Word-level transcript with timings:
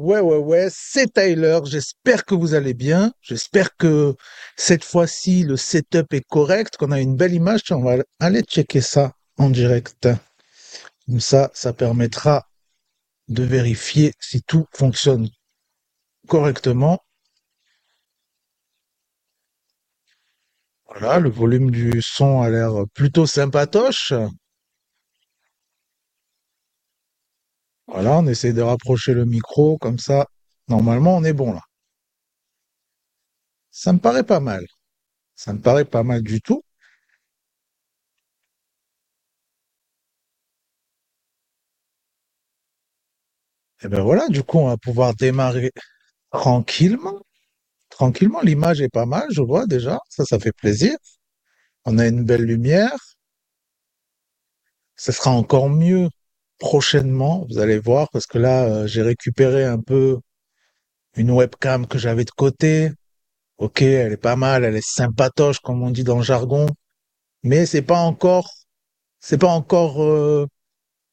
Ouais, 0.00 0.20
ouais, 0.20 0.38
ouais, 0.38 0.68
c'est 0.70 1.12
Tyler. 1.12 1.60
J'espère 1.64 2.24
que 2.24 2.34
vous 2.34 2.54
allez 2.54 2.72
bien. 2.72 3.12
J'espère 3.20 3.76
que 3.76 4.16
cette 4.56 4.82
fois-ci, 4.82 5.42
le 5.42 5.58
setup 5.58 6.14
est 6.14 6.26
correct, 6.26 6.78
qu'on 6.78 6.90
a 6.90 7.00
une 7.02 7.16
belle 7.16 7.34
image. 7.34 7.60
On 7.70 7.82
va 7.82 7.96
aller 8.18 8.40
checker 8.42 8.80
ça 8.80 9.12
en 9.36 9.50
direct. 9.50 10.08
Comme 11.06 11.20
ça, 11.20 11.50
ça 11.52 11.74
permettra 11.74 12.48
de 13.28 13.42
vérifier 13.42 14.14
si 14.20 14.42
tout 14.42 14.66
fonctionne 14.72 15.28
correctement. 16.28 17.00
Voilà, 20.88 21.18
le 21.18 21.28
volume 21.30 21.70
du 21.70 22.00
son 22.00 22.40
a 22.40 22.48
l'air 22.48 22.72
plutôt 22.94 23.26
sympatoche. 23.26 24.14
Voilà, 27.90 28.18
on 28.18 28.26
essaie 28.26 28.52
de 28.52 28.62
rapprocher 28.62 29.14
le 29.14 29.24
micro, 29.26 29.76
comme 29.78 29.98
ça, 29.98 30.26
normalement, 30.68 31.16
on 31.16 31.24
est 31.24 31.32
bon 31.32 31.52
là. 31.52 31.60
Ça 33.72 33.92
me 33.92 33.98
paraît 33.98 34.22
pas 34.22 34.38
mal. 34.38 34.64
Ça 35.36 35.52
me 35.54 35.60
paraît 35.60 35.84
pas 35.86 36.02
mal 36.04 36.22
du 36.22 36.40
tout. 36.42 36.62
Et 43.82 43.88
ben 43.88 44.02
voilà, 44.02 44.28
du 44.28 44.42
coup, 44.42 44.58
on 44.58 44.66
va 44.68 44.76
pouvoir 44.76 45.14
démarrer 45.14 45.70
tranquillement. 46.30 47.20
Tranquillement, 47.90 48.40
l'image 48.42 48.80
est 48.82 48.88
pas 48.90 49.06
mal, 49.06 49.28
je 49.32 49.42
vois 49.42 49.66
déjà. 49.66 49.98
Ça, 50.10 50.24
ça 50.24 50.38
fait 50.40 50.52
plaisir. 50.52 50.96
On 51.86 51.98
a 51.98 52.06
une 52.08 52.24
belle 52.24 52.44
lumière. 52.44 52.96
Ce 54.96 55.10
sera 55.10 55.32
encore 55.32 55.68
mieux 55.68 56.08
prochainement, 56.60 57.46
vous 57.50 57.58
allez 57.58 57.80
voir, 57.80 58.08
parce 58.10 58.26
que 58.26 58.38
là, 58.38 58.64
euh, 58.64 58.86
j'ai 58.86 59.02
récupéré 59.02 59.64
un 59.64 59.80
peu 59.80 60.20
une 61.16 61.32
webcam 61.32 61.86
que 61.86 61.98
j'avais 61.98 62.24
de 62.24 62.30
côté. 62.30 62.92
Ok, 63.58 63.82
elle 63.82 64.12
est 64.12 64.16
pas 64.16 64.36
mal, 64.36 64.64
elle 64.64 64.76
est 64.76 64.86
sympatoche, 64.86 65.60
comme 65.60 65.82
on 65.82 65.90
dit 65.90 66.04
dans 66.04 66.18
le 66.18 66.22
jargon, 66.22 66.66
mais 67.42 67.66
c'est 67.66 67.82
pas 67.82 67.98
encore, 68.00 68.50
c'est 69.20 69.38
pas 69.38 69.48
encore 69.48 70.02
euh, 70.02 70.46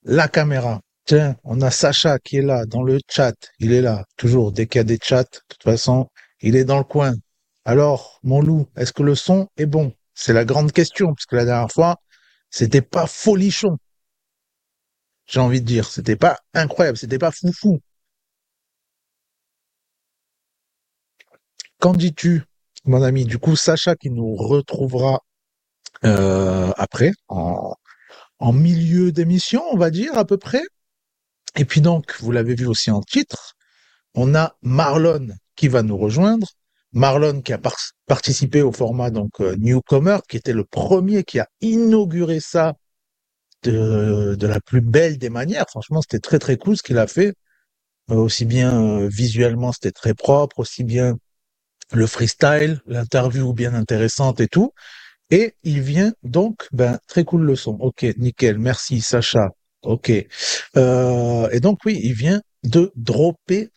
la 0.04 0.28
caméra. 0.28 0.82
Tiens, 1.06 1.38
on 1.44 1.62
a 1.62 1.72
Sacha 1.72 2.20
qui 2.20 2.38
est 2.38 2.42
là 2.42 2.66
dans 2.66 2.84
le 2.84 3.00
chat. 3.10 3.36
Il 3.60 3.72
est 3.74 3.82
là, 3.82 4.06
toujours. 4.18 4.52
Dès 4.52 4.68
qu'il 4.68 4.80
y 4.80 4.82
a 4.82 4.84
des 4.84 5.00
chats, 5.02 5.24
de 5.24 5.40
toute 5.50 5.64
façon, 5.64 6.10
il 6.42 6.56
est 6.58 6.66
dans 6.66 6.78
le 6.78 6.84
coin. 6.84 7.14
Alors, 7.66 8.20
mon 8.24 8.42
loup, 8.42 8.68
est-ce 8.78 8.94
que 8.94 9.04
le 9.04 9.16
son 9.16 9.48
est 9.58 9.66
bon? 9.66 9.94
C'est 10.14 10.34
la 10.34 10.46
grande 10.46 10.72
question, 10.74 11.14
parce 11.14 11.26
que 11.26 11.36
la 11.38 11.46
dernière 11.46 11.72
fois, 11.72 11.98
c'était 12.50 12.82
pas 12.82 13.08
folichon. 13.08 13.78
J'ai 15.28 15.40
envie 15.42 15.62
de 15.62 15.66
dire, 15.66 15.86
c'était 15.90 16.16
pas 16.16 16.40
incroyable, 16.54 16.98
c'était 16.98 17.20
pas 17.20 17.32
foufou. 17.32 17.80
Qu'en 21.80 21.94
dis-tu, 21.94 22.44
mon 22.86 23.04
ami? 23.04 23.26
Du 23.26 23.38
coup, 23.38 23.56
Sacha 23.56 23.96
qui 23.96 24.10
nous 24.10 24.36
retrouvera 24.36 25.20
euh, 26.06 26.72
après, 26.78 27.12
en, 27.28 27.76
milieu 28.54 29.12
d'émission, 29.12 29.64
on 29.72 29.78
va 29.78 29.90
dire 29.90 30.18
à 30.18 30.26
peu 30.26 30.38
près. 30.38 30.64
Et 31.56 31.66
puis 31.66 31.82
donc, 31.82 32.16
vous 32.22 32.32
l'avez 32.32 32.56
vu 32.56 32.68
aussi 32.68 32.92
en 32.92 33.02
titre, 33.02 33.56
on 34.16 34.36
a 34.36 34.56
Marlon 34.62 35.28
qui 35.56 35.68
va 35.68 35.84
nous 35.84 35.98
rejoindre. 35.98 36.48
Marlon 36.94 37.42
qui 37.42 37.54
a 37.54 37.60
participé 38.06 38.62
au 38.62 38.72
format 38.72 39.12
donc 39.12 39.42
euh, 39.42 39.56
Newcomer, 39.58 40.20
qui 40.30 40.38
était 40.38 40.54
le 40.54 40.64
premier 40.64 41.24
qui 41.24 41.40
a 41.40 41.48
inauguré 41.62 42.40
ça 42.40 42.74
de, 43.64 44.48
la 44.48 44.60
plus 44.60 44.82
belle 44.82 45.18
des 45.18 45.30
manières. 45.30 45.66
Franchement, 45.70 46.02
c'était 46.02 46.20
très 46.20 46.40
très 46.40 46.58
cool 46.58 46.78
ce 46.78 46.84
qu'il 46.84 46.98
a 46.98 47.08
fait. 47.08 47.34
Euh, 48.12 48.16
aussi 48.16 48.46
bien 48.46 48.82
euh, 48.82 49.10
visuellement, 49.10 49.72
c'était 49.74 49.92
très 49.92 50.14
propre, 50.14 50.60
aussi 50.60 50.84
bien 50.84 51.18
le 51.94 52.08
freestyle, 52.08 52.82
l'interview 52.88 53.54
bien 53.54 53.74
intéressante 53.74 54.40
et 54.42 54.48
tout. 54.48 54.74
Et 55.32 55.56
il 55.64 55.82
vient 55.82 56.14
donc, 56.24 56.68
ben 56.72 57.00
très 57.08 57.26
cool 57.26 57.44
le 57.44 57.56
son. 57.56 57.78
Ok, 57.80 58.06
nickel, 58.18 58.60
merci 58.60 59.02
Sacha. 59.02 59.50
Ok. 59.84 60.12
Euh, 60.78 61.50
et 61.52 61.60
donc 61.60 61.80
oui, 61.86 62.00
il 62.04 62.14
vient 62.14 62.42
de 62.64 62.92
dropper 62.96 63.70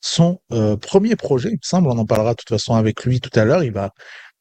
son 0.00 0.40
euh, 0.52 0.76
premier 0.76 1.16
projet, 1.16 1.50
il 1.50 1.54
me 1.54 1.58
semble. 1.62 1.88
On 1.88 1.98
en 1.98 2.06
parlera 2.06 2.32
de 2.32 2.36
toute 2.36 2.48
façon 2.48 2.74
avec 2.74 3.04
lui 3.04 3.20
tout 3.20 3.36
à 3.38 3.44
l'heure. 3.44 3.64
Il 3.64 3.72
va 3.72 3.92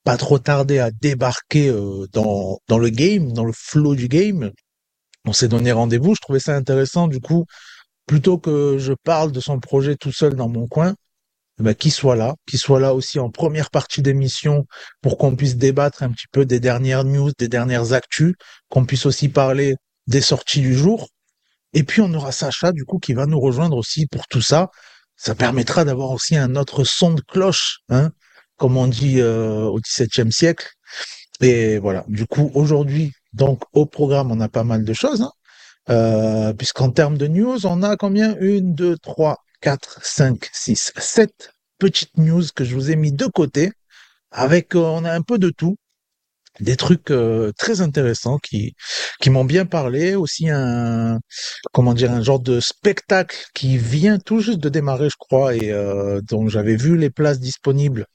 pas 0.03 0.17
trop 0.17 0.39
tarder 0.39 0.79
à 0.79 0.91
débarquer 0.91 1.71
dans 2.13 2.59
dans 2.67 2.79
le 2.79 2.89
game, 2.89 3.31
dans 3.33 3.45
le 3.45 3.53
flow 3.53 3.95
du 3.95 4.07
game. 4.07 4.51
On 5.27 5.33
s'est 5.33 5.47
donné 5.49 5.71
rendez-vous. 5.71 6.15
Je 6.15 6.21
trouvais 6.21 6.39
ça 6.39 6.55
intéressant. 6.55 7.07
Du 7.07 7.19
coup, 7.19 7.45
plutôt 8.05 8.38
que 8.38 8.77
je 8.77 8.93
parle 8.93 9.31
de 9.31 9.39
son 9.39 9.59
projet 9.59 9.95
tout 9.95 10.11
seul 10.11 10.35
dans 10.35 10.47
mon 10.47 10.67
coin, 10.67 10.95
eh 11.59 11.63
ben, 11.63 11.75
qu'il 11.75 11.91
soit 11.91 12.15
là, 12.15 12.35
qu'il 12.47 12.59
soit 12.59 12.79
là 12.79 12.93
aussi 12.93 13.19
en 13.19 13.29
première 13.29 13.69
partie 13.69 14.01
d'émission 14.01 14.65
pour 15.01 15.17
qu'on 15.17 15.35
puisse 15.35 15.57
débattre 15.57 16.03
un 16.03 16.11
petit 16.11 16.27
peu 16.31 16.45
des 16.45 16.59
dernières 16.59 17.03
news, 17.03 17.31
des 17.38 17.49
dernières 17.49 17.93
actus, 17.93 18.35
qu'on 18.69 18.85
puisse 18.85 19.05
aussi 19.05 19.27
parler 19.27 19.75
des 20.07 20.21
sorties 20.21 20.61
du 20.61 20.75
jour. 20.75 21.09
Et 21.73 21.83
puis 21.83 22.01
on 22.01 22.13
aura 22.13 22.31
Sacha 22.31 22.71
du 22.71 22.85
coup 22.85 22.99
qui 22.99 23.13
va 23.13 23.25
nous 23.25 23.39
rejoindre 23.39 23.75
aussi 23.75 24.07
pour 24.07 24.27
tout 24.27 24.41
ça. 24.41 24.69
Ça 25.17 25.35
permettra 25.35 25.83
d'avoir 25.83 26.11
aussi 26.11 26.38
un 26.38 26.55
autre 26.55 26.83
son 26.83 27.13
de 27.13 27.21
cloche, 27.21 27.79
hein, 27.89 28.11
comme 28.55 28.77
on 28.77 28.88
dit 28.88 29.19
euh, 29.19 29.63
au 29.63 29.79
XVIIe 29.81 30.31
siècle. 30.31 30.69
Et 31.41 31.77
voilà. 31.79 32.03
Du 32.07 32.25
coup 32.25 32.51
aujourd'hui, 32.53 33.13
donc 33.33 33.63
au 33.73 33.85
programme, 33.85 34.31
on 34.31 34.39
a 34.39 34.49
pas 34.49 34.63
mal 34.63 34.83
de 34.83 34.93
choses, 34.93 35.21
hein, 35.21 35.31
euh, 35.89 36.53
puisqu'en 36.53 36.91
termes 36.91 37.17
de 37.17 37.27
news, 37.27 37.65
on 37.65 37.83
a 37.83 37.95
combien? 37.97 38.35
Une, 38.39 38.73
deux, 38.75 38.97
trois, 38.97 39.37
quatre, 39.61 39.99
cinq, 40.03 40.49
six, 40.53 40.91
sept 40.97 41.51
petites 41.79 42.17
news 42.17 42.43
que 42.55 42.63
je 42.65 42.75
vous 42.75 42.91
ai 42.91 42.95
mis 42.95 43.11
de 43.11 43.25
côté. 43.25 43.71
Avec, 44.31 44.75
euh, 44.75 44.79
on 44.79 45.05
a 45.05 45.13
un 45.13 45.21
peu 45.21 45.37
de 45.37 45.49
tout 45.49 45.77
des 46.59 46.75
trucs 46.75 47.11
euh, 47.11 47.51
très 47.57 47.81
intéressants 47.81 48.39
qui 48.39 48.73
m'ont 49.27 49.45
bien 49.45 49.65
parlé 49.67 50.15
aussi 50.15 50.49
un 50.49 51.19
comment 51.71 51.93
dire 51.93 52.11
un 52.11 52.23
genre 52.23 52.39
de 52.39 52.59
spectacle 52.59 53.37
qui 53.53 53.77
vient 53.77 54.17
tout 54.17 54.39
juste 54.39 54.59
de 54.59 54.69
démarrer 54.69 55.09
je 55.09 55.17
crois 55.19 55.55
et 55.55 55.71
dont 56.23 56.47
j'avais 56.47 56.75
vu 56.75 56.97
les 56.97 57.11
places 57.11 57.39
disponibles 57.39 58.07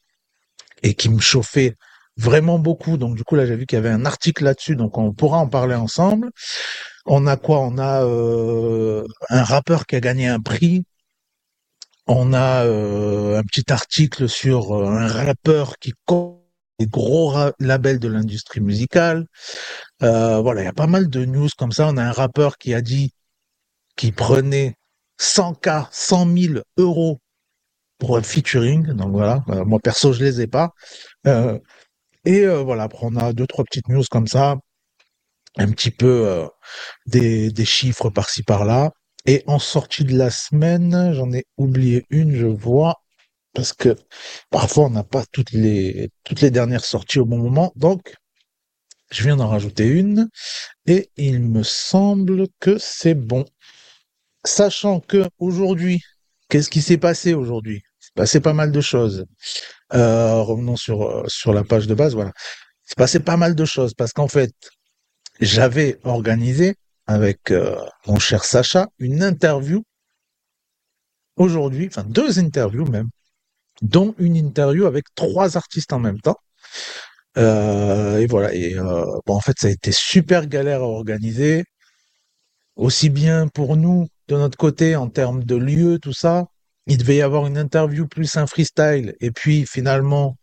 et 0.83 0.95
qui 0.95 1.09
me 1.09 1.21
chauffait 1.21 1.77
vraiment 2.17 2.59
beaucoup 2.59 2.97
donc 2.99 3.17
du 3.17 3.25
coup 3.25 3.37
là 3.37 3.47
j'ai 3.47 3.57
vu 3.57 3.67
qu'il 3.67 3.77
y 3.77 3.79
avait 3.79 3.91
un 3.91 4.05
article 4.05 4.45
là-dessus 4.45 4.77
donc 4.77 4.99
on 4.99 5.13
pourra 5.13 5.39
en 5.39 5.49
parler 5.49 5.75
ensemble 5.75 6.31
on 7.07 7.27
a 7.27 7.37
quoi? 7.37 7.61
On 7.61 7.79
a 7.79 8.05
euh, 8.05 9.05
un 9.29 9.43
rappeur 9.43 9.87
qui 9.87 9.97
a 9.97 10.01
gagné 10.01 10.29
un 10.29 10.41
prix 10.41 10.85
on 12.07 12.33
a 12.33 12.65
euh, 12.65 13.39
un 13.39 13.43
petit 13.43 13.73
article 13.73 14.29
sur 14.29 14.73
euh, 14.73 14.87
un 14.87 15.07
rappeur 15.07 15.79
qui 15.79 15.93
des 16.79 16.87
gros 16.87 17.33
labels 17.61 18.01
de 18.01 18.09
l'industrie 18.09 18.61
musicale. 18.61 19.27
Voilà, 20.01 20.63
il 20.63 20.65
y 20.65 20.69
a 20.69 20.73
pas 20.73 20.89
mal 20.89 21.09
de 21.09 21.25
news 21.25 21.49
comme 21.57 21.71
ça. 21.71 21.87
On 21.89 21.97
a 21.97 22.03
un 22.03 22.13
rappeur 22.13 22.59
qui 22.59 22.75
a 22.75 22.81
dit 22.81 23.13
qu'il 23.97 24.15
prenait 24.15 24.75
100K, 25.21 25.89
100 25.93 26.37
000 26.37 26.55
euros 26.77 27.21
pour 27.99 28.17
un 28.17 28.23
featuring. 28.23 28.89
Donc 28.95 29.13
voilà, 29.13 29.45
moi 29.47 29.79
perso, 29.79 30.13
je 30.13 30.25
les 30.25 30.41
ai 30.41 30.47
pas. 30.49 30.73
Euh, 31.29 31.59
et 32.25 32.41
euh, 32.41 32.63
voilà, 32.63 32.85
après 32.85 33.07
on 33.07 33.17
a 33.17 33.33
deux, 33.33 33.47
trois 33.47 33.65
petites 33.65 33.89
news 33.89 34.05
comme 34.11 34.27
ça. 34.27 34.57
Un 35.57 35.71
petit 35.71 35.91
peu 35.91 36.27
euh, 36.27 36.47
des, 37.07 37.51
des 37.51 37.65
chiffres 37.65 38.11
par-ci 38.11 38.43
par-là. 38.43 38.93
Et 39.27 39.45
en 39.47 39.59
sortie 39.59 40.05
de 40.05 40.17
la 40.17 40.31
semaine, 40.31 41.13
j'en 41.15 41.33
ai 41.33 41.45
oublié 41.57 42.07
une, 42.11 42.35
je 42.35 42.47
vois 42.47 42.97
parce 43.55 43.73
que 43.73 43.97
parfois 44.51 44.87
on 44.87 44.91
n'a 44.91 45.05
pas 45.05 45.25
toutes 45.33 45.53
les 45.53 46.11
toutes 46.25 46.41
les 46.41 46.51
dernières 46.51 46.85
sorties 46.85 47.19
au 47.21 47.27
bon 47.27 47.39
moment. 47.39 47.73
Donc 47.77 48.15
je 49.11 49.23
viens 49.23 49.37
d'en 49.37 49.49
rajouter 49.49 49.87
une 49.87 50.29
et 50.87 51.11
il 51.17 51.41
me 51.41 51.63
semble 51.63 52.47
que 52.61 52.79
c'est 52.79 53.15
bon. 53.15 53.45
Sachant 54.45 55.01
que 55.01 55.29
aujourd'hui, 55.39 56.01
qu'est-ce 56.49 56.71
qui 56.71 56.83
s'est 56.83 56.99
passé 56.99 57.35
aujourd'hui? 57.35 57.83
Il 57.85 58.13
passé 58.15 58.41
pas 58.41 58.53
mal 58.53 58.73
de 58.73 58.81
choses. 58.81 59.27
Euh, 59.95 60.41
revenons 60.41 60.77
sur 60.77 61.03
euh, 61.03 61.25
sur 61.29 61.53
la 61.53 61.65
page 61.65 61.87
de 61.87 61.95
base. 61.95 62.15
Voilà, 62.15 62.33
il 62.85 62.89
s'est 62.89 62.95
passé 62.97 63.21
pas 63.21 63.37
mal 63.37 63.55
de 63.55 63.65
choses 63.65 63.95
parce 63.95 64.13
qu'en 64.13 64.29
fait, 64.29 64.53
j'avais 65.41 65.99
organisé 66.05 66.77
avec 67.07 67.51
euh, 67.51 67.77
mon 68.07 68.19
cher 68.19 68.45
Sacha 68.45 68.89
une 68.99 69.23
interview 69.23 69.83
aujourd'hui, 71.37 71.89
enfin 71.89 72.05
deux 72.05 72.39
interviews 72.39 72.87
même, 72.87 73.09
dont 73.83 74.15
une 74.19 74.37
interview 74.37 74.87
avec 74.87 75.07
trois 75.15 75.57
artistes 75.57 75.93
en 75.93 75.99
même 75.99 76.21
temps. 76.21 76.39
Et 77.37 78.27
voilà. 78.29 78.55
Et 78.55 78.75
bon, 78.75 79.35
en 79.35 79.41
fait, 79.41 79.59
ça 79.59 79.69
a 79.69 79.71
été 79.71 79.91
super 79.93 80.47
galère 80.47 80.83
à 80.83 80.87
organiser, 80.87 81.65
aussi 82.77 83.09
bien 83.11 83.49
pour 83.49 83.77
nous 83.77 84.09
de 84.29 84.37
notre 84.37 84.59
côté 84.59 84.97
en 84.97 85.09
termes 85.09 85.45
de 85.45 85.57
lieu, 85.57 85.99
tout 85.99 86.13
ça. 86.13 86.47
Il 86.87 86.99
devait 86.99 87.17
y 87.17 87.23
avoir 87.23 87.47
une 87.47 87.59
interview 87.59 88.07
plus 88.09 88.37
un 88.37 88.47
freestyle, 88.47 89.15
et 89.21 89.31
puis 89.31 89.67
finalement, 89.67 90.37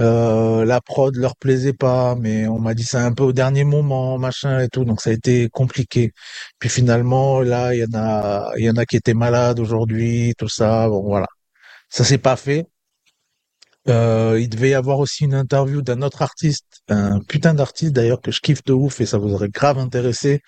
Euh, 0.00 0.64
la 0.64 0.80
prod 0.80 1.14
leur 1.16 1.36
plaisait 1.36 1.74
pas, 1.74 2.14
mais 2.16 2.46
on 2.48 2.58
m'a 2.58 2.74
dit 2.74 2.84
ça 2.84 3.04
un 3.04 3.12
peu 3.12 3.24
au 3.24 3.32
dernier 3.32 3.64
moment, 3.64 4.18
machin 4.18 4.60
et 4.60 4.68
tout, 4.68 4.84
donc 4.84 5.00
ça 5.02 5.10
a 5.10 5.12
été 5.12 5.48
compliqué. 5.50 6.12
Puis 6.58 6.70
finalement, 6.70 7.40
là, 7.42 7.74
il 7.74 7.80
y 7.80 7.84
en 7.84 7.94
a, 7.94 8.52
il 8.56 8.64
y 8.64 8.70
en 8.70 8.76
a 8.76 8.86
qui 8.86 8.96
étaient 8.96 9.14
malades 9.14 9.60
aujourd'hui, 9.60 10.34
tout 10.38 10.48
ça. 10.48 10.88
Bon, 10.88 11.02
voilà, 11.02 11.26
ça 11.90 12.04
s'est 12.04 12.18
pas 12.18 12.36
fait. 12.36 12.66
Euh, 13.88 14.38
il 14.38 14.48
devait 14.50 14.70
y 14.70 14.74
avoir 14.74 14.98
aussi 14.98 15.24
une 15.24 15.34
interview 15.34 15.80
d'un 15.82 16.02
autre 16.02 16.20
artiste, 16.22 16.82
un 16.88 17.20
putain 17.20 17.54
d'artiste 17.54 17.92
d'ailleurs 17.92 18.20
que 18.20 18.30
je 18.30 18.40
kiffe 18.40 18.62
de 18.64 18.74
ouf 18.74 19.00
et 19.00 19.06
ça 19.06 19.16
vous 19.18 19.32
aurait 19.32 19.48
grave 19.48 19.78
intéressé. 19.78 20.40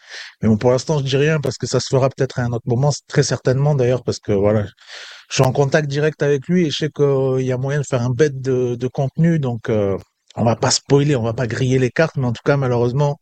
Mais 0.42 0.48
bon, 0.48 0.58
pour 0.58 0.70
l'instant, 0.70 0.98
je 0.98 1.04
dis 1.04 1.16
rien 1.16 1.40
parce 1.40 1.56
que 1.56 1.66
ça 1.66 1.80
se 1.80 1.88
fera 1.88 2.10
peut-être 2.10 2.38
à 2.40 2.42
un 2.44 2.52
autre 2.52 2.66
moment, 2.68 2.92
très 3.08 3.22
certainement 3.22 3.74
d'ailleurs 3.74 4.02
parce 4.04 4.18
que 4.18 4.32
voilà, 4.32 4.66
je 5.32 5.36
suis 5.36 5.48
en 5.48 5.52
contact 5.52 5.88
direct 5.88 6.22
avec 6.22 6.46
lui 6.46 6.66
et 6.66 6.70
je 6.70 6.76
sais 6.76 6.90
qu'il 6.90 7.46
y 7.46 7.52
a 7.52 7.56
moyen 7.56 7.80
de 7.80 7.86
faire 7.86 8.02
un 8.02 8.10
bête 8.10 8.42
de, 8.42 8.74
de 8.74 8.86
contenu, 8.86 9.38
donc 9.38 9.70
euh, 9.70 9.96
on 10.36 10.44
va 10.44 10.56
pas 10.56 10.70
spoiler, 10.70 11.16
on 11.16 11.22
va 11.22 11.32
pas 11.32 11.46
griller 11.46 11.78
les 11.78 11.90
cartes, 11.90 12.18
mais 12.18 12.26
en 12.26 12.32
tout 12.32 12.42
cas, 12.44 12.58
malheureusement, 12.58 13.16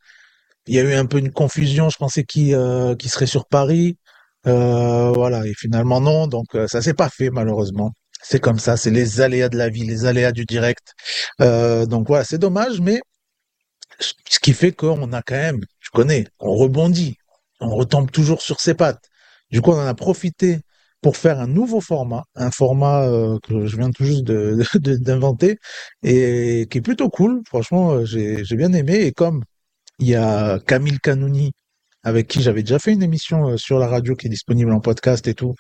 il 0.67 0.75
y 0.75 0.81
a 0.81 0.83
eu 0.83 0.93
un 0.95 1.07
peu 1.07 1.19
une 1.19 1.31
confusion. 1.31 1.89
Je 1.89 1.97
pensais 1.99 2.25
qu'il 2.25 2.53
euh, 2.57 2.97
serait 3.07 3.27
sur 3.27 3.47
Paris, 3.47 3.97
euh, 4.49 5.13
voilà, 5.13 5.47
et 5.47 5.55
finalement 5.55 6.01
non, 6.01 6.27
donc 6.27 6.57
euh, 6.57 6.67
ça 6.67 6.83
s'est 6.83 6.95
pas 6.95 7.11
fait 7.11 7.31
malheureusement. 7.31 7.93
C'est 8.23 8.41
comme 8.41 8.59
ça, 8.59 8.77
c'est 8.77 8.91
les 8.91 9.21
aléas 9.21 9.49
de 9.49 9.57
la 9.57 9.69
vie, 9.69 9.85
les 9.85 10.05
aléas 10.05 10.33
du 10.33 10.45
direct. 10.47 10.95
Euh, 11.41 11.87
donc 11.87 12.09
voilà, 12.09 12.25
c'est 12.25 12.39
dommage, 12.39 12.81
mais 12.81 13.01
ce 14.01 14.41
qui 14.41 14.53
fait 14.53 14.73
qu'on 14.73 15.13
a 15.13 15.23
quand 15.23 15.37
même, 15.37 15.61
tu 15.79 15.91
connais, 15.93 16.27
on 16.41 16.57
rebondit, 16.57 17.19
on 17.61 17.71
retombe 17.77 18.11
toujours 18.11 18.43
sur 18.43 18.59
ses 18.61 18.75
pattes. 18.75 19.05
Du 19.53 19.61
coup, 19.61 19.71
on 19.71 19.79
en 19.79 19.87
a 19.87 19.95
profité 19.95 20.61
pour 21.03 21.17
faire 21.17 21.41
un 21.41 21.47
nouveau 21.47 21.81
format, 21.81 22.25
un 22.35 22.51
format 22.51 23.05
euh, 23.05 23.39
que 23.43 23.67
je 23.67 23.77
viens 23.77 23.91
tout 23.91 24.05
juste 24.05 24.25
d'inventer 24.25 25.59
et 26.03 26.67
qui 26.71 26.79
est 26.79 26.83
plutôt 26.83 27.09
cool. 27.11 27.43
Franchement, 27.47 27.93
euh, 27.93 28.05
j'ai 28.05 28.45
j'ai 28.45 28.57
bien 28.57 28.73
aimé. 28.73 28.95
Et 29.07 29.13
comme 29.13 29.43
il 29.99 30.09
y 30.09 30.17
a 30.17 30.59
Camille 30.61 30.99
Canouni 31.01 31.53
avec 32.03 32.29
qui 32.29 32.43
j'avais 32.43 32.63
déjà 32.63 32.79
fait 32.79 32.93
une 32.93 33.03
émission 33.03 33.51
euh, 33.51 33.57
sur 33.57 33.79
la 33.79 33.87
radio 33.87 34.15
qui 34.17 34.27
est 34.27 34.31
disponible 34.31 34.73
en 34.73 34.81
podcast 34.81 35.27
et 35.29 35.35
tout, 35.35 35.55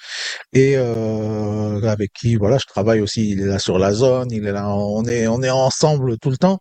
et 0.52 0.74
euh, 0.76 1.82
avec 1.82 2.12
qui 2.12 2.36
voilà 2.36 2.58
je 2.58 2.66
travaille 2.66 3.00
aussi. 3.00 3.30
Il 3.30 3.40
est 3.42 3.46
là 3.46 3.58
sur 3.58 3.78
la 3.78 3.92
zone, 3.92 4.30
il 4.32 4.46
est 4.46 4.52
là, 4.52 4.68
on 4.74 5.04
est 5.04 5.26
on 5.28 5.42
est 5.42 5.50
ensemble 5.50 6.18
tout 6.18 6.30
le 6.30 6.38
temps. 6.38 6.60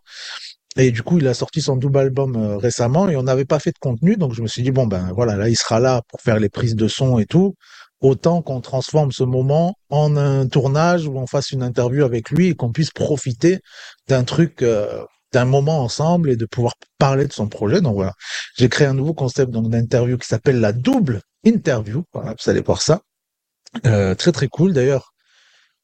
Et 0.76 0.92
du 0.92 1.02
coup, 1.02 1.18
il 1.18 1.26
a 1.26 1.34
sorti 1.34 1.60
son 1.62 1.76
double 1.76 1.98
album 1.98 2.36
euh, 2.36 2.56
récemment 2.56 3.08
et 3.08 3.16
on 3.16 3.24
n'avait 3.24 3.44
pas 3.44 3.58
fait 3.58 3.72
de 3.72 3.78
contenu, 3.80 4.16
donc 4.16 4.34
je 4.34 4.42
me 4.42 4.46
suis 4.46 4.62
dit 4.62 4.70
bon 4.70 4.86
ben 4.86 5.12
voilà, 5.14 5.36
là 5.36 5.48
il 5.48 5.56
sera 5.56 5.80
là 5.80 6.02
pour 6.08 6.20
faire 6.20 6.38
les 6.38 6.48
prises 6.48 6.76
de 6.76 6.88
son 6.88 7.18
et 7.18 7.26
tout. 7.26 7.54
Autant 8.00 8.40
qu'on 8.40 8.60
transforme 8.60 9.12
ce 9.12 9.24
moment 9.24 9.74
en 9.90 10.16
un 10.16 10.46
tournage 10.46 11.06
où 11.06 11.18
on 11.18 11.26
fasse 11.26 11.50
une 11.50 11.62
interview 11.62 12.04
avec 12.04 12.30
lui 12.30 12.48
et 12.48 12.54
qu'on 12.54 12.72
puisse 12.72 12.90
profiter 12.90 13.60
d'un 14.08 14.24
truc, 14.24 14.62
euh, 14.62 15.04
d'un 15.32 15.44
moment 15.44 15.82
ensemble 15.82 16.30
et 16.30 16.36
de 16.36 16.46
pouvoir 16.46 16.74
parler 16.98 17.26
de 17.26 17.32
son 17.32 17.48
projet. 17.48 17.80
Donc 17.80 17.94
voilà, 17.94 18.14
j'ai 18.56 18.68
créé 18.68 18.86
un 18.86 18.94
nouveau 18.94 19.12
concept 19.12 19.50
donc 19.50 19.68
d'interview 19.68 20.16
qui 20.16 20.26
s'appelle 20.26 20.60
la 20.60 20.72
double 20.72 21.20
interview. 21.44 22.04
Voilà, 22.14 22.34
vous 22.42 22.50
allez 22.50 22.62
voir 22.62 22.80
ça. 22.80 23.00
Euh, 23.86 24.14
très 24.14 24.32
très 24.32 24.48
cool 24.48 24.72
d'ailleurs. 24.72 25.12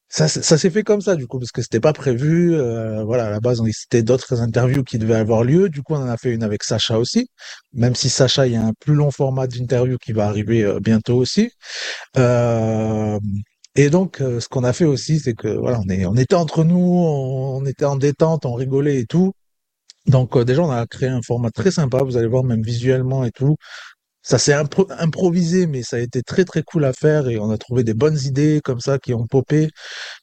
Ça, 0.09 0.29
ça 0.29 0.57
s'est 0.57 0.69
fait 0.69 0.83
comme 0.83 1.01
ça 1.01 1.15
du 1.15 1.27
coup 1.27 1.37
parce 1.37 1.51
que 1.51 1.61
c'était 1.61 1.81
pas 1.81 1.91
prévu. 1.93 2.55
euh, 2.55 3.03
voilà, 3.03 3.25
à 3.27 3.29
la 3.29 3.39
base, 3.41 3.61
c'était 3.73 4.03
d'autres 4.03 4.41
interviews 4.41 4.83
qui 4.83 4.97
devaient 4.99 5.15
avoir 5.15 5.43
lieu. 5.43 5.69
Du 5.69 5.81
coup, 5.83 5.95
on 5.95 5.97
en 5.97 6.07
a 6.07 6.17
fait 6.17 6.31
une 6.33 6.43
avec 6.43 6.63
Sacha 6.63 6.97
aussi. 6.97 7.29
Même 7.73 7.93
si 7.95 8.09
Sacha, 8.09 8.47
il 8.47 8.53
y 8.53 8.55
a 8.55 8.63
un 8.63 8.73
plus 8.79 8.93
long 8.95 9.11
format 9.11 9.47
d'interview 9.47 9.97
qui 9.97 10.13
va 10.13 10.27
arriver 10.27 10.63
euh, 10.63 10.79
bientôt 10.79 11.17
aussi. 11.17 11.51
Euh, 12.17 13.19
et 13.75 13.89
donc, 13.89 14.21
euh, 14.21 14.39
ce 14.39 14.47
qu'on 14.49 14.63
a 14.63 14.73
fait 14.73 14.85
aussi, 14.85 15.19
c'est 15.19 15.33
que 15.35 15.49
voilà, 15.49 15.79
on 15.85 15.89
est, 15.89 16.05
on 16.05 16.15
était 16.17 16.35
entre 16.35 16.63
nous, 16.63 16.77
on, 16.79 17.57
on 17.57 17.65
était 17.65 17.85
en 17.85 17.95
détente, 17.97 18.45
on 18.45 18.53
rigolait 18.55 18.99
et 19.01 19.05
tout. 19.05 19.33
Donc 20.07 20.35
euh, 20.37 20.45
déjà, 20.45 20.63
on 20.63 20.71
a 20.71 20.85
créé 20.87 21.09
un 21.09 21.21
format 21.21 21.51
très 21.51 21.71
sympa. 21.71 22.03
Vous 22.03 22.17
allez 22.17 22.27
voir, 22.27 22.43
même 22.43 22.61
visuellement 22.63 23.25
et 23.25 23.31
tout. 23.31 23.57
Ça 24.27 24.37
s'est 24.37 24.51
impro- 24.53 24.91
improvisé, 24.99 25.67
mais 25.67 25.83
ça 25.83 25.95
a 25.97 25.99
été 25.99 26.21
très 26.21 26.43
très 26.43 26.61
cool 26.61 26.83
à 26.83 26.91
faire 26.91 27.29
et 27.29 27.37
on 27.39 27.49
a 27.49 27.57
trouvé 27.57 27.85
des 27.85 27.93
bonnes 27.93 28.19
idées 28.25 28.59
comme 28.61 28.81
ça 28.81 28.99
qui 28.99 29.13
ont 29.13 29.25
popé 29.25 29.69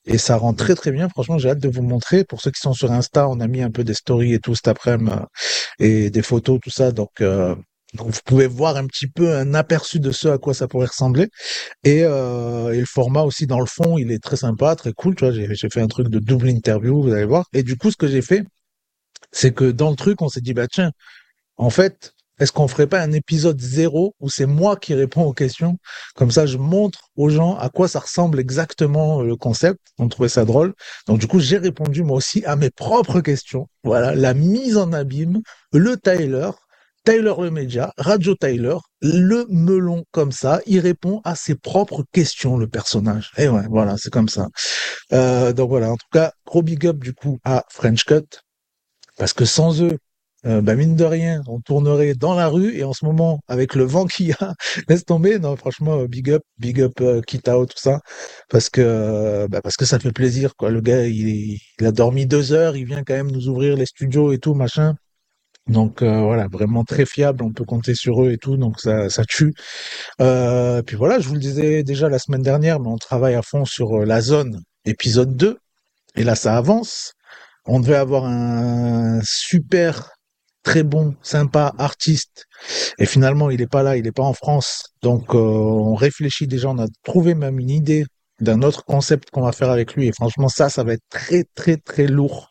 et 0.07 0.19
ça 0.19 0.37
rend 0.37 0.55
très 0.55 0.75
très 0.75 0.93
bien. 0.93 1.09
Franchement, 1.09 1.39
j'ai 1.39 1.51
hâte 1.51 1.61
de 1.61 1.69
vous 1.69 1.83
montrer. 1.83 2.25
Pour 2.25 2.41
ceux 2.43 2.51
qui 2.51 2.61
sont 2.61 2.75
sur 2.75 2.93
Insta, 2.93 3.29
on 3.29 3.41
a 3.41 3.49
mis 3.49 3.63
un 3.63 3.71
peu 3.71 3.85
des 3.85 3.95
stories 3.95 4.35
et 4.35 4.41
tout 4.41 4.55
cet 4.55 4.69
après-midi 4.69 5.13
et 5.79 6.11
des 6.11 6.23
photos, 6.23 6.61
tout 6.63 6.71
ça. 6.71 6.93
Donc, 6.93 7.21
euh, 7.23 7.55
vous 7.95 8.21
pouvez 8.27 8.47
voir 8.47 8.77
un 8.77 8.87
petit 8.87 9.07
peu 9.09 9.35
un 9.37 9.55
aperçu 9.55 10.01
de 10.01 10.13
ce 10.13 10.29
à 10.29 10.39
quoi 10.39 10.53
ça 10.55 10.69
pourrait 10.69 10.89
ressembler. 10.89 11.29
Et, 11.85 12.05
euh, 12.05 12.73
et 12.75 12.81
le 12.81 12.87
format 12.87 13.23
aussi 13.23 13.47
dans 13.47 13.61
le 13.61 13.67
fond, 13.67 13.99
il 13.99 14.13
est 14.13 14.23
très 14.23 14.37
sympa, 14.37 14.77
très 14.77 14.93
cool. 14.93 15.15
Tu 15.17 15.25
vois, 15.27 15.35
j'ai 15.35 15.71
fait 15.71 15.83
un 15.83 15.89
truc 15.89 16.09
de 16.09 16.19
double 16.21 16.51
interview, 16.51 17.03
vous 17.03 17.13
allez 17.13 17.27
voir. 17.27 17.47
Et 17.55 17.63
du 17.63 17.77
coup, 17.79 17.91
ce 17.91 17.97
que 17.97 18.09
j'ai 18.09 18.23
fait, 18.23 18.45
c'est 19.33 19.53
que 19.53 19.71
dans 19.71 19.91
le 19.91 19.97
truc, 19.97 20.23
on 20.23 20.29
s'est 20.29 20.41
dit, 20.41 20.55
bah 20.55 20.69
tiens, 20.69 20.93
en 21.57 21.71
fait, 21.71 22.15
est-ce 22.41 22.51
qu'on 22.51 22.67
ferait 22.67 22.89
pas 22.89 23.01
un 23.01 23.13
épisode 23.13 23.61
zéro 23.61 24.15
où 24.21 24.29
c'est 24.29 24.47
moi 24.47 24.77
qui 24.77 24.95
réponds 24.95 25.23
aux 25.25 25.33
questions? 25.33 25.79
Comme 26.17 26.31
ça, 26.31 26.47
je 26.47 26.59
montre 26.59 27.11
aux 27.17 27.29
gens 27.29 27.57
à 27.57 27.69
quoi 27.69 27.87
ça 27.87 28.01
ressemble 28.01 28.41
exactement 28.41 29.21
euh, 29.21 29.25
le 29.25 29.37
concept. 29.37 29.81
On 29.99 30.09
trouvait 30.09 30.29
ça 30.29 30.45
drôle. 30.45 30.75
Donc, 31.07 31.21
du 31.21 31.29
coup, 31.29 31.39
j'ai 31.39 31.59
répondu 31.59 32.03
moi 32.03 32.17
aussi 32.17 32.45
à 32.45 32.57
mes 32.57 32.71
propres 32.71 33.21
questions. 33.21 33.69
Voilà, 33.85 34.15
la 34.15 34.35
mise 34.35 34.77
en 34.77 34.93
abîme, 34.93 35.43
le 35.73 35.97
Tyler, 35.97 36.51
Tyler 37.05 37.35
le 37.39 37.51
média, 37.51 37.93
Radio 37.99 38.35
Tyler, 38.35 38.77
le 39.03 39.47
melon 39.51 40.05
comme 40.11 40.33
ça, 40.33 40.61
il 40.67 40.81
répond 40.81 41.21
à 41.25 41.37
ses 41.37 41.55
propres 41.55 42.03
questions, 42.13 42.57
le 42.57 42.67
personnage. 42.67 43.31
Et 43.37 43.47
ouais, 43.47 43.67
voilà, 43.69 43.97
c'est 43.99 44.11
comme 44.11 44.29
ça. 44.29 44.49
Euh, 45.13 45.53
donc 45.53 45.69
voilà, 45.69 45.93
en 45.93 45.97
tout 45.97 46.09
cas, 46.11 46.33
gros 46.47 46.63
big 46.63 46.87
up 46.87 46.97
du 46.97 47.13
coup 47.13 47.39
à 47.45 47.65
French 47.69 48.05
Cut, 48.05 48.41
parce 49.19 49.35
que 49.35 49.45
sans 49.45 49.83
eux, 49.83 49.99
euh, 50.47 50.61
bah 50.61 50.75
mine 50.77 50.97
de 50.97 51.05
rien, 51.05 51.43
on 51.47 51.61
tournerait 51.61 52.15
dans 52.15 52.35
la 52.35 52.49
rue 52.49 52.77
et 52.77 52.85
en 52.85 52.93
ce 52.93 53.05
moment, 53.05 53.41
avec 53.49 53.75
le 53.75 53.85
vent 53.85 54.07
qu'il 54.07 54.29
y 54.29 54.33
a, 54.33 54.55
laisse 54.89 55.05
tomber. 55.05 55.39
Non, 55.39 55.57
franchement, 55.57 56.01
euh, 56.01 56.07
big 56.09 56.31
up, 56.31 56.43
big 56.59 56.81
up, 56.81 57.01
euh, 57.01 57.21
Kitao, 57.23 57.67
tout 57.67 57.79
ça, 57.79 58.01
parce 58.51 58.71
que 58.71 58.81
euh, 58.81 59.49
bah, 59.49 59.61
parce 59.63 59.77
que 59.77 59.85
ça 59.85 59.99
fait 59.99 60.13
plaisir, 60.13 60.55
quoi. 60.57 60.71
Le 60.71 60.81
gars, 60.81 61.07
il, 61.07 61.59
il 61.81 61.87
a 61.87 61.93
dormi 61.93 62.27
deux 62.27 62.53
heures, 62.53 62.77
il 62.77 62.85
vient 62.87 63.05
quand 63.05 63.15
même 63.15 63.31
nous 63.31 63.49
ouvrir 63.49 63.77
les 63.77 63.87
studios 63.87 64.33
et 64.33 64.39
tout, 64.39 64.55
machin. 64.55 64.95
Donc 65.67 66.03
euh, 66.03 66.21
voilà, 66.23 66.47
vraiment 66.49 66.85
très 66.85 67.07
fiable, 67.07 67.43
on 67.43 67.53
peut 67.53 67.65
compter 67.65 67.95
sur 67.95 68.23
eux 68.23 68.33
et 68.33 68.39
tout, 68.39 68.57
donc 68.59 68.81
ça, 68.81 69.09
ça 69.09 69.25
tue. 69.25 69.55
Euh, 70.21 70.83
puis 70.83 70.97
voilà, 70.97 71.21
je 71.21 71.29
vous 71.29 71.35
le 71.35 71.41
disais 71.41 71.83
déjà 71.83 72.09
la 72.11 72.19
semaine 72.19 72.43
dernière, 72.43 72.81
mais 72.81 72.89
on 72.89 72.99
travaille 72.99 73.35
à 73.35 73.43
fond 73.43 73.65
sur 73.65 74.03
euh, 74.03 74.05
la 74.05 74.21
zone 74.21 74.61
épisode 74.85 75.37
2, 75.37 75.59
et 76.17 76.25
là 76.25 76.35
ça 76.35 76.57
avance. 76.57 77.15
On 77.67 77.81
devait 77.81 77.97
avoir 77.97 78.27
un 78.27 79.21
super, 79.25 80.14
très 80.65 80.83
bon, 80.83 81.15
sympa 81.23 81.73
artiste. 81.79 82.47
Et 82.99 83.07
finalement, 83.07 83.51
il 83.51 83.61
est 83.63 83.69
pas 83.69 83.85
là, 83.85 83.97
il 83.97 84.07
est 84.09 84.13
pas 84.13 84.25
en 84.25 84.33
France. 84.33 84.89
Donc, 85.03 85.35
euh, 85.35 85.39
on 85.39 85.95
réfléchit 85.95 86.49
déjà, 86.49 86.71
on 86.71 86.79
a 86.79 86.87
trouvé 87.05 87.35
même 87.35 87.61
une 87.61 87.71
idée 87.71 88.05
d'un 88.41 88.63
autre 88.63 88.85
concept 88.85 89.31
qu'on 89.31 89.43
va 89.43 89.53
faire 89.53 89.71
avec 89.71 89.95
lui. 89.95 90.09
Et 90.09 90.13
franchement, 90.13 90.49
ça, 90.49 90.69
ça 90.69 90.83
va 90.83 90.95
être 90.95 91.05
très, 91.11 91.45
très, 91.55 91.77
très 91.77 92.07
lourd. 92.07 92.51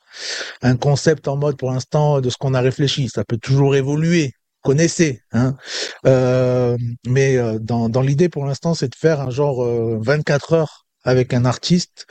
Un 0.61 0.77
concept 0.77 1.27
en 1.27 1.35
mode, 1.35 1.57
pour 1.57 1.71
l'instant, 1.71 2.21
de 2.21 2.29
ce 2.29 2.37
qu'on 2.37 2.53
a 2.53 2.61
réfléchi. 2.61 3.09
Ça 3.09 3.25
peut 3.25 3.37
toujours 3.37 3.75
évoluer. 3.75 4.31
Connaissez, 4.63 5.21
hein. 5.33 5.57
Euh, 6.05 6.77
mais 7.05 7.35
euh, 7.35 7.59
dans, 7.59 7.89
l'idée, 8.01 8.29
pour 8.29 8.45
l'instant, 8.45 8.73
c'est 8.73 8.87
de 8.87 8.95
faire 8.95 9.19
un 9.19 9.29
genre 9.29 9.61
euh, 9.61 9.99
24 10.01 10.53
heures 10.53 10.85
avec 11.03 11.33
un 11.33 11.43
artiste 11.43 12.05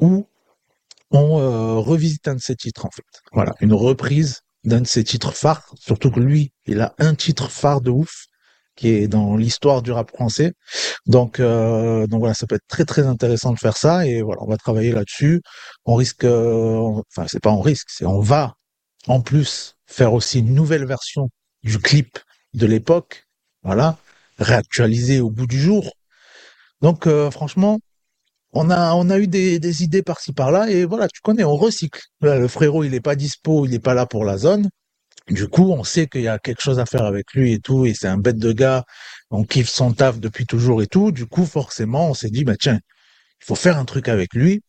où 0.00 0.26
on 1.12 1.80
revisite 1.80 2.26
un 2.26 2.34
de 2.34 2.40
ses 2.40 2.56
titres 2.56 2.84
en 2.84 2.90
fait. 2.90 3.04
Voilà, 3.32 3.52
une 3.60 3.72
reprise 3.72 4.40
d'un 4.64 4.80
de 4.80 4.86
ses 4.86 5.04
titres 5.04 5.34
phares, 5.34 5.74
surtout 5.78 6.10
que 6.10 6.20
lui, 6.20 6.52
il 6.66 6.80
a 6.80 6.94
un 6.98 7.14
titre 7.14 7.50
phare 7.50 7.80
de 7.80 7.90
ouf 7.90 8.26
qui 8.76 8.88
est 8.88 9.08
dans 9.08 9.36
l'histoire 9.36 9.82
du 9.82 9.92
rap 9.92 10.10
français. 10.10 10.54
Donc, 11.06 11.40
euh, 11.40 12.06
donc 12.06 12.20
voilà, 12.20 12.34
ça 12.34 12.46
peut 12.46 12.56
être 12.56 12.66
très 12.68 12.84
très 12.84 13.06
intéressant 13.06 13.52
de 13.52 13.58
faire 13.58 13.76
ça 13.76 14.06
et 14.06 14.22
voilà, 14.22 14.42
on 14.42 14.48
va 14.48 14.56
travailler 14.56 14.92
là-dessus. 14.92 15.42
On 15.84 15.94
risque, 15.94 16.24
euh, 16.24 17.02
enfin 17.10 17.26
c'est 17.28 17.40
pas 17.40 17.50
on 17.50 17.60
risque, 17.60 17.88
c'est 17.90 18.06
on 18.06 18.20
va 18.20 18.54
en 19.06 19.20
plus 19.20 19.76
faire 19.86 20.12
aussi 20.12 20.40
une 20.40 20.54
nouvelle 20.54 20.86
version 20.86 21.30
du 21.62 21.78
clip 21.78 22.18
de 22.54 22.66
l'époque, 22.66 23.26
voilà, 23.62 23.98
réactualisé 24.38 25.20
au 25.20 25.30
bout 25.30 25.46
du 25.46 25.60
jour. 25.60 25.92
Donc 26.80 27.06
euh, 27.06 27.30
franchement, 27.30 27.78
on 28.54 28.70
a, 28.70 28.94
on 28.94 29.10
a 29.10 29.18
eu 29.18 29.26
des, 29.26 29.58
des 29.58 29.82
idées 29.82 30.02
par-ci 30.02 30.32
par-là 30.32 30.70
et 30.70 30.84
voilà, 30.84 31.08
tu 31.08 31.20
connais, 31.20 31.44
on 31.44 31.56
recycle. 31.56 32.00
Le 32.22 32.48
frérot, 32.48 32.84
il 32.84 32.94
est 32.94 33.00
pas 33.00 33.16
dispo, 33.16 33.66
il 33.66 33.74
est 33.74 33.80
pas 33.80 33.94
là 33.94 34.06
pour 34.06 34.24
la 34.24 34.38
zone. 34.38 34.68
Du 35.28 35.48
coup, 35.48 35.72
on 35.72 35.84
sait 35.84 36.06
qu'il 36.06 36.22
y 36.22 36.28
a 36.28 36.38
quelque 36.38 36.60
chose 36.62 36.78
à 36.78 36.86
faire 36.86 37.04
avec 37.04 37.32
lui 37.32 37.54
et 37.54 37.58
tout, 37.58 37.86
et 37.86 37.94
c'est 37.94 38.08
un 38.08 38.18
bête 38.18 38.36
de 38.36 38.52
gars. 38.52 38.84
On 39.30 39.44
kiffe 39.44 39.70
son 39.70 39.92
taf 39.92 40.20
depuis 40.20 40.46
toujours 40.46 40.82
et 40.82 40.86
tout. 40.86 41.12
Du 41.12 41.26
coup, 41.26 41.46
forcément, 41.46 42.10
on 42.10 42.14
s'est 42.14 42.30
dit, 42.30 42.44
bah 42.44 42.56
tiens, 42.58 42.78
il 43.40 43.44
faut 43.44 43.54
faire 43.54 43.78
un 43.78 43.86
truc 43.86 44.08
avec 44.08 44.34
lui. 44.34 44.62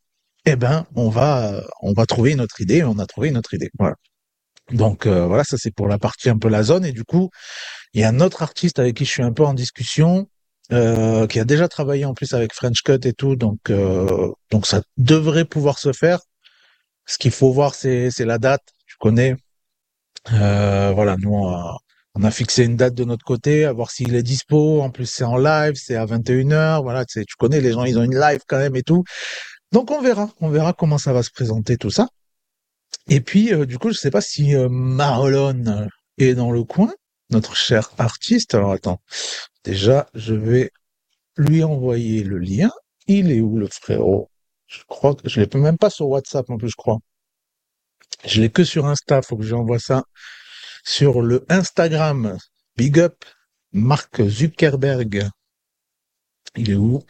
Eh 0.45 0.55
ben, 0.55 0.85
on 0.95 1.09
va, 1.09 1.63
on 1.81 1.93
va 1.93 2.05
trouver 2.05 2.31
une 2.31 2.41
autre 2.41 2.61
idée. 2.61 2.77
Et 2.77 2.83
on 2.83 2.99
a 2.99 3.05
trouvé 3.05 3.29
une 3.29 3.37
autre 3.37 3.53
idée. 3.53 3.69
Voilà. 3.77 3.95
Donc 4.71 5.05
euh, 5.05 5.27
voilà, 5.27 5.43
ça 5.43 5.57
c'est 5.57 5.71
pour 5.73 5.87
la 5.87 5.99
partie 5.99 6.29
un 6.29 6.37
peu 6.37 6.49
la 6.49 6.63
zone. 6.63 6.85
Et 6.85 6.91
du 6.91 7.03
coup, 7.03 7.29
il 7.93 8.01
y 8.01 8.03
a 8.03 8.09
un 8.09 8.19
autre 8.21 8.41
artiste 8.41 8.79
avec 8.79 8.95
qui 8.95 9.05
je 9.05 9.11
suis 9.11 9.23
un 9.23 9.33
peu 9.33 9.43
en 9.43 9.53
discussion, 9.53 10.27
euh, 10.71 11.27
qui 11.27 11.39
a 11.39 11.45
déjà 11.45 11.67
travaillé 11.67 12.05
en 12.05 12.13
plus 12.13 12.33
avec 12.33 12.53
French 12.53 12.81
Cut 12.83 12.99
et 13.03 13.13
tout, 13.13 13.35
donc 13.35 13.69
euh, 13.69 14.31
donc 14.51 14.65
ça 14.65 14.81
devrait 14.97 15.45
pouvoir 15.45 15.79
se 15.79 15.93
faire. 15.93 16.19
Ce 17.05 17.17
qu'il 17.17 17.31
faut 17.31 17.51
voir, 17.51 17.75
c'est 17.75 18.09
c'est 18.11 18.25
la 18.25 18.37
date. 18.39 18.63
Tu 18.87 18.95
connais. 18.99 19.35
Euh, 20.33 20.91
voilà, 20.93 21.17
nous 21.17 21.33
on 22.15 22.23
a, 22.23 22.31
fixé 22.31 22.63
une 22.65 22.77
date 22.77 22.95
de 22.95 23.03
notre 23.03 23.25
côté, 23.25 23.65
à 23.65 23.73
voir 23.73 23.91
s'il 23.91 24.15
est 24.15 24.23
dispo. 24.23 24.81
En 24.81 24.89
plus, 24.89 25.05
c'est 25.05 25.23
en 25.25 25.37
live, 25.37 25.75
c'est 25.75 25.95
à 25.95 26.05
21h. 26.05 26.81
Voilà, 26.81 27.05
tu 27.05 27.19
sais, 27.19 27.25
tu 27.25 27.35
connais 27.35 27.61
les 27.61 27.73
gens, 27.73 27.83
ils 27.83 27.99
ont 27.99 28.03
une 28.03 28.17
live 28.17 28.41
quand 28.47 28.57
même 28.57 28.75
et 28.75 28.83
tout. 28.83 29.03
Donc 29.71 29.91
on 29.91 30.01
verra, 30.01 30.29
on 30.41 30.49
verra 30.49 30.73
comment 30.73 30.97
ça 30.97 31.13
va 31.13 31.23
se 31.23 31.31
présenter 31.31 31.77
tout 31.77 31.91
ça. 31.91 32.07
Et 33.09 33.21
puis 33.21 33.53
euh, 33.53 33.65
du 33.65 33.77
coup, 33.77 33.91
je 33.91 33.97
sais 33.97 34.11
pas 34.11 34.21
si 34.21 34.55
euh, 34.55 34.69
Marlon 34.69 35.87
est 36.17 36.33
dans 36.33 36.51
le 36.51 36.63
coin, 36.63 36.93
notre 37.29 37.55
cher 37.55 37.91
artiste. 37.97 38.55
Alors 38.55 38.71
attends, 38.71 39.01
déjà, 39.65 40.07
je 40.13 40.35
vais 40.35 40.71
lui 41.37 41.63
envoyer 41.63 42.23
le 42.23 42.37
lien. 42.37 42.71
Il 43.07 43.31
est 43.31 43.41
où 43.41 43.57
le 43.57 43.67
frérot? 43.67 44.29
Je 44.67 44.81
crois 44.87 45.15
que 45.15 45.27
je 45.29 45.41
l'ai 45.41 45.59
même 45.59 45.77
pas 45.77 45.89
sur 45.89 46.07
WhatsApp 46.07 46.49
en 46.49 46.57
plus, 46.57 46.69
je 46.69 46.75
crois. 46.75 46.99
Je 48.25 48.41
l'ai 48.41 48.49
que 48.49 48.63
sur 48.63 48.85
Insta, 48.85 49.21
faut 49.21 49.37
que 49.37 49.43
j'envoie 49.43 49.79
ça 49.79 50.03
sur 50.85 51.21
le 51.21 51.45
Instagram. 51.49 52.37
Big 52.77 52.99
up 52.99 53.25
Mark 53.73 54.21
Zuckerberg. 54.27 55.29
Il 56.55 56.71
est 56.71 56.75
où? 56.75 57.03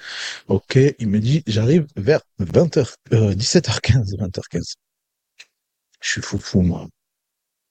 Ok, 0.48 0.78
il 1.00 1.08
me 1.10 1.20
dit 1.20 1.44
j'arrive 1.46 1.86
vers 1.96 2.22
20h, 2.40 2.96
17h15, 3.12 4.18
20h15. 4.18 4.76
Je 6.02 6.10
suis 6.10 6.22
fou 6.22 6.40
fou 6.40 6.62
moi. 6.62 6.88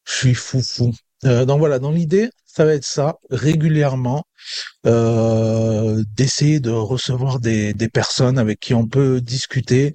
Je 0.06 0.12
suis 0.12 0.34
fou 0.34 0.62
fou. 0.62 0.92
Euh, 1.24 1.44
donc 1.44 1.58
voilà, 1.58 1.78
dans 1.78 1.90
l'idée, 1.90 2.30
ça 2.46 2.64
va 2.64 2.74
être 2.74 2.84
ça 2.84 3.16
régulièrement, 3.30 4.24
euh, 4.86 6.02
d'essayer 6.14 6.60
de 6.60 6.70
recevoir 6.70 7.40
des, 7.40 7.74
personnes 7.92 8.38
avec 8.38 8.60
qui 8.60 8.74
on 8.74 8.86
peut 8.86 9.20
discuter 9.20 9.94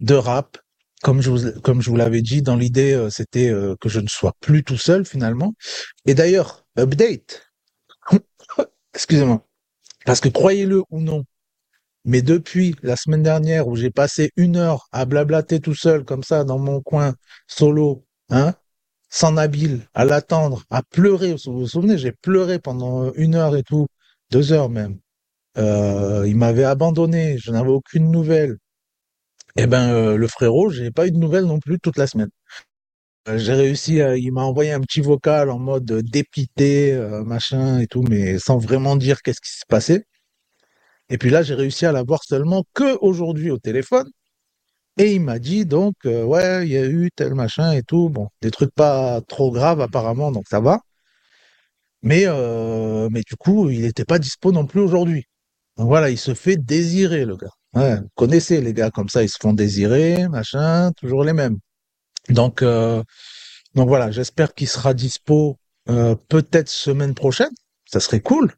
de 0.00 0.14
rap. 0.14 0.58
Comme 1.02 1.22
je 1.22 1.30
vous, 1.30 1.60
comme 1.62 1.80
je 1.80 1.90
vous 1.90 1.96
l'avais 1.96 2.22
dit, 2.22 2.42
dans 2.42 2.56
l'idée, 2.56 2.92
euh, 2.92 3.10
c'était 3.10 3.52
que 3.80 3.88
je 3.88 4.00
ne 4.00 4.08
sois 4.08 4.34
plus 4.40 4.64
tout 4.64 4.76
seul 4.76 5.04
finalement. 5.04 5.54
Et 6.06 6.14
d'ailleurs, 6.14 6.64
update. 6.78 7.42
Excusez-moi. 8.94 9.44
Parce 10.04 10.20
que 10.20 10.28
croyez-le 10.28 10.82
ou 10.90 11.00
non, 11.00 11.24
mais 12.04 12.22
depuis 12.22 12.74
la 12.82 12.96
semaine 12.96 13.22
dernière 13.22 13.68
où 13.68 13.76
j'ai 13.76 13.90
passé 13.90 14.30
une 14.36 14.56
heure 14.56 14.88
à 14.92 15.04
blablater 15.04 15.60
tout 15.60 15.74
seul 15.74 16.04
comme 16.04 16.22
ça 16.22 16.44
dans 16.44 16.58
mon 16.58 16.80
coin 16.80 17.14
solo, 17.46 18.06
hein, 18.30 18.54
sans 19.10 19.32
Nabil, 19.32 19.86
à 19.94 20.04
l'attendre, 20.04 20.64
à 20.70 20.82
pleurer. 20.82 21.34
Vous 21.46 21.60
vous 21.60 21.66
souvenez, 21.66 21.98
j'ai 21.98 22.12
pleuré 22.12 22.58
pendant 22.58 23.12
une 23.14 23.34
heure 23.34 23.56
et 23.56 23.62
tout, 23.62 23.86
deux 24.30 24.52
heures 24.52 24.70
même. 24.70 24.98
Euh, 25.58 26.24
il 26.26 26.36
m'avait 26.36 26.64
abandonné, 26.64 27.38
je 27.38 27.50
n'avais 27.50 27.70
aucune 27.70 28.10
nouvelle. 28.10 28.58
Eh 29.56 29.66
ben, 29.66 29.90
euh, 29.90 30.16
le 30.16 30.28
frérot, 30.28 30.70
j'ai 30.70 30.90
pas 30.90 31.06
eu 31.06 31.10
de 31.10 31.18
nouvelles 31.18 31.44
non 31.44 31.58
plus 31.58 31.78
toute 31.80 31.98
la 31.98 32.06
semaine. 32.06 32.30
Euh, 33.28 33.38
j'ai 33.38 33.54
réussi, 33.54 34.00
à, 34.00 34.16
il 34.16 34.32
m'a 34.32 34.42
envoyé 34.42 34.72
un 34.72 34.80
petit 34.80 35.00
vocal 35.00 35.50
en 35.50 35.58
mode 35.58 35.84
dépité, 36.02 36.92
euh, 36.92 37.24
machin 37.24 37.78
et 37.80 37.86
tout, 37.86 38.02
mais 38.08 38.38
sans 38.38 38.58
vraiment 38.58 38.96
dire 38.96 39.22
qu'est-ce 39.22 39.40
qui 39.40 39.50
s'est 39.50 39.64
passé. 39.68 40.04
Et 41.10 41.18
puis 41.18 41.30
là, 41.30 41.42
j'ai 41.42 41.54
réussi 41.54 41.86
à 41.86 41.92
l'avoir 41.92 42.22
seulement 42.24 42.64
que 42.74 42.96
aujourd'hui 43.00 43.50
au 43.50 43.58
téléphone. 43.58 44.08
Et 44.98 45.14
il 45.14 45.20
m'a 45.20 45.38
dit 45.38 45.64
donc, 45.64 45.94
euh, 46.06 46.24
ouais, 46.24 46.66
il 46.66 46.72
y 46.72 46.76
a 46.76 46.84
eu 46.84 47.10
tel 47.14 47.34
machin 47.34 47.72
et 47.72 47.84
tout. 47.84 48.08
Bon, 48.10 48.28
des 48.42 48.50
trucs 48.50 48.74
pas 48.74 49.20
trop 49.22 49.52
graves 49.52 49.80
apparemment, 49.80 50.32
donc 50.32 50.46
ça 50.48 50.60
va. 50.60 50.80
Mais, 52.02 52.24
euh, 52.26 53.08
mais 53.10 53.22
du 53.26 53.36
coup, 53.36 53.70
il 53.70 53.82
n'était 53.82 54.04
pas 54.04 54.18
dispo 54.18 54.52
non 54.52 54.66
plus 54.66 54.80
aujourd'hui. 54.80 55.24
Donc 55.76 55.86
voilà, 55.88 56.10
il 56.10 56.18
se 56.18 56.34
fait 56.34 56.56
désirer, 56.56 57.24
le 57.24 57.36
gars. 57.36 57.52
Vous 57.74 58.08
connaissez 58.16 58.60
les 58.60 58.74
gars 58.74 58.90
comme 58.90 59.08
ça, 59.08 59.22
ils 59.22 59.28
se 59.28 59.38
font 59.40 59.52
désirer, 59.52 60.26
machin, 60.28 60.90
toujours 60.96 61.22
les 61.22 61.32
mêmes. 61.32 61.58
Donc, 62.28 62.62
euh, 62.62 63.02
donc 63.74 63.88
voilà, 63.88 64.10
j'espère 64.10 64.54
qu'il 64.54 64.68
sera 64.68 64.94
dispo 64.94 65.58
peut-être 65.86 66.68
semaine 66.68 67.14
prochaine. 67.14 67.50
Ça 67.86 68.00
serait 68.00 68.20
cool. 68.20 68.52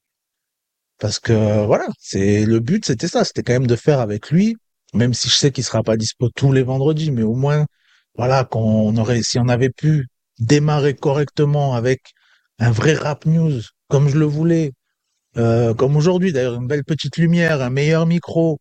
Parce 0.99 1.19
que 1.19 1.65
voilà, 1.67 1.87
c'est 1.99 2.45
le 2.47 2.61
but, 2.61 2.85
c'était 2.85 3.09
ça, 3.09 3.25
c'était 3.25 3.43
quand 3.43 3.53
même 3.53 3.67
de 3.67 3.77
faire 3.77 4.01
avec 4.01 4.31
lui, 4.31 4.57
même 4.95 5.15
si 5.15 5.29
je 5.29 5.35
sais 5.35 5.51
qu'il 5.53 5.65
sera 5.65 5.83
pas 5.83 5.97
dispo 5.97 6.29
tous 6.31 6.53
les 6.53 6.63
vendredis, 6.63 7.11
mais 7.11 7.23
au 7.23 7.35
moins, 7.35 7.67
voilà, 8.17 8.45
qu'on 8.45 8.97
aurait, 8.97 9.23
si 9.23 9.39
on 9.39 9.49
avait 9.49 9.71
pu 9.71 10.09
démarrer 10.39 10.95
correctement 10.95 11.75
avec 11.75 12.13
un 12.59 12.71
vrai 12.71 12.95
rap 12.95 13.27
news, 13.27 13.61
comme 13.89 14.09
je 14.09 14.19
le 14.19 14.27
voulais, 14.27 14.73
euh, 15.37 15.75
comme 15.75 15.97
aujourd'hui 15.97 16.33
d'ailleurs, 16.33 16.55
une 16.57 16.67
belle 16.67 16.85
petite 16.85 17.17
lumière, 17.17 17.63
un 17.63 17.71
meilleur 17.71 18.07
micro, 18.07 18.59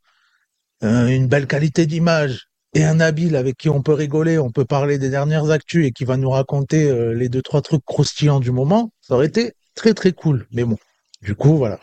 euh, 0.84 1.08
une 1.08 1.28
belle 1.28 1.48
qualité 1.48 1.86
d'image 1.86 2.48
et 2.74 2.84
un 2.86 3.00
habile 3.00 3.36
avec 3.36 3.58
qui 3.58 3.70
on 3.70 3.82
peut 3.82 3.94
rigoler, 3.94 4.38
on 4.38 4.52
peut 4.52 4.66
parler 4.66 4.98
des 4.98 5.10
dernières 5.10 5.50
actus 5.50 5.88
et 5.88 5.92
qui 5.92 6.06
va 6.06 6.18
nous 6.18 6.30
raconter 6.30 6.90
euh, 6.90 7.14
les 7.14 7.30
deux 7.30 7.42
trois 7.42 7.62
trucs 7.62 7.84
croustillants 7.86 8.40
du 8.40 8.52
moment, 8.52 8.92
ça 9.02 9.16
aurait 9.16 9.28
été 9.28 9.54
très 9.76 9.94
très 9.94 10.14
cool. 10.14 10.48
Mais 10.52 10.64
bon, 10.64 10.78
du 11.22 11.36
coup 11.36 11.58
voilà, 11.58 11.80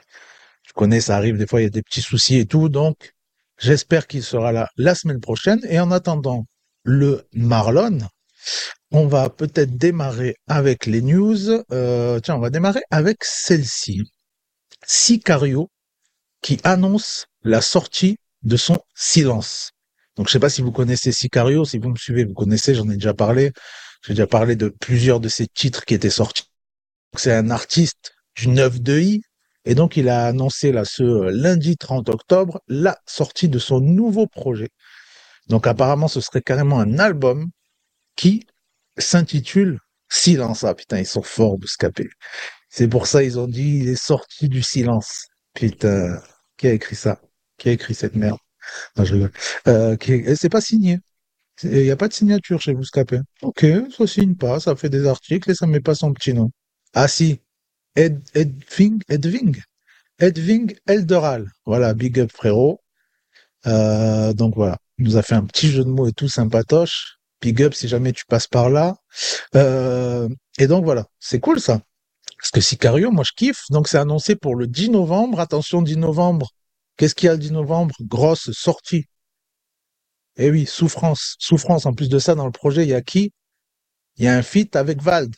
je 0.67 0.73
connais, 0.73 1.01
ça 1.01 1.17
arrive 1.17 1.37
des 1.39 1.47
fois, 1.47 1.61
il 1.61 1.65
y 1.65 1.67
a 1.67 1.71
des 1.71 1.83
petits 1.83 2.03
soucis 2.03 2.39
et 2.39 2.47
tout, 2.47 2.69
donc 2.69 3.16
j'espère 3.59 4.07
qu'il 4.07 4.23
sera 4.23 4.53
là 4.53 4.69
la 4.77 4.95
semaine 4.95 5.21
prochaine. 5.21 5.61
Et 5.69 5.81
en 5.81 5.91
attendant 5.91 6.47
le 6.85 7.27
Marlon, 7.33 7.99
on 8.91 9.07
va 9.07 9.31
peut-être 9.31 9.77
démarrer 9.77 10.37
avec 10.47 10.87
les 10.87 11.03
news. 11.03 11.51
Euh, 11.73 12.21
tiens, 12.21 12.37
on 12.37 12.41
va 12.41 12.51
démarrer 12.51 12.83
avec 12.91 13.25
celle-ci. 13.25 14.03
Sicario 14.87 15.71
qui 16.43 16.61
annonce 16.65 17.27
la 17.43 17.61
sortie 17.61 18.19
de 18.43 18.57
son 18.57 18.79
silence. 18.95 19.73
Donc 20.17 20.29
je 20.29 20.33
sais 20.33 20.39
pas 20.39 20.49
si 20.49 20.63
vous 20.63 20.73
connaissez 20.73 21.13
Sicario, 21.13 21.65
si 21.65 21.79
vous 21.79 21.91
me 21.91 21.97
suivez, 21.97 22.25
vous 22.25 22.35
connaissez, 22.35 22.75
j'en 22.75 22.89
ai 22.89 22.95
déjà 22.95 23.15
parlé. 23.15 23.53
J'ai 24.07 24.15
déjà 24.15 24.27
parlé 24.27 24.57
de 24.57 24.69
plusieurs 24.69 25.21
de 25.21 25.29
ses 25.29 25.47
titres 25.47 25.85
qui 25.85 25.95
étaient 25.95 26.11
sortis. 26.11 26.51
C'est 27.17 27.33
un 27.33 27.51
artiste 27.51 28.15
du 28.37 28.49
9 28.49 28.81
de 28.81 28.99
I, 29.01 29.23
et 29.67 29.75
donc 29.77 29.97
il 29.99 30.09
a 30.09 30.27
annoncé 30.29 30.73
là 30.73 30.85
ce 30.87 31.05
lundi 31.31 31.77
30 31.77 32.09
octobre 32.11 32.61
la 32.69 32.99
sortie 33.07 33.49
de 33.51 33.59
son 33.61 33.81
nouveau 33.81 34.27
projet. 34.29 34.71
Donc 35.49 35.67
apparemment 35.67 36.09
ce 36.09 36.21
serait 36.21 36.43
carrément 36.43 36.81
un 36.81 36.99
album 36.99 37.49
qui 38.17 38.47
s'intitule 38.99 39.81
Silence. 40.11 40.65
Ah 40.65 40.75
putain, 40.75 40.99
ils 41.01 41.07
sont 41.07 41.23
forts 41.23 41.59
Bouscapé. 41.59 42.09
C'est 42.71 42.89
pour 42.89 43.07
ça 43.07 43.23
ils 43.25 43.39
ont 43.39 43.49
dit 43.49 43.79
il 43.83 43.89
est 43.89 44.03
sorti 44.03 44.49
du 44.49 44.63
silence. 44.63 45.27
Putain, 45.55 46.21
qui 46.59 46.69
a 46.69 46.73
écrit 46.75 46.97
ça? 46.97 47.21
Qui 47.59 47.71
a 47.71 47.73
écrit 47.73 47.95
cette 47.95 48.17
merde? 48.17 48.39
Non, 48.97 49.05
je 49.05 49.15
rigole. 49.15 49.33
Euh, 49.69 49.97
qui 49.97 50.13
est- 50.15 50.37
C'est 50.37 50.49
pas 50.51 50.61
signé. 50.63 50.99
Il 51.63 51.71
n'y 51.83 51.91
a 51.91 51.97
pas 51.97 52.09
de 52.09 52.13
signature 52.13 52.61
chez 52.61 52.75
Bouscapé. 52.75 53.21
Ok, 53.43 53.67
ça 53.97 54.07
signe 54.07 54.35
pas, 54.37 54.61
ça 54.61 54.77
fait 54.77 54.91
des 54.91 55.07
articles 55.07 55.51
et 55.51 55.55
ça 55.55 55.67
met 55.67 55.81
pas 55.81 55.95
son 55.95 56.13
petit 56.13 56.35
nom. 56.35 56.51
Ah 56.95 57.09
si, 57.09 57.41
Ed, 57.97 58.23
Edving, 58.35 59.01
Edving, 59.09 59.57
Edving 60.19 60.77
Elderal. 60.87 61.51
Voilà, 61.65 61.95
big 61.95 62.21
up 62.21 62.31
frérot. 62.33 62.81
Euh, 63.67 64.33
donc 64.33 64.55
voilà, 64.55 64.79
il 64.99 65.07
nous 65.07 65.17
a 65.17 65.23
fait 65.23 65.35
un 65.35 65.45
petit 65.45 65.69
jeu 65.71 65.85
de 65.85 65.89
mots 65.89 66.07
et 66.07 66.13
tout 66.13 66.29
sympatoche. 66.29 67.19
Big 67.41 67.63
up 67.63 67.75
si 67.75 67.89
jamais 67.89 68.13
tu 68.13 68.25
passes 68.27 68.47
par 68.49 68.71
là. 68.71 68.97
Euh, 69.55 70.29
et 70.59 70.67
donc 70.67 70.85
voilà, 70.85 71.07
c'est 71.21 71.41
cool 71.41 71.61
ça. 71.61 71.81
Parce 72.39 72.51
que 72.51 72.61
Sicario, 72.61 73.11
moi 73.11 73.25
je 73.27 73.33
kiffe. 73.37 73.63
Donc 73.71 73.89
c'est 73.89 73.99
annoncé 73.99 74.37
pour 74.37 74.57
le 74.57 74.67
10 74.67 74.91
novembre. 74.91 75.41
Attention, 75.41 75.83
10 75.83 75.97
novembre. 75.97 76.51
Qu'est-ce 76.97 77.15
qu'il 77.15 77.27
y 77.27 77.31
a 77.31 77.33
le 77.33 77.39
10 77.39 77.53
novembre? 77.53 77.95
Grosse 78.01 78.51
sortie. 78.53 79.07
Eh 80.37 80.51
oui, 80.51 80.67
souffrance. 80.67 81.37
Souffrance. 81.39 81.87
En 81.87 81.95
plus 81.95 82.09
de 82.09 82.19
ça, 82.19 82.35
dans 82.35 82.47
le 82.47 82.53
projet, 82.53 82.85
il 82.85 82.91
y 82.91 82.95
a 82.95 83.03
qui? 83.03 83.33
Il 84.17 84.25
y 84.25 84.29
a 84.29 84.35
un 84.37 84.43
feat 84.43 84.77
avec 84.77 85.03
Vald. 85.03 85.35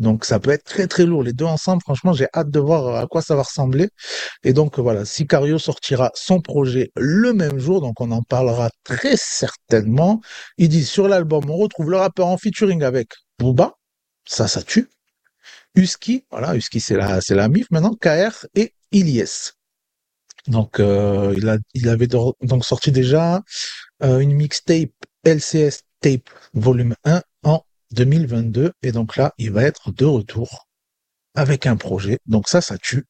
Donc 0.00 0.24
ça 0.24 0.40
peut 0.40 0.50
être 0.50 0.64
très 0.64 0.88
très 0.88 1.06
lourd. 1.06 1.22
Les 1.22 1.32
deux 1.34 1.44
ensemble, 1.46 1.82
franchement, 1.82 2.12
j'ai 2.14 2.26
hâte 2.34 2.50
de 2.50 2.58
voir 2.60 2.96
à 2.96 3.06
quoi 3.06 3.22
ça 3.22 3.36
va 3.36 3.42
ressembler. 3.42 3.88
Et 4.44 4.52
donc 4.54 4.78
voilà, 4.78 5.04
Sicario 5.04 5.58
sortira 5.58 6.10
son 6.14 6.40
projet 6.40 6.90
le 6.96 7.32
même 7.34 7.58
jour, 7.58 7.80
donc 7.82 8.00
on 8.00 8.10
en 8.12 8.22
parlera 8.22 8.70
très 8.84 9.16
certainement. 9.16 10.20
Il 10.58 10.68
dit 10.70 10.84
sur 10.84 11.08
l'album, 11.08 11.50
on 11.50 11.56
retrouve 11.56 11.90
le 11.90 11.98
rappeur 11.98 12.26
en 12.28 12.38
featuring 12.38 12.82
avec 12.82 13.10
Booba, 13.38 13.74
ça 14.26 14.48
ça 14.48 14.62
tue. 14.62 14.88
Husky, 15.76 16.24
voilà, 16.30 16.56
Husky 16.56 16.80
c'est 16.80 16.96
la 16.96 17.20
c'est 17.20 17.34
la 17.34 17.48
MIF 17.48 17.66
maintenant, 17.70 17.94
KR 17.94 18.46
et 18.54 18.74
Ilyes. 18.92 19.52
Donc 20.46 20.80
euh, 20.80 21.34
il 21.36 21.48
a 21.48 21.58
il 21.74 21.88
avait 21.88 22.06
do- 22.06 22.36
donc 22.42 22.64
sorti 22.64 22.92
déjà 22.92 23.42
euh, 24.02 24.20
une 24.20 24.32
mixtape 24.34 24.90
LCS 25.24 25.82
Tape 26.00 26.30
volume 26.54 26.94
1 27.04 27.22
en 27.44 27.62
2022 27.92 28.72
et 28.82 28.92
donc 28.92 29.16
là 29.16 29.34
il 29.38 29.50
va 29.52 29.64
être 29.64 29.92
de 29.92 30.04
retour 30.04 30.68
avec 31.34 31.66
un 31.66 31.76
projet. 31.76 32.18
Donc 32.26 32.48
ça 32.48 32.60
ça 32.60 32.78
tue. 32.78 33.06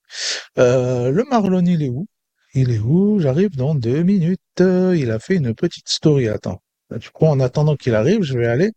Euh, 0.58 1.10
le 1.10 1.24
Marlon 1.24 1.64
il 1.64 1.82
est 1.82 1.88
où? 1.88 2.06
Il 2.54 2.70
est 2.72 2.78
où? 2.78 3.20
J'arrive 3.20 3.56
dans 3.56 3.74
deux 3.74 4.02
minutes. 4.02 4.40
Il 4.60 5.10
a 5.10 5.18
fait 5.18 5.36
une 5.36 5.54
petite 5.54 5.88
story. 5.88 6.28
Attends. 6.28 6.62
Du 6.90 7.10
coup 7.10 7.26
en 7.26 7.40
attendant 7.40 7.76
qu'il 7.76 7.94
arrive, 7.94 8.22
je 8.22 8.36
vais 8.38 8.46
aller 8.46 8.72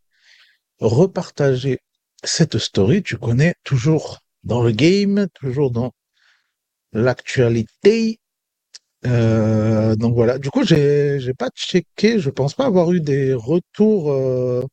repartager 0.80 1.80
cette 2.24 2.58
story. 2.58 3.04
Tu 3.04 3.18
connais 3.18 3.56
toujours 3.64 4.20
dans 4.44 4.62
le 4.64 4.72
game, 4.72 5.28
toujours 5.34 5.72
dans 5.72 5.94
l'actualité. 6.94 8.20
Euh, 9.06 9.96
donc 9.96 10.16
voilà. 10.16 10.38
Du 10.40 10.50
coup, 10.50 10.64
j'ai 10.64 11.20
j'ai 11.20 11.34
pas 11.34 11.50
checké. 11.56 12.20
Je 12.20 12.30
pense 12.30 12.54
pas 12.54 12.66
avoir 12.66 12.92
eu 12.94 13.02
des 13.02 13.34
retours 13.34 14.12
euh, 14.12 14.64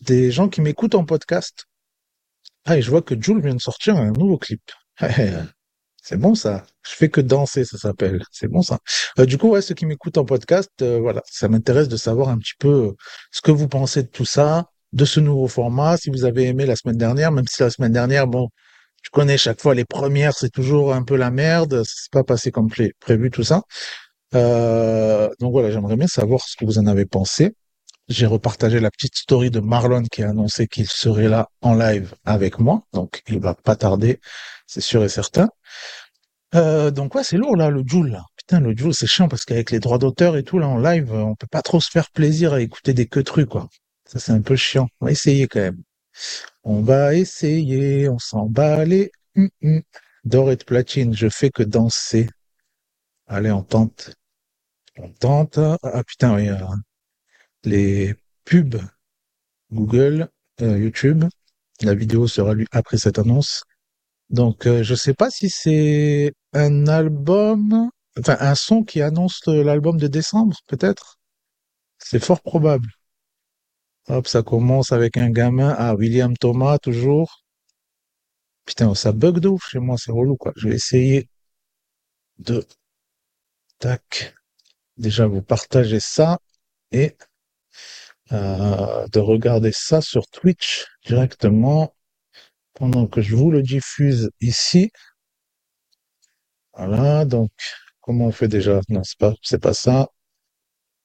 des 0.00 0.30
gens 0.30 0.48
qui 0.48 0.60
m'écoutent 0.60 0.94
en 0.94 1.04
podcast. 1.04 1.66
Ah, 2.64 2.76
et 2.76 2.82
je 2.82 2.90
vois 2.90 3.02
que 3.02 3.20
Jules 3.20 3.40
vient 3.40 3.54
de 3.54 3.60
sortir 3.60 3.96
un 3.96 4.10
nouveau 4.12 4.38
clip. 4.38 4.62
C'est 6.08 6.18
bon 6.18 6.36
ça. 6.36 6.64
Je 6.88 6.92
fais 6.94 7.08
que 7.08 7.20
danser, 7.20 7.64
ça 7.64 7.78
s'appelle. 7.78 8.22
C'est 8.30 8.46
bon 8.46 8.62
ça. 8.62 8.78
Euh, 9.18 9.26
du 9.26 9.38
coup, 9.38 9.48
ouais, 9.50 9.60
ceux 9.60 9.74
qui 9.74 9.86
m'écoutent 9.86 10.18
en 10.18 10.24
podcast, 10.24 10.70
euh, 10.80 11.00
voilà, 11.00 11.20
ça 11.26 11.48
m'intéresse 11.48 11.88
de 11.88 11.96
savoir 11.96 12.28
un 12.28 12.38
petit 12.38 12.54
peu 12.60 12.68
euh, 12.68 12.92
ce 13.32 13.40
que 13.40 13.50
vous 13.50 13.66
pensez 13.66 14.04
de 14.04 14.08
tout 14.08 14.24
ça, 14.24 14.66
de 14.92 15.04
ce 15.04 15.18
nouveau 15.18 15.48
format. 15.48 15.96
Si 15.96 16.10
vous 16.10 16.24
avez 16.24 16.44
aimé 16.44 16.64
la 16.64 16.76
semaine 16.76 16.96
dernière, 16.96 17.32
même 17.32 17.46
si 17.48 17.60
la 17.60 17.70
semaine 17.70 17.92
dernière, 17.92 18.28
bon, 18.28 18.50
tu 19.02 19.10
connais 19.10 19.36
chaque 19.36 19.60
fois 19.60 19.74
les 19.74 19.84
premières, 19.84 20.32
c'est 20.32 20.50
toujours 20.50 20.94
un 20.94 21.02
peu 21.02 21.16
la 21.16 21.32
merde. 21.32 21.82
C'est 21.84 22.12
pas 22.12 22.22
passé 22.22 22.52
comme 22.52 22.70
prévu 23.00 23.30
tout 23.32 23.42
ça. 23.42 23.62
donc 24.32 25.52
voilà, 25.52 25.72
j'aimerais 25.72 25.96
bien 25.96 26.06
savoir 26.06 26.40
ce 26.40 26.54
que 26.56 26.64
vous 26.64 26.78
en 26.78 26.86
avez 26.86 27.06
pensé. 27.06 27.54
J'ai 28.08 28.26
repartagé 28.26 28.78
la 28.78 28.90
petite 28.90 29.16
story 29.16 29.50
de 29.50 29.58
Marlon 29.58 30.04
qui 30.04 30.22
a 30.22 30.30
annoncé 30.30 30.68
qu'il 30.68 30.86
serait 30.88 31.28
là 31.28 31.48
en 31.60 31.74
live 31.74 32.14
avec 32.24 32.60
moi. 32.60 32.82
Donc 32.92 33.22
il 33.28 33.40
va 33.40 33.54
pas 33.54 33.74
tarder, 33.74 34.20
c'est 34.66 34.80
sûr 34.80 35.02
et 35.02 35.08
certain. 35.08 35.48
Euh, 36.54 36.90
donc 36.92 37.14
ouais, 37.14 37.24
c'est 37.24 37.36
lourd 37.36 37.56
là, 37.56 37.70
le 37.70 37.82
Joule. 37.84 38.10
Là. 38.10 38.24
Putain, 38.36 38.60
le 38.60 38.76
Joule, 38.76 38.94
c'est 38.94 39.08
chiant 39.08 39.28
parce 39.28 39.44
qu'avec 39.44 39.72
les 39.72 39.80
droits 39.80 39.98
d'auteur 39.98 40.36
et 40.36 40.44
tout 40.44 40.58
là 40.58 40.68
en 40.68 40.78
live, 40.78 41.12
on 41.12 41.34
peut 41.34 41.48
pas 41.50 41.62
trop 41.62 41.80
se 41.80 41.90
faire 41.90 42.10
plaisir 42.12 42.52
à 42.52 42.60
écouter 42.60 42.94
des 42.94 43.06
que 43.06 43.20
trucs 43.20 43.48
quoi. 43.48 43.68
Ça 44.04 44.20
c'est 44.20 44.32
un 44.32 44.42
peu 44.42 44.56
chiant. 44.56 44.88
On 45.00 45.06
va 45.06 45.12
essayer 45.12 45.48
quand 45.48 45.60
même. 45.60 45.82
On 46.64 46.82
va 46.82 47.14
essayer, 47.14 48.08
on 48.08 48.18
s'en 48.18 48.46
bat 48.46 48.84
les 48.84 49.10
hum, 49.36 49.48
hum. 49.62 49.82
d'or 50.24 50.52
et 50.52 50.56
de 50.56 50.64
platine. 50.64 51.14
Je 51.14 51.28
fais 51.28 51.50
que 51.50 51.62
danser. 51.64 52.28
Allez, 53.26 53.50
on 53.50 53.62
tente. 53.62 54.12
On 54.98 55.08
tente. 55.10 55.58
Ah 55.58 56.04
putain, 56.04 56.36
oui. 56.36 56.48
Les 57.66 58.14
pubs 58.44 58.80
Google, 59.72 60.28
euh, 60.60 60.78
YouTube. 60.78 61.24
La 61.82 61.94
vidéo 61.94 62.28
sera 62.28 62.54
lue 62.54 62.68
après 62.70 62.96
cette 62.96 63.18
annonce. 63.18 63.64
Donc, 64.30 64.66
euh, 64.66 64.82
je 64.82 64.94
sais 64.94 65.14
pas 65.14 65.30
si 65.30 65.50
c'est 65.50 66.32
un 66.52 66.86
album, 66.86 67.90
enfin 68.18 68.36
un 68.40 68.54
son 68.54 68.84
qui 68.84 69.02
annonce 69.02 69.44
l'album 69.46 69.98
de 69.98 70.06
décembre, 70.06 70.56
peut-être. 70.68 71.16
C'est 71.98 72.22
fort 72.22 72.40
probable. 72.40 72.88
Hop, 74.08 74.28
ça 74.28 74.42
commence 74.42 74.92
avec 74.92 75.16
un 75.16 75.30
gamin. 75.30 75.74
Ah, 75.76 75.94
William 75.96 76.36
Thomas, 76.36 76.78
toujours. 76.78 77.44
Putain, 78.64 78.94
ça 78.94 79.12
bug 79.12 79.40
de 79.40 79.48
ouf 79.48 79.68
chez 79.68 79.80
moi, 79.80 79.96
c'est 79.98 80.12
relou, 80.12 80.36
quoi. 80.36 80.52
Je 80.56 80.68
vais 80.68 80.76
essayer 80.76 81.28
de, 82.38 82.64
tac, 83.78 84.34
déjà 84.96 85.26
vous 85.26 85.42
partager 85.42 86.00
ça 86.00 86.38
et 86.92 87.16
euh, 88.32 89.06
de 89.08 89.20
regarder 89.20 89.72
ça 89.72 90.00
sur 90.00 90.26
Twitch 90.28 90.86
directement 91.06 91.94
pendant 92.74 93.06
que 93.06 93.20
je 93.22 93.36
vous 93.36 93.50
le 93.50 93.62
diffuse 93.62 94.30
ici. 94.40 94.90
Voilà, 96.74 97.24
donc, 97.24 97.50
comment 98.00 98.26
on 98.26 98.32
fait 98.32 98.48
déjà? 98.48 98.80
Non, 98.88 99.02
c'est 99.04 99.18
pas, 99.18 99.34
c'est 99.42 99.58
pas 99.60 99.74
ça. 99.74 100.08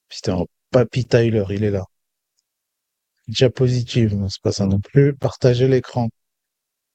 Putain, 0.08 0.44
Papy 0.70 1.04
Tyler, 1.06 1.44
il 1.50 1.64
est 1.64 1.70
là. 1.70 1.84
Diapositive, 3.26 4.14
non, 4.14 4.28
c'est 4.28 4.40
pas 4.42 4.52
ça 4.52 4.66
non 4.66 4.78
plus. 4.80 5.14
Partagez 5.16 5.66
l'écran. 5.68 6.08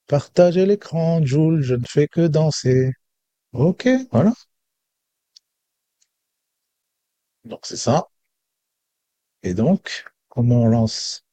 Partagez 0.07 0.65
l'écran, 0.65 1.23
Jules, 1.25 1.61
je 1.63 1.75
ne 1.75 1.85
fais 1.85 2.07
que 2.07 2.27
danser. 2.27 2.91
Ok, 3.53 3.87
voilà. 4.11 4.33
Donc 7.45 7.65
c'est 7.65 7.77
ça. 7.77 8.07
Et 9.43 9.53
donc, 9.53 10.05
comment 10.29 10.61
on 10.63 10.67
lance 10.67 11.23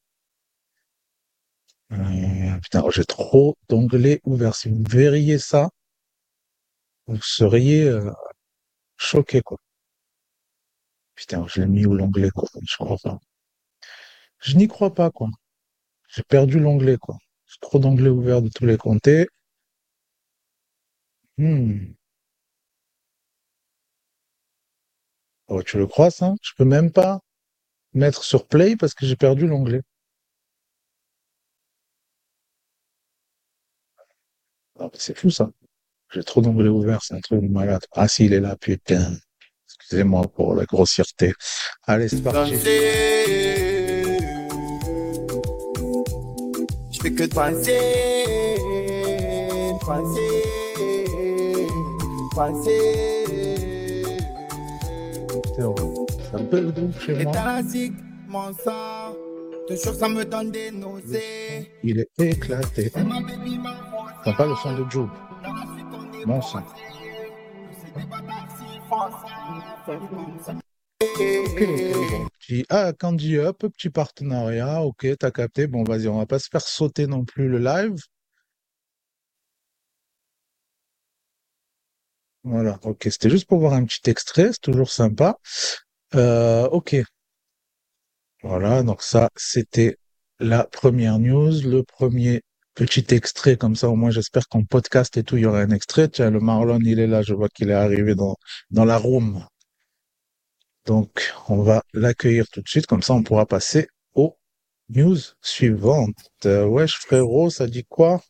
euh, 1.92 2.58
putain, 2.60 2.82
j'ai 2.90 3.04
trop 3.04 3.56
d'onglets 3.68 4.20
ouverts. 4.24 4.54
Si 4.56 4.68
vous 4.68 4.82
verriez 4.88 5.38
ça, 5.38 5.70
vous 7.06 7.20
seriez 7.22 7.84
euh, 7.84 8.10
choqué, 8.98 9.42
quoi. 9.42 9.58
Putain, 11.16 11.44
je 11.48 11.60
l'ai 11.60 11.66
mis 11.66 11.86
où 11.86 11.94
l'onglet, 11.94 12.30
quoi. 12.30 12.48
Je 12.62 12.76
crois 12.76 12.96
pas. 13.02 13.18
Je 14.38 14.56
n'y 14.56 14.68
crois 14.68 14.94
pas, 14.94 15.10
quoi. 15.10 15.28
J'ai 16.08 16.22
perdu 16.24 16.60
l'onglet, 16.60 16.98
quoi. 16.98 17.18
J'ai 17.46 17.58
trop 17.60 17.78
d'onglets 17.80 18.10
ouverts 18.10 18.42
de 18.42 18.48
tous 18.50 18.66
les 18.66 18.76
comtés. 18.78 19.26
Hmm. 21.38 21.94
Oh, 25.48 25.62
tu 25.62 25.78
le 25.78 25.86
crois, 25.86 26.10
ça? 26.10 26.34
Je 26.42 26.52
peux 26.56 26.66
même 26.66 26.92
pas 26.92 27.20
mettre 27.94 28.24
sur 28.24 28.46
play 28.46 28.76
parce 28.76 28.94
que 28.94 29.06
j'ai 29.06 29.16
perdu 29.16 29.46
l'onglet. 29.46 29.82
Ah, 34.78 34.90
c'est 34.94 35.16
fou 35.16 35.30
ça. 35.30 35.50
J'ai 36.12 36.22
trop 36.24 36.40
d'onglets 36.42 36.68
ouverts, 36.68 37.02
c'est 37.02 37.14
un 37.14 37.20
truc 37.20 37.40
de 37.42 37.48
malade. 37.48 37.84
Ah 37.92 38.08
si, 38.08 38.26
il 38.26 38.32
est 38.32 38.40
là, 38.40 38.56
putain. 38.56 39.16
Excusez-moi 39.66 40.28
pour 40.28 40.54
la 40.54 40.64
grossièreté. 40.64 41.32
Allez, 41.84 42.08
c'est 42.08 42.22
parti. 42.22 42.54
Je 42.54 42.60
fais 47.02 47.12
que 47.12 47.24
penser, 47.26 48.24
penser, 49.80 50.42
penser. 52.34 53.04
C'est 56.34 56.40
un 56.40 56.46
peu 56.46 56.72
chez 57.00 57.24
moi. 57.24 57.32
Toujours 59.68 59.94
ça 59.94 60.08
me 60.08 60.24
donne 60.24 60.50
des 60.50 60.70
nausées? 60.72 61.70
Il 61.84 62.00
est 62.00 62.10
éclaté. 62.18 62.90
T'as 62.90 64.32
pas 64.32 64.46
le 64.46 64.56
son 64.56 64.76
de 64.76 64.90
Joe? 64.90 65.08
Mon. 66.26 66.40
Ok, 71.00 71.22
ok, 71.46 72.64
Ah, 72.68 72.92
Candy 72.98 73.36
Up, 73.36 73.58
petit 73.58 73.90
partenariat. 73.90 74.82
Ok, 74.82 75.06
t'as 75.18 75.30
capté. 75.30 75.68
Bon, 75.68 75.84
vas-y, 75.84 76.08
on 76.08 76.18
va 76.18 76.26
pas 76.26 76.40
se 76.40 76.48
faire 76.50 76.62
sauter 76.62 77.06
non 77.06 77.24
plus 77.24 77.48
le 77.48 77.58
live. 77.58 77.94
Voilà, 82.42 82.78
ok, 82.82 83.08
c'était 83.10 83.30
juste 83.30 83.46
pour 83.48 83.58
voir 83.58 83.72
un 83.72 83.84
petit 83.84 84.10
extrait, 84.10 84.50
c'est 84.52 84.60
toujours 84.60 84.90
sympa. 84.90 85.38
Euh, 86.14 86.68
ok, 86.70 86.96
voilà, 88.42 88.82
donc 88.82 89.02
ça, 89.02 89.30
c'était 89.36 89.96
la 90.38 90.64
première 90.64 91.18
news, 91.18 91.52
le 91.62 91.82
premier 91.82 92.42
petit 92.74 93.06
extrait, 93.14 93.56
comme 93.56 93.76
ça 93.76 93.88
au 93.88 93.96
moins 93.96 94.10
j'espère 94.10 94.48
qu'en 94.48 94.64
podcast 94.64 95.16
et 95.16 95.22
tout, 95.24 95.36
il 95.36 95.42
y 95.44 95.46
aura 95.46 95.60
un 95.60 95.70
extrait. 95.70 96.08
Tiens, 96.08 96.30
le 96.30 96.40
Marlon, 96.40 96.78
il 96.82 96.98
est 97.00 97.06
là, 97.06 97.22
je 97.22 97.34
vois 97.34 97.48
qu'il 97.48 97.70
est 97.70 97.74
arrivé 97.74 98.14
dans, 98.14 98.36
dans 98.70 98.84
la 98.84 98.98
room. 98.98 99.46
Donc, 100.86 101.32
on 101.48 101.62
va 101.62 101.82
l'accueillir 101.94 102.46
tout 102.52 102.60
de 102.60 102.68
suite, 102.68 102.86
comme 102.86 103.02
ça 103.02 103.14
on 103.14 103.22
pourra 103.22 103.46
passer 103.46 103.88
aux 104.14 104.36
news 104.90 105.16
suivantes. 105.40 106.30
Euh, 106.44 106.66
wesh 106.66 106.96
frérot, 106.98 107.50
ça 107.50 107.66
dit 107.66 107.84
quoi? 107.88 108.20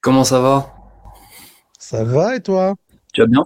Comment 0.00 0.24
ça 0.24 0.40
va? 0.40 0.74
Ça 1.78 2.04
va 2.04 2.36
et 2.36 2.42
toi? 2.42 2.74
Tu 3.12 3.20
vas 3.20 3.26
bien? 3.26 3.44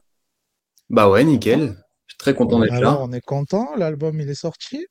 Bah 0.91 1.11
ouais, 1.11 1.25
nickel. 1.25 1.77
Je 2.09 2.15
suis 2.15 2.19
très 2.19 2.35
content 2.35 2.59
d'être 2.59 2.81
là. 2.81 2.99
On 3.01 3.13
est 3.13 3.25
content, 3.25 3.77
l'album 3.77 4.21
il 4.21 4.29
est 4.29 4.35
sorti? 4.35 4.87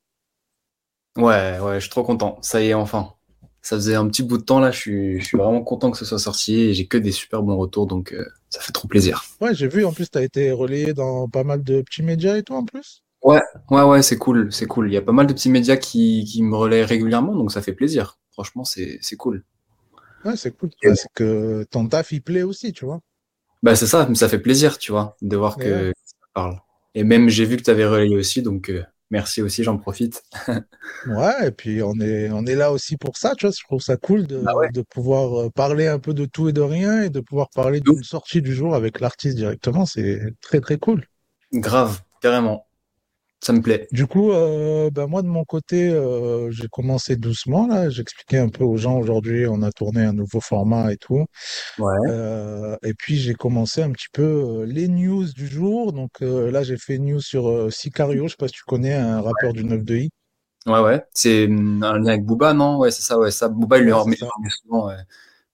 Ouais, 1.16 1.58
ouais, 1.58 1.74
je 1.74 1.80
suis 1.80 1.90
trop 1.90 2.04
content. 2.04 2.38
Ça 2.42 2.62
y 2.62 2.68
est, 2.68 2.74
enfin. 2.74 3.12
Ça 3.60 3.76
faisait 3.76 3.96
un 3.96 4.06
petit 4.08 4.22
bout 4.22 4.38
de 4.38 4.44
temps 4.44 4.60
là, 4.60 4.70
je 4.70 4.78
suis, 4.78 5.20
je 5.20 5.26
suis 5.26 5.36
vraiment 5.36 5.62
content 5.62 5.90
que 5.90 5.98
ce 5.98 6.04
soit 6.04 6.20
sorti 6.20 6.54
et 6.54 6.74
j'ai 6.74 6.86
que 6.86 6.96
des 6.96 7.10
super 7.10 7.42
bons 7.42 7.56
retours, 7.56 7.86
donc 7.86 8.12
euh, 8.12 8.24
ça 8.50 8.60
fait 8.60 8.72
trop 8.72 8.86
plaisir. 8.86 9.24
Ouais, 9.40 9.52
j'ai 9.52 9.66
vu, 9.66 9.84
en 9.84 9.92
plus, 9.92 10.08
tu 10.08 10.16
as 10.16 10.22
été 10.22 10.52
relayé 10.52 10.94
dans 10.94 11.28
pas 11.28 11.42
mal 11.42 11.62
de 11.64 11.82
petits 11.82 12.04
médias 12.04 12.36
et 12.36 12.44
tout, 12.44 12.54
en 12.54 12.64
plus? 12.64 13.02
Ouais, 13.22 13.42
ouais, 13.70 13.82
ouais, 13.82 14.02
c'est 14.02 14.16
cool, 14.16 14.52
c'est 14.52 14.66
cool. 14.66 14.88
Il 14.88 14.94
y 14.94 14.96
a 14.96 15.02
pas 15.02 15.12
mal 15.12 15.26
de 15.26 15.32
petits 15.32 15.50
médias 15.50 15.76
qui, 15.76 16.24
qui 16.24 16.42
me 16.42 16.56
relaient 16.56 16.84
régulièrement, 16.84 17.34
donc 17.34 17.50
ça 17.50 17.60
fait 17.60 17.72
plaisir. 17.72 18.18
Franchement, 18.30 18.64
c'est 18.64 18.98
c'est 19.02 19.16
cool. 19.16 19.44
Ouais, 20.24 20.36
c'est 20.36 20.56
cool. 20.56 20.70
c'est 20.80 21.12
que 21.14 21.64
ton 21.70 21.88
taf, 21.88 22.12
il 22.12 22.22
plaît 22.22 22.44
aussi, 22.44 22.72
tu 22.72 22.84
vois. 22.84 23.00
Bah, 23.62 23.74
c'est 23.74 23.88
ça, 23.88 24.06
mais 24.08 24.14
ça 24.14 24.28
fait 24.28 24.38
plaisir, 24.38 24.78
tu 24.78 24.92
vois, 24.92 25.16
de 25.20 25.36
voir 25.36 25.56
que 25.56 25.92
ça 26.04 26.14
parle. 26.32 26.60
Et 26.94 27.04
même, 27.04 27.28
j'ai 27.28 27.44
vu 27.44 27.56
que 27.56 27.62
tu 27.62 27.70
avais 27.70 27.86
relayé 27.86 28.16
aussi, 28.16 28.42
donc 28.42 28.70
euh, 28.70 28.82
Merci 29.10 29.40
aussi, 29.40 29.64
j'en 29.64 29.78
profite. 29.78 30.22
ouais, 31.06 31.48
et 31.48 31.50
puis 31.50 31.82
on 31.82 31.94
est, 31.98 32.30
on 32.30 32.44
est 32.44 32.54
là 32.54 32.72
aussi 32.72 32.98
pour 32.98 33.16
ça, 33.16 33.34
tu 33.34 33.46
vois. 33.46 33.54
Je 33.58 33.64
trouve 33.64 33.80
ça 33.80 33.96
cool 33.96 34.26
de, 34.26 34.38
bah 34.38 34.52
de 34.70 34.82
pouvoir 34.82 35.40
euh, 35.40 35.50
parler 35.50 35.86
un 35.86 35.98
peu 35.98 36.12
de 36.12 36.26
tout 36.26 36.48
et 36.50 36.52
de 36.52 36.60
rien 36.60 37.02
et 37.02 37.08
de 37.10 37.20
pouvoir 37.20 37.48
parler 37.54 37.80
d'une 37.80 38.02
sortie 38.02 38.42
du 38.42 38.52
jour 38.52 38.74
avec 38.74 39.00
l'artiste 39.00 39.36
directement. 39.36 39.86
C'est 39.86 40.34
très, 40.42 40.60
très 40.60 40.76
cool. 40.76 41.06
Grave, 41.54 42.02
carrément. 42.20 42.67
Ça 43.40 43.52
me 43.52 43.62
plaît. 43.62 43.86
Du 43.92 44.06
coup, 44.06 44.32
euh, 44.32 44.90
ben 44.90 45.06
moi 45.06 45.22
de 45.22 45.28
mon 45.28 45.44
côté, 45.44 45.88
euh, 45.90 46.50
j'ai 46.50 46.66
commencé 46.68 47.16
doucement 47.16 47.68
là. 47.68 47.88
J'expliquais 47.88 48.38
un 48.38 48.48
peu 48.48 48.64
aux 48.64 48.76
gens 48.76 48.98
aujourd'hui, 48.98 49.46
on 49.46 49.62
a 49.62 49.70
tourné 49.70 50.02
un 50.04 50.12
nouveau 50.12 50.40
format 50.40 50.92
et 50.92 50.96
tout. 50.96 51.24
Ouais. 51.78 51.94
Euh, 52.08 52.76
et 52.82 52.94
puis 52.94 53.16
j'ai 53.16 53.34
commencé 53.34 53.80
un 53.82 53.92
petit 53.92 54.08
peu 54.12 54.22
euh, 54.22 54.66
les 54.66 54.88
news 54.88 55.24
du 55.32 55.46
jour. 55.46 55.92
Donc 55.92 56.10
euh, 56.22 56.50
là, 56.50 56.64
j'ai 56.64 56.76
fait 56.76 56.98
news 56.98 57.20
sur 57.20 57.72
Sicario. 57.72 58.24
Je 58.26 58.30
sais 58.32 58.36
pas 58.36 58.48
si 58.48 58.54
tu 58.54 58.64
connais 58.66 58.94
un 58.94 59.20
rappeur 59.22 59.52
du 59.52 59.64
9 59.64 59.84
de 59.84 59.96
I. 59.96 60.10
Ouais, 60.66 60.80
ouais. 60.80 61.04
C'est 61.14 61.46
hum, 61.46 61.82
un 61.82 61.98
lien 61.98 62.08
avec 62.08 62.24
Booba, 62.24 62.52
non? 62.54 62.78
Ouais, 62.78 62.90
c'est 62.90 63.02
ça, 63.02 63.18
ouais. 63.18 63.30
Ça, 63.30 63.48
Booba, 63.48 63.78
il 63.78 63.84
lui 63.84 63.92
Ouais, 63.92 63.98
en 63.98 64.04
c'est 64.04 64.24
remet, 64.24 64.50
souvent, 64.50 64.88
ouais. 64.88 64.96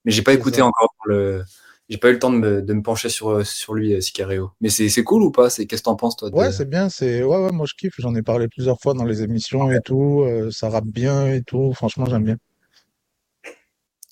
Mais 0.03 0.11
j'ai 0.11 0.23
pas 0.23 0.33
écouté 0.33 0.57
ça. 0.57 0.65
encore 0.65 0.93
le. 1.05 1.43
J'ai 1.87 1.97
pas 1.97 2.09
eu 2.09 2.13
le 2.13 2.19
temps 2.19 2.31
de 2.31 2.37
me, 2.37 2.61
de 2.61 2.73
me 2.73 2.81
pencher 2.81 3.09
sur, 3.09 3.29
euh, 3.29 3.43
sur 3.43 3.73
lui, 3.75 3.93
euh, 3.93 4.01
Sicario. 4.01 4.51
Mais 4.59 4.69
c'est 4.69 5.03
cool 5.03 5.21
ou 5.23 5.31
pas? 5.31 5.49
Qu'est-ce 5.49 5.65
que 5.65 5.75
t'en 5.83 5.95
penses, 5.95 6.15
toi, 6.15 6.29
Ouais, 6.31 6.47
de. 6.47 6.51
c'est 6.51 6.67
bien, 6.69 6.89
c'est 6.89 7.23
ouais, 7.23 7.37
ouais, 7.37 7.51
moi 7.51 7.65
je 7.67 7.73
kiffe, 7.75 7.93
j'en 7.99 8.15
ai 8.15 8.23
parlé 8.23 8.47
plusieurs 8.47 8.79
fois 8.81 8.93
dans 8.93 9.05
les 9.05 9.21
émissions 9.21 9.71
et 9.71 9.79
tout, 9.81 10.21
euh, 10.23 10.49
ça 10.51 10.69
rappe 10.69 10.85
bien 10.87 11.27
et 11.31 11.41
tout, 11.43 11.73
franchement 11.73 12.05
j'aime 12.05 12.23
bien. 12.23 12.37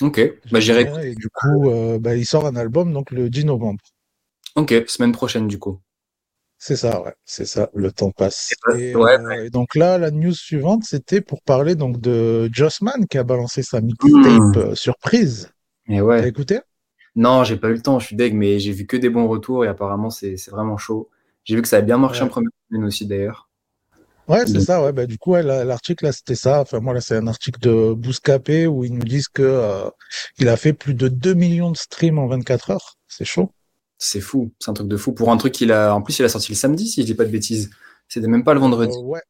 Ok, 0.02 0.20
bah 0.52 0.60
j'irai 0.60 0.90
et 1.10 1.16
du 1.16 1.30
coup 1.30 1.70
euh, 1.70 1.98
bah, 2.00 2.16
il 2.16 2.26
sort 2.26 2.46
un 2.46 2.56
album 2.56 2.94
donc 2.94 3.12
le 3.12 3.30
10 3.30 3.46
novembre. 3.46 3.80
Ok, 4.56 4.74
semaine 4.88 5.12
prochaine, 5.12 5.48
du 5.48 5.58
coup. 5.60 5.82
C'est 6.58 6.78
ça, 6.78 7.02
ouais, 7.04 7.14
c'est 7.26 7.46
ça, 7.46 7.70
le 7.74 7.92
temps 7.92 8.12
passe. 8.12 8.54
Et, 8.70 8.96
Ouais. 8.96 9.18
euh, 9.20 9.46
et 9.46 9.50
donc 9.50 9.76
là, 9.76 9.98
la 9.98 10.12
news 10.12 10.34
suivante, 10.34 10.84
c'était 10.86 11.22
pour 11.22 11.42
parler 11.44 11.76
donc 11.76 12.00
de 12.00 12.50
Jossman 12.54 13.06
qui 13.10 13.18
a 13.18 13.24
balancé 13.24 13.64
sa 13.64 13.82
mixtape 13.82 14.58
euh, 14.58 14.76
surprise. 14.76 15.52
Et 15.90 16.00
T'as 16.00 16.02
ouais. 16.02 16.28
écouté? 16.28 16.60
Non, 17.16 17.44
j'ai 17.44 17.58
pas 17.58 17.70
eu 17.70 17.74
le 17.74 17.82
temps, 17.82 18.00
je 18.00 18.08
suis 18.08 18.16
deg, 18.16 18.34
mais 18.36 18.60
j'ai 18.60 18.72
vu 18.72 18.86
que 18.88 18.98
des 18.98 19.10
bons 19.10 19.28
retours 19.28 19.66
et 19.66 19.68
apparemment, 19.68 20.10
c'est 20.10 20.36
vraiment 20.50 20.78
chaud. 20.78 21.10
J'ai 21.44 21.56
vu 21.56 21.62
que 21.62 21.68
ça 21.68 21.78
a 21.78 21.82
bien 21.82 21.98
marché 21.98 22.24
en 22.24 22.28
première 22.28 22.52
semaine 22.70 22.86
aussi, 22.86 23.06
d'ailleurs. 23.08 23.50
Ouais, 24.28 24.46
c'est 24.48 24.60
ça, 24.62 24.82
ouais, 24.84 24.94
bah 24.94 25.06
du 25.06 25.18
coup, 25.18 25.32
ouais, 25.32 25.44
la- 25.44 25.66
l'article 25.66 26.06
là, 26.06 26.12
c'était 26.14 26.36
ça. 26.36 26.62
Enfin, 26.62 26.80
moi 26.80 26.94
là, 26.94 27.02
c'est 27.02 27.16
un 27.18 27.28
article 27.28 27.60
de 27.60 27.94
Bouscapé 27.94 28.68
où 28.68 28.84
ils 28.86 28.94
nous 28.94 29.04
disent 29.04 29.28
que 29.28 29.42
euh, 29.44 29.90
il 30.38 30.48
a 30.50 30.56
fait 30.58 30.74
plus 30.74 30.94
de 30.94 31.08
2 31.10 31.34
millions 31.34 31.72
de 31.72 31.78
streams 31.78 32.20
en 32.20 32.28
24 32.28 32.72
heures. 32.72 32.96
C'est 33.08 33.26
chaud. 33.26 33.52
c'est 33.98 34.22
fou. 34.22 34.54
C'est 34.60 34.70
un 34.72 34.74
truc 34.74 34.88
de 34.88 34.98
fou. 34.98 35.14
Pour 35.14 35.32
un 35.32 35.38
truc 35.38 35.54
qu'il 35.54 35.72
a. 35.72 35.96
En 35.96 36.02
plus, 36.02 36.20
il 36.20 36.26
a 36.26 36.30
sorti 36.30 36.52
le 36.52 36.58
samedi, 36.58 36.88
si 36.88 37.02
je 37.02 37.06
dis 37.06 37.16
pas 37.16 37.26
de 37.26 37.32
bêtises. 37.32 37.70
C'était 38.08 38.28
même 38.28 38.44
pas 38.44 38.54
le 38.54 38.60
Euh, 38.60 38.60
vendredi. 38.60 39.04
ouais, 39.04 39.22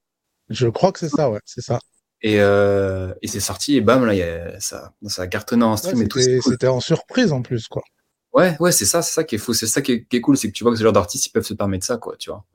je 0.49 0.67
crois 0.67 0.91
que 0.93 0.99
c'est 0.99 1.09
ça, 1.09 1.31
ouais, 1.31 1.41
c'est 1.45 1.61
ça. 1.61 1.79
Et, 2.23 2.39
euh, 2.39 3.13
et 3.21 3.27
c'est 3.27 3.41
sorti 3.41 3.75
et 3.75 3.81
bam, 3.81 4.05
là, 4.05 4.13
y 4.15 4.21
a, 4.23 4.59
ça, 4.59 4.93
ça 5.07 5.23
a 5.23 5.27
cartonné 5.27 5.63
en 5.65 5.71
Ouais, 5.71 5.77
stream 5.77 6.01
et 6.01 6.07
tout. 6.07 6.19
C'était 6.19 6.67
en 6.67 6.79
surprise 6.79 7.33
en 7.33 7.41
plus, 7.41 7.67
quoi. 7.67 7.83
Ouais, 8.33 8.55
ouais, 8.59 8.71
c'est 8.71 8.86
ça, 8.86 9.01
c'est 9.01 9.13
ça 9.13 9.23
qui 9.23 9.36
est 9.36 9.38
fou. 9.38 9.53
C'est 9.53 9.67
ça 9.67 9.81
qui 9.81 9.91
est, 9.91 10.05
qui 10.05 10.15
est 10.17 10.21
cool, 10.21 10.38
c'est 10.38 10.47
que 10.47 10.53
tu 10.53 10.63
vois 10.63 10.71
que 10.71 10.79
ce 10.79 10.83
genre 10.83 10.93
d'artistes, 10.93 11.27
ils 11.27 11.31
peuvent 11.31 11.45
se 11.45 11.53
permettre 11.53 11.86
ça, 11.86 11.97
quoi, 11.97 12.15
tu 12.17 12.29
vois. 12.29 12.45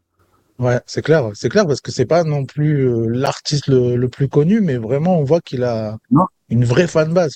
Ouais, 0.59 0.81
c'est 0.87 1.03
clair, 1.03 1.31
c'est 1.35 1.49
clair 1.49 1.67
parce 1.69 1.81
que 1.81 1.93
c'est 1.93 2.07
pas 2.07 2.25
non 2.25 2.45
plus 2.45 2.89
euh, 2.89 3.07
l'artiste 3.09 3.69
le, 3.69 3.95
le 3.95 4.09
plus 4.09 4.29
connu, 4.29 4.61
mais 4.61 4.77
vraiment 4.77 5.17
on 5.21 5.23
voit 5.23 5.41
qu'il 5.41 5.63
a 5.63 5.99
Non. 6.11 6.25
une 6.49 6.65
vraie 6.65 6.89
fanbase. 6.89 7.35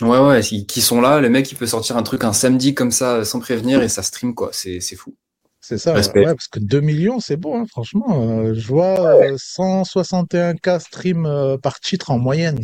Ouais, 0.00 0.18
ouais, 0.18 0.40
qui 0.42 0.80
sont 0.80 1.00
là, 1.00 1.20
le 1.20 1.28
mec, 1.28 1.50
il 1.50 1.56
peut 1.56 1.66
sortir 1.66 1.96
un 1.96 2.02
truc 2.02 2.22
un 2.24 2.32
samedi 2.32 2.74
comme 2.74 2.90
ça, 2.92 3.24
sans 3.24 3.40
prévenir, 3.40 3.82
et 3.82 3.88
ça 3.88 4.02
stream, 4.02 4.34
quoi. 4.34 4.50
C'est, 4.52 4.80
c'est 4.80 4.96
fou. 4.96 5.14
C'est 5.60 5.78
ça, 5.78 5.94
ouais, 6.16 6.34
parce 6.34 6.48
que 6.48 6.58
2 6.58 6.80
millions, 6.80 7.20
c'est 7.20 7.36
beau, 7.36 7.54
hein, 7.54 7.64
franchement. 7.66 8.40
Euh, 8.40 8.54
je 8.54 8.66
vois 8.68 8.98
euh, 9.32 9.36
161K 9.38 10.78
streams 10.80 11.26
euh, 11.26 11.58
par 11.58 11.80
titre 11.80 12.10
en 12.10 12.18
moyenne. 12.18 12.58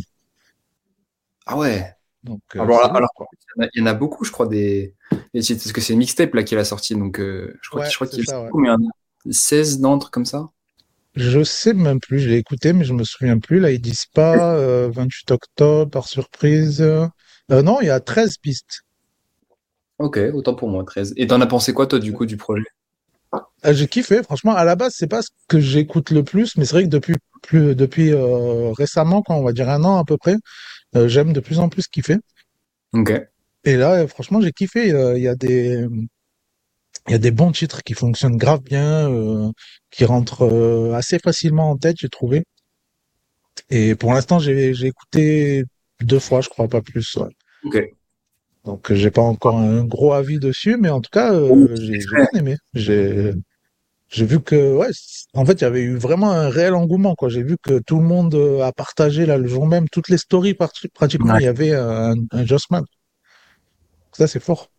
Ah 1.46 1.56
ouais. 1.58 1.92
Donc 2.24 2.40
euh, 2.56 2.60
Alors, 2.62 2.80
alors, 2.96 3.10
il 3.58 3.62
y 3.62 3.64
en 3.64 3.66
a- 3.66 3.70
il 3.74 3.80
y 3.80 3.82
en 3.82 3.86
a 3.86 3.94
beaucoup, 3.94 4.24
je 4.24 4.32
crois, 4.32 4.46
des, 4.48 4.94
des 5.34 5.40
titres, 5.42 5.62
parce 5.62 5.72
que 5.72 5.80
c'est 5.80 5.94
mixtape, 5.96 6.34
là, 6.34 6.42
qu'il 6.44 6.58
a 6.58 6.64
sorti, 6.64 6.94
donc, 6.94 7.20
euh, 7.20 7.56
je 7.62 7.68
crois, 7.70 7.82
qu'il- 7.82 7.86
Ouais, 7.86 7.90
je 7.90 7.96
crois 7.96 8.06
c'est 8.08 8.14
qu'il 8.16 8.24
y 8.24 8.26
ça, 8.26 8.38
a 8.38 8.42
ouais. 8.44 8.50
combien? 8.50 8.76
16 9.30 9.80
dans, 9.80 9.94
un 9.94 9.98
truc 9.98 10.12
comme 10.12 10.26
ça? 10.26 10.50
Je 11.16 11.42
sais 11.42 11.74
même 11.74 11.98
plus, 11.98 12.20
je 12.20 12.28
l'ai 12.28 12.36
écouté, 12.36 12.72
mais 12.72 12.84
je 12.84 12.92
me 12.92 13.02
souviens 13.02 13.38
plus. 13.40 13.58
Là, 13.58 13.72
ils 13.72 13.80
disent 13.80 14.06
pas 14.06 14.54
euh, 14.54 14.88
28 14.88 15.32
octobre 15.32 15.90
par 15.90 16.06
surprise. 16.06 16.80
Euh, 16.80 17.08
non, 17.50 17.80
il 17.80 17.86
y 17.86 17.90
a 17.90 17.98
13 17.98 18.36
pistes. 18.38 18.82
Ok, 19.98 20.18
autant 20.32 20.54
pour 20.54 20.70
moi, 20.70 20.84
13. 20.84 21.12
Et 21.18 21.26
t'en 21.26 21.40
as 21.42 21.46
pensé 21.46 21.74
quoi, 21.74 21.86
toi, 21.86 21.98
du 21.98 22.12
coup, 22.14 22.24
du 22.26 22.36
projet? 22.38 22.64
Ah, 23.66 23.72
j'ai 23.72 23.88
kiffé, 23.88 24.22
franchement. 24.22 24.54
À 24.54 24.64
la 24.64 24.76
base, 24.76 24.94
c'est 24.96 25.08
pas 25.08 25.22
ce 25.22 25.30
que 25.48 25.58
j'écoute 25.58 26.10
le 26.12 26.22
plus, 26.22 26.56
mais 26.56 26.64
c'est 26.64 26.74
vrai 26.76 26.84
que 26.84 26.88
depuis 26.88 27.16
plus 27.42 27.74
depuis 27.74 28.12
euh, 28.12 28.70
récemment, 28.70 29.22
quand 29.22 29.36
on 29.36 29.42
va 29.42 29.52
dire 29.52 29.68
un 29.68 29.82
an 29.82 29.98
à 29.98 30.04
peu 30.04 30.16
près, 30.16 30.36
euh, 30.94 31.08
j'aime 31.08 31.32
de 31.32 31.40
plus 31.40 31.58
en 31.58 31.68
plus 31.68 31.88
kiffer. 31.88 32.18
Ok. 32.92 33.12
Et 33.64 33.74
là, 33.76 33.94
euh, 33.94 34.06
franchement, 34.06 34.40
j'ai 34.40 34.52
kiffé. 34.52 34.90
Il 35.16 35.20
y 35.20 35.26
a 35.26 35.34
des 35.34 35.84
il 37.08 37.12
y 37.12 37.14
a 37.16 37.18
des 37.18 37.32
bons 37.32 37.50
titres 37.50 37.82
qui 37.82 37.94
fonctionnent 37.94 38.36
grave 38.36 38.62
bien, 38.62 39.10
euh, 39.10 39.50
qui 39.90 40.04
rentrent 40.04 40.92
assez 40.94 41.18
facilement 41.18 41.70
en 41.70 41.76
tête, 41.76 41.96
j'ai 41.98 42.08
trouvé. 42.08 42.44
Et 43.70 43.96
pour 43.96 44.12
l'instant, 44.12 44.38
j'ai 44.38 44.74
j'ai 44.74 44.86
écouté 44.86 45.64
deux 46.02 46.20
fois, 46.20 46.40
je 46.40 46.48
crois, 46.48 46.68
pas 46.68 46.82
plus. 46.82 47.16
ouais. 47.16 47.34
Ok. 47.64 47.82
Donc, 48.64 48.92
j'ai 48.92 49.10
pas 49.10 49.22
encore 49.22 49.58
un 49.58 49.84
gros 49.84 50.12
avis 50.12 50.38
dessus, 50.38 50.76
mais 50.76 50.90
en 50.90 51.00
tout 51.00 51.10
cas, 51.10 51.32
j'ai 51.74 52.00
j'ai 52.00 52.06
bien 52.06 52.28
aimé. 52.34 52.56
J'ai 52.74 53.32
j'ai 54.08 54.24
vu 54.24 54.40
que, 54.40 54.74
ouais, 54.76 54.88
en 55.34 55.44
fait, 55.44 55.54
il 55.54 55.62
y 55.62 55.64
avait 55.64 55.82
eu 55.82 55.96
vraiment 55.96 56.30
un 56.30 56.48
réel 56.48 56.74
engouement, 56.74 57.14
quoi. 57.14 57.28
J'ai 57.28 57.42
vu 57.42 57.56
que 57.60 57.78
tout 57.80 57.98
le 57.98 58.04
monde 58.04 58.34
euh, 58.34 58.62
a 58.62 58.72
partagé 58.72 59.26
là 59.26 59.36
le 59.36 59.48
jour 59.48 59.66
même 59.66 59.88
toutes 59.88 60.08
les 60.08 60.18
stories, 60.18 60.54
pratiquement, 60.54 61.34
Ouais, 61.34 61.40
il 61.40 61.44
y 61.44 61.46
avait 61.46 61.74
un, 61.74 62.14
un 62.30 62.44
Jossman. 62.46 62.84
Ça, 64.12 64.26
c'est 64.26 64.40
fort. 64.40 64.70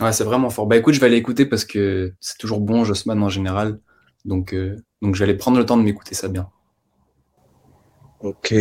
Ouais, 0.00 0.12
c'est 0.12 0.24
vraiment 0.24 0.50
fort. 0.50 0.66
Bah 0.66 0.76
écoute, 0.76 0.94
je 0.94 1.00
vais 1.00 1.06
aller 1.06 1.16
écouter 1.16 1.46
parce 1.46 1.64
que 1.64 2.14
c'est 2.20 2.36
toujours 2.38 2.60
bon, 2.60 2.84
Jossman 2.84 3.22
en 3.22 3.28
général. 3.30 3.80
Donc, 4.24 4.52
euh, 4.52 4.76
donc 5.00 5.14
je 5.14 5.20
vais 5.20 5.30
aller 5.30 5.38
prendre 5.38 5.58
le 5.58 5.64
temps 5.64 5.76
de 5.76 5.82
m'écouter 5.82 6.14
ça 6.14 6.28
bien. 6.28 6.50
Ok. 8.20 8.54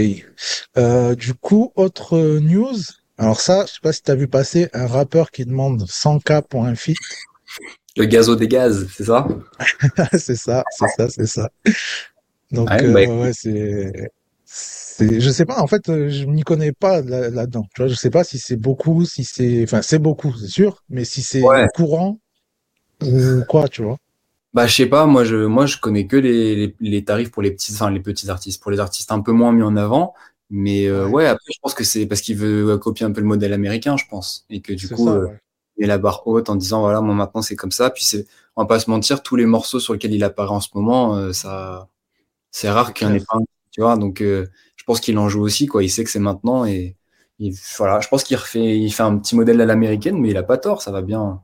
Euh, 0.78 1.16
du 1.16 1.34
coup, 1.34 1.72
autre 1.76 2.40
news. 2.40 2.76
Alors 3.18 3.40
ça, 3.40 3.66
je 3.66 3.74
sais 3.74 3.80
pas 3.82 3.94
si 3.94 4.02
t'as 4.02 4.16
vu 4.16 4.28
passer 4.28 4.70
un 4.74 4.88
rappeur 4.88 5.32
qui 5.32 5.46
demande 5.46 5.86
100K 5.88 6.42
pour 6.42 6.66
un 6.66 6.76
feat. 6.76 7.00
Le 7.98 8.06
gazo 8.06 8.36
des 8.36 8.48
gaz, 8.48 8.88
c'est 8.96 9.06
ça? 9.06 9.28
C'est 10.20 10.36
ça, 10.36 10.66
c'est 10.70 10.88
ça, 10.88 11.10
c'est 11.10 11.26
ça. 11.28 11.50
Donc, 12.52 12.70
Ouais, 12.70 12.88
bah 12.88 13.02
euh, 13.02 13.06
ouais, 13.06 13.32
c'est, 13.34 13.92
je 15.20 15.30
sais 15.32 15.46
pas, 15.46 15.62
en 15.62 15.68
fait, 15.68 15.90
euh, 15.90 16.10
je 16.10 16.26
m'y 16.26 16.44
connais 16.44 16.72
pas 16.72 17.02
là- 17.02 17.30
là-dedans. 17.30 17.66
Tu 17.76 17.82
vois, 17.82 17.88
je 17.90 17.96
sais 17.96 18.10
pas 18.10 18.24
si 18.24 18.40
c'est 18.40 18.56
beaucoup, 18.58 19.06
si 19.06 19.24
c'est, 19.24 19.64
enfin, 19.64 19.82
c'est 19.82 20.00
beaucoup, 20.00 20.34
c'est 20.38 20.48
sûr, 20.48 20.84
mais 20.90 21.06
si 21.06 21.22
c'est 21.22 21.42
Ouais. 21.46 21.68
courant 21.68 22.20
ou 23.04 23.44
quoi, 23.48 23.70
tu 23.70 23.84
vois. 23.84 23.98
Bah 24.54 24.68
je 24.68 24.74
sais 24.76 24.86
pas, 24.88 25.06
moi 25.06 25.26
je 25.26 25.36
moi 25.48 25.66
je 25.66 25.78
connais 25.78 26.08
que 26.08 26.16
les, 26.16 26.56
les, 26.56 26.76
les 26.80 27.04
tarifs 27.04 27.30
pour 27.32 27.42
les 27.42 27.52
petits 27.52 27.74
enfin 27.74 27.90
les 27.92 28.00
petits 28.00 28.30
artistes, 28.30 28.62
pour 28.62 28.72
les 28.72 28.80
artistes 28.80 29.12
un 29.12 29.20
peu 29.22 29.34
moins 29.34 29.52
mis 29.52 29.64
en 29.64 29.76
avant. 29.76 30.14
Mais 30.50 30.86
euh, 30.88 31.06
Ouais, 31.06 31.10
ouais, 31.10 31.26
après 31.26 31.52
je 31.54 31.60
pense 31.62 31.74
que 31.74 31.84
c'est 31.84 32.06
parce 32.06 32.22
qu'il 32.22 32.38
veut 32.38 32.78
copier 32.78 33.06
un 33.06 33.12
peu 33.12 33.20
le 33.22 33.28
modèle 33.28 33.52
américain, 33.54 33.98
je 33.98 34.06
pense. 34.10 34.46
Et 34.50 34.62
que 34.62 34.72
du 34.74 34.90
coup, 34.90 34.96
ça, 34.98 35.12
euh, 35.12 35.28
ouais. 35.28 35.40
Met 35.78 35.88
la 35.88 35.98
barre 35.98 36.26
haute 36.28 36.50
en 36.50 36.56
disant 36.56 36.82
voilà, 36.82 37.02
moi 37.02 37.16
maintenant 37.16 37.42
c'est 37.42 37.56
comme 37.56 37.72
ça. 37.72 37.90
Puis 37.90 38.06
c'est, 38.06 38.28
on 38.56 38.64
va 38.64 38.68
pas 38.68 38.80
se 38.80 38.90
mentir, 38.90 39.24
tous 39.24 39.36
les 39.36 39.46
morceaux 39.46 39.80
sur 39.80 39.94
lesquels 39.94 40.14
il 40.14 40.24
apparaît 40.24 40.52
en 40.52 40.62
ce 40.62 40.70
moment, 40.76 41.16
euh, 41.16 41.34
ça, 41.34 41.90
c'est 42.52 42.70
rare 42.70 42.94
qu'il 42.94 43.08
en 43.08 43.14
ait 43.14 43.20
pas 43.20 43.38
tu 43.72 43.82
vois. 43.82 43.98
Donc 43.98 44.22
euh, 44.22 44.48
je 44.78 44.84
pense 44.86 45.00
qu'il 45.00 45.18
en 45.18 45.30
joue 45.30 45.42
aussi, 45.42 45.68
quoi. 45.68 45.84
Il 45.84 45.90
sait 45.90 46.04
que 46.04 46.10
c'est 46.10 46.20
maintenant 46.20 46.66
et 46.66 46.96
il, 47.40 47.54
voilà, 47.78 48.00
je 48.00 48.08
pense 48.08 48.24
qu'il 48.24 48.38
refait, 48.38 48.78
il 48.80 48.92
fait 48.92 49.04
un 49.04 49.18
petit 49.18 49.36
modèle 49.36 49.60
à 49.62 49.66
l'américaine, 49.66 50.18
mais 50.18 50.30
il 50.30 50.38
a 50.38 50.44
pas 50.44 50.58
tort, 50.58 50.82
ça 50.82 50.92
va 50.92 51.02
bien, 51.02 51.42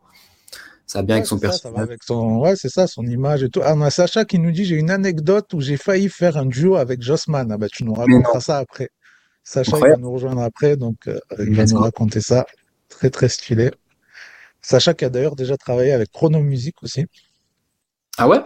ça 0.88 1.00
va 1.00 1.04
bien 1.04 1.16
Ouais, 1.16 1.20
avec 1.20 1.28
son 1.28 1.38
c'est 1.38 1.48
ça, 1.48 1.52
ça 1.52 1.70
va 1.70 1.76
personnage. 1.76 1.90
avec 1.90 2.04
son, 2.04 2.40
ouais, 2.40 2.56
c'est 2.56 2.70
ça, 2.70 2.88
son 2.88 3.06
image 3.06 3.44
et 3.44 3.50
tout. 3.50 3.62
Ah, 3.64 3.74
on 3.76 3.82
a 3.82 3.90
Sacha 3.90 4.26
qui 4.26 4.40
nous 4.40 4.52
dit, 4.52 4.66
j'ai 4.66 4.76
une 4.76 4.92
anecdote 4.92 5.54
où 5.54 5.62
j'ai 5.62 5.78
failli 5.78 6.10
faire 6.10 6.38
un 6.38 6.46
duo 6.46 6.76
avec 6.76 7.02
Jossman. 7.02 7.52
Ah, 7.52 7.58
bah, 7.58 7.68
tu 7.70 7.84
nous 7.84 7.94
raconteras 7.94 8.40
ça 8.40 8.58
après. 8.58 8.90
Sacha, 9.44 9.78
il 9.78 9.90
va 9.90 9.98
nous 9.98 10.12
rejoindre 10.12 10.42
après, 10.42 10.78
donc, 10.78 11.08
euh, 11.08 11.20
il 11.40 11.56
va 11.56 11.66
nous 11.66 11.80
raconter 11.80 12.22
ça. 12.22 12.46
Très, 12.90 13.10
très 13.10 13.30
stylé. 13.30 13.72
Sacha 14.62 14.94
qui 14.94 15.06
a 15.06 15.10
d'ailleurs 15.10 15.36
déjà 15.36 15.58
travaillé 15.58 15.92
avec 15.92 16.12
Chrono 16.12 16.40
Music 16.42 16.76
aussi. 16.84 17.06
Ah 18.18 18.28
ouais? 18.28 18.42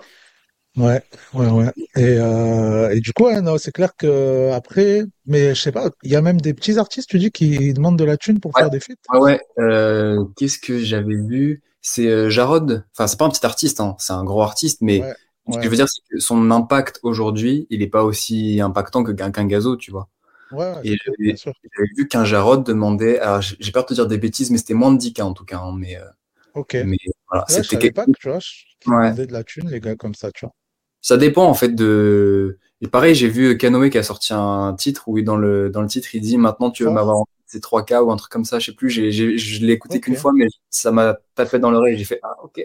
Ouais, 0.77 1.01
ouais, 1.33 1.47
ouais. 1.49 1.71
Et, 1.95 2.17
euh, 2.19 2.89
et 2.93 2.99
du 2.99 3.13
coup, 3.13 3.23
ouais, 3.25 3.39
c'est 3.57 3.71
clair 3.71 3.95
que 3.95 4.51
après, 4.51 5.03
mais 5.25 5.55
je 5.55 5.61
sais 5.61 5.71
pas, 5.71 5.89
il 6.03 6.11
y 6.11 6.15
a 6.17 6.21
même 6.21 6.41
des 6.41 6.53
petits 6.53 6.77
artistes, 6.77 7.09
tu 7.09 7.17
dis, 7.17 7.31
qui 7.31 7.73
demandent 7.73 7.97
de 7.97 8.03
la 8.03 8.17
thune 8.17 8.41
pour 8.41 8.53
Ouais, 8.55 8.63
faire 8.63 8.69
des 8.69 8.81
feats? 8.81 8.95
ouais, 9.13 9.19
ouais. 9.19 9.41
Euh, 9.59 10.25
qu'est-ce 10.37 10.59
que 10.59 10.79
j'avais 10.79 11.15
vu? 11.15 11.61
C'est 11.81 12.07
euh, 12.07 12.29
Jarod. 12.29 12.85
Enfin, 12.93 13.07
c'est 13.07 13.17
pas 13.17 13.25
un 13.25 13.29
petit 13.29 13.45
artiste, 13.45 13.79
hein. 13.79 13.95
C'est 13.99 14.13
un 14.13 14.23
gros 14.23 14.41
artiste, 14.41 14.79
mais 14.81 14.99
Ouais, 14.99 15.15
ce 15.49 15.57
que 15.57 15.65
je 15.65 15.69
veux 15.69 15.75
dire, 15.75 15.87
c'est 15.89 16.01
que 16.09 16.19
son 16.19 16.49
impact 16.51 16.99
aujourd'hui, 17.03 17.67
il 17.69 17.81
est 17.81 17.87
pas 17.87 18.03
aussi 18.03 18.59
impactant 18.61 19.03
que 19.03 19.11
Gazo, 19.11 19.75
tu 19.77 19.91
vois. 19.91 20.09
Ouais, 20.51 20.83
Et 20.83 20.97
j'avais 20.97 21.89
vu 21.97 22.07
qu'un 22.07 22.25
Jarod 22.25 22.65
demandait, 22.65 23.19
alors 23.19 23.41
j'ai 23.41 23.71
peur 23.71 23.83
de 23.83 23.89
te 23.89 23.93
dire 23.93 24.07
des 24.07 24.17
bêtises, 24.17 24.51
mais 24.51 24.57
c'était 24.57 24.73
moins 24.73 24.91
de 24.93 24.97
10K 24.97 25.21
en 25.21 25.33
tout 25.33 25.45
cas, 25.45 25.59
hein, 25.59 25.73
mais, 25.77 25.97
euh, 25.97 26.05
Ok. 26.53 26.75
mais 26.85 26.97
voilà, 27.29 27.45
Ouais, 27.49 27.55
je 27.57 27.61
c'était 27.63 27.77
quelque 27.79 27.95
pas 27.95 28.05
que, 28.05 28.11
tu 28.19 28.29
vois, 28.29 28.39
je- 28.39 28.65
Ouais. 28.87 29.13
de 29.13 29.31
la 29.31 29.43
thune, 29.43 29.69
les 29.69 29.79
gars, 29.79 29.95
comme 29.95 30.15
ça, 30.15 30.31
tu 30.31 30.45
vois. 30.45 30.53
Ça 31.01 31.17
dépend 31.17 31.45
en 31.45 31.53
fait 31.53 31.69
de. 31.75 32.57
Et 32.81 32.87
pareil, 32.87 33.13
j'ai 33.15 33.29
vu 33.29 33.57
Kanoé 33.57 33.89
qui 33.89 33.97
a 33.97 34.03
sorti 34.03 34.33
un 34.33 34.73
titre 34.75 35.07
où 35.07 35.21
dans 35.21 35.37
le 35.37 35.69
dans 35.69 35.81
le 35.81 35.87
titre 35.87 36.13
il 36.15 36.21
dit 36.21 36.37
maintenant 36.37 36.71
tu 36.71 36.83
veux 36.83 36.89
Fort. 36.89 36.95
m'avoir 36.95 37.17
en 37.17 37.25
c'est 37.45 37.59
3K 37.61 38.01
ou 38.03 38.11
un 38.11 38.15
truc 38.17 38.31
comme 38.31 38.45
ça, 38.45 38.57
je 38.59 38.67
sais 38.67 38.75
plus. 38.75 38.89
J'ai- 38.89 39.11
je 39.11 39.65
l'ai 39.65 39.73
écouté 39.73 40.01
qu'une 40.01 40.15
fois, 40.15 40.31
mais 40.33 40.47
ça 40.69 40.91
m'a 40.91 41.17
tapé 41.35 41.59
dans 41.59 41.69
l'oreille. 41.71 41.97
J'ai 41.97 42.05
fait 42.05 42.19
ah 42.23 42.35
ok. 42.43 42.59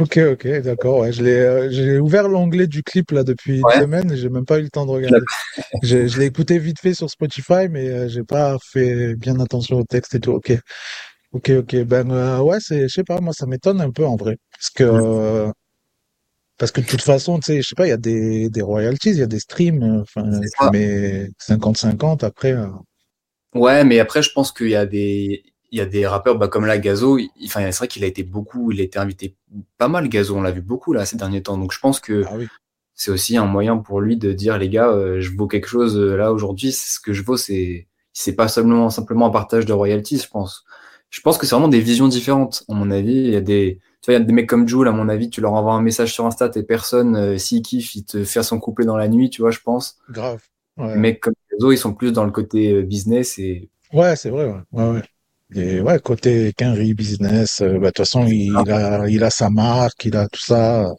Ok, 0.00 0.18
ok, 0.32 0.46
d'accord, 0.62 0.98
ouais. 1.00 1.12
Je 1.12 1.22
l'ai, 1.22 1.32
euh, 1.36 1.70
j'ai 1.70 1.98
ouvert 1.98 2.28
l'onglet 2.28 2.66
du 2.66 2.82
clip, 2.82 3.12
là, 3.12 3.22
depuis 3.22 3.60
une 3.60 3.70
semaine 3.70 4.10
et 4.10 4.16
j'ai 4.16 4.28
même 4.28 4.44
pas 4.44 4.58
eu 4.58 4.62
le 4.62 4.68
temps 4.70 4.84
de 4.86 4.90
Je 4.90 4.96
regarder. 4.96 5.26
J'ai- 5.82 6.08
Je 6.08 6.18
l'ai 6.18 6.26
écouté 6.26 6.58
vite 6.58 6.80
fait 6.80 6.94
sur 6.94 7.08
Spotify, 7.10 7.68
mais 7.70 7.88
euh, 7.88 8.08
j'ai 8.08 8.24
pas 8.24 8.56
fait 8.72 9.14
bien 9.16 9.38
attention 9.40 9.78
au 9.78 9.84
texte 9.84 10.14
et 10.16 10.20
tout. 10.20 10.32
Ok, 10.32 10.52
ok, 11.32 11.50
ok. 11.60 11.76
Ben, 11.84 12.10
euh, 12.10 12.40
ouais, 12.40 12.58
c'est, 12.60 12.82
je 12.88 12.94
sais 12.94 13.04
pas, 13.04 13.20
moi, 13.20 13.32
ça 13.32 13.46
m'étonne 13.46 13.80
un 13.80 13.90
peu, 13.90 14.06
en 14.06 14.16
vrai. 14.16 14.36
Parce 14.52 14.70
que, 14.70 14.84
euh, 14.84 15.50
Parce 16.58 16.70
que 16.70 16.80
de 16.80 16.86
toute 16.86 17.02
façon, 17.02 17.38
tu 17.40 17.46
sais, 17.46 17.62
je 17.62 17.68
sais 17.68 17.74
pas, 17.74 17.86
il 17.86 17.90
y 17.90 17.92
a 17.92 17.96
des, 17.96 18.48
des 18.48 18.62
royalties, 18.62 19.10
il 19.10 19.18
y 19.18 19.22
a 19.22 19.26
des 19.26 19.40
streams, 19.40 19.82
euh, 19.82 20.02
enfin, 20.02 20.22
mets 20.70 21.28
50-50 21.38 22.22
après. 22.22 22.52
euh, 22.52 22.68
Ouais, 23.54 23.84
mais 23.84 23.98
après, 24.00 24.22
je 24.22 24.30
pense 24.32 24.52
qu'il 24.52 24.68
y 24.70 24.74
a 24.76 24.86
des, 24.86 25.44
il 25.74 25.78
y 25.78 25.80
a 25.80 25.86
des 25.86 26.06
rappeurs, 26.06 26.38
bah, 26.38 26.48
comme 26.48 26.66
là, 26.66 26.78
Gazo. 26.78 27.18
il- 27.18 27.30
Enfin, 27.46 27.70
c'est 27.72 27.78
vrai 27.78 27.88
qu'il 27.88 28.04
a 28.04 28.06
été 28.06 28.22
beaucoup, 28.22 28.70
il 28.72 28.80
a 28.80 28.84
été 28.84 28.98
invité 28.98 29.36
pas 29.78 29.88
mal, 29.88 30.08
Gazo. 30.08 30.36
On 30.36 30.42
l'a 30.42 30.50
vu 30.52 30.62
beaucoup, 30.62 30.92
là, 30.92 31.04
ces 31.06 31.16
derniers 31.16 31.42
temps. 31.42 31.58
Donc, 31.58 31.72
je 31.72 31.80
pense 31.80 32.00
que 32.00 32.24
Ah 32.26 32.34
oui, 32.36 32.48
c'est 32.94 33.10
aussi 33.10 33.36
un 33.36 33.46
moyen 33.46 33.76
pour 33.78 34.00
lui 34.00 34.16
de 34.16 34.32
dire, 34.32 34.58
les 34.58 34.68
gars, 34.68 34.88
euh, 34.90 35.20
je 35.20 35.30
vaux 35.36 35.48
quelque 35.48 35.66
chose, 35.68 35.96
euh, 35.98 36.16
là, 36.16 36.32
aujourd'hui. 36.32 36.72
Ce 36.72 37.00
que 37.00 37.12
je 37.12 37.22
vaux, 37.24 37.36
c'est, 37.36 37.88
c'est 38.12 38.34
pas 38.36 38.48
seulement, 38.48 38.90
simplement 38.90 39.26
un 39.26 39.30
partage 39.30 39.66
de 39.66 39.72
royalties, 39.72 40.18
je 40.18 40.28
pense. 40.28 40.64
Je 41.10 41.20
pense 41.20 41.38
que 41.38 41.46
c'est 41.46 41.54
vraiment 41.54 41.68
des 41.68 41.80
visions 41.80 42.08
différentes, 42.08 42.64
à 42.68 42.74
mon 42.74 42.90
avis. 42.90 43.14
Il 43.16 43.30
y 43.32 43.36
a 43.36 43.40
des, 43.40 43.80
tu 44.02 44.10
vois, 44.10 44.14
il 44.14 44.20
y 44.20 44.22
a 44.22 44.24
des 44.26 44.32
mecs 44.32 44.48
comme 44.48 44.68
Jul, 44.68 44.86
à 44.88 44.92
mon 44.92 45.08
avis, 45.08 45.30
tu 45.30 45.40
leur 45.40 45.52
envoies 45.54 45.74
un 45.74 45.82
message 45.82 46.12
sur 46.14 46.26
Insta, 46.26 46.50
et 46.54 46.62
personne, 46.62 47.16
euh, 47.16 47.38
s'il 47.38 47.62
kiffe, 47.62 47.94
il 47.96 48.04
te 48.04 48.24
fait 48.24 48.42
son 48.44 48.60
couplet 48.60 48.86
dans 48.86 48.96
la 48.96 49.08
nuit, 49.08 49.30
tu 49.30 49.42
vois, 49.42 49.50
je 49.50 49.60
pense. 49.60 49.98
grave. 50.08 50.42
Les 50.78 50.84
Ouais, 50.84 50.98
mecs 51.00 51.20
comme 51.20 51.34
Gazo, 51.52 51.72
ils 51.72 51.78
sont 51.78 51.94
plus 51.94 52.12
dans 52.12 52.24
le 52.24 52.30
côté 52.32 52.72
euh, 52.72 52.82
business 52.82 53.38
et, 53.38 53.68
ouais, 53.92 54.16
c'est 54.16 54.30
vrai, 54.30 54.44
ouais. 54.46 54.60
Ouais, 54.72 54.90
ouais. 54.90 55.02
Et 55.54 55.80
ouais, 55.80 55.98
côté 56.00 56.52
Quinry 56.56 56.94
business, 56.94 57.60
euh, 57.62 57.74
bah, 57.78 57.86
de 57.86 57.86
toute 57.88 57.98
façon, 57.98 58.26
il 58.26 58.70
a, 58.70 59.08
il 59.08 59.22
a 59.24 59.30
sa 59.30 59.50
marque, 59.50 60.04
il 60.04 60.16
a 60.16 60.28
tout 60.28 60.40
ça. 60.40 60.92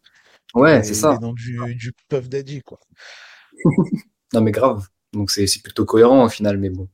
Ouais, 0.53 0.81
c'est 0.83 0.93
est, 0.93 0.97
il 1.01 1.01
ça. 1.01 1.13
est 1.13 1.19
dans 1.19 1.33
du, 1.33 1.75
du 1.75 1.93
Puff 2.09 2.29
Daddy, 2.29 2.61
quoi. 2.61 2.79
Non, 4.33 4.41
mais 4.41 4.51
grave. 4.51 4.87
Donc, 5.13 5.31
c'est 5.31 5.45
plutôt 5.63 5.85
cohérent 5.85 6.25
au 6.25 6.29
final, 6.29 6.57
mais 6.57 6.69
bon. 6.69 6.87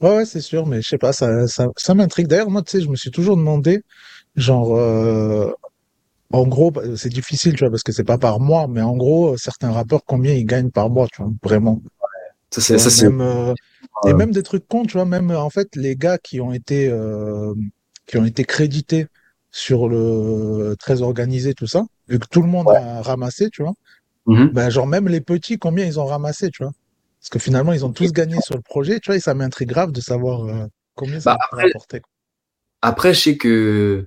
Ouais, 0.00 0.16
ouais, 0.16 0.24
c'est 0.26 0.40
sûr, 0.42 0.66
mais 0.66 0.82
je 0.82 0.88
sais 0.88 0.98
pas, 0.98 1.12
ça, 1.12 1.46
ça, 1.48 1.68
ça 1.76 1.94
m'intrigue. 1.94 2.26
D'ailleurs, 2.26 2.50
moi, 2.50 2.62
tu 2.62 2.72
sais, 2.72 2.84
je 2.84 2.88
me 2.90 2.96
suis 2.96 3.10
toujours 3.10 3.36
demandé, 3.36 3.82
genre, 4.36 4.76
euh, 4.76 5.52
en 6.32 6.46
gros, 6.48 6.70
bah, 6.72 6.82
c'est 6.96 7.10
difficile, 7.10 7.54
tu 7.54 7.60
vois, 7.60 7.70
parce 7.70 7.82
que 7.84 7.92
c'est 7.92 8.04
pas 8.04 8.18
par 8.18 8.40
mois, 8.40 8.68
mais 8.68 8.82
en 8.82 8.96
gros, 8.96 9.36
certains 9.38 9.72
rappeurs, 9.72 10.04
combien 10.06 10.34
ils 10.34 10.46
gagnent 10.46 10.70
par 10.70 10.90
mois, 10.90 11.08
tu 11.12 11.22
vois, 11.22 11.32
vraiment. 11.44 11.82
Ça, 12.50 12.60
c'est, 12.60 12.78
ça, 12.78 12.90
euh, 13.06 13.54
et 14.04 14.10
euh, 14.10 14.16
même 14.16 14.30
des 14.32 14.42
trucs 14.42 14.66
cons, 14.68 14.84
tu 14.84 14.94
vois, 14.94 15.06
même, 15.06 15.30
en 15.30 15.50
fait, 15.50 15.74
les 15.76 15.96
gars 15.96 16.18
qui 16.18 16.40
ont 16.40 16.52
été, 16.52 16.88
euh, 16.88 17.54
qui 18.06 18.18
ont 18.18 18.24
été 18.24 18.44
crédités 18.44 19.06
sur 19.50 19.88
le 19.88 20.74
très 20.78 21.02
organisé, 21.02 21.54
tout 21.54 21.66
ça, 21.66 21.84
vu 22.08 22.18
que 22.18 22.26
tout 22.26 22.42
le 22.42 22.48
monde 22.48 22.66
ouais. 22.66 22.76
a 22.76 23.00
ramassé, 23.02 23.48
tu 23.50 23.62
vois, 23.62 23.74
ben, 24.26 24.70
genre, 24.70 24.86
même 24.86 25.08
les 25.08 25.20
petits, 25.20 25.58
combien 25.58 25.86
ils 25.86 25.98
ont 26.00 26.04
ramassé, 26.04 26.50
tu 26.50 26.62
vois. 26.62 26.72
Parce 27.20 27.30
que 27.30 27.38
finalement, 27.38 27.72
ils 27.72 27.84
ont 27.84 27.92
tous 27.92 28.12
gagné 28.12 28.40
sur 28.40 28.54
le 28.56 28.62
projet, 28.62 29.00
tu 29.00 29.06
vois, 29.06 29.16
et 29.16 29.20
ça 29.20 29.34
m'intrigue 29.34 29.68
grave 29.68 29.92
de 29.92 30.00
savoir, 30.00 30.44
euh, 30.44 30.66
combien 30.94 31.20
ça 31.20 31.32
Bah, 31.32 31.38
a 31.40 31.44
après, 31.46 31.64
rapporté. 31.64 32.02
après, 32.82 33.14
je 33.14 33.20
sais 33.20 33.36
que 33.36 34.06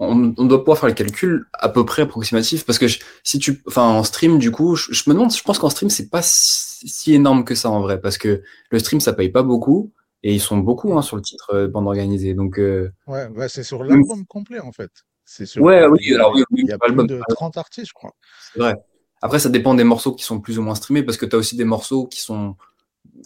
on, 0.00 0.34
on 0.38 0.46
doit 0.46 0.60
pouvoir 0.60 0.78
faire 0.78 0.88
le 0.88 0.94
calcul 0.96 1.46
à 1.54 1.68
peu 1.68 1.84
près 1.86 2.02
approximatif 2.02 2.66
parce 2.66 2.78
que 2.78 2.88
je- 2.88 3.00
si 3.24 3.38
tu, 3.38 3.62
enfin, 3.68 3.84
en 3.84 4.04
stream, 4.04 4.38
du 4.38 4.50
coup, 4.50 4.76
je, 4.76 4.92
je 4.92 5.08
me 5.10 5.14
demande, 5.14 5.32
je 5.34 5.42
pense 5.42 5.58
qu'en 5.58 5.70
stream, 5.70 5.90
c'est 5.90 6.10
pas 6.10 6.22
si, 6.22 6.88
si 6.88 7.14
énorme 7.14 7.44
que 7.44 7.54
ça 7.54 7.70
en 7.70 7.80
vrai 7.82 8.00
parce 8.00 8.18
que 8.18 8.42
le 8.70 8.78
stream, 8.80 9.00
ça 9.00 9.12
paye 9.12 9.30
pas 9.30 9.42
beaucoup 9.44 9.92
et 10.22 10.34
ils 10.34 10.40
sont 10.40 10.58
beaucoup, 10.58 10.92
hein, 10.98 11.02
sur 11.02 11.16
le 11.16 11.22
titre 11.22 11.50
euh, 11.54 11.68
bande 11.68 11.86
organisée. 11.86 12.34
Donc, 12.34 12.58
euh, 12.58 12.90
Ouais, 13.06 13.26
ouais, 13.28 13.48
c'est 13.48 13.62
sur 13.62 13.84
l'album 13.84 14.26
complet, 14.26 14.60
en 14.60 14.72
fait. 14.72 14.90
C'est 15.24 15.46
sur, 15.46 15.62
Ouais, 15.62 15.86
oui, 15.86 15.98
il 16.02 16.12
y 16.12 16.14
alors 16.14 16.32
a, 16.32 16.34
oui, 16.34 16.44
oui, 16.50 16.62
il 16.64 16.68
y 16.70 16.72
a 16.72 16.78
plus 16.78 16.94
de 17.06 17.20
30 17.28 17.56
artistes, 17.56 17.88
je 17.88 17.92
crois. 17.92 18.12
c'est 18.52 18.58
vrai. 18.58 18.74
Après, 19.22 19.38
ça 19.38 19.50
dépend 19.50 19.74
des 19.74 19.84
morceaux 19.84 20.14
qui 20.14 20.24
sont 20.24 20.40
plus 20.40 20.58
ou 20.58 20.62
moins 20.62 20.74
streamés 20.74 21.02
parce 21.02 21.18
que 21.18 21.26
tu 21.26 21.36
as 21.36 21.38
aussi 21.38 21.56
des 21.56 21.64
morceaux 21.64 22.06
qui 22.06 22.20
sont. 22.20 22.56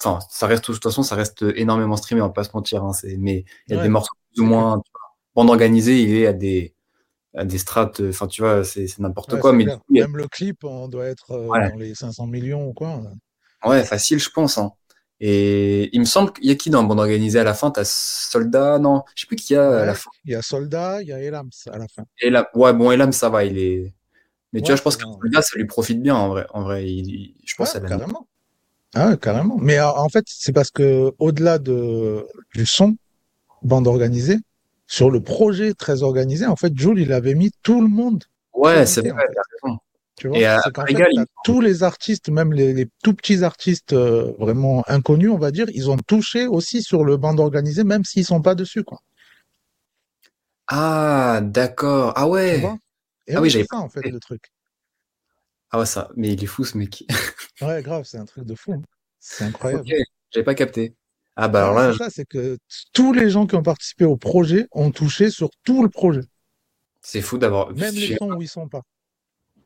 Enfin, 0.01 0.19
ça 0.31 0.47
reste, 0.47 0.69
de 0.71 0.75
toute 0.75 0.83
façon, 0.83 1.03
ça 1.03 1.15
reste 1.15 1.45
énormément 1.57 1.97
streamé, 1.97 2.21
on 2.23 2.27
va 2.27 2.33
pas 2.33 2.45
se 2.45 2.51
mentir. 2.55 2.85
Hein, 2.85 2.93
c'est... 2.93 3.17
Mais 3.19 3.45
il 3.69 3.75
y 3.77 3.79
a 3.79 3.83
des 3.83 3.89
morceaux 3.89 4.15
plus 4.35 4.43
ou 4.43 4.47
moins. 4.47 4.83
Bande 5.35 5.51
organisée, 5.51 6.03
il 6.03 6.15
est 6.17 6.27
à 6.27 6.33
des, 6.33 6.75
à 7.35 7.45
des 7.45 7.59
strates. 7.59 8.01
euh, 8.01 8.11
Enfin, 8.11 8.27
tu 8.29 8.43
vois, 8.43 8.65
c'est, 8.65 8.87
n'importe 9.01 9.35
Ouais, 9.35 9.41
quoi. 9.41 9.53
Mais 9.53 9.67
coup, 9.67 9.71
a- 9.73 9.81
Même 9.91 10.17
le 10.17 10.29
clip, 10.29 10.65
on 10.65 10.89
doit 10.89 11.07
être 11.07 11.33
euh, 11.33 11.49
dans 11.71 11.77
les 11.79 11.95
500 11.95 12.27
millions 12.27 12.69
ou 12.69 12.73
quoi. 12.73 13.03
ouais, 13.65 13.85
facile, 13.85 14.19
je 14.19 14.31
pense. 14.31 14.59
Hein. 14.59 14.73
Et 15.21 15.91
il 15.95 16.01
me 16.01 16.05
semble 16.05 16.33
qu'il 16.33 16.47
y 16.47 16.51
a 16.51 16.55
qui 16.57 16.71
dans 16.71 16.83
bande 16.83 16.99
organisée 16.99 17.39
à 17.39 17.45
la 17.45 17.55
fin? 17.55 17.71
T'as 17.71 17.85
Soldat 17.85 18.79
Non, 18.79 19.05
je 19.15 19.23
sais 19.23 19.27
plus 19.27 19.37
qui 19.37 19.53
y 19.55 19.57
a 19.57 19.83
à 19.83 19.87
la 19.87 19.95
fin. 19.95 20.11
il 20.25 20.33
y 20.33 20.35
a 20.35 20.43
Soldat, 20.43 21.03
il 21.03 21.09
y 21.09 21.13
a 21.13 21.21
Elams 21.21 21.51
à 21.71 21.79
la 21.79 21.87
fin. 21.89 22.05
Et 22.21 22.31
là, 22.31 22.51
ouais, 22.55 22.73
bon, 22.73 22.91
Elam, 22.91 23.13
ça 23.13 23.29
va, 23.29 23.45
il 23.45 23.57
est. 23.59 23.95
Mais 24.53 24.61
tu 24.61 24.69
vois, 24.69 24.77
je 24.77 24.83
pense 24.83 24.97
que. 24.97 25.05
Soldat, 25.05 25.43
ça 25.43 25.57
lui 25.57 25.67
profite 25.67 26.03
bien 26.03 26.17
en 26.17 26.29
vrai. 26.29 26.47
En 26.53 26.63
vrai, 26.63 26.87
il- 26.89 27.09
il- 27.09 27.37
je 27.45 27.55
pense 27.55 27.75
à 27.77 27.81
la 27.81 27.89
carrément. 27.89 28.29
Ah 28.95 29.17
carrément. 29.17 29.57
Mais 29.61 29.81
en 29.81 30.09
fait, 30.09 30.25
c'est 30.29 30.53
parce 30.53 30.71
que 30.71 31.13
au-delà 31.19 31.59
de 31.59 32.27
du 32.55 32.67
son, 32.67 32.97
bande 33.63 33.87
organisée, 33.89 34.39
sur 34.87 35.11
le 35.11 35.21
projet 35.23 35.75
très 35.75 36.03
organisé, 36.03 36.47
en 36.47 36.57
fait, 36.57 36.77
Jul, 36.77 36.99
il 36.99 37.13
avait 37.13 37.35
mis 37.35 37.51
tout 37.63 37.81
le 37.81 37.89
monde 37.89 38.25
Ouais, 38.55 38.87
c'est 38.87 39.03
vrai. 39.11 39.25
Tu 40.17 40.29
vois? 40.29 40.45
à 40.77 40.87
fait, 40.87 41.05
il- 41.13 41.27
tous 41.45 41.61
les 41.61 41.83
artistes, 41.83 42.29
même 42.31 42.53
les, 42.53 42.73
les 42.73 42.89
tout 43.03 43.15
petits 43.15 43.45
artistes 43.45 43.93
euh, 43.93 44.33
vraiment 44.39 44.85
inconnus, 44.89 45.31
on 45.31 45.39
va 45.39 45.51
dire, 45.51 45.67
ils 45.75 45.91
ont 45.91 45.97
touché 45.99 46.47
aussi 46.47 46.83
sur 46.83 47.05
le 47.05 47.17
bande 47.17 47.41
organisé, 47.41 47.85
même 47.85 48.05
s'ils 48.05 48.25
sont 48.25 48.43
pas 48.43 48.55
dessus, 48.55 48.85
quoi. 48.85 49.01
Ah, 50.67 51.41
d'accord. 51.43 52.13
Ah 52.17 52.29
ouais. 52.29 52.77
Et 53.27 53.37
Ah 53.37 53.41
oui, 53.41 53.51
j'avais 53.51 53.65
ça, 53.65 53.65
pas 53.65 53.79
en 53.79 53.89
fait, 53.89 54.09
le 54.11 54.21
truc. 54.21 54.51
Ah 55.71 55.79
ouais, 55.79 55.87
ça. 55.87 56.09
Mais 56.17 56.33
il 56.33 56.43
est 56.43 56.47
fou, 56.47 56.65
ce 56.65 56.79
mec. 56.79 57.05
Ouais, 57.61 57.83
grave, 57.83 58.05
c'est 58.05 58.19
un 58.19 58.27
truc 58.27 58.45
de 58.45 58.55
fou. 58.55 58.75
hein. 58.75 58.83
C'est 59.19 59.43
Ok, 59.73 59.83
incroyable. 59.83 59.93
j'avais 60.31 60.45
pas 60.45 60.55
capté. 60.55 60.95
Ah 61.37 61.49
bah 61.49 61.61
alors 61.63 61.75
là, 61.75 61.93
ça, 61.95 62.11
c'est 62.11 62.25
que 62.25 62.59
tous 62.93 63.13
les 63.13 63.29
gens 63.31 63.47
qui 63.47 63.57
ont 63.57 63.63
participé 63.63 64.05
au 64.05 64.17
projet 64.17 64.67
ont 64.73 64.91
touché 64.91 65.31
sur 65.31 65.51
tout 65.65 65.83
le 65.83 65.89
projet. 65.89 66.23
c'est 67.01 67.23
fou 67.23 67.39
d'avoir. 67.39 67.73
Même 67.73 67.95
les 67.95 68.17
sons 68.17 68.33
où 68.33 68.43
ils 68.43 68.49
sont 68.49 68.69
pas. 68.69 68.83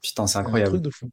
Putain, 0.03 0.27
c'est 0.27 0.33
C'est 0.33 0.39
un 0.39 0.43
incroyable. 0.43 0.71
truc 0.73 0.83
de 0.83 0.91
fou. 0.91 1.11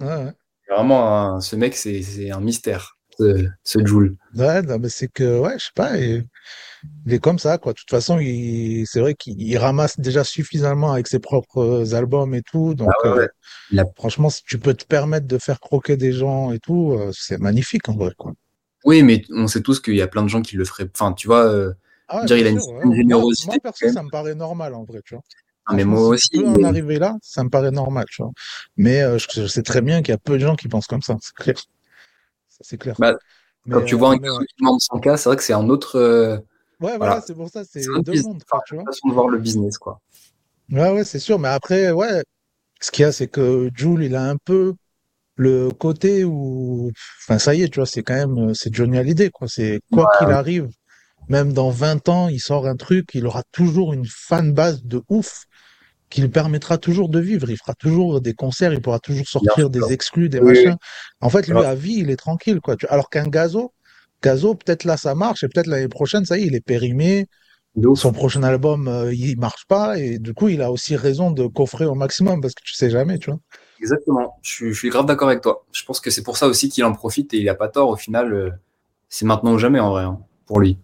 Ouais, 0.00 0.06
ouais. 0.08 0.32
Vraiment, 0.68 1.34
un- 1.36 1.40
ce 1.40 1.56
mec, 1.56 1.76
c'est 1.76 2.02
c'est 2.02 2.30
un 2.30 2.40
mystère. 2.40 2.98
Ce, 3.18 3.48
ce 3.62 3.84
Jul. 3.86 4.16
Ouais, 4.34 4.62
non, 4.62 4.78
mais 4.80 4.88
c'est 4.88 5.06
que, 5.08 5.38
ouais, 5.38 5.54
je 5.58 5.66
sais 5.66 5.70
pas, 5.74 5.98
et- 5.98 6.24
il 7.06 7.14
est 7.14 7.18
comme 7.20 7.38
ça, 7.38 7.58
quoi. 7.58 7.72
De 7.72 7.78
toute 7.78 7.90
façon, 7.90 8.18
il, 8.20 8.86
c'est 8.86 9.00
vrai 9.00 9.14
qu'il 9.14 9.40
il 9.42 9.58
ramasse 9.58 10.00
déjà 10.00 10.24
suffisamment 10.24 10.92
avec 10.92 11.08
ses 11.08 11.20
propres 11.20 11.94
albums 11.94 12.34
et 12.34 12.42
tout. 12.42 12.74
Ah 12.86 12.86
Donc, 12.86 12.94
ouais, 13.04 13.10
euh, 13.10 13.28
ouais. 13.72 13.80
A- 13.80 13.84
franchement, 13.96 14.30
si 14.30 14.42
tu 14.44 14.58
peux 14.58 14.74
te 14.74 14.86
permettre 14.86 15.26
de 15.28 15.38
faire 15.38 15.60
croquer 15.60 15.96
des 15.96 16.12
gens 16.12 16.52
et 16.52 16.60
tout, 16.60 16.92
euh, 16.94 17.12
c'est 17.14 17.38
magnifique, 17.38 17.88
en 17.88 17.96
vrai, 17.96 18.12
quoi. 18.18 18.32
Oui, 18.84 19.02
mais 19.02 19.22
on 19.30 19.46
sait 19.48 19.62
tous 19.62 19.80
qu'il 19.80 19.96
y 19.96 20.02
a 20.02 20.08
plein 20.08 20.22
de 20.22 20.28
gens 20.28 20.42
qui 20.42 20.56
le 20.56 20.64
feraient. 20.64 20.88
Enfin, 20.94 21.12
tu 21.12 21.26
vois, 21.26 21.44
euh, 21.46 21.72
Ah 22.08 22.26
dire, 22.26 22.36
il 22.38 22.46
a 22.46 22.50
une, 22.50 22.60
sûr. 22.60 22.68
ouais. 22.68 22.84
une 22.84 22.94
Moi, 22.94 22.96
générosité 22.96 23.46
moi, 23.46 23.60
perso, 23.60 23.88
ça 23.88 24.02
me 24.02 24.10
paraît 24.10 24.34
normal, 24.34 24.74
en 24.74 24.84
vrai, 24.84 25.00
tu 25.04 25.14
vois. 25.14 25.24
Ah, 25.66 25.74
mais 25.74 25.84
moi 25.84 26.00
si 26.16 26.28
aussi. 26.30 26.30
peux 26.30 26.46
en 26.46 26.62
arriver 26.64 26.98
là, 26.98 27.16
ça 27.22 27.44
me 27.44 27.50
paraît 27.50 27.70
normal, 27.70 28.06
tu 28.10 28.22
vois. 28.22 28.32
Mais 28.76 29.02
euh, 29.02 29.18
je, 29.18 29.26
je 29.42 29.46
sais 29.46 29.62
très 29.62 29.80
bien 29.82 30.02
qu'il 30.02 30.12
y 30.12 30.14
a 30.14 30.18
peu 30.18 30.34
de 30.34 30.40
gens 30.46 30.56
qui 30.56 30.68
pensent 30.68 30.86
comme 30.86 31.02
ça, 31.02 31.16
c'est 31.22 31.34
clair. 31.34 31.56
C'est 32.48 32.78
clair. 32.78 32.96
Bah, 32.98 33.14
Mais, 33.66 33.74
quand 33.74 33.82
tu 33.82 33.94
vois 33.96 34.10
euh, 34.10 34.12
un 34.12 34.16
mais 34.18 34.30
gars 34.30 34.38
ouais. 34.38 34.46
qui 34.48 34.54
demande 34.60 34.80
100K, 34.80 35.16
c'est 35.16 35.28
vrai 35.28 35.36
que 35.36 35.42
c'est 35.42 35.52
un 35.54 35.68
autre. 35.68 35.96
euh, 35.98 36.38
Ouais, 36.80 36.98
voilà, 36.98 37.20
voilà. 37.20 37.20
c'est 37.20 37.34
pour 37.34 37.48
ça, 37.48 37.64
C'est 37.64 37.88
un 37.94 38.00
deux 38.02 38.12
business. 38.12 38.26
mondes, 38.26 38.44
quoi, 38.44 38.62
tu 38.66 38.76
vois. 38.76 38.86
façon 38.86 39.08
de 39.08 39.14
voir 39.14 39.28
le 39.28 39.38
business, 39.38 39.78
quoi. 39.78 40.00
Ouais, 40.70 40.90
ouais, 40.92 41.04
c'est 41.04 41.18
sûr. 41.18 41.38
Mais 41.38 41.48
après, 41.48 41.90
ouais, 41.92 42.22
ce 42.80 42.90
qu'il 42.90 43.02
y 43.04 43.06
a, 43.06 43.12
c'est 43.12 43.28
que 43.28 43.70
Jul, 43.74 44.02
il 44.04 44.16
a 44.16 44.24
un 44.30 44.36
peu 44.38 44.74
le 45.36 45.70
côté 45.70 46.24
où, 46.24 46.90
enfin, 47.22 47.38
ça 47.38 47.54
y 47.54 47.62
est, 47.62 47.68
tu 47.68 47.80
vois, 47.80 47.86
c'est 47.86 48.02
quand 48.02 48.14
même, 48.14 48.50
euh, 48.50 48.54
c'est 48.54 48.74
Johnny 48.74 48.98
Hallyday, 48.98 49.30
quoi. 49.30 49.48
C'est 49.48 49.80
quoi 49.90 50.08
qu'il 50.18 50.30
arrive, 50.30 50.68
même 51.28 51.52
dans 51.52 51.70
20 51.70 52.08
ans, 52.08 52.28
il 52.28 52.40
sort 52.40 52.66
un 52.66 52.76
truc, 52.76 53.10
il 53.14 53.26
aura 53.26 53.42
toujours 53.52 53.92
une 53.92 54.06
fan 54.06 54.52
base 54.52 54.84
de 54.84 55.02
ouf 55.08 55.44
qui 56.10 56.20
lui 56.20 56.28
permettra 56.28 56.78
toujours 56.78 57.08
de 57.08 57.18
vivre. 57.18 57.50
Il 57.50 57.56
fera 57.56 57.74
toujours 57.74 58.20
des 58.20 58.34
concerts, 58.34 58.72
il 58.72 58.80
pourra 58.80 59.00
toujours 59.00 59.26
sortir 59.26 59.70
des 59.70 59.92
exclus, 59.92 60.28
des 60.28 60.38
Oui, 60.40 60.46
machins. 60.48 60.76
En 61.20 61.28
fait, 61.30 61.48
lui, 61.48 61.58
à 61.58 61.74
vie, 61.74 61.96
il 61.98 62.10
est 62.10 62.16
tranquille, 62.16 62.60
quoi. 62.60 62.76
Alors 62.88 63.10
qu'un 63.10 63.26
Gazo, 63.26 63.72
Gazo, 64.22 64.54
peut-être 64.54 64.84
là, 64.84 64.96
ça 64.96 65.14
marche, 65.14 65.42
et 65.42 65.48
peut-être 65.48 65.66
l'année 65.66 65.88
prochaine, 65.88 66.24
ça 66.24 66.38
y 66.38 66.42
est, 66.42 66.46
il 66.46 66.54
est 66.54 66.60
périmé, 66.60 67.26
son 67.96 68.12
prochain 68.12 68.42
album, 68.44 68.86
euh, 68.86 69.12
il 69.12 69.38
marche 69.38 69.64
pas, 69.66 69.98
et 69.98 70.18
du 70.18 70.32
coup, 70.32 70.48
il 70.48 70.62
a 70.62 70.70
aussi 70.70 70.94
raison 70.96 71.32
de 71.32 71.46
coffrer 71.46 71.86
au 71.86 71.94
maximum, 71.94 72.40
parce 72.40 72.54
que 72.54 72.62
tu 72.64 72.74
sais 72.74 72.90
jamais, 72.90 73.18
tu 73.18 73.30
vois. 73.30 73.40
Exactement. 73.80 74.38
Je 74.42 74.50
suis, 74.50 74.72
je 74.72 74.78
suis 74.78 74.88
grave 74.88 75.06
d'accord 75.06 75.28
avec 75.28 75.40
toi. 75.42 75.64
Je 75.72 75.84
pense 75.84 76.00
que 76.00 76.10
c'est 76.10 76.22
pour 76.22 76.36
ça 76.36 76.46
aussi 76.46 76.68
qu'il 76.68 76.84
en 76.84 76.92
profite 76.92 77.34
et 77.34 77.38
il 77.38 77.48
a 77.48 77.54
pas 77.54 77.68
tort. 77.68 77.88
Au 77.90 77.96
final, 77.96 78.32
euh, 78.32 78.50
c'est 79.08 79.24
maintenant 79.26 79.52
ou 79.54 79.58
jamais 79.58 79.80
en 79.80 79.90
vrai 79.90 80.04
hein, 80.04 80.20
pour 80.46 80.60
lui. 80.60 80.78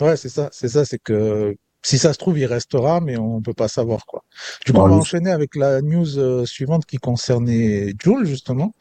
Ouais, 0.00 0.16
c'est 0.16 0.28
ça, 0.28 0.48
c'est 0.52 0.68
ça, 0.68 0.84
c'est 0.84 0.98
que 0.98 1.56
si 1.82 1.98
ça 1.98 2.12
se 2.12 2.18
trouve, 2.18 2.38
il 2.38 2.46
restera, 2.46 3.00
mais 3.00 3.16
on 3.16 3.40
peut 3.40 3.54
pas 3.54 3.66
savoir, 3.68 4.06
quoi. 4.06 4.22
Du 4.64 4.72
coup, 4.72 4.78
Bon, 4.78 4.84
on 4.84 4.88
va 4.88 4.94
enchaîner 4.96 5.30
avec 5.30 5.56
la 5.56 5.80
news 5.82 6.18
euh, 6.18 6.44
suivante 6.44 6.86
qui 6.86 6.98
concernait 6.98 7.94
Jul, 8.00 8.24
justement, 8.26 8.74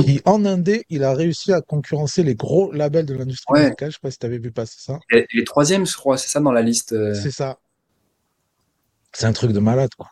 qui, 0.00 0.20
en 0.26 0.44
indé, 0.44 0.84
il 0.90 1.04
a 1.04 1.14
réussi 1.14 1.52
à 1.54 1.62
concurrencer 1.62 2.22
les 2.22 2.34
gros 2.34 2.70
labels 2.72 3.06
de 3.06 3.14
l'industrie 3.14 3.54
Ouais. 3.54 3.62
musicale. 3.64 3.90
Je 3.90 3.94
sais 3.94 4.00
pas 4.02 4.10
si 4.10 4.18
tu 4.18 4.26
avais 4.26 4.38
vu 4.38 4.50
passer 4.50 4.76
ça. 4.78 4.98
Il 5.10 5.18
est- 5.18 5.26
il 5.32 5.40
est 5.40 5.46
troisième, 5.46 5.86
je 5.86 5.96
crois, 5.96 6.18
c'est 6.18 6.28
ça 6.28 6.40
dans 6.40 6.52
la 6.52 6.60
liste. 6.62 6.92
euh. 6.92 7.14
C'est 7.14 7.30
ça. 7.30 7.58
C'est 9.12 9.26
un 9.26 9.32
truc 9.32 9.52
de 9.52 9.60
malade, 9.60 9.90
quoi. 9.96 10.08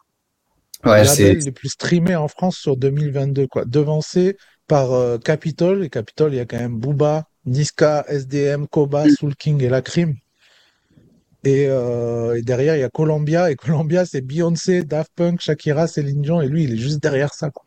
Ouais, 0.87 1.05
labels 1.05 1.39
les 1.39 1.53
plus 1.53 1.71
streamés 1.71 2.17
en 2.17 2.29
France 2.29 2.57
sur 2.57 2.77
2022, 2.77 3.47
quoi. 3.47 3.65
Devancé 3.65 4.37
par 4.67 4.93
euh, 4.93 5.19
Capitol. 5.19 5.85
Et 5.85 5.91
Capitol, 5.91 6.33
il 6.33 6.37
y 6.37 6.41
a 6.41 6.47
quand 6.47 6.59
même 6.59 6.79
Booba, 6.79 7.29
Niska, 7.45 8.05
SDM, 8.09 8.67
Koba, 8.67 9.05
Soul 9.11 9.35
King 9.37 9.63
et 9.63 9.69
La 9.69 9.83
Crime. 9.83 10.15
Et, 11.45 11.67
euh, 11.69 12.37
et 12.37 12.43
derrière, 12.43 12.77
il 12.77 12.81
y 12.81 12.85
a 12.85 12.89
Columbia. 12.89 13.51
Et 13.51 13.55
Columbia, 13.55 14.05
c'est 14.05 14.21
Beyoncé, 14.21 14.83
Daft 14.83 15.13
Punk, 15.15 15.41
Shakira, 15.41 15.87
Céline 15.87 16.23
Dion. 16.23 16.41
Et 16.41 16.49
lui, 16.49 16.65
il 16.65 16.75
est 16.75 16.79
juste 16.79 17.01
derrière 17.01 17.35
ça. 17.35 17.51
Quoi. 17.51 17.65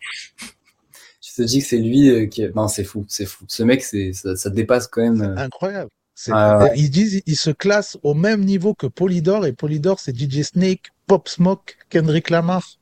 Tu 1.22 1.34
te 1.34 1.42
dis 1.44 1.60
que 1.60 1.66
c'est 1.66 1.78
lui 1.78 2.10
euh, 2.10 2.26
qui 2.26 2.42
est... 2.42 2.56
Non, 2.56 2.68
c'est 2.68 2.84
fou, 2.84 3.06
c'est 3.08 3.26
fou. 3.26 3.46
Ce 3.48 3.64
mec, 3.64 3.84
c'est 3.84 4.12
ça, 4.14 4.36
ça 4.36 4.50
dépasse 4.50 4.88
quand 4.88 5.02
même. 5.02 5.36
Incroyable. 5.38 5.90
Ah 6.32 6.64
ouais. 6.64 6.74
Ils 6.76 6.90
disent, 6.90 7.22
ils 7.26 7.38
se 7.38 7.50
classent 7.50 7.98
au 8.04 8.14
même 8.14 8.44
niveau 8.44 8.74
que 8.74 8.88
Polydor. 8.88 9.46
Et 9.46 9.54
Polydor, 9.54 10.00
c'est 10.00 10.18
DJ 10.18 10.42
Snake, 10.42 10.92
Pop 11.08 11.30
Smoke, 11.30 11.78
Kendrick 11.90 12.30
Lamar. 12.30 12.80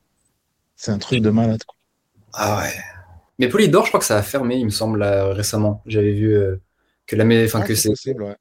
C'est 0.78 0.92
un 0.92 0.98
truc 0.98 1.20
de 1.20 1.28
malade. 1.28 1.62
Quoi. 1.64 1.76
Ah 2.32 2.58
ouais. 2.62 2.72
Mais 3.38 3.48
Polydor, 3.48 3.84
je 3.84 3.90
crois 3.90 4.00
que 4.00 4.06
ça 4.06 4.18
a 4.18 4.22
fermé, 4.22 4.56
il 4.56 4.64
me 4.66 4.70
semble, 4.70 4.98
là, 5.00 5.32
récemment. 5.32 5.82
J'avais 5.86 6.12
vu 6.12 6.34
euh, 6.34 6.56
que 7.06 7.16
la 7.16 7.24
enfin 7.44 7.60
Ah, 7.62 7.66
que 7.66 7.74
c'est 7.74 7.90
possible, 7.90 8.22
ouais. 8.24 8.36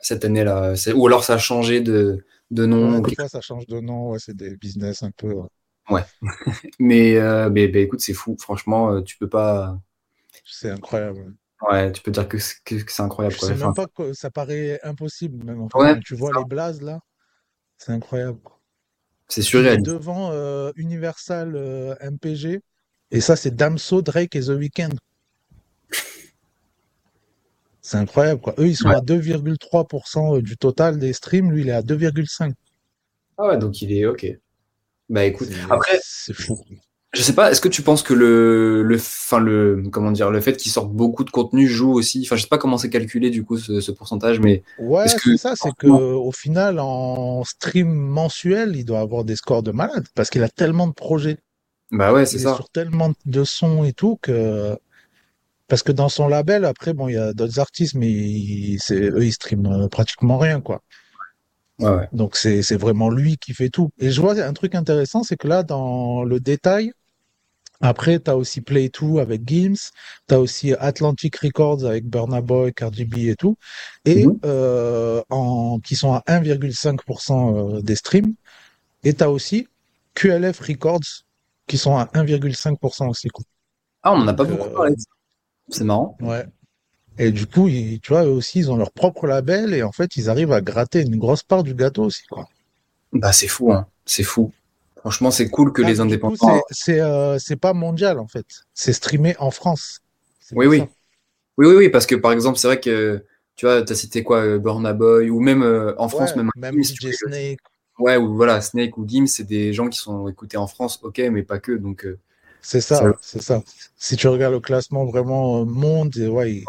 cette 0.00 0.24
année-là, 0.24 0.74
ou 0.94 1.06
alors 1.06 1.24
ça 1.24 1.34
a 1.34 1.38
changé 1.38 1.80
de 1.80 2.24
de 2.50 2.66
nom. 2.66 3.00
Ouais, 3.00 3.14
fois, 3.14 3.28
ça 3.28 3.40
change 3.40 3.66
de 3.66 3.80
nom. 3.80 4.10
Ouais, 4.10 4.18
c'est 4.18 4.36
des 4.36 4.56
business 4.56 5.02
un 5.02 5.10
peu. 5.10 5.34
ouais. 5.90 6.04
Mais 6.78 7.16
euh, 7.16 7.50
mais, 7.50 7.70
mais 7.72 7.82
écoute, 7.82 8.00
c'est 8.00 8.12
fou. 8.14 8.36
Franchement, 8.40 8.92
euh, 8.92 9.02
tu 9.02 9.16
peux 9.18 9.28
pas. 9.28 9.78
C'est 10.44 10.70
incroyable. 10.70 11.34
Ouais, 11.62 11.92
tu 11.92 12.02
peux 12.02 12.10
dire 12.10 12.28
que 12.28 12.38
c'est 12.38 13.00
incroyable. 13.00 13.36
Je 13.36 13.40
sais 13.40 13.54
même 13.54 13.74
pas 13.74 13.86
que 13.86 14.12
ça 14.12 14.30
paraît 14.30 14.80
impossible, 14.82 15.44
même. 15.44 15.62
En 15.62 15.68
fait, 15.68 16.00
tu 16.00 16.14
vois 16.16 16.32
ça. 16.32 16.38
les 16.40 16.44
blazes 16.44 16.82
là, 16.82 17.00
c'est 17.78 17.92
incroyable. 17.92 18.40
C'est 19.32 19.40
Puis 19.40 19.58
il 19.58 19.66
est 19.66 19.80
surréaliste. 19.80 19.86
devant 19.86 20.30
euh, 20.32 20.72
Universal 20.76 21.54
euh, 21.56 21.94
MPG. 22.00 22.60
Et 23.10 23.20
ça, 23.20 23.36
c'est 23.36 23.54
Damso, 23.54 24.02
Drake 24.02 24.34
et 24.36 24.40
The 24.40 24.48
Weeknd. 24.48 24.90
C'est 27.80 27.96
incroyable, 27.96 28.40
quoi. 28.40 28.54
Eux, 28.58 28.68
ils 28.68 28.76
sont 28.76 28.88
Ouais. 28.88 28.94
à 28.94 29.00
2,3% 29.00 30.40
du 30.40 30.56
total 30.56 30.98
des 30.98 31.12
streams. 31.12 31.50
Lui, 31.50 31.62
il 31.62 31.68
est 31.68 31.72
à 31.72 31.82
2,5%. 31.82 32.52
Ah 33.38 33.48
ouais, 33.48 33.58
donc 33.58 33.82
il 33.82 33.92
est 33.92 34.06
ok. 34.06 34.26
Bah 35.08 35.24
écoute, 35.24 35.48
après, 35.68 35.98
c'est 36.02 36.32
fou. 36.32 36.62
Je 37.12 37.22
sais 37.22 37.34
pas, 37.34 37.50
est-ce 37.50 37.60
que 37.60 37.68
tu 37.68 37.82
penses 37.82 38.02
que 38.02 38.14
le 38.14 38.82
le 38.82 38.96
enfin 38.96 39.38
le 39.38 39.82
comment 39.92 40.10
dire, 40.12 40.30
le 40.30 40.40
fait 40.40 40.56
qu'il 40.56 40.72
sorte 40.72 40.90
beaucoup 40.92 41.24
de 41.24 41.30
contenu 41.30 41.68
joue 41.68 41.92
aussi? 41.92 42.22
Enfin, 42.26 42.36
je 42.36 42.42
sais 42.42 42.48
pas 42.48 42.58
comment 42.58 42.78
c'est 42.78 42.90
calculé 42.90 43.28
du 43.30 43.44
coup 43.44 43.58
ce, 43.58 43.80
ce 43.80 43.92
pourcentage, 43.92 44.40
mais 44.40 44.62
Ouais, 44.76 45.16
c'est 45.18 45.36
ça. 45.38 45.56
C'est 45.56 45.72
que 45.72 45.86
au 45.86 46.30
final, 46.32 46.78
en 46.78 47.42
stream 47.44 47.88
mensuel, 47.90 48.76
il 48.76 48.84
doit 48.84 49.00
avoir 49.00 49.24
des 49.24 49.36
scores 49.36 49.62
de 49.62 49.70
malade 49.72 50.06
parce 50.14 50.28
qu'il 50.30 50.42
a 50.42 50.48
tellement 50.50 50.86
de 50.88 50.92
projets. 50.92 51.38
bah 51.90 52.12
ouais, 52.12 52.26
c'est 52.26 52.38
ça. 52.38 52.66
sur 52.66 52.68
tellement 52.70 53.12
de 53.26 53.44
sons 53.44 53.84
et 53.84 53.92
tout 53.92 54.18
que 54.22 54.76
parce 55.68 55.82
que 55.82 55.92
dans 55.92 56.08
son 56.10 56.28
label, 56.28 56.64
après, 56.66 56.94
bon, 56.94 57.08
il 57.08 57.14
y 57.14 57.18
a 57.18 57.32
d'autres 57.34 57.58
artistes, 57.60 57.94
mais 57.94 58.10
ils- 58.10 58.78
c'est 58.80 59.00
eux, 59.00 59.24
ils 59.24 59.32
streament 59.32 59.66
euh, 59.66 59.88
pratiquement 59.88 60.38
rien, 60.38 60.60
quoi. 60.60 60.82
Ouais, 61.78 61.88
ouais. 61.90 62.10
Donc 62.12 62.36
c'est 62.36 62.62
c'est 62.62 62.76
vraiment 62.76 63.10
lui 63.10 63.36
qui 63.38 63.54
fait 63.54 63.70
tout. 63.70 63.90
Et 63.98 64.10
je 64.10 64.20
vois 64.20 64.38
un 64.42 64.52
truc 64.52 64.74
intéressant, 64.74 65.22
c'est 65.22 65.36
que 65.36 65.48
là, 65.48 65.62
dans 65.62 66.24
le 66.24 66.40
détail, 66.40 66.92
après, 67.82 68.20
tu 68.20 68.30
as 68.30 68.36
aussi 68.36 68.60
Play 68.62 68.88
2 68.90 69.18
avec 69.20 69.42
Gims, 69.46 69.90
tu 70.28 70.34
as 70.34 70.40
aussi 70.40 70.72
Atlantic 70.74 71.36
Records 71.36 71.84
avec 71.84 72.06
Burna 72.06 72.40
Boy, 72.40 72.72
Cardi 72.72 73.04
B 73.04 73.18
et 73.28 73.36
tout, 73.36 73.56
et 74.04 74.26
Mhm. 74.26 74.38
euh, 74.44 75.22
en, 75.30 75.78
qui 75.80 75.96
sont 75.96 76.14
à 76.14 76.22
1,5% 76.26 77.76
euh, 77.76 77.82
des 77.82 77.96
streams. 77.96 78.34
Et 79.04 79.14
tu 79.14 79.22
as 79.24 79.30
aussi 79.30 79.68
QLF 80.14 80.60
Records 80.60 81.00
qui 81.66 81.78
sont 81.78 81.96
à 81.96 82.08
1,5% 82.14 83.08
aussi. 83.08 83.28
quoi. 83.28 83.44
Ah, 84.02 84.12
on 84.12 84.18
en 84.22 84.28
a 84.28 84.34
pas 84.34 84.44
beaucoup 84.44 84.68
euh, 84.68 84.74
parlé. 84.74 84.94
de 84.94 85.00
ça. 85.00 85.06
C'est 85.70 85.84
marrant. 85.84 86.16
Ouais. 86.20 86.44
Et 87.18 87.30
du 87.30 87.46
coup, 87.46 87.68
ils, 87.68 88.00
tu 88.00 88.12
vois, 88.12 88.24
eux 88.24 88.30
aussi, 88.30 88.60
ils 88.60 88.70
ont 88.70 88.76
leur 88.76 88.92
propre 88.92 89.26
label 89.26 89.74
et 89.74 89.82
en 89.82 89.92
fait, 89.92 90.16
ils 90.16 90.30
arrivent 90.30 90.52
à 90.52 90.60
gratter 90.60 91.02
une 91.02 91.16
grosse 91.18 91.42
part 91.42 91.62
du 91.62 91.74
gâteau 91.74 92.04
aussi, 92.04 92.24
quoi. 92.26 92.46
Bah 93.12 93.32
c'est 93.32 93.48
fou, 93.48 93.72
hein. 93.72 93.86
C'est 94.06 94.22
fou. 94.22 94.52
Franchement, 95.02 95.30
c'est 95.30 95.50
cool 95.50 95.72
que 95.72 95.82
Ah, 95.82 95.88
les 95.90 96.00
indépendants. 96.00 96.62
c'est 96.70 97.00
euh, 97.00 97.38
c'est 97.38 97.56
pas 97.56 97.72
mondial 97.74 98.18
en 98.18 98.28
fait. 98.28 98.46
C'est 98.72 98.92
streamé 98.92 99.36
en 99.38 99.50
France. 99.50 100.00
Oui, 100.52 100.66
oui. 100.66 100.78
ça. 100.78 100.88
Oui, 101.58 101.66
oui, 101.66 101.74
oui, 101.76 101.88
parce 101.90 102.06
que 102.06 102.14
par 102.14 102.32
exemple, 102.32 102.58
c'est 102.58 102.66
vrai 102.68 102.80
que 102.80 103.24
tu 103.56 103.66
vois, 103.66 103.82
t'as 103.82 103.94
cité 103.94 104.22
quoi, 104.22 104.38
euh, 104.42 104.58
Burna 104.58 104.92
Boy, 104.94 105.28
ou 105.28 105.40
même 105.40 105.62
euh, 105.62 105.94
en 105.98 106.08
France, 106.08 106.30
Ouais, 106.30 106.36
même, 106.44 106.50
même 106.56 106.74
Gims, 106.82 106.94
tu 106.94 107.08
DJ 107.10 107.10
peux- 107.20 107.28
Snake. 107.28 107.58
ouais, 107.98 108.16
ou 108.16 108.34
voilà, 108.36 108.60
Snake 108.62 108.96
ou 108.96 109.06
Gims, 109.06 109.26
c'est 109.26 109.44
des 109.44 109.72
gens 109.74 109.88
qui 109.88 109.98
sont 109.98 110.28
écoutés 110.28 110.56
en 110.56 110.66
France, 110.66 110.98
ok, 111.02 111.18
mais 111.30 111.42
pas 111.42 111.58
que, 111.58 111.72
donc 111.72 112.06
euh, 112.06 112.18
C'est 112.62 112.80
ça, 112.80 112.96
Ça- 112.98 113.16
c'est 113.20 113.42
ça. 113.42 113.62
Si 113.96 114.16
tu 114.16 114.28
regardes 114.28 114.54
le 114.54 114.60
classement 114.60 115.04
vraiment 115.04 115.66
monde, 115.66 116.16
ouais, 116.16 116.52
il, 116.54 116.64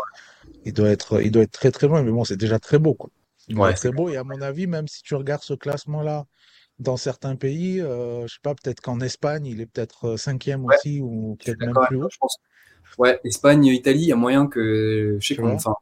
il 0.66 0.74
doit 0.74 0.90
être, 0.90 1.22
il 1.22 1.32
doit 1.32 1.44
être 1.44 1.52
très 1.52 1.72
très 1.72 1.88
loin. 1.88 2.02
Mais 2.04 2.12
bon, 2.12 2.24
c'est 2.24 2.38
déjà 2.38 2.60
très 2.60 2.80
beau, 2.80 2.96
quoi. 2.96 3.10
Il 3.48 3.58
Ouais, 3.58 3.74
très 3.74 3.92
beau. 3.92 4.10
Et 4.10 4.18
à 4.18 4.24
mon 4.24 4.42
avis, 4.42 4.68
même 4.68 4.88
si 4.88 5.04
tu 5.04 5.16
regardes 5.16 5.44
ce 5.44 5.54
classement-là 5.54 6.26
dans 6.80 6.98
certains 6.98 7.36
pays, 7.36 7.82
euh, 7.82 8.28
je 8.28 8.34
sais 8.36 8.40
pas, 8.44 8.56
peut-être 8.56 8.82
qu'en 8.82 9.00
Espagne, 9.02 9.46
il 9.46 9.62
est 9.62 9.66
peut-être 9.68 10.10
euh, 10.14 10.18
cinquième 10.18 10.66
Ouais, 10.68 10.78
aussi, 10.78 11.02
ou 11.02 11.38
peut-être 11.44 11.62
même 11.62 11.80
plus 11.80 11.98
haut. 11.98 12.12
je 12.12 12.18
pense. 12.20 12.38
Ouais, 12.98 13.20
Espagne, 13.26 13.66
Italie, 13.68 14.02
il 14.04 14.08
y 14.10 14.14
a 14.14 14.16
moyen 14.18 14.48
que, 14.48 15.18
je 15.22 15.28
sais 15.28 15.36
Tu 15.36 15.40
qu'on, 15.40 15.56
enfin, 15.56 15.76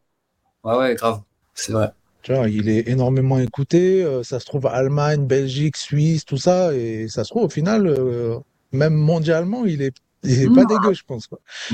ouais, 0.66 0.78
ouais, 0.78 0.96
grave, 0.96 1.24
c'est 1.56 1.74
vrai. 1.74 1.92
Tu 2.22 2.34
vois, 2.34 2.50
il 2.50 2.70
est 2.70 2.88
énormément 2.88 3.40
écouté. 3.40 4.04
euh, 4.04 4.24
ça 4.24 4.40
se 4.40 4.46
trouve 4.46 4.68
Allemagne, 4.68 5.26
Belgique, 5.26 5.78
Suisse, 5.78 6.26
tout 6.26 6.38
ça. 6.38 6.74
Et 6.76 7.08
ça 7.08 7.24
se 7.24 7.30
trouve, 7.30 7.44
au 7.46 7.50
final, 7.50 7.88
euh, 7.88 8.40
même 8.72 8.94
mondialement, 8.94 9.66
il 9.66 9.82
est, 9.82 9.96
il 10.24 10.42
est 10.44 10.50
pas 10.52 10.66
Mmh. 10.66 10.66
dégueu, 10.66 10.94
je 10.94 11.04
pense, 11.04 11.28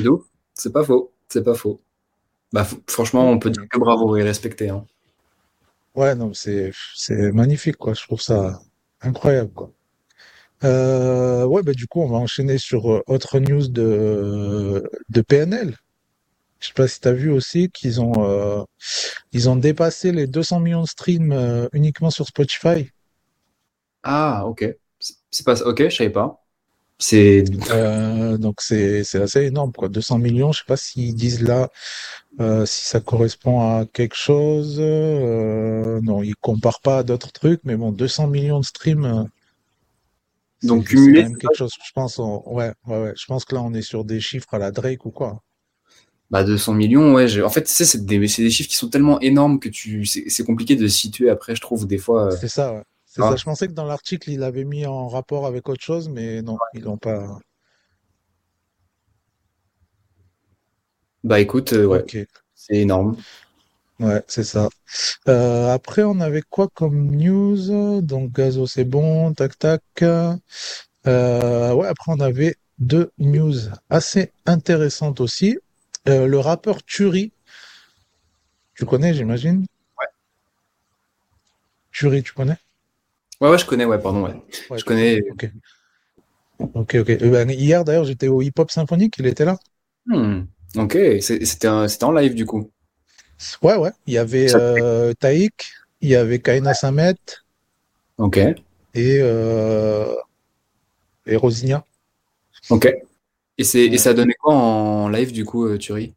ouf. 0.08 0.26
C'est 0.54 0.72
pas 0.74 0.84
faux, 0.84 1.14
c'est 1.30 1.44
pas 1.44 1.54
faux. 1.56 1.82
Bah, 2.54 2.68
franchement, 2.90 3.30
on 3.32 3.40
peut 3.40 3.52
dire 3.52 3.68
que 3.70 3.80
bravo 3.80 4.16
et 4.18 4.24
respecté, 4.24 4.70
hein. 4.70 4.86
Ouais, 5.96 6.16
non, 6.16 6.34
c'est, 6.34 6.72
c'est 6.96 7.32
magnifique, 7.32 7.76
quoi. 7.78 7.94
Je 7.94 8.04
trouve 8.04 8.22
ça 8.22 8.60
incroyable, 9.02 9.52
quoi. 9.54 9.72
Euh, 10.64 11.46
ouais, 11.46 11.62
bah, 11.62 11.74
du 11.74 11.88
coup, 11.88 12.02
on 12.02 12.08
va 12.08 12.18
enchaîner 12.18 12.58
sur 12.58 12.92
euh, 12.92 13.04
autre 13.08 13.40
news 13.40 13.68
de, 13.68 14.90
de 15.10 15.22
PNL. 15.22 15.76
Je 16.60 16.68
sais 16.68 16.74
pas 16.74 16.88
si 16.88 17.00
tu 17.00 17.08
as 17.08 17.14
vu 17.14 17.30
aussi 17.30 17.70
qu'ils 17.70 18.02
ont, 18.02 18.14
euh, 18.18 18.64
ils 19.32 19.50
ont 19.50 19.56
dépassé 19.56 20.12
les 20.12 20.26
200 20.26 20.60
millions 20.60 20.82
de 20.82 20.88
streams 20.88 21.70
uniquement 21.74 22.10
sur 22.10 22.26
Spotify. 22.26 22.90
Ah, 24.02 24.44
ok. 24.48 24.66
C'est 25.30 25.46
pas, 25.46 25.62
ok, 25.62 25.84
je 25.84 25.96
savais 25.96 26.10
pas. 26.10 26.44
C'est, 27.00 27.44
Euh, 27.72 28.38
donc 28.38 28.62
c'est 28.62 29.04
c'est 29.04 29.22
assez 29.22 29.44
énorme 29.46 29.72
quoi. 29.72 29.88
200 29.90 30.18
millions, 30.18 30.52
je 30.52 30.60
sais 30.60 30.66
pas 30.66 30.78
s'ils 30.78 31.14
disent 31.16 31.42
là 31.44 31.70
euh, 32.42 32.66
si 32.66 32.86
ça 32.88 33.02
correspond 33.02 33.62
à 33.62 33.86
quelque 33.88 34.16
chose. 34.16 34.78
Euh, 34.80 36.02
non, 36.02 36.24
ils 36.24 36.36
comparent 36.38 36.82
pas 36.82 37.00
à 37.00 37.04
d'autres 37.04 37.32
trucs, 37.34 37.62
mais 37.66 37.78
bon, 37.78 37.92
200 37.94 38.28
millions 38.28 38.60
de 38.62 38.66
streams. 38.66 39.28
Donc, 40.62 40.86
cumulé, 40.86 41.24
quand 41.24 41.30
même 41.30 41.38
quelque 41.40 41.56
chose. 41.56 41.72
Je 41.84 41.92
pense, 41.94 42.20
on- 42.20 42.44
ouais, 42.54 42.72
ouais, 42.86 43.02
ouais. 43.02 43.14
Je 43.18 43.26
pense 43.26 43.44
que 43.46 43.56
là 43.56 43.62
on 43.64 43.74
est 43.74 43.82
sur 43.82 44.06
des 44.06 44.20
chiffres 44.22 44.54
à 44.54 44.60
la 44.60 44.72
Drake 44.72 45.04
ou 45.08 45.12
quoi. 45.12 45.42
bah, 46.30 46.44
200 46.44 46.74
millions, 46.74 47.14
ouais. 47.14 47.42
En 47.42 47.50
fait, 47.50 47.64
tu 47.64 47.72
sais, 47.74 47.86
c'est 47.86 48.06
des, 48.06 48.28
c'est 48.28 48.44
des 48.44 48.50
chiffres 48.50 48.70
qui 48.70 48.76
sont 48.76 48.90
tellement 48.90 49.20
énormes 49.22 49.60
que 49.60 49.70
tu, 49.70 50.06
c'est 50.06 50.30
c'est 50.30 50.44
compliqué 50.46 50.76
de 50.76 50.88
se 50.88 50.98
situer 50.98 51.30
après, 51.30 51.56
je 51.56 51.62
trouve, 51.62 51.88
des 51.88 51.98
fois. 51.98 52.32
C'est 52.32 52.50
ça, 52.50 52.74
ouais. 52.74 52.84
C'est 53.18 53.24
ça. 53.24 53.36
Je 53.36 53.44
pensais 53.44 53.68
que 53.68 53.74
dans 53.74 53.86
l'article 53.86 54.30
il 54.30 54.44
avait 54.44 54.64
mis 54.64 54.86
en 54.86 55.08
rapport 55.08 55.48
avec 55.48 55.68
autre 55.70 55.84
chose, 55.84 56.08
mais 56.08 56.44
non, 56.44 56.58
ils 56.76 56.84
l'ont 56.84 56.98
pas. 56.98 57.40
Bah, 61.24 61.40
écoute, 61.40 61.74
euh, 61.74 61.86
ouais, 61.86 62.06
c'est 62.54 62.76
énorme. 62.76 63.18
Ouais, 64.00 64.24
c'est 64.28 64.44
ça. 64.44 64.70
Euh, 65.28 65.74
après, 65.74 66.04
on 66.04 66.20
avait 66.20 66.44
quoi 66.44 66.68
comme 66.74 67.16
news? 67.16 68.02
Donc, 68.02 68.32
Gazo, 68.32 68.68
c'est 68.68 68.84
bon, 68.86 69.34
tac, 69.34 69.58
tac. 69.58 69.82
Euh, 70.04 71.74
ouais, 71.74 71.88
après, 71.88 72.12
on 72.12 72.20
avait 72.20 72.56
deux 72.78 73.12
news 73.18 73.56
assez 73.90 74.32
intéressantes 74.46 75.20
aussi. 75.20 75.58
Euh, 76.08 76.28
le 76.28 76.40
rappeur 76.40 76.84
Turi, 76.84 77.32
tu 78.76 78.86
connais, 78.86 79.14
j'imagine? 79.14 79.66
Ouais. 80.00 80.08
Turi, 81.92 82.24
tu 82.24 82.32
connais? 82.34 82.58
Ouais, 83.42 83.50
ouais, 83.50 83.58
je 83.58 83.66
connais, 83.66 83.86
ouais, 83.86 84.00
pardon, 84.02 84.24
ouais. 84.26 84.36
Ouais, 84.70 84.78
Je 84.80 84.84
connais. 84.86 85.22
ok. 85.32 85.52
Ok. 86.60 86.96
Euh, 86.96 87.30
ben, 87.32 87.50
hier, 87.52 87.84
d'ailleurs, 87.84 88.06
j'étais 88.06 88.28
au 88.30 88.42
Hip 88.42 88.54
Hop 88.58 88.72
Symphonique, 88.72 89.16
il 89.20 89.26
était 89.28 89.46
là. 89.46 89.58
Hmm, 90.06 90.48
Ok, 90.76 90.98
c'était 91.22 91.68
en 91.68 92.12
live, 92.12 92.34
du 92.36 92.46
coup. 92.46 92.72
Ouais, 93.62 93.76
ouais. 93.78 93.92
Il 94.08 94.14
y 94.14 94.18
avait 94.18 94.50
euh, 94.50 95.14
Taïk, 95.14 95.72
il 96.02 96.10
y 96.10 96.16
avait 96.16 96.40
Kaina 96.40 96.74
Samet 96.74 97.16
Ok, 98.18 98.38
et, 98.94 99.20
euh, 99.22 100.14
et 101.28 101.36
Rosinha. 101.36 101.84
ok. 102.70 102.88
Et 103.60 103.64
c'est, 103.66 103.86
et 103.86 103.98
Ouais. 103.98 103.98
ça 104.00 104.14
donnait 104.16 104.36
quoi 104.36 104.56
en 104.56 105.10
live, 105.10 105.32
du 105.34 105.46
coup, 105.46 105.66
euh, 105.68 105.78
Thury? 105.78 106.16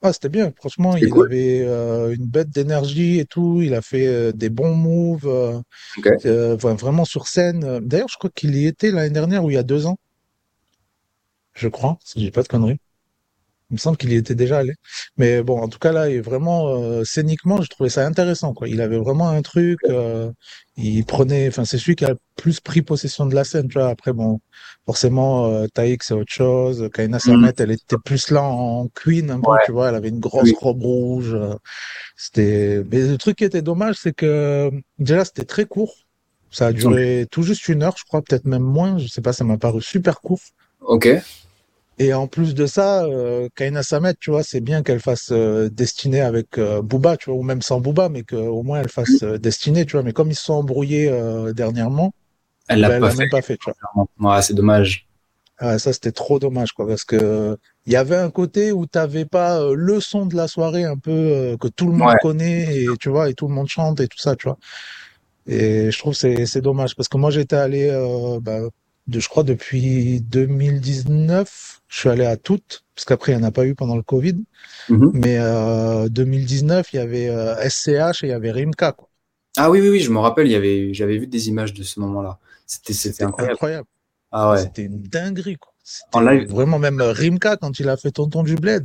Ah, 0.00 0.12
c'était 0.12 0.28
bien. 0.28 0.52
Franchement, 0.56 0.96
il 0.96 1.08
cool. 1.10 1.26
avait 1.26 1.62
euh, 1.66 2.14
une 2.14 2.26
bête 2.26 2.50
d'énergie 2.50 3.18
et 3.18 3.24
tout. 3.24 3.60
Il 3.62 3.74
a 3.74 3.82
fait 3.82 4.06
euh, 4.06 4.32
des 4.32 4.48
bons 4.48 4.74
moves, 4.74 5.26
euh, 5.26 5.60
euh, 6.24 6.54
enfin, 6.54 6.74
vraiment 6.74 7.04
sur 7.04 7.26
scène. 7.26 7.80
D'ailleurs, 7.80 8.08
je 8.08 8.16
crois 8.16 8.30
qu'il 8.32 8.54
y 8.54 8.66
était 8.66 8.92
l'année 8.92 9.10
dernière 9.10 9.44
ou 9.44 9.50
il 9.50 9.54
y 9.54 9.56
a 9.58 9.64
deux 9.64 9.86
ans. 9.86 9.98
Je 11.52 11.66
crois, 11.66 11.98
si 12.04 12.20
j'ai 12.20 12.30
pas 12.30 12.42
de 12.42 12.48
conneries. 12.48 12.78
Il 13.70 13.74
me 13.74 13.78
semble 13.78 13.98
qu'il 13.98 14.10
y 14.12 14.16
était 14.16 14.34
déjà 14.34 14.58
allé. 14.58 14.72
Mais 15.18 15.42
bon, 15.42 15.60
en 15.60 15.68
tout 15.68 15.78
cas 15.78 15.92
là, 15.92 16.08
il 16.08 16.16
est 16.16 16.20
vraiment 16.20 16.68
euh, 16.68 17.04
scéniquement, 17.04 17.60
je 17.60 17.68
trouvais 17.68 17.90
ça 17.90 18.06
intéressant. 18.06 18.54
Quoi. 18.54 18.68
Il 18.68 18.80
avait 18.80 18.96
vraiment 18.98 19.28
un 19.28 19.42
truc. 19.42 19.78
euh, 19.90 20.30
il 20.78 21.04
prenait. 21.04 21.48
Enfin, 21.48 21.64
c'est 21.66 21.76
celui 21.76 21.94
qui 21.94 22.04
a 22.06 22.10
le 22.10 22.18
plus 22.36 22.60
pris 22.60 22.80
possession 22.82 23.26
de 23.26 23.34
la 23.34 23.44
scène. 23.44 23.68
Tu 23.68 23.74
vois. 23.78 23.88
Après, 23.88 24.12
bon, 24.14 24.40
forcément, 24.86 25.46
euh, 25.46 25.66
Taïk 25.66 26.02
c'est 26.02 26.14
autre 26.14 26.32
chose. 26.32 26.88
Kaina 26.94 27.18
Samet, 27.18 27.52
elle 27.58 27.72
était 27.72 27.96
plus 28.02 28.30
là 28.30 28.42
en 28.42 28.88
queen 28.88 29.30
un 29.30 29.40
peu. 29.40 29.50
Ouais. 29.50 29.58
Tu 29.66 29.72
vois, 29.72 29.90
elle 29.90 29.96
avait 29.96 30.08
une 30.08 30.20
grosse 30.20 30.44
Oui. 30.44 30.54
robe 30.58 30.82
rouge. 30.82 31.34
euh, 31.34 31.54
C'était. 32.16 32.82
Mais 32.90 33.06
le 33.06 33.18
truc 33.18 33.36
qui 33.36 33.44
était 33.44 33.62
dommage, 33.62 33.96
c'est 34.02 34.14
que 34.14 34.70
déjà 34.98 35.24
c'était 35.24 35.44
très 35.44 35.66
court. 35.66 35.94
Ça 36.50 36.68
a 36.68 36.72
duré 36.72 37.26
tout 37.30 37.42
juste 37.42 37.68
une 37.68 37.82
heure, 37.82 37.96
je 37.98 38.04
crois, 38.04 38.22
peut-être 38.22 38.46
même 38.46 38.62
moins. 38.62 38.96
Je 38.96 39.06
sais 39.08 39.20
pas, 39.20 39.34
ça 39.34 39.44
m'a 39.44 39.58
paru 39.58 39.82
super 39.82 40.20
court. 40.22 40.40
Ok. 40.80 41.06
Et 41.98 42.14
en 42.14 42.28
plus 42.28 42.54
de 42.54 42.66
ça, 42.66 43.04
euh, 43.04 43.48
Kaina 43.56 43.82
Samet, 43.82 44.14
tu 44.20 44.30
vois, 44.30 44.42
c'est 44.44 44.60
bien 44.60 44.82
qu'elle 44.82 45.00
fasse 45.00 45.30
euh, 45.32 45.68
destinée 45.68 46.20
avec 46.20 46.56
euh, 46.58 46.80
Booba, 46.80 47.16
tu 47.16 47.30
vois, 47.30 47.38
ou 47.38 47.42
même 47.42 47.60
sans 47.62 47.80
Booba, 47.80 48.08
mais 48.08 48.22
qu'au 48.22 48.62
moins 48.62 48.80
elle 48.80 48.88
fasse 48.88 49.22
euh, 49.24 49.38
destinée, 49.38 49.84
tu 49.84 49.92
vois. 49.92 50.02
Mais 50.04 50.12
comme 50.12 50.30
ils 50.30 50.36
se 50.36 50.44
sont 50.44 50.54
embrouillés 50.54 51.08
euh, 51.10 51.52
dernièrement, 51.52 52.12
Elle 52.68 52.80
l'a 52.80 52.88
ben, 52.88 52.96
elle 52.96 53.00
pas 53.00 53.14
même 53.14 53.30
pas 53.30 53.42
fait, 53.42 53.56
tu 53.58 53.70
vois. 53.70 54.06
Ouais, 54.18 54.42
c'est 54.42 54.54
dommage. 54.54 55.06
Ah, 55.60 55.78
ça, 55.78 55.92
c'était 55.92 56.12
trop 56.12 56.38
dommage, 56.38 56.72
quoi, 56.72 56.86
parce 56.86 57.04
que 57.04 57.58
il 57.86 57.92
y 57.92 57.96
avait 57.96 58.16
un 58.16 58.30
côté 58.30 58.70
où 58.70 58.86
t'avais 58.86 59.24
pas 59.24 59.60
euh, 59.60 59.74
le 59.74 59.98
son 60.00 60.26
de 60.26 60.36
la 60.36 60.46
soirée 60.46 60.84
un 60.84 60.96
peu 60.96 61.10
euh, 61.10 61.56
que 61.56 61.66
tout 61.68 61.86
le 61.86 61.92
monde 61.94 62.14
Ouais. 62.14 62.16
connaît 62.16 62.76
et 62.84 62.86
tu 63.00 63.08
vois 63.08 63.28
et 63.28 63.34
tout 63.34 63.48
le 63.48 63.54
monde 63.54 63.66
chante 63.68 63.98
et 64.00 64.06
tout 64.08 64.18
ça, 64.18 64.36
tu 64.36 64.44
vois. 64.46 64.58
Et 65.46 65.90
je 65.90 65.98
trouve 65.98 66.12
que 66.14 66.18
c'est 66.20 66.46
c'est 66.46 66.60
dommage 66.62 66.96
parce 66.96 67.08
que 67.08 67.18
moi 67.18 67.30
j'étais 67.30 67.56
allé, 67.56 67.88
euh, 67.90 68.40
bah, 68.40 68.60
de, 69.08 69.20
je 69.20 69.28
crois 69.28 69.42
depuis 69.42 70.20
2019, 70.20 71.80
je 71.88 71.98
suis 71.98 72.08
allé 72.08 72.24
à 72.26 72.36
toutes 72.36 72.84
parce 72.94 73.04
qu'après 73.04 73.32
il 73.32 73.38
n'y 73.38 73.44
en 73.44 73.46
a 73.46 73.50
pas 73.50 73.64
eu 73.66 73.74
pendant 73.74 73.96
le 73.96 74.02
Covid, 74.02 74.36
Mhm. 74.88 75.10
mais 75.14 75.38
euh, 75.38 76.08
2019 76.08 76.92
il 76.92 76.96
y 76.96 76.98
avait 77.00 77.28
euh, 77.28 77.56
SCH 77.68 78.22
et 78.24 78.26
il 78.26 78.30
y 78.30 78.32
avait 78.32 78.50
Rimka, 78.52 78.92
quoi. 78.92 79.08
Ah 79.56 79.70
oui, 79.70 79.80
oui, 79.80 79.88
oui, 79.88 80.00
je 80.00 80.10
me 80.10 80.18
rappelle, 80.18 80.46
il 80.46 80.52
y 80.52 80.56
avait, 80.56 80.92
j'avais 80.94 81.18
vu 81.18 81.26
des 81.26 81.48
images 81.48 81.72
de 81.74 81.82
ce 81.82 81.98
moment-là. 82.00 82.38
C'était, 82.66 83.24
incroyable. 83.24 83.52
incroyable. 83.54 83.86
Ah 84.30 84.50
ouais. 84.52 84.58
C'était 84.62 84.82
une 84.84 85.00
dinguerie, 85.02 85.56
quoi. 85.56 85.72
En 86.12 86.20
live. 86.20 86.48
vraiment 86.50 86.78
même 86.78 87.00
euh, 87.00 87.12
Rimka 87.12 87.56
quand 87.56 87.80
il 87.80 87.88
a 87.88 87.96
fait 87.96 88.10
Tonton 88.10 88.42
du 88.42 88.54
Bled. 88.56 88.84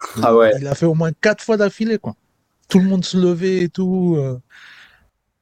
Ah 0.22 0.34
ouais. 0.34 0.52
Il 0.60 0.66
a 0.66 0.74
fait 0.74 0.86
au 0.86 0.94
moins 0.94 1.12
quatre 1.12 1.44
fois 1.44 1.56
d'affilée, 1.56 1.98
quoi. 1.98 2.14
Tout 2.68 2.78
le 2.78 2.86
monde 2.86 3.04
se 3.04 3.16
levait 3.18 3.58
et 3.64 3.68
tout. 3.68 4.16
euh. 4.18 4.40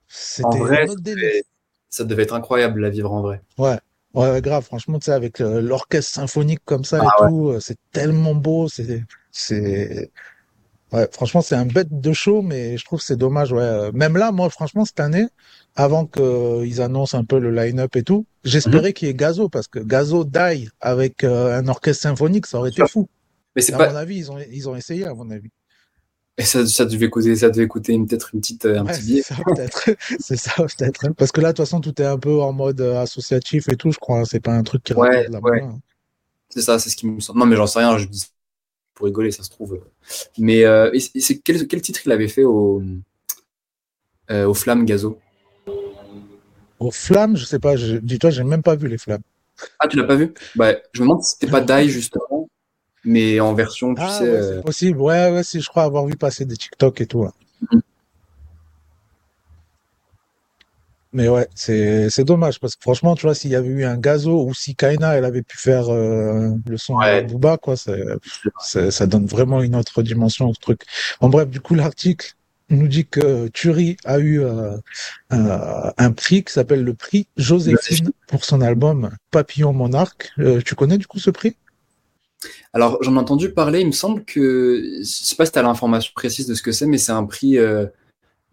C'était- 0.09 1.43
ça 1.89 2.05
devait 2.05 2.25
être 2.25 2.35
incroyable 2.35 2.85
à 2.85 2.91
vivre 2.91 3.13
en 3.13 3.23
vrai. 3.23 3.41
Ouais. 3.59 3.79
Ouais, 4.17 4.41
grave. 4.41 4.65
Franchement, 4.65 4.99
tu 4.99 5.07
sais, 5.07 5.13
avec 5.13 5.41
euh, 5.41 5.61
l'orchestre 5.61 6.13
symphonique 6.13 6.61
comme 6.65 6.85
ça 6.85 6.99
et 6.99 7.07
Ah 7.07 7.23
ouais. 7.23 7.29
tout, 7.29 7.49
euh, 7.51 7.61
c'est 7.61 7.77
tellement 7.93 8.35
beau. 8.35 8.67
C'est, 8.69 9.03
c'est, 9.31 10.11
ouais, 10.93 11.09
franchement, 11.13 11.43
c'est 11.43 11.55
un 11.55 11.67
bête 11.67 11.89
de 12.01 12.13
show, 12.15 12.41
mais 12.43 12.79
je 12.79 12.85
trouve 12.85 13.01
que 13.01 13.05
c'est 13.05 13.17
dommage, 13.17 13.53
ouais. 13.53 13.61
Euh, 13.63 13.93
Même 13.93 14.17
là, 14.17 14.33
moi, 14.33 14.49
franchement, 14.49 14.85
cette 14.87 15.01
année, 15.01 15.27
avant 15.75 16.07
qu'ils 16.07 16.81
annoncent 16.81 17.17
un 17.19 17.25
peu 17.25 17.39
le 17.39 17.51
line-up 17.51 17.95
et 17.95 18.03
tout, 18.03 18.21
Mhm. 18.21 18.25
j'espérais 18.45 18.93
qu'il 18.95 19.09
y 19.09 19.11
ait 19.11 19.15
Gazo, 19.15 19.51
parce 19.51 19.69
que 19.69 19.81
Gazo 19.81 20.25
die 20.25 20.69
avec 20.81 21.23
euh, 21.23 21.59
un 21.59 21.69
orchestre 21.69 22.03
symphonique, 22.05 22.47
ça 22.47 22.59
aurait 22.59 22.71
été 22.71 22.87
fou. 22.87 23.09
Mais 23.55 23.63
c'est 23.63 23.75
à 23.75 23.79
pas, 23.79 23.91
mon 23.91 23.97
avis, 23.97 24.17
ils 24.17 24.33
ont, 24.33 24.39
ils 24.39 24.69
ont 24.69 24.77
essayé, 24.77 25.05
à 25.05 25.13
mon 25.15 25.31
avis. 25.31 25.51
Et 26.39 26.43
ça, 26.45 26.67
ça 26.67 26.85
devait 26.85 27.09
coûter, 27.09 27.35
ça 27.37 27.49
devait 27.51 27.67
coûter 27.67 27.93
une- 27.95 28.07
peut-être 28.07 28.31
une 28.35 28.41
petite, 28.41 28.67
euh, 28.67 28.79
un 28.81 28.85
Ouais, 28.85 28.93
petit 28.93 29.01
c'est 29.01 29.07
billet. 29.07 29.23
C'est 30.21 30.37
ça 30.37 30.53
peut-être. 30.57 31.13
Parce 31.15 31.33
que 31.33 31.41
là, 31.41 31.49
de 31.53 31.57
toute 31.57 31.65
façon, 31.67 31.81
tout 31.81 32.01
est 32.01 32.05
un 32.07 32.19
peu 32.19 32.41
en 32.43 32.53
mode 32.53 32.81
euh, 32.81 33.01
associatif 33.01 33.69
et 33.71 33.77
tout, 33.77 33.91
je 33.91 33.99
crois. 33.99 34.21
hein. 34.21 34.25
C'est 34.25 34.41
pas 34.41 34.53
un 34.53 34.63
truc 34.63 34.83
qui 34.83 34.93
Ouais, 34.95 35.29
ouais. 35.43 35.63
hein. 35.63 35.79
C'est 36.51 36.63
ça, 36.63 36.79
c'est 36.79 36.91
ce 36.91 36.97
qui 36.97 37.07
me 37.09 37.21
semble. 37.21 37.39
Non, 37.41 37.47
mais 37.47 37.57
j'en 37.57 37.67
sais 37.67 37.81
rien, 37.81 37.99
je 37.99 38.07
dis 38.07 38.27
pour 38.95 39.07
rigoler, 39.07 39.31
ça 39.33 39.43
se 39.45 39.51
trouve. 39.51 39.81
Mais 40.39 40.65
euh, 40.65 40.91
c'est 41.19 41.39
quel, 41.41 41.67
quel 41.69 41.83
titre 41.83 42.01
il 42.07 42.13
avait 42.13 42.29
fait 42.29 42.45
au, 42.45 42.83
euh, 44.31 44.47
au 44.47 44.55
Flamme 44.55 44.85
Gazo? 44.85 45.19
Aux 46.79 46.91
flammes, 46.91 47.37
je 47.37 47.45
sais 47.45 47.59
pas. 47.59 47.77
je- 47.77 47.97
Dis-toi, 47.97 48.31
j'ai 48.31 48.45
même 48.45 48.63
pas 48.63 48.77
vu 48.77 48.89
les 48.89 48.99
flammes. 48.99 49.23
Ah, 49.79 49.89
tu 49.89 49.97
l'as 49.97 50.05
pas 50.05 50.17
vu? 50.17 50.35
Bah, 50.55 50.75
je 50.93 51.01
me 51.01 51.07
demande 51.07 51.23
si 51.23 51.33
c'était 51.33 51.51
pas 51.51 51.61
Die 51.63 51.89
justement, 51.89 52.49
mais 53.07 53.41
en 53.41 53.55
version, 53.55 53.95
tu 53.95 54.03
Ah 54.05 54.19
sais. 54.19 54.25
ouais, 54.25 54.29
euh, 54.31 54.57
c'est 54.59 54.63
possible. 54.65 55.01
Ouais, 55.01 55.31
ouais, 55.31 55.43
si 55.45 55.61
je 55.61 55.69
crois 55.69 55.85
avoir 55.85 56.05
vu 56.07 56.17
passer 56.17 56.45
des 56.45 56.57
TikTok 56.57 57.01
et 57.01 57.07
tout. 57.07 57.25
là. 57.25 57.33
Mhm. 57.73 57.81
Mais 61.13 61.29
ouais, 61.29 61.49
c'est 61.55 62.11
c'est 62.11 62.25
dommage 62.25 62.61
parce 62.61 62.75
que 62.75 62.83
franchement, 62.83 63.15
tu 63.15 63.23
vois, 63.23 63.35
s'il 63.35 63.51
y 63.51 63.55
avait 63.57 63.69
eu 63.69 63.85
un 63.85 63.97
gazo 63.97 64.45
ou 64.47 64.53
si 64.53 64.75
Kaina, 64.75 65.15
elle 65.17 65.25
avait 65.25 65.43
pu 65.43 65.57
faire 65.57 65.89
euh, 65.89 66.51
le 66.69 66.77
son 66.77 66.97
Ouais. 66.97 67.23
de 67.23 67.29
Booba, 67.33 67.57
quoi, 67.57 67.75
ça 67.77 69.07
donne 69.07 69.25
vraiment 69.27 69.63
une 69.63 69.77
autre 69.77 70.03
dimension 70.03 70.49
au 70.51 70.55
truc. 70.55 70.83
En 71.21 71.29
bref, 71.31 71.49
du 71.49 71.61
coup, 71.61 71.75
l'article 71.75 72.33
nous 72.69 72.89
dit 72.89 73.07
que 73.07 73.47
Turi 73.49 73.97
a 74.05 74.19
eu 74.19 74.41
euh, 74.43 74.77
un, 75.31 75.93
un 75.97 76.13
prix 76.13 76.43
qui 76.45 76.53
s'appelle 76.53 76.83
le 76.83 76.93
prix 76.95 77.29
Joséphine 77.39 78.11
pour 78.27 78.45
son 78.45 78.61
album 78.61 79.09
Papillon 79.31 79.73
Monarque. 79.73 80.33
Euh, 80.41 80.61
tu 80.63 80.75
connais 80.75 80.99
du 80.99 81.07
coup 81.07 81.21
ce 81.21 81.31
prix? 81.31 81.57
Alors, 82.73 83.03
j'en 83.03 83.15
ai 83.15 83.19
entendu 83.19 83.51
parler, 83.53 83.81
il 83.81 83.87
me 83.87 83.93
semble 83.93 84.25
que, 84.25 84.99
je 85.01 85.05
sais 85.05 85.37
pas 85.37 85.47
si 85.47 85.53
tu 85.53 85.59
as 85.59 85.63
l'information 85.63 86.13
précise 86.15 86.47
de 86.47 86.55
ce 86.55 86.63
que 86.63 86.73
c'est, 86.73 86.87
mais 86.87 86.99
c'est 86.99 87.13
un 87.13 87.25
prix, 87.25 87.59
euh, 87.59 87.87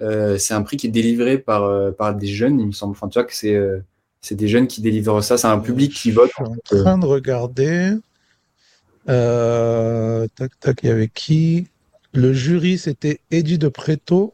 euh, 0.02 0.38
c'est 0.38 0.54
un 0.54 0.62
prix 0.62 0.78
qui 0.78 0.88
est 0.88 0.92
délivré 0.92 1.38
par, 1.38 1.64
euh, 1.64 1.92
par 1.92 2.16
des 2.16 2.28
jeunes, 2.28 2.60
il 2.60 2.68
me 2.68 2.72
semble. 2.72 2.92
Enfin, 2.92 3.08
tu 3.08 3.20
vois 3.20 3.26
que 3.26 3.34
c'est 3.36 3.56
euh, 3.56 3.80
c'est 4.22 4.36
des 4.36 4.48
jeunes 4.48 4.68
qui 4.68 4.82
délivrent 4.82 5.22
ça, 5.22 5.38
c'est 5.38 5.48
un 5.48 5.60
public 5.60 5.94
qui 5.94 6.12
vote. 6.12 6.32
Je 6.40 6.44
suis 6.44 6.80
en 6.80 6.84
train 6.84 6.98
de 6.98 7.06
regarder. 7.06 7.98
Tac, 9.06 10.60
tac, 10.62 10.80
il 10.84 10.88
y 10.88 10.92
avait 10.92 11.10
qui? 11.10 11.68
Le 12.14 12.32
jury, 12.32 12.78
c'était 12.78 13.20
Eddie 13.32 13.58
de 13.58 13.68
Preto 13.68 14.34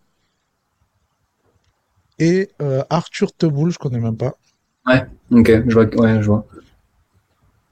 et 2.20 2.49
Arthur 2.91 3.32
Teboul, 3.34 3.72
je 3.72 3.80
connais 3.80 3.99
même 3.99 4.18
pas. 4.18 4.36
Ok, 5.32 5.47
je 5.68 5.74
vois, 5.74 5.86
ouais, 5.86 6.22
je 6.22 6.28
vois. 6.28 6.45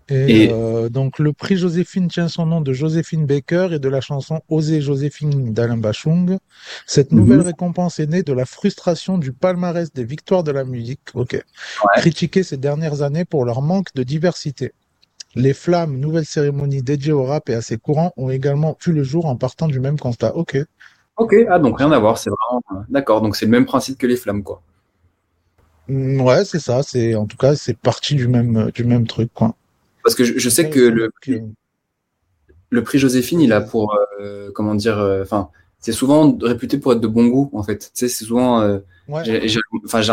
Et, 0.09 0.45
Et- 0.45 0.49
euh, 0.51 0.87
donc 0.89 1.19
le 1.19 1.33
prix 1.33 1.57
Joséphine 1.57 2.07
tient 2.07 2.29
son 2.29 2.45
nom 2.45 2.61
de 2.61 2.71
Joséphine 2.71 3.25
Baker 3.25 3.69
et 3.73 3.79
de 3.79 3.89
la 3.89 3.99
chanson 3.99 4.39
Oser 4.47 4.79
Joséphine 4.79 5.53
d'Alain 5.53 5.77
Bachung. 5.77 6.37
Cette 6.85 7.11
Mhm. 7.11 7.17
nouvelle 7.19 7.41
récompense 7.41 7.99
est 7.99 8.07
née 8.07 8.23
de 8.23 8.31
la 8.33 8.45
frustration 8.45 9.17
du 9.17 9.33
palmarès 9.33 9.91
des 9.93 10.05
victoires 10.05 10.43
de 10.43 10.51
la 10.51 10.63
musique, 10.63 11.01
ok, 11.13 11.41
critiquées 11.95 12.43
ces 12.43 12.57
dernières 12.57 13.01
années 13.01 13.25
pour 13.25 13.43
leur 13.43 13.61
manque 13.61 13.93
de 13.95 14.03
diversité. 14.03 14.71
Les 15.35 15.53
Flammes, 15.53 15.97
nouvelle 15.97 16.25
cérémonie 16.25 16.81
dédiée 16.83 17.11
au 17.13 17.23
rap 17.25 17.49
et 17.49 17.53
à 17.53 17.61
ses 17.61 17.77
courants, 17.77 18.13
ont 18.17 18.29
également 18.29 18.77
vu 18.85 18.93
le 18.93 19.03
jour 19.03 19.25
en 19.25 19.35
partant 19.35 19.67
du 19.67 19.79
même 19.79 19.99
constat. 19.99 20.35
Ok. 20.35 20.57
Ok, 21.17 21.35
ah, 21.49 21.59
donc 21.59 21.79
rien 21.79 21.91
à 21.91 21.99
voir, 21.99 22.17
c'est 22.17 22.29
vraiment. 22.29 22.61
euh, 22.71 22.83
D'accord, 22.89 23.21
donc 23.21 23.35
c'est 23.35 23.45
le 23.45 23.51
même 23.51 23.65
principe 23.65 23.97
que 23.97 24.07
les 24.07 24.15
flammes, 24.17 24.43
quoi. 24.43 24.61
Mm, 25.87 26.21
Ouais, 26.21 26.45
c'est 26.45 26.59
ça. 26.59 26.81
C'est 26.83 27.15
en 27.15 27.25
tout 27.25 27.37
cas, 27.37 27.55
c'est 27.55 27.77
parti 27.77 28.15
du 28.15 28.27
même 28.27 28.71
du 28.71 28.83
même 28.83 29.07
truc, 29.07 29.31
quoi. 29.33 29.55
Parce 30.07 30.15
que 30.15 30.23
je, 30.23 30.39
je 30.39 30.49
sais 30.49 30.69
que 30.69 30.79
le, 30.79 31.09
le 32.69 32.83
prix 32.83 32.97
Joséphine, 32.97 33.41
il 33.41 33.51
a 33.51 33.59
pour, 33.61 33.93
euh, 34.21 34.51
comment 34.53 34.73
dire, 34.73 34.97
euh, 34.99 35.21
enfin, 35.21 35.49
c'est 35.79 35.91
souvent 35.91 36.37
réputé 36.41 36.77
pour 36.77 36.93
être 36.93 37.01
de 37.01 37.07
bon 37.07 37.27
goût, 37.27 37.49
en 37.53 37.61
fait. 37.63 37.77
Tu 37.79 37.89
sais, 37.93 38.07
c'est 38.07 38.23
souvent. 38.25 38.61
euh, 38.61 38.79
Ouais. 39.09 39.23
j'ai- 39.25 39.59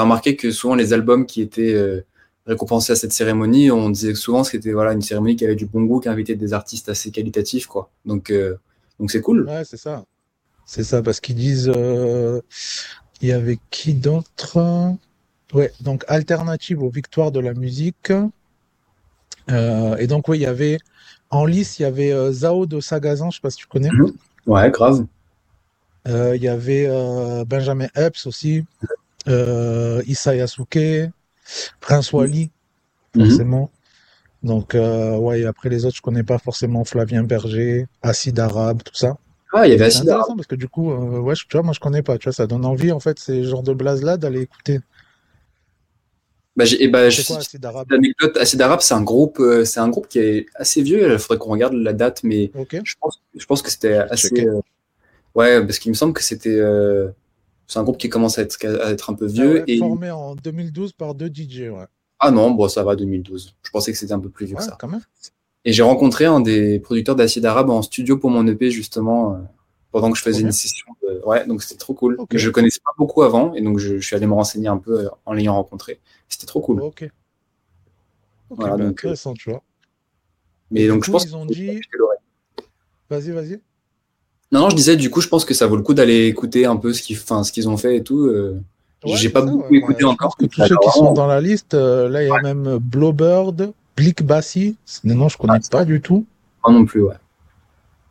remarqué 0.01 0.37
que 0.37 0.51
souvent 0.51 0.75
les 0.75 0.93
albums 0.93 1.27
qui 1.27 1.43
étaient 1.43 1.75
euh, 1.75 2.05
récompensés 2.47 2.93
à 2.93 2.97
cette 2.97 3.13
cérémonie, 3.13 3.71
on 3.71 3.91
disait 3.91 4.15
souvent 4.15 4.43
que 4.43 4.49
c'était 4.51 4.73
voilà, 4.73 4.93
une 4.93 5.03
cérémonie 5.03 5.37
qui 5.37 5.45
avait 5.45 5.57
du 5.57 5.67
bon 5.67 5.83
goût, 5.83 6.01
qui 6.01 6.09
invitait 6.09 6.37
des 6.37 6.53
artistes 6.53 6.89
assez 6.89 7.11
qualitatifs, 7.13 7.67
quoi. 7.67 7.91
Donc, 8.05 8.33
donc 8.99 9.11
c'est 9.13 9.21
cool. 9.21 9.49
Ouais, 9.49 9.63
c'est 9.65 9.77
ça. 9.77 10.05
C'est 10.67 10.85
ça, 10.85 11.03
parce 11.03 11.21
qu'ils 11.21 11.35
disent, 11.37 11.73
il 13.21 13.29
y 13.29 13.33
avait 13.33 13.59
qui 13.71 13.95
d'autre? 13.95 14.59
Ouais, 15.53 15.73
donc 15.81 16.05
alternative 16.09 16.83
aux 16.83 16.91
victoires 16.91 17.33
de 17.33 17.41
la 17.41 17.55
musique. 17.55 18.13
Euh, 19.51 19.97
et 19.97 20.07
donc, 20.07 20.29
oui, 20.29 20.39
il 20.39 20.43
y 20.43 20.47
avait, 20.47 20.79
en 21.31 21.45
lice, 21.45 21.79
il 21.79 21.83
y 21.83 21.85
avait 21.87 22.13
euh, 22.13 22.33
Zao 22.33 22.67
de 22.67 22.81
Sagazan, 22.81 23.31
je 23.31 23.37
sais 23.37 23.43
pas 23.43 23.51
si 23.51 23.59
tu 23.59 23.67
connais. 23.67 23.91
Ouais, 24.47 24.71
grave. 24.71 25.07
Euh, 26.07 26.37
il 26.37 26.43
y 26.43 26.49
avait 26.49 26.87
euh, 26.87 27.45
Benjamin 27.45 27.89
Epps 27.95 28.27
aussi, 28.27 28.65
Issa 29.27 30.37
Yasuke, 30.37 31.11
Prince 31.81 32.13
Wally, 32.13 32.51
forcément. 33.17 33.71
Donc, 34.43 34.75
ouais, 34.75 35.41
et 35.41 35.47
après 35.47 35.71
les 35.71 35.87
autres, 35.87 35.97
je 35.97 36.03
connais 36.03 36.23
pas 36.23 36.39
forcément 36.39 36.85
Flavien 36.85 37.23
Berger, 37.23 37.87
Acide 38.03 38.39
Arabe, 38.39 38.83
tout 38.83 38.95
ça. 38.95 39.17
Ah, 39.55 39.67
il 39.67 39.71
y 39.71 39.75
avait 39.75 39.91
C'est 39.91 39.99
Acid 39.99 40.11
Arabe. 40.11 40.37
parce 40.37 40.47
que 40.47 40.57
du 40.57 40.69
coup, 40.69 40.93
ouais, 40.93 41.35
tu 41.35 41.47
vois, 41.53 41.63
moi 41.63 41.73
je 41.73 41.81
connais 41.81 42.03
pas, 42.03 42.19
tu 42.19 42.25
vois, 42.25 42.35
ça 42.35 42.47
donne 42.47 42.67
envie 42.67 42.93
en 42.93 43.01
fait, 43.01 43.19
ces 43.19 43.45
genres 43.45 43.63
de 43.63 43.73
blazes-là 43.73 44.19
d'aller 44.19 44.43
écouter. 44.43 44.81
Bah, 46.57 46.65
j'ai- 46.65 46.83
et 46.85 46.89
bah, 46.89 47.11
je 47.11 47.23
C'est 47.23 47.27
quoi, 47.27 47.41
cite 47.41 47.49
Acide 47.55 47.65
Arabe? 47.67 47.87
l'anecdote. 47.91 48.37
Acid 48.37 48.61
Arabe, 48.61 48.81
c'est 48.81 48.95
un 48.95 49.03
groupe, 49.03 49.41
euh, 49.41 49.65
c'est 49.65 49.81
un 49.81 49.89
groupe 49.89 50.07
qui 50.09 50.19
est 50.21 50.47
assez 50.55 50.83
vieux. 50.83 51.13
Il 51.13 51.19
faudrait 51.19 51.39
qu'on 51.39 51.51
regarde 51.51 51.75
la 51.75 51.93
date, 51.93 52.23
mais 52.23 52.51
je 52.55 52.95
pense, 53.01 53.21
je 53.35 53.47
pense 53.47 53.63
que 53.63 53.71
c'était 53.71 53.95
assez. 53.95 54.47
Euh, 54.47 54.61
ouais, 55.35 55.65
parce 55.67 55.79
qu'il 55.79 55.91
me 55.91 55.97
semble 55.97 56.13
que 56.13 56.23
c'était. 56.23 56.51
euh, 56.57 57.09
c'est 57.67 57.79
un 57.79 57.83
groupe 57.83 57.99
qui 57.99 58.09
commence 58.09 58.39
à 58.39 58.43
être, 58.43 58.63
à 58.67 58.91
être 58.91 59.11
un 59.11 59.15
peu 59.15 59.27
Ah 59.29 59.33
vieux. 59.33 59.55
ouais, 59.55 59.65
et... 59.67 59.79
Formé 59.79 60.11
en 60.11 60.35
2012 60.37 60.93
par 60.93 61.15
deux 61.15 61.31
DJ, 61.33 61.71
ouais. 61.71 61.87
Ah 62.21 62.31
non, 62.31 62.51
bon, 62.51 62.69
ça 62.69 62.85
va, 62.85 62.95
2012. 62.95 63.55
Je 63.63 63.71
pensais 63.71 63.91
que 63.93 63.99
c'était 63.99 64.13
un 64.13 64.21
peu 64.21 64.29
plus 64.29 64.47
vieux 64.47 64.55
Ouais, 64.57 64.61
que 64.61 64.67
ça. 64.67 64.77
quand 64.79 64.89
même. 64.89 65.01
Et 65.65 65.73
j'ai 65.73 65.83
rencontré 65.83 66.27
un 66.27 66.41
des 66.41 66.79
producteurs 66.79 67.17
d'acide 67.17 67.47
arabe 67.47 67.71
en 67.71 67.83
studio 67.83 68.19
pour 68.19 68.31
mon 68.31 68.47
EP 68.47 68.71
justement 68.71 69.33
euh, 69.35 69.39
pendant 69.93 70.11
que 70.13 70.19
je 70.19 70.23
faisais 70.23 70.43
une 70.43 70.53
session. 70.53 70.87
Ouais, 71.25 71.47
donc 71.47 71.63
c'était 71.63 71.79
trop 71.79 71.95
cool. 71.95 72.19
Je 72.31 72.51
connaissais 72.51 72.81
pas 72.85 72.93
beaucoup 72.99 73.23
avant 73.23 73.55
et 73.55 73.63
donc 73.63 73.79
je, 73.79 73.99
suis 73.99 74.15
allé 74.15 74.27
me 74.27 74.35
renseigner 74.35 74.69
un 74.69 74.77
peu 74.77 75.01
euh, 75.01 75.09
en 75.25 75.33
l'ayant 75.33 75.55
rencontré. 75.55 76.01
C'était 76.29 76.47
trop 76.47 76.61
cool. 76.61 76.83
Ok. 76.83 77.09
voilà, 78.51 78.77
bah, 78.77 78.85
donc, 78.85 78.93
intéressant, 78.93 79.35
tu 79.35 79.51
vois. 79.51 79.63
Mais 80.71 80.89
donc 80.89 81.05
je 81.05 81.11
pense. 81.11 81.25
Ils 81.25 81.37
ont 81.37 81.47
dit. 81.47 81.81
Vas-y, 83.11 83.31
vas-y. 83.31 83.61
Non, 84.53 84.61
non, 84.61 84.71
je 84.71 84.77
disais, 84.77 84.97
du 84.97 85.11
coup, 85.11 85.21
je 85.21 85.29
pense 85.29 85.45
que 85.45 85.55
ça 85.55 85.67
vaut 85.67 85.77
le 85.77 85.83
coup 85.83 85.95
d'aller 85.95 86.27
écouter 86.27 86.65
un 86.65 86.77
peu 86.77 86.93
ce 86.93 87.03
qu'ils 87.03 87.19
ce 87.19 87.53
qu'ils 87.53 87.69
ont 87.69 87.77
fait 87.77 87.97
et 87.97 88.03
tout. 88.03 88.27
Euh. 88.27 88.61
J'ai 89.05 89.29
pas 89.29 89.43
beaucoup 89.43 89.75
écouté 89.75 90.05
encore. 90.05 90.37
que 90.37 90.47
tous 90.47 90.65
ceux 90.65 90.77
qui 90.77 90.91
sont 90.91 91.13
dans 91.13 91.27
la 91.27 91.41
liste, 91.41 91.75
euh, 91.75 92.09
là, 92.09 92.23
il 92.23 92.29
y 92.29 92.31
a 92.31 92.41
même 92.41 92.79
Blowbird, 92.79 93.73
Blick 93.97 94.23
Bassi. 94.23 94.77
Non, 95.05 95.29
je 95.29 95.37
connais 95.37 95.59
pas 95.71 95.85
du 95.85 96.01
tout. 96.01 96.25
Pas 96.63 96.73
non 96.73 96.87
plus, 96.87 97.03
ouais. 97.03 97.17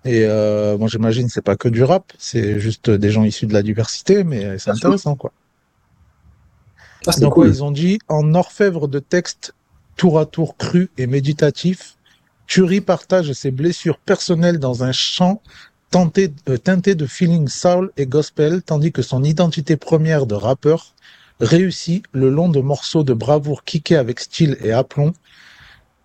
Et 0.05 0.25
euh, 0.25 0.77
bon, 0.77 0.87
j'imagine 0.87 1.29
c'est 1.29 1.41
pas 1.41 1.55
que 1.55 1.69
du 1.69 1.83
rap, 1.83 2.11
c'est 2.17 2.59
juste 2.59 2.89
des 2.89 3.09
gens 3.09 3.23
issus 3.23 3.47
de 3.47 3.53
la 3.53 3.63
diversité, 3.63 4.23
mais 4.23 4.59
c'est 4.59 4.71
intéressant, 4.71 5.15
quoi. 5.15 5.31
Ah, 7.05 7.11
cool. 7.29 7.47
ils 7.47 7.63
ont 7.63 7.71
dit 7.71 7.99
en 8.07 8.33
orfèvre 8.33 8.87
de 8.87 8.99
texte 8.99 9.53
tour 9.97 10.19
à 10.19 10.25
tour 10.25 10.57
cru 10.57 10.89
et 10.97 11.07
méditatif, 11.07 11.95
Turi 12.47 12.81
partage 12.81 13.31
ses 13.33 13.51
blessures 13.51 13.97
personnelles 13.97 14.59
dans 14.59 14.83
un 14.83 14.91
chant 14.91 15.41
euh, 15.95 16.57
teinté 16.57 16.95
de 16.95 17.05
feeling 17.05 17.47
soul 17.47 17.91
et 17.97 18.07
gospel, 18.07 18.63
tandis 18.63 18.91
que 18.91 19.03
son 19.03 19.23
identité 19.23 19.77
première 19.77 20.25
de 20.25 20.33
rappeur 20.33 20.95
réussit 21.39 22.03
le 22.13 22.29
long 22.29 22.49
de 22.49 22.61
morceaux 22.61 23.03
de 23.03 23.13
bravoure 23.13 23.63
kickés 23.63 23.95
avec 23.95 24.19
style 24.19 24.57
et 24.63 24.71
aplomb. 24.71 25.13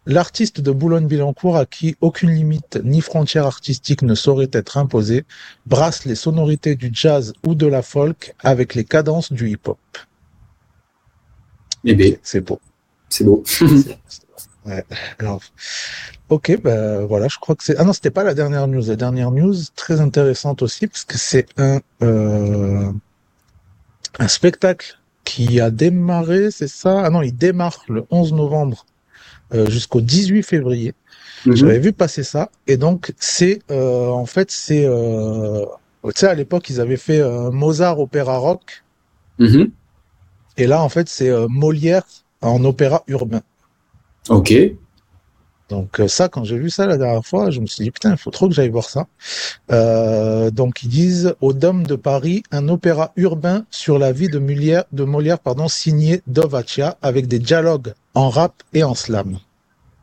L'artiste 0.04 0.60
de 0.60 0.70
Boulogne-Billancourt 0.72 1.56
à 1.56 1.66
qui 1.66 1.96
aucune 2.00 2.30
limite 2.30 2.78
ni 2.84 3.00
frontière 3.00 3.46
artistique 3.46 4.02
ne 4.02 4.14
saurait 4.14 4.50
être 4.52 4.76
imposée 4.76 5.24
brasse 5.66 6.04
les 6.04 6.14
sonorités 6.14 6.76
du 6.76 6.90
jazz 6.92 7.32
ou 7.46 7.54
de 7.54 7.66
la 7.66 7.82
folk 7.82 8.34
avec 8.40 8.74
les 8.74 8.84
cadences 8.84 9.32
du 9.32 9.50
hip-hop. 9.50 9.78
Eh 11.88 11.94
bien, 11.94 12.12
c'est 12.22 12.42
beau. 12.42 12.60
C'est 13.08 13.24
beau. 13.24 13.42
ouais. 14.66 14.84
Ok, 16.28 16.60
ben 16.62 17.06
voilà, 17.06 17.28
je 17.28 17.38
crois 17.38 17.56
que 17.56 17.64
c'est. 17.64 17.76
Ah 17.78 17.84
non, 17.84 17.94
c'était 17.94 18.10
pas 18.10 18.24
la 18.24 18.34
dernière 18.34 18.68
news. 18.68 18.82
La 18.86 18.96
dernière 18.96 19.30
news, 19.30 19.54
très 19.74 20.02
intéressante 20.02 20.60
aussi, 20.60 20.86
parce 20.86 21.04
que 21.04 21.16
c'est 21.16 21.46
un 21.56 21.80
euh... 22.02 22.92
un 24.18 24.28
spectacle 24.28 24.98
qui 25.24 25.60
a 25.60 25.70
démarré, 25.70 26.50
c'est 26.50 26.68
ça? 26.68 27.02
Ah 27.04 27.08
non, 27.08 27.22
il 27.22 27.34
démarre 27.34 27.82
le 27.88 28.04
11 28.10 28.34
novembre 28.34 28.84
euh, 29.54 29.70
jusqu'au 29.70 30.02
18 30.02 30.42
février. 30.42 30.92
Mhm. 31.46 31.56
J'avais 31.56 31.78
vu 31.78 31.94
passer 31.94 32.22
ça, 32.22 32.50
et 32.66 32.76
donc 32.76 33.14
c'est 33.18 33.62
euh, 33.70 34.08
en 34.08 34.26
fait 34.26 34.50
c'est 34.50 34.84
euh... 34.84 35.64
tu 36.04 36.12
sais 36.16 36.26
à 36.26 36.34
l'époque 36.34 36.68
ils 36.68 36.80
avaient 36.80 36.98
fait 36.98 37.22
Mozart 37.50 38.00
opéra 38.00 38.36
rock, 38.36 38.84
mhm. 39.38 39.70
Et 40.58 40.66
là 40.66 40.82
en 40.82 40.90
fait 40.90 41.08
c'est 41.08 41.30
euh, 41.30 41.46
Molière 41.48 42.02
en 42.42 42.62
opéra 42.64 43.02
urbain. 43.06 43.40
Ok. 44.28 44.52
Donc 45.68 46.00
euh, 46.00 46.08
ça, 46.08 46.28
quand 46.28 46.44
j'ai 46.44 46.56
vu 46.56 46.70
ça 46.70 46.86
la 46.86 46.96
dernière 46.96 47.24
fois, 47.24 47.50
je 47.50 47.60
me 47.60 47.66
suis 47.66 47.84
dit 47.84 47.90
putain, 47.90 48.12
il 48.12 48.16
faut 48.16 48.30
trop 48.30 48.48
que 48.48 48.54
j'aille 48.54 48.70
voir 48.70 48.88
ça. 48.88 49.06
Euh, 49.70 50.50
donc 50.50 50.82
ils 50.82 50.88
disent 50.88 51.34
au 51.40 51.52
Dôme 51.52 51.86
de 51.86 51.94
Paris 51.94 52.42
un 52.50 52.68
opéra 52.68 53.12
urbain 53.16 53.64
sur 53.70 53.98
la 53.98 54.12
vie 54.12 54.28
de 54.28 54.38
Molière, 54.38 54.84
de 54.92 55.04
Molière 55.04 55.38
pardon, 55.38 55.68
signé 55.68 56.22
Dovaccia 56.26 56.96
avec 57.02 57.28
des 57.28 57.38
dialogues 57.38 57.92
en 58.14 58.30
rap 58.30 58.54
et 58.72 58.82
en 58.82 58.94
slam. 58.94 59.38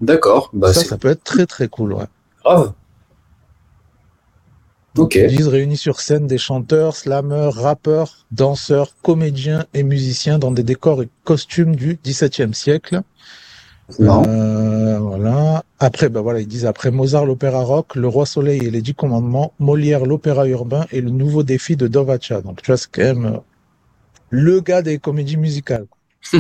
D'accord. 0.02 0.50
Bah 0.54 0.74
ça, 0.74 0.84
ça 0.84 0.98
peut 0.98 1.10
être 1.10 1.24
très 1.24 1.46
très 1.46 1.68
cool, 1.68 1.94
ouais. 1.94 2.06
Grave. 2.44 2.74
Ok. 4.98 5.16
Ils 5.16 5.36
disent 5.36 5.48
réunis 5.48 5.78
sur 5.78 6.00
scène 6.00 6.26
des 6.26 6.38
chanteurs, 6.38 6.96
slameurs, 6.96 7.54
rappeurs, 7.54 8.26
danseurs, 8.32 8.96
comédiens 9.02 9.66
et 9.74 9.84
musiciens 9.84 10.40
dans 10.40 10.52
des 10.52 10.64
décors 10.64 11.02
et 11.04 11.10
costumes 11.24 11.76
du 11.76 12.00
XVIIe 12.04 12.54
siècle. 12.54 13.02
Euh, 14.00 14.98
voilà. 15.00 15.64
Après, 15.80 16.10
ben 16.10 16.22
voilà, 16.22 16.40
ils 16.40 16.48
disent 16.48 16.66
après 16.66 16.92
Mozart 16.92 17.26
l'opéra 17.26 17.62
rock, 17.64 17.96
Le 17.96 18.08
Roi 18.08 18.26
Soleil 18.26 18.66
et 18.66 18.72
les 18.72 18.82
Dix 18.82 18.96
Commandements, 18.96 19.54
Molière 19.60 20.06
l'opéra 20.06 20.48
urbain 20.48 20.86
et 20.92 21.02
le 21.02 21.12
nouveau 21.12 21.44
défi 21.44 21.76
de 21.76 21.88
Dovaccia. 21.88 22.42
Donc 22.42 22.62
tu 22.62 22.68
vois, 22.68 22.78
c'est 22.78 22.90
quand 22.92 23.04
même 23.04 23.26
euh, 23.26 23.38
le 24.30 24.62
gars 24.62 24.82
des 24.82 24.98
comédies 24.98 25.38
musicales. 25.38 25.88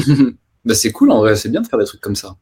bah 0.65 0.73
c'est 0.73 0.91
cool 0.91 1.11
en 1.11 1.19
vrai, 1.19 1.35
c'est 1.35 1.49
bien 1.49 1.61
de 1.61 1.67
faire 1.67 1.77
des 1.77 1.85
trucs 1.85 2.01
comme 2.01 2.15
ça. 2.15 2.35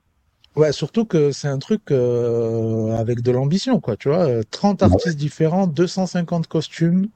Ouais, 0.55 0.71
surtout 0.71 1.05
que 1.05 1.31
c'est 1.31 1.47
un 1.47 1.57
truc 1.57 1.91
euh, 1.91 2.95
avec 2.95 3.21
de 3.21 3.31
l'ambition, 3.31 3.79
quoi. 3.79 3.97
Tu 3.97 4.09
vois, 4.09 4.43
30 4.51 4.83
artistes 4.83 5.17
différents, 5.17 5.65
250 5.67 6.47
costumes. 6.47 7.07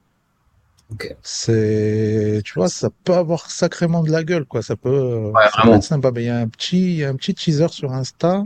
C'est, 1.22 2.40
tu 2.44 2.54
vois, 2.54 2.68
ça 2.68 2.88
peut 3.04 3.14
avoir 3.14 3.50
sacrément 3.50 4.02
de 4.02 4.10
la 4.10 4.24
gueule, 4.24 4.44
quoi. 4.44 4.62
Ça 4.62 4.74
peut, 4.74 5.30
ouais, 5.34 5.74
être 5.74 5.82
sympa. 5.82 6.10
Mais 6.10 6.22
il 6.22 6.26
y 6.26 6.30
a 6.30 6.38
un 6.38 6.48
petit, 6.48 6.80
il 6.80 6.96
y 6.96 7.04
a 7.04 7.10
un 7.10 7.14
petit 7.14 7.34
teaser 7.34 7.68
sur 7.68 7.92
Insta. 7.92 8.42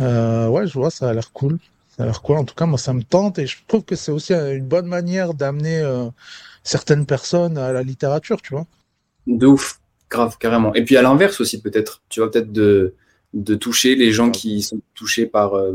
Euh, 0.00 0.48
ouais, 0.48 0.66
je 0.66 0.74
vois, 0.74 0.90
ça 0.90 1.08
a 1.08 1.12
l'air 1.14 1.32
cool. 1.32 1.58
Ça 1.96 2.02
a 2.04 2.06
l'air 2.06 2.22
cool. 2.22 2.36
En 2.36 2.44
tout 2.44 2.54
cas, 2.54 2.66
moi, 2.66 2.78
ça 2.78 2.92
me 2.92 3.02
tente 3.02 3.38
et 3.38 3.46
je 3.46 3.56
trouve 3.66 3.84
que 3.84 3.96
c'est 3.96 4.12
aussi 4.12 4.34
une 4.34 4.66
bonne 4.66 4.86
manière 4.86 5.34
d'amener 5.34 5.78
euh, 5.78 6.06
certaines 6.62 7.06
personnes 7.06 7.58
à 7.58 7.72
la 7.72 7.82
littérature, 7.82 8.40
tu 8.42 8.54
vois. 8.54 8.66
De 9.26 9.46
ouf, 9.46 9.80
grave, 10.10 10.36
carrément. 10.38 10.74
Et 10.74 10.84
puis 10.84 10.96
à 10.96 11.02
l'inverse 11.02 11.40
aussi, 11.40 11.60
peut-être. 11.60 12.02
Tu 12.08 12.20
vois, 12.20 12.30
peut-être 12.30 12.52
de 12.52 12.94
de 13.32 13.54
toucher 13.54 13.94
les 13.94 14.12
gens 14.12 14.30
qui 14.30 14.62
sont 14.62 14.80
touchés 14.94 15.26
par. 15.26 15.54
Euh, 15.54 15.72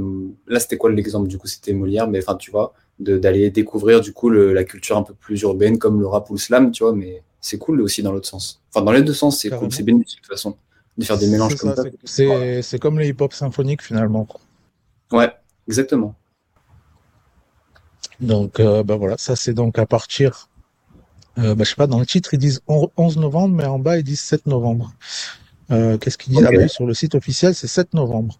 là, 0.47 0.60
c'était 0.60 0.78
quoi 0.78 0.91
l'exemple? 0.91 1.28
Du 1.28 1.38
coup, 1.38 1.47
c'était 1.47 1.74
Molière, 1.74 2.08
mais 2.08 2.20
enfin, 2.20 2.36
tu 2.36 2.51
vois, 2.51 2.74
d'aller 2.99 3.49
découvrir 3.49 4.01
du 4.01 4.14
coup 4.14 4.30
le, 4.30 4.53
la 4.53 4.64
culture 4.64 4.97
un 4.97 5.03
peu 5.03 5.14
plus 5.14 5.41
urbaine 5.41 5.78
comme 5.78 5.99
le 5.99 6.08
rap 6.08 6.30
ou 6.30 6.34
le 6.34 6.39
slam, 6.39 6.72
tu 6.72 6.84
vois, 6.84 6.93
mais 6.93 7.24
c'est 7.41 7.58
cool 7.58 7.82
aussi 7.82 8.01
dans 8.01 8.12
l'autre 8.12 8.28
sens. 8.28 8.62
Enfin, 8.74 8.84
dans 8.84 8.91
les 8.91 9.03
deux 9.03 9.14
sens, 9.14 9.39
c'est 9.39 9.49
cool, 9.49 9.72
c'est 9.72 9.84
bénéfique 9.84 10.18
de 10.18 10.22
toute 10.22 10.28
façon 10.28 10.58
de 10.97 11.03
faire 11.03 11.18
des 11.18 11.28
mélanges 11.28 11.56
comme 11.56 11.76
ça. 11.76 11.84
C'est 12.03 12.80
comme 12.80 12.97
le 12.99 13.06
hip-hop 13.06 13.34
symphonique 13.34 13.82
finalement. 13.82 14.28
Ouais, 15.12 15.32
exactement. 15.68 16.16
Donc, 18.20 18.60
euh, 18.60 18.84
bah 18.84 18.95
voilà, 18.95 19.18
ça 19.18 19.36
c'est 19.36 19.53
donc 19.53 19.78
à 19.78 19.86
partir, 19.86 20.49
euh, 21.38 21.53
bah, 21.53 21.66
je 21.66 21.70
sais 21.70 21.76
pas, 21.76 21.88
dans 21.88 21.99
le 21.99 22.06
titre 22.06 22.34
ils 22.34 22.39
disent 22.39 22.62
11 22.68 23.18
novembre, 23.18 23.56
mais 23.56 23.66
en 23.66 23.78
bas 23.78 23.97
ils 23.97 24.03
disent 24.03 24.22
7 24.22 24.45
novembre. 24.47 24.93
Euh, 25.72 25.97
Qu'est-ce 25.97 26.18
qu'ils 26.18 26.34
disent 26.34 26.45
okay. 26.45 26.68
Sur 26.68 26.86
le 26.86 26.93
site 26.93 27.16
officiel, 27.16 27.55
c'est 27.55 27.68
7 27.68 27.93
novembre. 27.93 28.39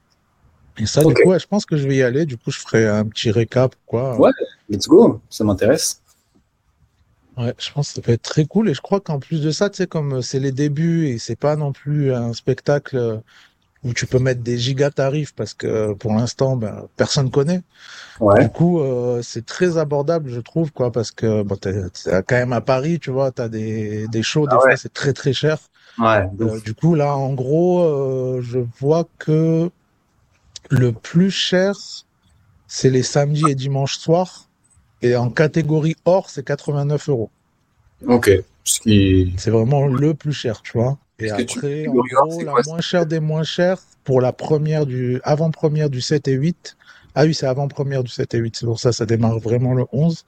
Et 0.78 0.86
ça, 0.86 1.02
okay. 1.02 1.14
du 1.14 1.22
coup, 1.22 1.30
ouais, 1.30 1.40
je 1.40 1.48
pense 1.48 1.66
que 1.66 1.78
je 1.78 1.88
vais 1.88 1.98
y 1.98 2.04
aller. 2.04 2.26
Du 2.26 2.38
coup, 2.38 2.52
je 2.52 2.60
ferai 2.60 2.88
un 2.88 3.06
petit 3.06 3.32
récap, 3.32 3.76
quoi. 3.86 4.20
Ouais, 4.20 4.32
let's 4.70 4.88
go. 4.88 5.22
Ça 5.30 5.44
m'intéresse. 5.44 6.02
Ouais, 7.38 7.54
je 7.58 7.72
pense 7.72 7.90
que 7.90 7.96
ça 7.96 8.02
peut 8.02 8.12
être 8.12 8.22
très 8.22 8.46
cool. 8.46 8.70
Et 8.70 8.74
je 8.74 8.82
crois 8.82 9.00
qu'en 9.00 9.20
plus 9.20 9.42
de 9.42 9.52
ça, 9.52 9.70
tu 9.70 9.78
sais, 9.78 9.88
comme 9.88 10.22
c'est 10.22 10.40
les 10.40 10.52
débuts 10.52 11.08
et 11.08 11.18
c'est 11.18 11.36
pas 11.36 11.56
non 11.56 11.72
plus 11.72 12.14
un 12.14 12.34
spectacle 12.34 13.22
où 13.86 13.94
tu 13.94 14.08
peux 14.08 14.18
mettre 14.18 14.42
des 14.42 14.58
giga 14.58 14.90
tarifs 14.90 15.34
parce 15.36 15.54
que 15.54 15.94
pour 15.94 16.14
l'instant, 16.14 16.58
ben, 16.58 16.88
personne 16.98 17.30
connaît. 17.30 17.62
Ouais. 18.20 18.44
Du 18.44 18.50
coup, 18.50 18.80
euh, 18.80 19.22
c'est 19.22 19.46
très 19.46 19.78
abordable, 19.78 20.32
je 20.32 20.40
trouve, 20.40 20.72
quoi, 20.72 20.92
parce 20.92 21.12
que 21.12 21.44
bon, 21.44 21.56
quand 21.62 22.36
même 22.36 22.54
à 22.54 22.62
Paris, 22.62 23.00
tu 23.00 23.12
vois, 23.12 23.32
t'as 23.32 23.48
des, 23.48 24.08
des 24.08 24.24
shows, 24.24 24.48
des 24.48 24.54
ah 24.54 24.56
ouais. 24.58 24.62
fois, 24.72 24.78
c'est 24.78 24.94
très 24.94 25.14
très 25.14 25.34
cher. 25.34 25.60
Ouais. 25.98 26.28
Euh, 26.42 26.60
du 26.62 26.74
coup, 26.74 26.96
là, 26.96 27.16
en 27.16 27.34
gros, 27.34 27.84
euh, 27.84 28.42
je 28.42 28.60
vois 28.80 29.08
que 29.18 29.70
le 30.70 30.92
plus 30.92 31.32
cher, 31.32 31.76
c'est 32.68 32.90
les 32.90 33.04
samedis 33.04 33.50
et 33.50 33.56
dimanches 33.56 33.98
soirs. 33.98 34.50
Et 35.02 35.16
en 35.16 35.30
catégorie 35.30 35.96
or, 36.06 36.30
c'est 36.30 36.44
89 36.44 37.10
euros. 37.10 37.30
Ok. 38.08 38.32
Ce 38.64 38.80
qui... 38.80 39.34
C'est 39.38 39.52
vraiment 39.52 39.86
le 39.88 40.14
plus 40.14 40.34
cher, 40.34 40.62
tu 40.62 40.78
vois. 40.78 40.98
Et 41.20 41.30
après, 41.30 41.46
tu... 41.46 41.88
en 41.88 41.94
gros, 41.94 42.42
la 42.42 42.52
quoi, 42.52 42.62
moins 42.66 42.82
chère 42.82 43.06
des 43.06 43.20
moins 43.20 43.44
chères, 43.44 43.78
pour 44.04 44.22
la 44.22 44.34
première 44.34 44.86
du, 44.86 45.22
avant-première 45.24 45.90
du 45.90 46.02
7 46.02 46.28
et 46.28 46.34
8. 46.34 46.76
Ah 47.14 47.24
oui, 47.24 47.34
c'est 47.34 47.48
avant-première 47.48 48.04
du 48.04 48.12
7 48.12 48.34
et 48.34 48.38
8. 48.40 48.56
C'est 48.58 48.66
pour 48.66 48.80
ça, 48.80 48.92
ça 48.92 49.06
démarre 49.06 49.40
vraiment 49.40 49.74
le 49.74 49.86
11. 49.92 50.26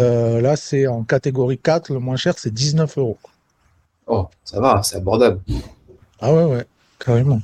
Euh, 0.00 0.40
là, 0.40 0.56
c'est 0.56 0.86
en 0.86 1.04
catégorie 1.04 1.58
4. 1.58 1.92
Le 1.92 2.00
moins 2.00 2.16
cher, 2.16 2.34
c'est 2.36 2.52
19 2.52 2.98
euros. 2.98 3.18
Oh, 4.06 4.28
ça 4.44 4.60
va, 4.60 4.82
c'est 4.82 4.96
abordable. 4.96 5.40
Ah 6.20 6.32
ouais, 6.32 6.44
ouais, 6.44 6.64
carrément. 6.98 7.40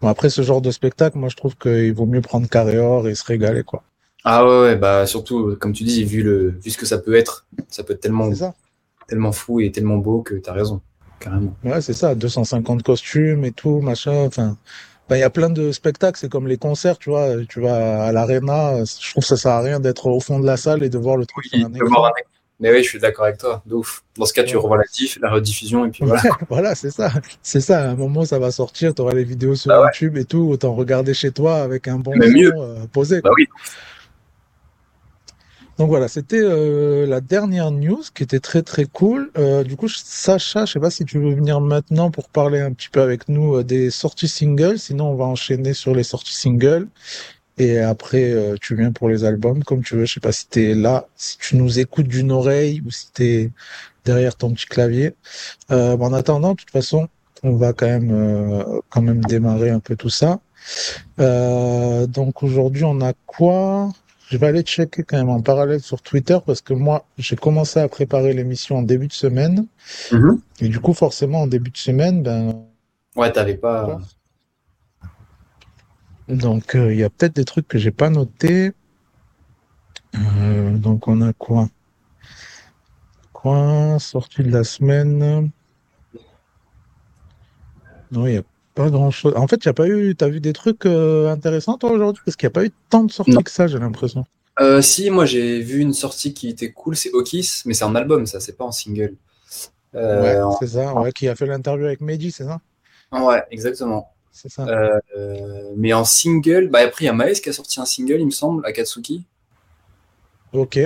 Bon, 0.00 0.08
après, 0.08 0.30
ce 0.30 0.42
genre 0.42 0.60
de 0.60 0.70
spectacle, 0.70 1.18
moi, 1.18 1.28
je 1.28 1.36
trouve 1.36 1.56
qu'il 1.56 1.92
vaut 1.94 2.06
mieux 2.06 2.20
prendre 2.20 2.48
carré 2.48 2.78
or 2.78 3.08
et 3.08 3.14
se 3.14 3.24
régaler, 3.24 3.62
quoi. 3.62 3.82
Ah 4.24 4.44
ouais, 4.44 4.60
ouais, 4.60 4.76
bah 4.76 5.06
surtout, 5.06 5.56
comme 5.60 5.72
tu 5.72 5.84
dis, 5.84 6.04
vu, 6.04 6.22
le, 6.22 6.50
vu 6.50 6.70
ce 6.70 6.78
que 6.78 6.86
ça 6.86 6.98
peut 6.98 7.14
être, 7.14 7.46
ça 7.68 7.84
peut 7.84 7.94
être 7.94 8.00
tellement, 8.00 8.34
ça. 8.34 8.54
tellement 9.08 9.32
fou 9.32 9.60
et 9.60 9.72
tellement 9.72 9.96
beau 9.96 10.22
que 10.22 10.34
t'as 10.34 10.52
raison, 10.52 10.80
carrément. 11.20 11.54
Ouais, 11.64 11.80
c'est 11.80 11.94
ça, 11.94 12.14
250 12.14 12.82
costumes 12.82 13.44
et 13.44 13.52
tout, 13.52 13.80
machin, 13.80 14.24
enfin... 14.26 14.56
Il 15.12 15.18
y 15.18 15.24
a 15.24 15.30
plein 15.30 15.50
de 15.50 15.72
spectacles, 15.72 16.20
c'est 16.20 16.28
comme 16.30 16.46
les 16.46 16.56
concerts, 16.56 16.96
tu 16.96 17.10
vois. 17.10 17.44
Tu 17.48 17.60
vas 17.60 18.04
à 18.04 18.12
l'arena, 18.12 18.84
je 18.84 19.10
trouve 19.10 19.24
que 19.24 19.28
ça 19.28 19.36
sert 19.36 19.50
à 19.50 19.60
rien 19.60 19.80
d'être 19.80 20.06
au 20.06 20.20
fond 20.20 20.38
de 20.38 20.46
la 20.46 20.56
salle 20.56 20.84
et 20.84 20.88
de 20.88 20.98
voir 20.98 21.16
le 21.16 21.26
truc 21.26 21.46
oui, 21.52 21.64
un 21.64 21.72
écran. 21.74 22.08
Mais 22.60 22.70
oui, 22.70 22.82
je 22.84 22.88
suis 22.90 22.98
d'accord 22.98 23.24
avec 23.24 23.38
toi. 23.38 23.62
De 23.64 23.74
ouf. 23.74 24.04
Dans 24.18 24.26
ce 24.26 24.34
cas, 24.34 24.44
tu 24.44 24.56
revois 24.58 24.76
la 24.76 24.84
diff, 24.92 25.18
la 25.22 25.30
rediffusion, 25.30 25.86
et 25.86 25.90
puis 25.90 26.04
voilà. 26.04 26.22
Voilà, 26.50 26.74
c'est 26.74 26.90
ça. 26.90 27.10
C'est 27.42 27.60
ça. 27.62 27.84
À 27.84 27.88
un 27.88 27.94
moment, 27.96 28.24
ça 28.26 28.38
va 28.38 28.50
sortir. 28.50 28.94
Tu 28.94 29.00
auras 29.00 29.14
les 29.14 29.24
vidéos 29.24 29.54
sur 29.54 29.68
Bah 29.70 29.80
ouais. 29.80 29.86
YouTube 29.86 30.18
et 30.18 30.24
tout. 30.26 30.46
Autant 30.50 30.74
regarder 30.74 31.14
chez 31.14 31.30
toi 31.30 31.56
avec 31.62 31.88
un 31.88 31.98
bon 31.98 32.12
son 32.12 32.28
mieux. 32.28 32.52
euh, 32.54 32.86
posé. 32.92 33.22
Bah 33.22 33.30
oui. 33.36 33.48
Donc 35.78 35.88
voilà, 35.88 36.08
c'était 36.08 36.40
euh, 36.42 37.06
la 37.06 37.22
dernière 37.22 37.70
news 37.70 38.02
qui 38.14 38.22
était 38.22 38.40
très 38.40 38.60
très 38.62 38.84
cool. 38.84 39.30
Euh, 39.38 39.64
du 39.64 39.76
coup, 39.76 39.88
Sacha, 39.88 40.66
je 40.66 40.72
sais 40.72 40.80
pas 40.80 40.90
si 40.90 41.06
tu 41.06 41.18
veux 41.18 41.34
venir 41.34 41.62
maintenant 41.62 42.10
pour 42.10 42.28
parler 42.28 42.60
un 42.60 42.72
petit 42.74 42.90
peu 42.90 43.00
avec 43.00 43.30
nous 43.30 43.62
des 43.62 43.88
sorties 43.90 44.28
singles. 44.28 44.78
Sinon, 44.78 45.06
on 45.12 45.14
va 45.14 45.24
enchaîner 45.24 45.72
sur 45.72 45.94
les 45.94 46.02
sorties 46.02 46.34
singles. 46.36 46.86
Et 47.60 47.78
après, 47.78 48.32
euh, 48.32 48.56
tu 48.58 48.74
viens 48.74 48.90
pour 48.90 49.10
les 49.10 49.24
albums, 49.24 49.62
comme 49.64 49.82
tu 49.82 49.94
veux. 49.94 50.06
Je 50.06 50.14
sais 50.14 50.20
pas 50.20 50.32
si 50.32 50.48
t'es 50.48 50.74
là, 50.74 51.06
si 51.14 51.36
tu 51.36 51.56
nous 51.56 51.78
écoutes 51.78 52.08
d'une 52.08 52.32
oreille 52.32 52.82
ou 52.86 52.90
si 52.90 53.12
t'es 53.12 53.50
derrière 54.06 54.34
ton 54.34 54.54
petit 54.54 54.64
clavier. 54.64 55.14
Euh, 55.70 55.94
en 55.98 56.14
attendant, 56.14 56.52
de 56.52 56.56
toute 56.56 56.70
façon, 56.70 57.08
on 57.42 57.56
va 57.56 57.74
quand 57.74 57.86
même 57.86 58.12
euh, 58.12 58.80
quand 58.88 59.02
même 59.02 59.20
démarrer 59.20 59.68
un 59.68 59.78
peu 59.78 59.94
tout 59.94 60.08
ça. 60.08 60.40
Donc 61.18 62.42
aujourd'hui, 62.42 62.84
on 62.84 62.98
a 63.02 63.12
quoi? 63.26 63.90
Je 64.28 64.38
vais 64.38 64.46
aller 64.46 64.62
checker 64.62 65.02
quand 65.02 65.18
même 65.18 65.28
en 65.28 65.42
parallèle 65.42 65.80
sur 65.80 66.00
Twitter 66.00 66.38
parce 66.46 66.62
que 66.62 66.72
moi, 66.72 67.04
j'ai 67.18 67.36
commencé 67.36 67.78
à 67.78 67.88
préparer 67.88 68.32
l'émission 68.32 68.78
en 68.78 68.82
début 68.82 69.08
de 69.08 69.12
semaine. 69.12 69.66
Mhm. 70.12 70.40
Et 70.62 70.68
du 70.68 70.80
coup, 70.80 70.94
forcément, 70.94 71.42
en 71.42 71.46
début 71.46 71.70
de 71.70 71.76
semaine, 71.76 72.22
ben, 72.22 72.54
Ouais, 73.16 73.30
t'avais 73.30 73.56
pas. 73.56 73.98
Donc 76.30 76.76
euh, 76.76 76.92
il 76.92 77.00
y 77.00 77.02
a 77.02 77.10
peut-être 77.10 77.34
des 77.34 77.44
trucs 77.44 77.66
que 77.66 77.78
j'ai 77.78 77.90
pas 77.90 78.08
notés. 78.08 78.72
Euh, 80.14 80.76
donc 80.76 81.08
on 81.08 81.20
a 81.22 81.32
quoi? 81.32 81.68
Quoi? 83.32 83.98
Sortie 83.98 84.44
de 84.44 84.50
la 84.50 84.64
semaine? 84.64 85.50
Non, 88.12 88.26
il 88.26 88.34
y 88.34 88.36
a 88.36 88.42
pas 88.74 88.90
grand-chose. 88.90 89.34
En 89.36 89.48
fait, 89.48 89.56
il 89.56 89.66
y 89.66 89.68
a 89.68 89.72
pas 89.72 89.88
eu. 89.88 90.14
T'as 90.14 90.28
vu 90.28 90.40
des 90.40 90.52
trucs 90.52 90.86
euh, 90.86 91.28
intéressants 91.28 91.78
toi 91.78 91.90
aujourd'hui? 91.90 92.22
Parce 92.24 92.36
qu'il 92.36 92.46
n'y 92.46 92.52
a 92.52 92.54
pas 92.54 92.64
eu 92.64 92.70
tant 92.90 93.04
de 93.04 93.10
sorties 93.10 93.32
Non. 93.32 93.42
que 93.42 93.50
ça, 93.50 93.66
j'ai 93.66 93.78
l'impression. 93.78 94.24
Si, 94.82 95.08
moi 95.08 95.24
j'ai 95.24 95.62
vu 95.62 95.80
une 95.80 95.94
sortie 95.94 96.34
qui 96.34 96.50
était 96.50 96.70
cool, 96.70 96.94
c'est 96.94 97.10
Okis, 97.12 97.62
mais 97.64 97.72
c'est 97.72 97.84
un 97.84 97.94
album, 97.94 98.26
ça, 98.26 98.40
c'est 98.40 98.58
pas 98.58 98.64
en 98.64 98.72
single. 98.72 99.14
Ouais, 99.94 100.36
c'est 100.58 100.66
ça. 100.66 100.92
Ouais, 100.94 101.12
qui 101.12 101.28
a 101.28 101.34
fait 101.34 101.46
l'interview 101.46 101.86
avec 101.86 102.02
Mehdi, 102.02 102.30
c'est 102.30 102.44
ça? 102.44 102.60
ouais, 103.10 103.42
exactement. 103.50 104.12
Ça. 104.32 104.64
Euh, 104.66 105.72
mais 105.76 105.92
en 105.92 106.04
single, 106.04 106.68
bah 106.68 106.80
après 106.80 107.04
il 107.04 107.06
y 107.06 107.10
a 107.10 107.12
Maes 107.12 107.34
qui 107.42 107.48
a 107.48 107.52
sorti 107.52 107.80
un 107.80 107.84
single, 107.84 108.20
il 108.20 108.26
me 108.26 108.30
semble, 108.30 108.64
Akatsuki. 108.66 109.24
Ok. 110.52 110.78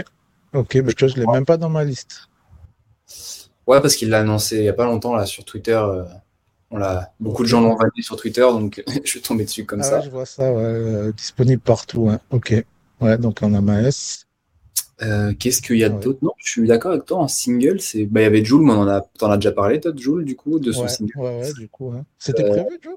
Ok, 0.53 0.75
mais 0.77 0.93
je 0.97 1.07
l'ai 1.19 1.27
même 1.27 1.45
pas 1.45 1.57
dans 1.57 1.69
ma 1.69 1.85
liste. 1.85 2.29
Ouais, 3.67 3.81
parce 3.81 3.97
qu'il 3.97 4.11
l'a 4.11 4.21
annoncé 4.21 4.59
il 4.59 4.65
y 4.65 4.69
a 4.69 4.73
pas 4.75 4.85
longtemps 4.85 5.15
là 5.15 5.27
sur 5.27 5.45
Twitter. 5.45 5.73
euh, 5.73 6.05
on 6.71 6.79
l'a, 6.79 7.15
beaucoup 7.21 7.43
de 7.43 7.49
gens 7.49 7.61
l'ont 7.61 7.77
vanné 7.77 8.03
sur 8.03 8.17
Twitter, 8.17 8.43
donc 8.43 8.83
je 9.05 9.09
suis 9.11 9.23
tombé 9.23 9.45
dessus 9.45 9.65
comme 9.65 9.83
Ah 9.83 9.89
ça. 9.89 9.97
ouais, 9.99 10.03
je 10.05 10.11
vois 10.11 10.27
ça, 10.27 10.53
ouais, 10.53 10.63
euh, 10.63 11.13
disponible 11.13 11.63
partout. 11.63 12.09
hein. 12.11 12.21
Ok. 12.31 12.55
Ouais, 13.01 13.19
donc 13.19 13.39
on 13.43 13.55
a 13.55 13.61
Maes. 13.61 14.25
Qu'est-ce 15.39 15.61
qu'il 15.63 15.77
y 15.79 15.85
a 15.85 15.91
Ouais. 15.91 16.01
d'autre? 16.01 16.19
Non, 16.23 16.33
je 16.39 16.51
suis 16.51 16.67
d'accord 16.67 16.93
avec 16.93 17.05
toi. 17.05 17.19
En 17.19 17.29
single, 17.29 17.81
c'est, 17.81 18.07
bah 18.07 18.21
il 18.21 18.25
y 18.25 18.27
avait 18.27 18.45
Joule, 18.45 18.63
mais 18.65 18.73
on 18.73 18.81
en 18.81 18.89
a, 18.89 19.01
t'en 19.03 19.31
as 19.31 19.37
déjà 19.37 19.53
parlé, 19.53 19.81
toi, 19.81 19.93
de 19.93 19.99
Joule, 19.99 20.25
du 20.25 20.37
coup, 20.37 20.59
de 20.59 20.73
son 20.73 20.89
single. 20.89 21.13
ouais, 21.17 21.41
ouais, 21.41 21.53
du 21.55 21.69
coup. 21.69 21.93
hein. 21.93 22.05
C'était 22.19 22.45
prévu, 22.45 22.79
John? 22.83 22.95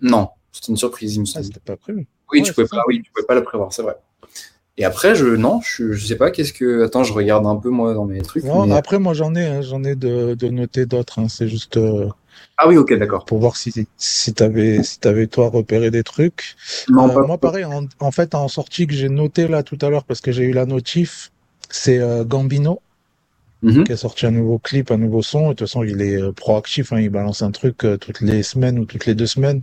Non, 0.00 0.28
c'était 0.52 0.68
une 0.72 0.76
surprise, 0.76 1.14
il 1.16 1.20
me 1.20 1.24
Ah, 1.28 1.32
semble. 1.32 1.44
c'était 1.46 1.60
pas 1.60 1.76
prévu. 1.76 2.06
Oui, 2.32 2.40
Ouais, 2.40 2.46
tu 2.46 2.52
pouvais 2.54 2.66
pas, 2.66 2.82
oui, 2.88 3.02
tu 3.02 3.10
pouvais 3.12 3.26
pas 3.26 3.34
la 3.34 3.42
prévoir, 3.42 3.72
c'est 3.72 3.82
vrai. 3.82 3.96
Et 4.76 4.84
après, 4.84 5.14
je, 5.14 5.26
non, 5.26 5.60
je, 5.60 5.92
je 5.92 6.04
sais 6.06 6.16
pas, 6.16 6.32
qu'est-ce 6.32 6.52
que, 6.52 6.82
attends, 6.82 7.04
je 7.04 7.12
regarde 7.12 7.46
un 7.46 7.54
peu 7.56 7.70
moi 7.70 7.94
dans 7.94 8.06
mes 8.06 8.20
trucs. 8.22 8.42
Non, 8.42 8.66
mais- 8.66 8.74
après, 8.74 8.98
moi, 8.98 9.14
j'en 9.14 9.34
ai, 9.36 9.44
hein, 9.46 9.62
j'en 9.62 9.84
ai 9.84 9.94
de, 9.94 10.34
de 10.34 10.48
noter 10.48 10.84
d'autres. 10.84 11.20
hein. 11.20 11.28
C'est 11.28 11.46
juste 11.46 11.76
euh, 11.76 12.08
Ah 12.56 12.66
oui, 12.68 12.76
ok, 12.76 12.92
d'accord. 12.94 13.24
pour 13.24 13.38
voir 13.38 13.56
si, 13.56 13.72
si 13.96 14.34
t'avais, 14.34 14.82
si 14.82 14.98
t'avais, 14.98 15.28
toi, 15.28 15.48
repéré 15.48 15.92
des 15.92 16.02
trucs. 16.02 16.56
Non, 16.88 17.08
Euh, 17.08 17.14
pas, 17.14 17.24
moi, 17.24 17.38
pareil, 17.38 17.64
en, 17.64 17.84
en 18.00 18.10
fait, 18.10 18.34
en 18.34 18.48
sortie 18.48 18.88
que 18.88 18.94
j'ai 18.94 19.08
noté 19.08 19.46
là 19.46 19.62
tout 19.62 19.78
à 19.80 19.90
l'heure 19.90 20.04
parce 20.04 20.20
que 20.20 20.32
j'ai 20.32 20.42
eu 20.42 20.52
la 20.52 20.66
notif, 20.66 21.30
c'est 21.70 21.98
euh, 21.98 22.24
Gambino 22.24 22.80
Mhm. 23.62 23.84
qui 23.84 23.92
a 23.92 23.96
sorti 23.96 24.26
un 24.26 24.30
nouveau 24.32 24.58
clip, 24.58 24.90
un 24.90 24.98
nouveau 24.98 25.22
son. 25.22 25.44
Et 25.44 25.44
de 25.44 25.48
toute 25.50 25.60
façon, 25.60 25.84
il 25.84 26.02
est 26.02 26.32
proactif. 26.32 26.92
hein. 26.92 26.98
il 27.00 27.08
balance 27.10 27.42
un 27.42 27.50
truc 27.52 27.78
toutes 28.00 28.20
les 28.20 28.42
semaines 28.42 28.78
ou 28.80 28.84
toutes 28.86 29.06
les 29.06 29.14
deux 29.14 29.26
semaines. 29.26 29.62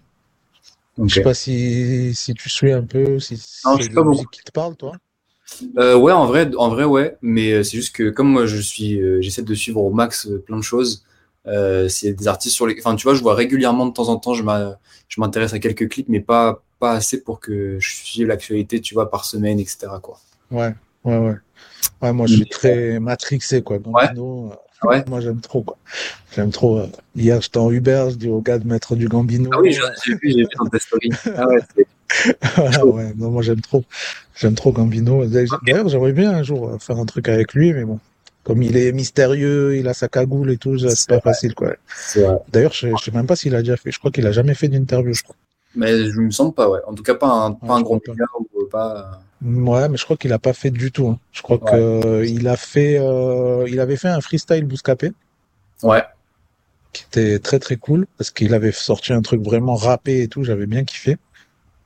Ok. 0.97 1.07
Je 1.09 1.13
sais 1.15 1.21
pas 1.21 1.33
si, 1.33 2.13
si 2.13 2.33
tu 2.33 2.49
suis 2.49 2.71
un 2.71 2.83
peu, 2.83 3.19
si 3.19 3.35
Non, 3.65 3.77
je 3.77 3.83
c'est 3.83 3.89
sais 3.89 3.93
pas 3.93 4.03
musique 4.03 4.31
qui 4.31 4.43
te 4.43 4.51
parle, 4.51 4.75
toi. 4.75 4.93
Euh, 5.77 5.97
ouais, 5.97 6.11
en 6.11 6.25
vrai, 6.25 6.49
en 6.57 6.69
vrai, 6.69 6.85
ouais, 6.85 7.17
mais 7.21 7.51
euh, 7.51 7.63
c'est 7.63 7.77
juste 7.77 7.95
que 7.95 8.09
comme 8.09 8.29
moi, 8.29 8.45
je 8.45 8.57
suis, 8.57 8.99
euh, 9.01 9.21
j'essaie 9.21 9.41
de 9.41 9.53
suivre 9.53 9.81
au 9.81 9.91
max 9.91 10.27
euh, 10.27 10.39
plein 10.39 10.57
de 10.57 10.61
choses. 10.63 11.05
Euh, 11.47 11.89
c'est 11.89 12.13
des 12.13 12.27
artistes 12.27 12.55
sur 12.55 12.67
les, 12.67 12.75
enfin, 12.79 12.95
tu 12.95 13.03
vois, 13.03 13.15
je 13.15 13.21
vois 13.21 13.35
régulièrement 13.35 13.85
de 13.85 13.91
temps 13.93 14.09
en 14.09 14.17
temps, 14.17 14.33
je 14.33 14.43
m'intéresse 15.17 15.53
à 15.53 15.59
quelques 15.59 15.89
clips, 15.89 16.07
mais 16.07 16.19
pas, 16.19 16.63
pas 16.79 16.91
assez 16.93 17.21
pour 17.23 17.39
que 17.39 17.79
je 17.79 17.95
suive 17.95 18.27
l'actualité, 18.27 18.79
tu 18.79 18.93
vois, 18.93 19.09
par 19.09 19.25
semaine, 19.25 19.59
etc. 19.59 19.93
Quoi. 20.01 20.19
Ouais, 20.51 20.73
ouais, 21.03 21.17
ouais. 21.17 21.35
Ouais, 22.01 22.13
moi, 22.13 22.27
je 22.27 22.35
suis 22.35 22.47
très 22.47 22.99
matrixé, 22.99 23.61
quoi. 23.61 23.77
Euh, 23.77 24.49
Ouais. 24.83 25.03
moi, 25.07 25.19
j'aime 25.21 25.39
trop, 25.41 25.61
quoi. 25.61 25.77
J'aime 26.35 26.49
trop. 26.51 26.79
euh, 26.79 26.87
Hier, 27.15 27.39
j'étais 27.41 27.57
en 27.59 27.69
Uber, 27.71 28.07
je 28.11 28.15
dis 28.15 28.29
au 28.29 28.41
gars 28.41 28.57
de 28.57 28.67
mettre 28.67 28.95
du 28.95 29.07
Gambino. 29.07 29.49
Ah 29.53 29.59
oui, 29.61 29.73
j'ai 30.05 30.13
vu, 30.13 30.19
j'ai 30.23 30.41
vu 30.41 30.47
dans 30.57 30.65
tes 30.69 30.79
stories. 30.79 31.09
Ah 31.37 31.47
ouais, 31.47 31.59
Voilà, 32.55 32.85
ouais. 32.85 33.13
Non, 33.15 33.29
moi, 33.31 33.41
j'aime 33.41 33.61
trop. 33.61 33.83
J'aime 34.35 34.55
trop 34.55 34.71
Gambino. 34.71 35.25
D'ailleurs, 35.25 35.87
j'aimerais 35.87 36.13
bien 36.13 36.31
un 36.31 36.43
jour 36.43 36.69
euh, 36.69 36.77
faire 36.79 36.97
un 36.97 37.05
truc 37.05 37.29
avec 37.29 37.53
lui, 37.53 37.73
mais 37.73 37.83
bon. 37.85 37.99
Comme 38.43 38.63
il 38.63 38.75
est 38.75 38.91
mystérieux, 38.91 39.77
il 39.77 39.87
a 39.87 39.93
sa 39.93 40.07
cagoule 40.07 40.49
et 40.51 40.57
tout, 40.57 40.75
c'est 40.79 41.07
pas 41.07 41.15
vrai. 41.17 41.21
facile, 41.21 41.53
quoi. 41.53 41.75
D'ailleurs, 42.51 42.73
je, 42.73 42.87
je 42.97 43.03
sais 43.03 43.11
même 43.11 43.27
pas 43.27 43.35
s'il 43.35 43.53
a 43.55 43.59
déjà 43.59 43.77
fait. 43.77 43.91
Je 43.91 43.99
crois 43.99 44.09
qu'il 44.09 44.25
a 44.25 44.31
jamais 44.31 44.55
fait 44.55 44.67
d'interview, 44.67 45.13
je 45.13 45.21
crois. 45.21 45.35
Mais 45.75 46.09
je 46.09 46.19
me 46.19 46.31
semble 46.31 46.53
pas, 46.53 46.69
ouais. 46.69 46.79
En 46.87 46.93
tout 46.93 47.03
cas, 47.03 47.15
pas 47.15 47.27
un, 47.27 47.51
pas 47.53 47.67
Ouais, 47.75 47.79
un 47.79 47.83
crois 47.83 47.99
média 48.07 48.25
ou 48.53 48.65
pas. 48.65 49.21
Ouais, 49.43 49.89
mais 49.89 49.97
je 49.97 50.03
crois 50.03 50.17
qu'il 50.17 50.33
a 50.33 50.39
pas 50.39 50.53
fait 50.53 50.69
du 50.71 50.91
tout. 50.91 51.07
hein. 51.07 51.19
Je 51.31 51.41
crois 51.41 51.57
Ouais. 51.63 51.71
que 51.71 52.07
euh, 52.07 52.25
il 52.25 52.47
a 52.47 52.57
fait, 52.57 52.97
euh, 52.99 53.65
il 53.69 53.79
avait 53.79 53.95
fait 53.97 54.09
un 54.09 54.21
freestyle 54.21 54.65
Bouscapé. 54.65 55.11
Ouais. 55.83 56.03
qui 56.93 57.05
était 57.07 57.39
très 57.39 57.57
très 57.59 57.77
cool 57.77 58.05
parce 58.17 58.31
qu'il 58.31 58.53
avait 58.53 58.73
sorti 58.73 59.13
un 59.13 59.21
truc 59.21 59.41
vraiment 59.41 59.75
rappé 59.75 60.21
et 60.23 60.27
tout, 60.27 60.43
j'avais 60.43 60.65
bien 60.65 60.83
kiffé, 60.83 61.17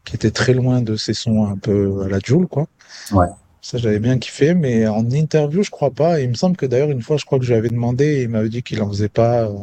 qui 0.04 0.16
était 0.16 0.32
très 0.32 0.54
loin 0.56 0.82
de 0.82 0.96
ses 0.96 1.14
sons 1.14 1.46
un 1.46 1.58
peu 1.58 2.02
à 2.04 2.10
la 2.10 2.18
Joule 2.24 2.48
quoi. 2.48 2.66
Ouais. 3.12 3.28
Ça 3.62 3.78
j'avais 3.78 4.00
bien 4.00 4.18
kiffé, 4.18 4.54
mais 4.56 4.88
en 4.88 5.08
interview 5.12 5.62
je 5.64 5.70
crois 5.70 5.92
pas. 5.92 6.20
Et 6.20 6.24
il 6.24 6.30
me 6.30 6.34
semble 6.34 6.58
que 6.58 6.66
d'ailleurs 6.66 6.90
une 6.90 7.04
fois 7.04 7.18
je 7.18 7.26
crois 7.26 7.38
que 7.40 7.46
je 7.46 7.52
lui 7.52 7.58
avais 7.58 7.70
demandé 7.70 8.06
et 8.06 8.22
il 8.24 8.30
m'avait 8.30 8.50
dit 8.50 8.64
qu'il 8.64 8.82
en 8.82 8.90
faisait 8.90 9.08
pas. 9.10 9.44
euh, 9.44 9.54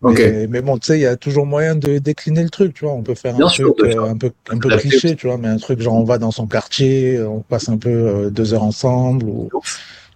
Ok. 0.00 0.18
Mais, 0.18 0.46
mais 0.46 0.62
bon, 0.62 0.78
tu 0.78 0.86
sais, 0.86 0.98
il 0.98 1.02
y 1.02 1.06
a 1.06 1.16
toujours 1.16 1.44
moyen 1.44 1.74
de 1.74 1.98
décliner 1.98 2.44
le 2.44 2.50
truc, 2.50 2.72
tu 2.74 2.84
vois. 2.84 2.94
On 2.94 3.02
peut 3.02 3.16
faire 3.16 3.34
un 3.34 3.38
Bien 3.38 3.48
truc 3.48 3.74
euh, 3.80 3.90
sûr. 3.90 4.04
un 4.04 4.16
peu 4.16 4.30
un 4.50 4.58
peu 4.58 4.68
cliché, 4.76 5.16
tu 5.16 5.26
vois, 5.26 5.38
mais 5.38 5.48
un 5.48 5.56
truc 5.56 5.80
genre 5.80 5.94
on 5.96 6.04
va 6.04 6.18
dans 6.18 6.30
son 6.30 6.46
quartier, 6.46 7.20
on 7.20 7.40
passe 7.40 7.68
un 7.68 7.78
peu 7.78 7.90
euh, 7.90 8.30
deux 8.30 8.54
heures 8.54 8.62
ensemble 8.62 9.26
ou 9.26 9.50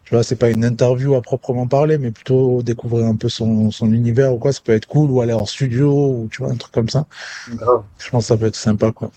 tu 0.05 0.15
vois, 0.15 0.23
c'est 0.25 0.37
pas 0.37 0.51
une 0.51 0.65
interview 0.65 1.15
à 1.15 1.23
proprement 1.23 1.67
parler, 1.67 1.97
mais 1.97 2.11
plutôt 2.11 2.63
découvrir 2.63 3.07
un 3.07 3.17
peu 3.17 3.29
son, 3.31 3.71
son 3.71 3.91
univers 3.93 4.35
ou 4.35 4.39
quoi, 4.39 4.53
ça 4.53 4.61
peut 4.63 4.73
être 4.73 4.87
cool, 4.87 5.11
ou 5.11 5.21
aller 5.23 5.33
en 5.33 5.47
studio, 5.47 5.91
ou 5.91 6.29
tu 6.31 6.43
vois, 6.43 6.53
un 6.53 6.57
truc 6.57 6.73
comme 6.73 6.91
ça. 6.91 7.07
Grave. 7.49 7.83
Je 7.99 8.11
pense 8.11 8.25
que 8.25 8.29
ça 8.29 8.37
peut 8.37 8.47
être 8.47 8.57
sympa, 8.57 8.93
quoi. 8.93 9.11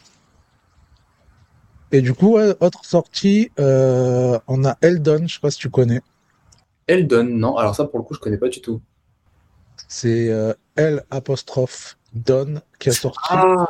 Et 1.91 2.01
du 2.01 2.13
coup, 2.13 2.36
ouais, 2.36 2.55
autre 2.61 2.86
sortie, 2.86 3.51
euh, 3.59 4.39
on 4.47 4.63
a 4.63 4.78
Eldon, 4.82 5.28
je 5.28 5.34
sais 5.34 5.39
pas 5.41 5.51
si 5.51 5.57
tu 5.57 5.70
connais. 5.70 6.01
Eldon, 6.88 7.26
non. 7.26 7.57
Alors 7.57 7.76
ça, 7.76 7.84
pour 7.86 7.99
le 7.99 8.05
coup, 8.05 8.13
je 8.13 8.20
connais 8.20 8.38
pas 8.38 8.47
du 8.49 8.61
tout. 8.61 8.80
C'est 9.88 10.29
euh, 10.29 10.53
L 10.75 11.03
apostrophe 11.11 11.97
Don 12.13 12.61
qui 12.79 12.89
a 12.89 12.93
sorti 12.93 13.19
Ah, 13.29 13.65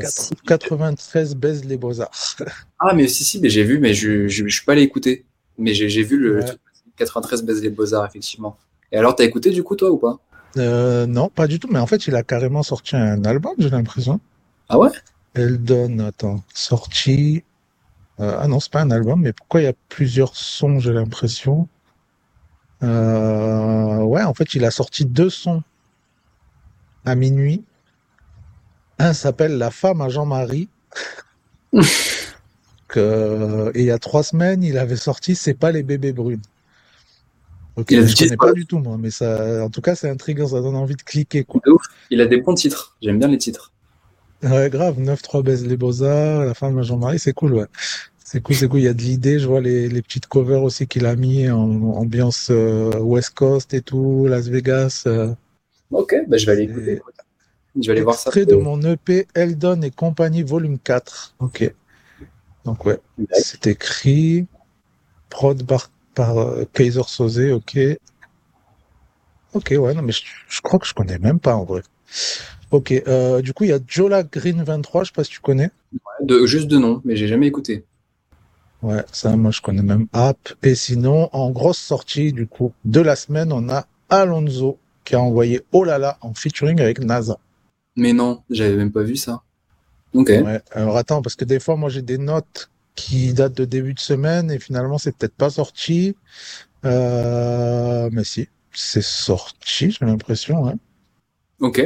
quatre- 0.00 0.10
si. 0.10 0.34
93 0.46 1.34
baise 1.34 1.64
les 1.64 1.76
beaux-arts. 1.76 2.36
Ah, 2.78 2.92
mais 2.94 3.08
si, 3.08 3.24
si, 3.24 3.40
mais 3.40 3.48
j'ai 3.48 3.64
vu, 3.64 3.78
mais 3.78 3.94
je, 3.94 4.28
je, 4.28 4.46
je 4.46 4.54
suis 4.54 4.64
pas 4.64 4.72
allé 4.72 4.82
écouter. 4.82 5.24
Mais 5.58 5.72
j'ai 5.72 5.88
j'ai 5.88 6.02
vu 6.02 6.18
le 6.18 6.36
Ouais. 6.36 6.44
truc 6.44 6.60
93 6.98 7.42
baise 7.42 7.62
les 7.62 7.70
beaux-arts, 7.70 8.04
effectivement. 8.04 8.58
Et 8.92 8.98
alors, 8.98 9.16
t'as 9.16 9.24
écouté 9.24 9.50
du 9.50 9.62
coup, 9.62 9.76
toi, 9.76 9.90
ou 9.90 9.96
pas? 9.96 10.18
Euh, 10.58 11.06
non, 11.06 11.28
pas 11.30 11.46
du 11.46 11.58
tout, 11.58 11.68
mais 11.70 11.78
en 11.78 11.86
fait, 11.86 12.06
il 12.06 12.14
a 12.14 12.22
carrément 12.22 12.62
sorti 12.62 12.94
un 12.96 13.24
album, 13.24 13.54
j'ai 13.58 13.70
l'impression. 13.70 14.20
Ah 14.68 14.78
ouais? 14.78 14.90
Eldon, 15.34 15.98
attends, 16.00 16.42
sorti. 16.54 17.44
Euh, 18.20 18.36
ah 18.38 18.46
non, 18.48 18.60
c'est 18.60 18.70
pas 18.72 18.82
un 18.82 18.90
album, 18.90 19.20
mais 19.22 19.32
pourquoi 19.32 19.60
il 19.62 19.64
y 19.64 19.68
a 19.68 19.74
plusieurs 19.88 20.36
sons, 20.36 20.78
j'ai 20.78 20.92
l'impression? 20.92 21.68
Euh, 22.82 24.02
ouais, 24.02 24.22
en 24.22 24.34
fait, 24.34 24.54
il 24.54 24.64
a 24.64 24.70
sorti 24.70 25.04
deux 25.04 25.30
sons 25.30 25.62
à 27.04 27.14
minuit. 27.14 27.64
Un 28.98 29.12
s'appelle 29.12 29.58
La 29.58 29.70
femme 29.70 30.00
à 30.00 30.08
Jean-Marie. 30.08 30.68
Que- 32.88 33.72
Et 33.74 33.80
il 33.80 33.86
y 33.86 33.90
a 33.90 33.98
trois 33.98 34.22
semaines, 34.22 34.62
il 34.62 34.78
avait 34.78 34.94
sorti 34.96 35.34
C'est 35.34 35.54
pas 35.54 35.72
les 35.72 35.82
bébés 35.82 36.12
brunes. 36.12 36.40
Ok, 37.74 37.88
je 37.90 38.00
dit 38.00 38.14
connais 38.14 38.36
pas 38.36 38.52
du 38.52 38.64
tout, 38.64 38.78
moi, 38.78 38.96
mais 38.98 39.10
ça, 39.10 39.64
en 39.64 39.68
tout 39.70 39.80
cas, 39.82 39.94
c'est 39.96 40.08
intriguant, 40.08 40.46
ça 40.46 40.60
donne 40.62 40.76
envie 40.76 40.94
de 40.94 41.02
cliquer, 41.02 41.44
quoi. 41.44 41.60
De 41.66 41.72
ouf. 41.72 41.82
Il 42.10 42.20
a 42.20 42.26
des 42.26 42.40
bons 42.40 42.54
titres. 42.54 42.96
J'aime 43.02 43.18
bien 43.18 43.28
les 43.28 43.36
titres. 43.38 43.72
Ouais, 44.42 44.70
grave, 44.70 44.98
9-3 45.00 45.42
baise 45.42 45.66
les 45.66 45.76
beaux-arts, 45.76 46.44
La 46.44 46.54
femme 46.54 46.78
à 46.78 46.82
Jean-Marie, 46.82 47.18
c'est 47.18 47.32
cool, 47.34 47.54
ouais. 47.54 47.66
C'est 48.28 48.40
cool, 48.40 48.56
c'est 48.56 48.66
cool. 48.66 48.80
Il 48.80 48.86
y 48.86 48.88
a 48.88 48.92
de 48.92 49.02
l'idée. 49.02 49.38
Je 49.38 49.46
vois 49.46 49.60
les, 49.60 49.88
les 49.88 50.02
petites 50.02 50.26
covers 50.26 50.64
aussi 50.64 50.88
qu'il 50.88 51.06
a 51.06 51.14
mis 51.14 51.48
en 51.48 51.80
ambiance 51.92 52.48
euh, 52.50 52.98
West 52.98 53.30
Coast 53.34 53.72
et 53.72 53.82
tout, 53.82 54.26
Las 54.26 54.48
Vegas. 54.48 55.04
euh. 55.06 55.32
Ok, 55.92 56.12
bah, 56.26 56.36
je 56.36 56.44
vais 56.44 56.52
aller 56.52 56.62
écouter. 56.62 57.00
Je 57.80 57.86
vais 57.86 57.92
aller 57.92 58.02
voir 58.02 58.16
ça. 58.16 58.30
Extrait 58.30 58.44
de 58.44 58.56
mon 58.56 58.80
EP 58.82 59.28
Eldon 59.34 59.80
et 59.82 59.92
compagnie 59.92 60.42
volume 60.42 60.80
4. 60.80 61.36
Ok. 61.38 61.72
Donc 62.64 62.84
ouais, 62.84 62.98
c'est 63.32 63.68
écrit. 63.68 64.48
Prod 65.30 65.64
par, 65.64 65.88
par 66.16 66.36
euh, 66.38 66.64
Kaiser 66.72 67.04
Soze, 67.06 67.52
ok. 67.52 67.78
Ok, 69.54 69.72
ouais, 69.78 69.94
non 69.94 70.02
mais 70.02 70.10
je, 70.10 70.24
je 70.48 70.60
crois 70.62 70.80
que 70.80 70.86
je 70.86 70.94
connais 70.94 71.18
même 71.20 71.38
pas 71.38 71.54
en 71.54 71.64
vrai. 71.64 71.82
Ok, 72.72 72.90
euh, 72.90 73.40
du 73.40 73.52
coup 73.52 73.62
il 73.62 73.70
y 73.70 73.72
a 73.72 73.78
Jola 73.86 74.24
Green 74.24 74.64
23, 74.64 75.04
je 75.04 75.08
sais 75.10 75.12
pas 75.14 75.22
si 75.22 75.30
tu 75.30 75.40
connais. 75.40 75.70
De, 76.22 76.44
juste 76.44 76.66
de 76.66 76.76
nom, 76.76 77.00
mais 77.04 77.14
j'ai 77.14 77.28
jamais 77.28 77.46
écouté. 77.46 77.84
Ouais, 78.82 79.04
ça, 79.10 79.36
moi, 79.36 79.50
je 79.50 79.60
connais 79.60 79.82
même 79.82 80.06
App. 80.12 80.54
Et 80.62 80.74
sinon, 80.74 81.28
en 81.32 81.50
grosse 81.50 81.78
sortie, 81.78 82.32
du 82.32 82.46
coup, 82.46 82.72
de 82.84 83.00
la 83.00 83.16
semaine, 83.16 83.52
on 83.52 83.68
a 83.68 83.86
Alonso 84.08 84.78
qui 85.04 85.14
a 85.14 85.20
envoyé 85.20 85.62
Oh 85.72 85.84
là 85.84 85.98
là 85.98 86.18
en 86.20 86.34
featuring 86.34 86.80
avec 86.80 87.00
NASA. 87.00 87.38
Mais 87.96 88.12
non, 88.12 88.42
j'avais 88.50 88.76
même 88.76 88.92
pas 88.92 89.02
vu 89.02 89.16
ça. 89.16 89.42
Ok. 90.12 90.28
Ouais. 90.28 90.60
Alors 90.72 90.96
attends, 90.96 91.22
parce 91.22 91.36
que 91.36 91.44
des 91.44 91.60
fois, 91.60 91.76
moi, 91.76 91.88
j'ai 91.88 92.02
des 92.02 92.18
notes 92.18 92.70
qui 92.94 93.32
datent 93.32 93.56
de 93.56 93.64
début 93.64 93.94
de 93.94 94.00
semaine 94.00 94.50
et 94.50 94.58
finalement, 94.58 94.98
c'est 94.98 95.16
peut-être 95.16 95.34
pas 95.34 95.50
sorti. 95.50 96.16
Euh, 96.84 98.08
mais 98.12 98.24
si, 98.24 98.48
c'est 98.72 99.02
sorti, 99.02 99.90
j'ai 99.90 100.04
l'impression. 100.04 100.66
Hein. 100.66 100.74
Ok. 101.60 101.82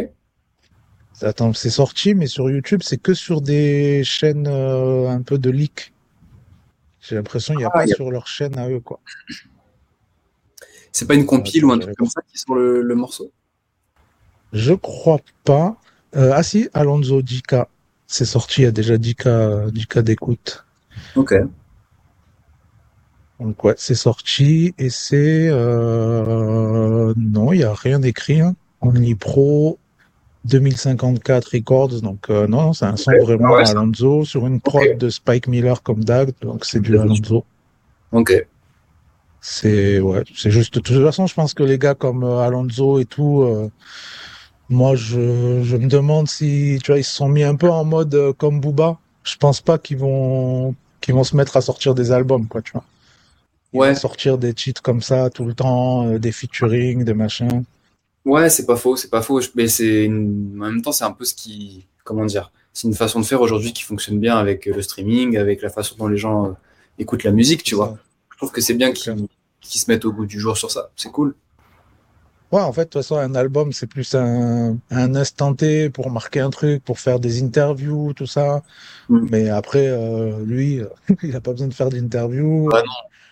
Attends, 1.22 1.52
c'est 1.52 1.70
sorti, 1.70 2.14
mais 2.14 2.26
sur 2.26 2.50
YouTube, 2.50 2.80
c'est 2.82 2.96
que 2.96 3.14
sur 3.14 3.40
des 3.42 4.02
chaînes 4.04 4.48
euh, 4.48 5.08
un 5.08 5.22
peu 5.22 5.38
de 5.38 5.50
leak. 5.50 5.92
J'ai 7.00 7.16
l'impression 7.16 7.54
qu'il 7.54 7.60
n'y 7.60 7.64
a 7.64 7.70
Ah, 7.72 7.78
pas 7.78 7.86
y 7.86 7.92
a- 7.92 7.94
sur 7.94 8.10
leur 8.10 8.26
chaîne 8.26 8.58
à 8.58 8.68
eux, 8.68 8.80
quoi. 8.80 9.00
C'est 10.92 11.06
pas 11.06 11.14
une 11.14 11.26
compile 11.26 11.64
ou 11.64 11.72
un 11.72 11.78
truc 11.78 11.96
comme 11.96 12.08
ça 12.08 12.20
qui 12.22 12.34
est 12.34 12.38
sur 12.38 12.54
le, 12.54 12.82
le 12.82 12.94
morceau? 12.94 13.30
Je 14.52 14.74
crois 14.74 15.20
pas. 15.44 15.76
Euh, 16.16 16.32
ah 16.34 16.42
si, 16.42 16.68
Alonso 16.74 17.22
10K. 17.22 17.66
C'est 18.06 18.24
sorti, 18.24 18.62
il 18.62 18.64
y 18.64 18.66
a 18.66 18.72
déjà 18.72 18.96
10K, 18.96 19.70
10K 19.70 20.00
d'écoute. 20.02 20.66
Ok. 21.14 21.34
Donc 23.38 23.62
ouais, 23.64 23.74
c'est 23.78 23.94
sorti 23.94 24.74
et 24.76 24.90
c'est... 24.90 25.48
Euh... 25.48 27.14
Non, 27.16 27.52
il 27.52 27.58
n'y 27.58 27.64
a 27.64 27.72
rien 27.72 28.00
d'écrit. 28.00 28.40
Hein. 28.40 28.56
Only 28.80 29.14
Pro 29.14 29.78
2054 30.44 31.50
Records. 31.52 32.00
Donc 32.02 32.26
euh, 32.30 32.46
non, 32.46 32.72
c'est 32.72 32.86
un 32.86 32.96
son 32.96 33.12
vraiment 33.22 33.50
ouais, 33.54 33.68
Alonso 33.68 34.24
sur 34.24 34.46
une 34.46 34.60
prod 34.60 34.96
de 34.98 35.08
Spike 35.08 35.46
Miller 35.46 35.82
comme 35.82 36.04
Dag. 36.04 36.32
Donc 36.42 36.64
c'est 36.64 36.80
du. 36.80 36.98
Alonso. 36.98 37.44
Ok. 38.12 38.32
C'est 39.40 40.00
ouais, 40.00 40.22
c'est 40.36 40.50
juste. 40.50 40.74
De 40.74 40.80
toute 40.80 41.02
façon, 41.02 41.26
je 41.26 41.34
pense 41.34 41.54
que 41.54 41.62
les 41.62 41.78
gars 41.78 41.94
comme 41.94 42.24
euh, 42.24 42.40
Alonso 42.40 42.98
et 43.00 43.06
tout, 43.06 43.42
euh, 43.42 43.70
moi, 44.68 44.94
je, 44.96 45.62
je 45.62 45.76
me 45.76 45.88
demande 45.88 46.28
si 46.28 46.78
tu 46.82 46.90
vois, 46.92 46.98
ils 46.98 47.04
se 47.04 47.14
sont 47.14 47.28
mis 47.28 47.42
un 47.42 47.54
peu 47.56 47.70
en 47.70 47.84
mode 47.84 48.14
euh, 48.14 48.32
comme 48.32 48.60
Booba. 48.60 48.98
Je 49.24 49.36
pense 49.36 49.60
pas 49.60 49.78
qu'ils 49.78 49.98
vont 49.98 50.74
qu'ils 51.00 51.14
vont 51.14 51.24
se 51.24 51.34
mettre 51.36 51.56
à 51.56 51.62
sortir 51.62 51.94
des 51.94 52.12
albums, 52.12 52.46
quoi, 52.48 52.60
tu 52.60 52.72
vois. 52.72 52.84
Ils 53.72 53.78
Ouais. 53.80 53.88
vont 53.92 53.98
sortir 53.98 54.36
des 54.36 54.52
titres 54.52 54.82
comme 54.82 55.00
ça 55.00 55.30
tout 55.30 55.44
le 55.44 55.54
temps, 55.54 56.18
des 56.18 56.32
featuring, 56.32 57.04
des 57.04 57.14
machins. 57.14 57.62
Ouais, 58.24 58.50
c'est 58.50 58.66
pas 58.66 58.76
faux, 58.76 58.96
c'est 58.96 59.08
pas 59.10 59.22
faux. 59.22 59.40
Mais 59.54 59.68
c'est 59.68 60.04
une- 60.04 60.56
en 60.60 60.66
même 60.66 60.82
temps, 60.82 60.92
c'est 60.92 61.04
un 61.04 61.12
peu 61.12 61.24
ce 61.24 61.34
qui, 61.34 61.86
comment 62.04 62.24
dire, 62.26 62.52
c'est 62.72 62.86
une 62.88 62.94
façon 62.94 63.20
de 63.20 63.24
faire 63.24 63.40
aujourd'hui 63.40 63.72
qui 63.72 63.82
fonctionne 63.82 64.18
bien 64.20 64.36
avec 64.36 64.66
euh, 64.68 64.74
le 64.74 64.82
streaming, 64.82 65.36
avec 65.38 65.62
la 65.62 65.70
façon 65.70 65.96
dont 65.98 66.06
les 66.08 66.18
gens 66.18 66.46
euh, 66.48 66.52
écoutent 66.98 67.24
la 67.24 67.32
musique, 67.32 67.62
tu 67.62 67.74
vois. 67.74 67.88
ça. 67.88 67.98
Je 68.32 68.36
trouve 68.36 68.52
que 68.52 68.60
c'est 68.60 68.74
bien 68.74 68.92
qu'ils 68.92 69.80
se 69.80 69.90
mettent 69.90 70.04
au 70.04 70.12
goût 70.12 70.26
du 70.26 70.38
jour 70.40 70.56
sur 70.56 70.70
ça. 70.70 70.90
C'est 70.96 71.10
cool. 71.10 71.34
Ouais, 72.52 72.60
en 72.60 72.72
fait, 72.72 72.80
de 72.82 72.84
toute 72.86 72.94
façon, 73.02 73.16
un 73.16 73.34
album, 73.36 73.72
c'est 73.72 73.86
plus 73.86 74.12
un, 74.16 74.76
un 74.90 75.14
instant 75.14 75.54
T 75.54 75.88
pour 75.88 76.10
marquer 76.10 76.40
un 76.40 76.50
truc, 76.50 76.82
pour 76.82 76.98
faire 76.98 77.20
des 77.20 77.42
interviews, 77.42 78.12
tout 78.12 78.26
ça. 78.26 78.62
Mm. 79.08 79.28
Mais 79.30 79.48
après, 79.50 79.86
euh, 79.86 80.44
lui, 80.44 80.80
il 81.22 81.36
a 81.36 81.40
pas 81.40 81.52
besoin 81.52 81.68
de 81.68 81.74
faire 81.74 81.90
d'interviews. 81.90 82.68
Ouais, 82.72 82.82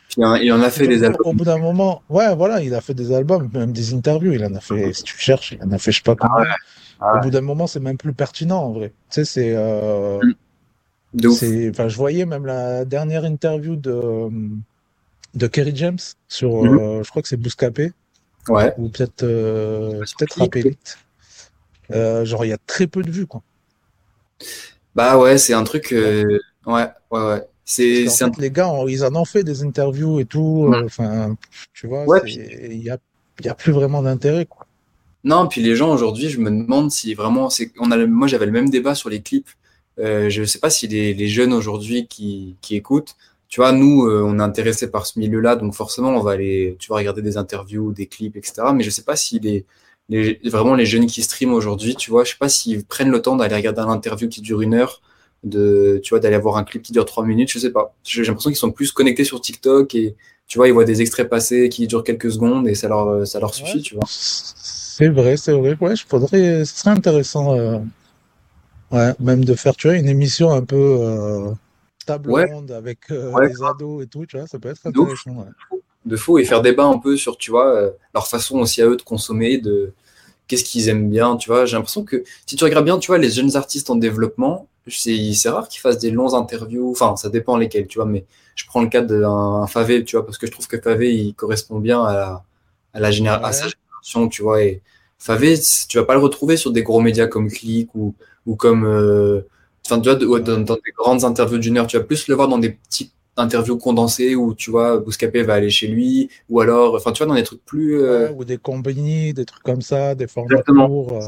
Puis, 0.08 0.24
hein, 0.24 0.36
il 0.38 0.50
en 0.52 0.62
a 0.62 0.70
fait 0.70 0.86
des 0.88 1.02
Au 1.02 1.06
albums. 1.06 1.36
bout 1.36 1.44
d'un 1.44 1.58
moment, 1.58 2.02
ouais, 2.08 2.34
voilà, 2.34 2.62
il 2.62 2.74
a 2.74 2.80
fait 2.80 2.94
des 2.94 3.12
albums, 3.12 3.50
même 3.52 3.72
des 3.72 3.92
interviews. 3.94 4.32
Il 4.32 4.44
en 4.44 4.54
a 4.54 4.60
fait, 4.60 4.92
si 4.94 5.02
tu 5.02 5.18
cherches, 5.18 5.52
il 5.52 5.62
en 5.62 5.70
a 5.72 5.78
fait, 5.78 5.92
je 5.92 5.98
sais 5.98 6.02
pas 6.02 6.16
combien. 6.16 6.46
Ah 7.00 7.12
Au 7.12 7.14
ouais. 7.16 7.20
bout 7.22 7.30
d'un 7.30 7.42
moment, 7.42 7.66
c'est 7.66 7.80
même 7.80 7.98
plus 7.98 8.12
pertinent, 8.14 8.58
en 8.62 8.72
vrai. 8.72 8.88
Tu 8.88 8.94
sais, 9.10 9.24
c'est, 9.24 9.52
euh, 9.56 10.18
Mm. 11.14 11.22
Je 11.22 11.96
voyais 11.96 12.26
même 12.26 12.44
la 12.44 12.84
dernière 12.84 13.24
interview 13.24 13.76
de, 13.76 14.28
de 15.34 15.46
Kerry 15.46 15.72
James 15.74 15.98
sur, 16.28 16.64
euh, 16.66 17.02
je 17.02 17.08
crois 17.08 17.22
que 17.22 17.28
c'est 17.28 17.38
Bouscapé, 17.38 17.92
Ouais. 18.48 18.74
ou 18.76 18.88
peut-être, 18.90 19.22
euh, 19.22 20.00
peut-être. 20.18 20.38
Rapélite. 20.38 20.98
Euh, 21.92 22.24
genre, 22.26 22.44
il 22.44 22.48
y 22.48 22.52
a 22.52 22.58
très 22.66 22.86
peu 22.86 23.02
de 23.02 23.10
vues, 23.10 23.26
quoi. 23.26 23.42
Bah 24.94 25.16
ouais, 25.18 25.38
c'est 25.38 25.54
un 25.54 25.64
truc. 25.64 25.92
euh, 25.92 26.38
Ouais, 26.66 26.88
ouais, 27.10 27.20
ouais. 27.26 27.46
C'est, 27.70 28.22
un... 28.22 28.30
les 28.38 28.50
gars, 28.50 28.72
ils 28.88 29.04
en 29.04 29.14
ont 29.14 29.24
fait 29.24 29.44
des 29.44 29.62
interviews 29.62 30.20
et 30.20 30.24
tout. 30.24 30.70
euh, 30.72 30.84
Enfin, 30.86 31.36
tu 31.74 31.86
vois, 31.86 32.04
Ouais, 32.06 32.20
il 32.24 32.82
y 32.82 32.90
a, 32.90 32.98
y 33.44 33.48
a 33.48 33.54
plus 33.54 33.72
vraiment 33.72 34.02
d'intérêt, 34.02 34.46
quoi. 34.46 34.66
Non, 35.24 35.48
puis 35.48 35.60
les 35.62 35.74
gens 35.76 35.92
aujourd'hui, 35.92 36.28
je 36.30 36.38
me 36.40 36.50
demande 36.50 36.90
si 36.90 37.14
vraiment 37.14 37.50
c'est. 37.50 37.72
On 37.78 37.90
a 37.90 37.96
le- 37.96 38.06
Moi, 38.06 38.28
j'avais 38.28 38.46
le 38.46 38.52
même 38.52 38.70
débat 38.70 38.94
sur 38.94 39.08
les 39.10 39.20
clips. 39.22 39.48
Euh, 39.98 40.30
je 40.30 40.44
sais 40.44 40.60
pas 40.60 40.70
si 40.70 40.86
les, 40.86 41.12
les 41.14 41.28
jeunes 41.28 41.52
aujourd'hui 41.52 42.06
qui, 42.06 42.56
qui 42.60 42.76
écoutent, 42.76 43.16
tu 43.48 43.60
vois, 43.60 43.72
nous, 43.72 44.06
euh, 44.06 44.22
on 44.24 44.38
est 44.38 44.42
intéressés 44.42 44.90
par 44.90 45.06
ce 45.06 45.18
milieu-là, 45.18 45.56
donc 45.56 45.74
forcément, 45.74 46.10
on 46.10 46.20
va 46.22 46.32
aller, 46.32 46.76
tu 46.78 46.88
vas 46.90 46.96
regarder 46.96 47.20
des 47.22 47.36
interviews, 47.36 47.92
des 47.92 48.06
clips, 48.06 48.36
etc. 48.36 48.72
Mais 48.74 48.84
je 48.84 48.90
sais 48.90 49.02
pas 49.02 49.16
si 49.16 49.40
les, 49.40 49.66
les 50.08 50.38
vraiment 50.44 50.74
les 50.76 50.86
jeunes 50.86 51.06
qui 51.06 51.22
streament 51.22 51.52
aujourd'hui, 51.52 51.96
tu 51.96 52.10
vois, 52.12 52.22
je 52.24 52.30
sais 52.32 52.36
pas 52.38 52.48
s'ils 52.48 52.84
prennent 52.84 53.10
le 53.10 53.20
temps 53.22 53.34
d'aller 53.36 53.56
regarder 53.56 53.80
un 53.80 53.88
interview 53.88 54.28
qui 54.28 54.40
dure 54.40 54.60
une 54.62 54.74
heure, 54.74 55.02
de, 55.44 56.00
tu 56.02 56.10
vois, 56.10 56.20
d'aller 56.20 56.38
voir 56.38 56.56
un 56.56 56.64
clip 56.64 56.82
qui 56.82 56.92
dure 56.92 57.04
trois 57.04 57.24
minutes, 57.24 57.50
je 57.50 57.58
sais 57.58 57.70
pas. 57.70 57.94
J'ai 58.04 58.24
l'impression 58.24 58.50
qu'ils 58.50 58.56
sont 58.56 58.72
plus 58.72 58.92
connectés 58.92 59.24
sur 59.24 59.40
TikTok 59.40 59.94
et 59.94 60.16
tu 60.46 60.58
vois, 60.58 60.66
ils 60.68 60.72
voient 60.72 60.84
des 60.84 61.00
extraits 61.02 61.28
passés 61.28 61.68
qui 61.68 61.86
durent 61.86 62.04
quelques 62.04 62.30
secondes 62.32 62.66
et 62.68 62.74
ça 62.74 62.88
leur, 62.88 63.26
ça 63.26 63.38
leur 63.40 63.54
suffit, 63.54 63.76
Ouais. 63.78 63.82
tu 63.82 63.94
vois. 63.94 64.04
C'est 64.08 65.08
vrai, 65.08 65.36
c'est 65.36 65.52
vrai. 65.52 65.76
Ouais, 65.80 65.94
je 65.96 66.04
faudrait, 66.06 66.64
ce 66.64 66.74
serait 66.80 66.90
intéressant, 66.90 67.54
euh, 67.56 67.78
ouais, 68.90 69.12
même 69.20 69.44
de 69.44 69.54
faire, 69.54 69.76
tu 69.76 69.88
vois, 69.88 69.96
une 69.96 70.08
émission 70.08 70.50
un 70.50 70.64
peu 70.64 70.76
euh, 70.76 71.50
table 72.06 72.30
Ouais. 72.30 72.50
ronde 72.52 72.70
avec 72.70 72.98
euh, 73.10 73.30
Ouais, 73.32 73.48
les 73.48 73.62
ados 73.62 74.04
et 74.04 74.06
tout, 74.06 74.26
tu 74.26 74.38
vois, 74.38 74.46
ça 74.46 74.58
peut 74.58 74.70
être 74.70 74.82
De 74.84 74.88
intéressant. 75.00 75.30
ouais. 75.36 75.78
de 76.06 76.16
faux 76.16 76.38
et 76.38 76.44
faire 76.44 76.62
débat 76.62 76.84
un 76.86 76.98
peu 76.98 77.16
sur, 77.16 77.36
tu 77.36 77.50
vois, 77.50 77.74
euh, 77.76 77.90
leur 78.14 78.26
façon 78.26 78.58
aussi 78.60 78.80
à 78.82 78.86
eux 78.86 78.96
de 78.96 79.02
consommer, 79.02 79.58
de 79.58 79.92
qu'est-ce 80.46 80.64
qu'ils 80.64 80.88
aiment 80.88 81.10
bien, 81.10 81.36
tu 81.36 81.50
vois. 81.50 81.66
J'ai 81.66 81.76
l'impression 81.76 82.04
que 82.04 82.24
si 82.46 82.56
tu 82.56 82.64
regardes 82.64 82.86
bien, 82.86 82.98
tu 82.98 83.08
vois, 83.08 83.18
les 83.18 83.30
jeunes 83.30 83.54
artistes 83.56 83.90
en 83.90 83.96
développement, 83.96 84.67
c'est 84.90 85.48
rare 85.50 85.68
qu'ils 85.68 85.80
fassent 85.80 85.98
des 85.98 86.10
longs 86.10 86.34
interviews, 86.34 86.90
enfin, 86.90 87.16
ça 87.16 87.28
dépend 87.28 87.56
lesquels, 87.56 87.86
tu 87.86 87.98
vois, 87.98 88.06
mais 88.06 88.24
je 88.54 88.64
prends 88.66 88.82
le 88.82 88.88
cas 88.88 89.02
d'un 89.02 89.66
Favé, 89.66 90.04
tu 90.04 90.16
vois, 90.16 90.24
parce 90.24 90.38
que 90.38 90.46
je 90.46 90.52
trouve 90.52 90.66
que 90.66 90.80
Favé, 90.80 91.14
il 91.14 91.34
correspond 91.34 91.78
bien 91.78 92.02
à 92.04 92.14
la, 92.14 92.44
à 92.94 93.00
la 93.00 93.10
généra- 93.10 93.44
à 93.44 93.52
sa 93.52 93.68
génération, 93.68 94.28
tu 94.28 94.42
vois, 94.42 94.62
et 94.62 94.82
Favé, 95.18 95.54
tu 95.88 95.98
vas 95.98 96.04
pas 96.04 96.14
le 96.14 96.20
retrouver 96.20 96.56
sur 96.56 96.70
des 96.72 96.82
gros 96.82 97.00
médias 97.00 97.26
comme 97.26 97.50
Click 97.50 97.94
ou, 97.94 98.14
ou 98.46 98.56
comme, 98.56 98.84
euh, 98.84 99.42
enfin, 99.86 100.00
tu 100.00 100.08
vois, 100.26 100.40
dans, 100.40 100.60
dans 100.60 100.74
des 100.74 100.92
grandes 100.96 101.24
interviews 101.24 101.58
d'une 101.58 101.78
heure, 101.78 101.86
tu 101.86 101.96
vas 101.98 102.04
plus 102.04 102.28
le 102.28 102.34
voir 102.34 102.48
dans 102.48 102.58
des 102.58 102.70
petites 102.70 103.12
interviews 103.36 103.78
condensées 103.78 104.34
où, 104.34 104.54
tu 104.54 104.70
vois, 104.70 104.98
Bouscapé 104.98 105.42
va 105.42 105.54
aller 105.54 105.70
chez 105.70 105.86
lui, 105.86 106.28
ou 106.48 106.60
alors, 106.60 106.94
enfin, 106.96 107.12
tu 107.12 107.18
vois, 107.18 107.28
dans 107.28 107.34
des 107.38 107.44
trucs 107.44 107.64
plus, 107.64 108.00
euh, 108.00 108.28
Ouais, 108.28 108.34
ou 108.36 108.44
des 108.44 108.58
compagnies, 108.58 109.32
des 109.32 109.44
trucs 109.44 109.62
comme 109.62 109.82
ça, 109.82 110.14
des 110.14 110.26
formats 110.26 110.62
courts. 110.62 111.20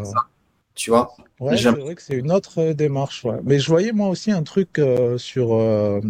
Tu 0.74 0.90
vois? 0.90 1.14
Ouais, 1.40 1.56
c'est 1.56 1.70
vrai 1.70 1.94
que 1.94 2.02
c'est 2.02 2.14
une 2.14 2.32
autre 2.32 2.60
euh, 2.60 2.74
démarche. 2.74 3.24
Ouais. 3.24 3.38
Mais 3.44 3.58
je 3.58 3.68
voyais 3.68 3.92
moi 3.92 4.08
aussi 4.08 4.30
un 4.30 4.42
truc 4.42 4.78
euh, 4.78 5.18
sur 5.18 5.54
euh, 5.54 6.00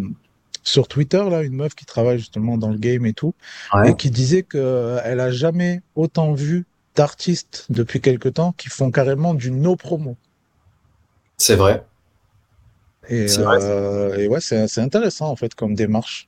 sur 0.63 0.87
Twitter 0.87 1.23
là, 1.29 1.41
une 1.41 1.55
meuf 1.55 1.75
qui 1.75 1.85
travaille 1.85 2.19
justement 2.19 2.57
dans 2.57 2.69
le 2.69 2.77
game 2.77 3.05
et 3.05 3.13
tout, 3.13 3.33
et 3.85 3.95
qui 3.95 4.11
disait 4.11 4.43
que 4.43 4.57
euh, 4.57 5.01
elle 5.03 5.19
a 5.19 5.31
jamais 5.31 5.81
autant 5.95 6.33
vu 6.33 6.65
d'artistes 6.95 7.65
depuis 7.69 8.01
quelque 8.01 8.29
temps 8.29 8.53
qui 8.57 8.69
font 8.69 8.91
carrément 8.91 9.33
du 9.33 9.51
no 9.51 9.75
promo. 9.75 10.17
C'est 11.37 11.55
vrai. 11.55 11.83
Et, 13.09 13.27
C'est 13.27 13.41
vrai, 13.41 14.21
et 14.21 14.27
ouais, 14.27 14.41
c'est 14.41 14.79
intéressant 14.79 15.29
en 15.29 15.35
fait 15.35 15.55
comme 15.55 15.73
démarche. 15.73 16.27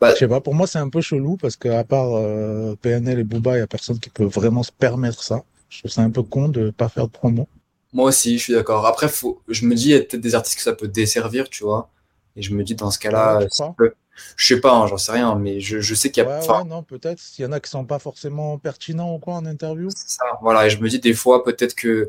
Bah, 0.00 0.10
Je 0.12 0.18
sais 0.18 0.28
pas, 0.28 0.40
pour 0.40 0.54
moi 0.54 0.66
c'est 0.66 0.78
un 0.78 0.88
peu 0.88 1.00
chelou 1.00 1.36
parce 1.36 1.56
que 1.56 1.68
à 1.68 1.84
part 1.84 2.14
euh, 2.14 2.74
PNL 2.82 3.20
et 3.20 3.24
Booba, 3.24 3.56
il 3.56 3.60
y 3.60 3.62
a 3.62 3.66
personne 3.66 3.98
qui 3.98 4.10
peut 4.10 4.24
vraiment 4.24 4.62
se 4.62 4.72
permettre 4.72 5.22
ça. 5.22 5.42
Je 5.68 5.78
trouve 5.78 5.90
ça 5.90 6.02
un 6.02 6.10
peu 6.10 6.22
con 6.22 6.48
de 6.48 6.70
pas 6.70 6.88
faire 6.88 7.06
de 7.06 7.12
promo. 7.12 7.48
Moi 7.92 8.06
aussi, 8.08 8.38
je 8.38 8.44
suis 8.44 8.52
d'accord. 8.52 8.86
Après, 8.86 9.08
faut, 9.08 9.42
je 9.48 9.66
me 9.66 9.74
dis, 9.74 9.86
il 9.86 9.90
y 9.90 9.94
a 9.94 10.00
peut-être 10.00 10.20
des 10.20 10.34
artistes 10.34 10.56
que 10.56 10.62
ça 10.62 10.72
peut 10.72 10.88
desservir, 10.88 11.48
tu 11.48 11.64
vois. 11.64 11.90
Et 12.36 12.42
je 12.42 12.54
me 12.54 12.62
dis, 12.62 12.74
dans 12.74 12.90
ce 12.90 12.98
cas-là, 12.98 13.40
Ouais, 13.78 13.92
je 14.36 14.46
sais 14.54 14.60
pas, 14.60 14.74
hein, 14.74 14.86
j'en 14.86 14.96
sais 14.96 15.12
rien, 15.12 15.34
mais 15.34 15.60
je, 15.60 15.80
je 15.80 15.94
sais 15.94 16.10
qu'il 16.10 16.22
y 16.22 16.26
a, 16.26 16.28
Ouais, 16.28 16.36
enfin, 16.38 16.62
ouais, 16.62 16.68
non, 16.68 16.82
peut-être. 16.82 17.18
S'il 17.18 17.44
y 17.44 17.48
en 17.48 17.52
a 17.52 17.60
qui 17.60 17.70
sont 17.70 17.84
pas 17.84 17.98
forcément 17.98 18.58
pertinents 18.58 19.14
ou 19.14 19.18
quoi 19.18 19.34
en 19.34 19.46
interview. 19.46 19.88
c'est 19.90 20.10
ça. 20.18 20.24
Voilà, 20.42 20.66
et 20.66 20.70
je 20.70 20.80
me 20.80 20.88
dis 20.88 21.00
des 21.00 21.14
fois, 21.14 21.42
peut-être 21.42 21.74
que, 21.74 22.08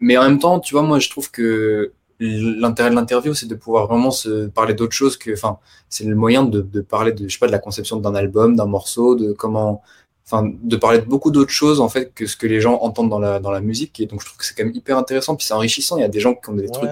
mais 0.00 0.16
en 0.16 0.22
même 0.22 0.38
temps, 0.38 0.60
tu 0.60 0.74
vois, 0.74 0.82
moi, 0.82 0.98
je 0.98 1.10
trouve 1.10 1.30
que 1.30 1.92
l'intérêt 2.20 2.90
de 2.90 2.94
l'interview, 2.94 3.34
c'est 3.34 3.46
de 3.46 3.54
pouvoir 3.54 3.86
vraiment 3.86 4.10
se 4.10 4.46
parler 4.48 4.74
d'autre 4.74 4.92
chose 4.92 5.16
que, 5.16 5.32
enfin, 5.32 5.58
c'est 5.88 6.04
le 6.04 6.16
moyen 6.16 6.44
de, 6.44 6.60
de, 6.60 6.80
parler 6.80 7.12
de, 7.12 7.28
je 7.28 7.32
sais 7.32 7.38
pas, 7.38 7.46
de 7.46 7.52
la 7.52 7.58
conception 7.58 7.96
d'un 7.98 8.14
album, 8.14 8.56
d'un 8.56 8.66
morceau, 8.66 9.14
de 9.14 9.32
comment, 9.32 9.82
enfin, 10.30 10.50
de 10.62 10.76
parler 10.76 10.98
de 10.98 11.04
beaucoup 11.04 11.30
d'autres 11.30 11.50
choses 11.50 11.80
en 11.80 11.88
fait 11.88 12.12
que 12.14 12.26
ce 12.26 12.36
que 12.36 12.46
les 12.46 12.60
gens 12.60 12.78
entendent 12.82 13.10
dans 13.10 13.18
la 13.18 13.40
dans 13.40 13.50
la 13.50 13.60
musique. 13.60 13.98
Et 14.00 14.06
donc, 14.06 14.20
je 14.20 14.26
trouve 14.26 14.38
que 14.38 14.44
c'est 14.44 14.54
quand 14.54 14.64
même 14.64 14.74
hyper 14.74 14.96
intéressant. 14.98 15.36
Puis 15.36 15.46
c'est 15.46 15.54
enrichissant. 15.54 15.96
Il 15.96 16.00
y 16.00 16.04
a 16.04 16.08
des 16.08 16.20
gens 16.20 16.34
qui 16.34 16.50
ont 16.50 16.54
des 16.54 16.68
trucs 16.68 16.90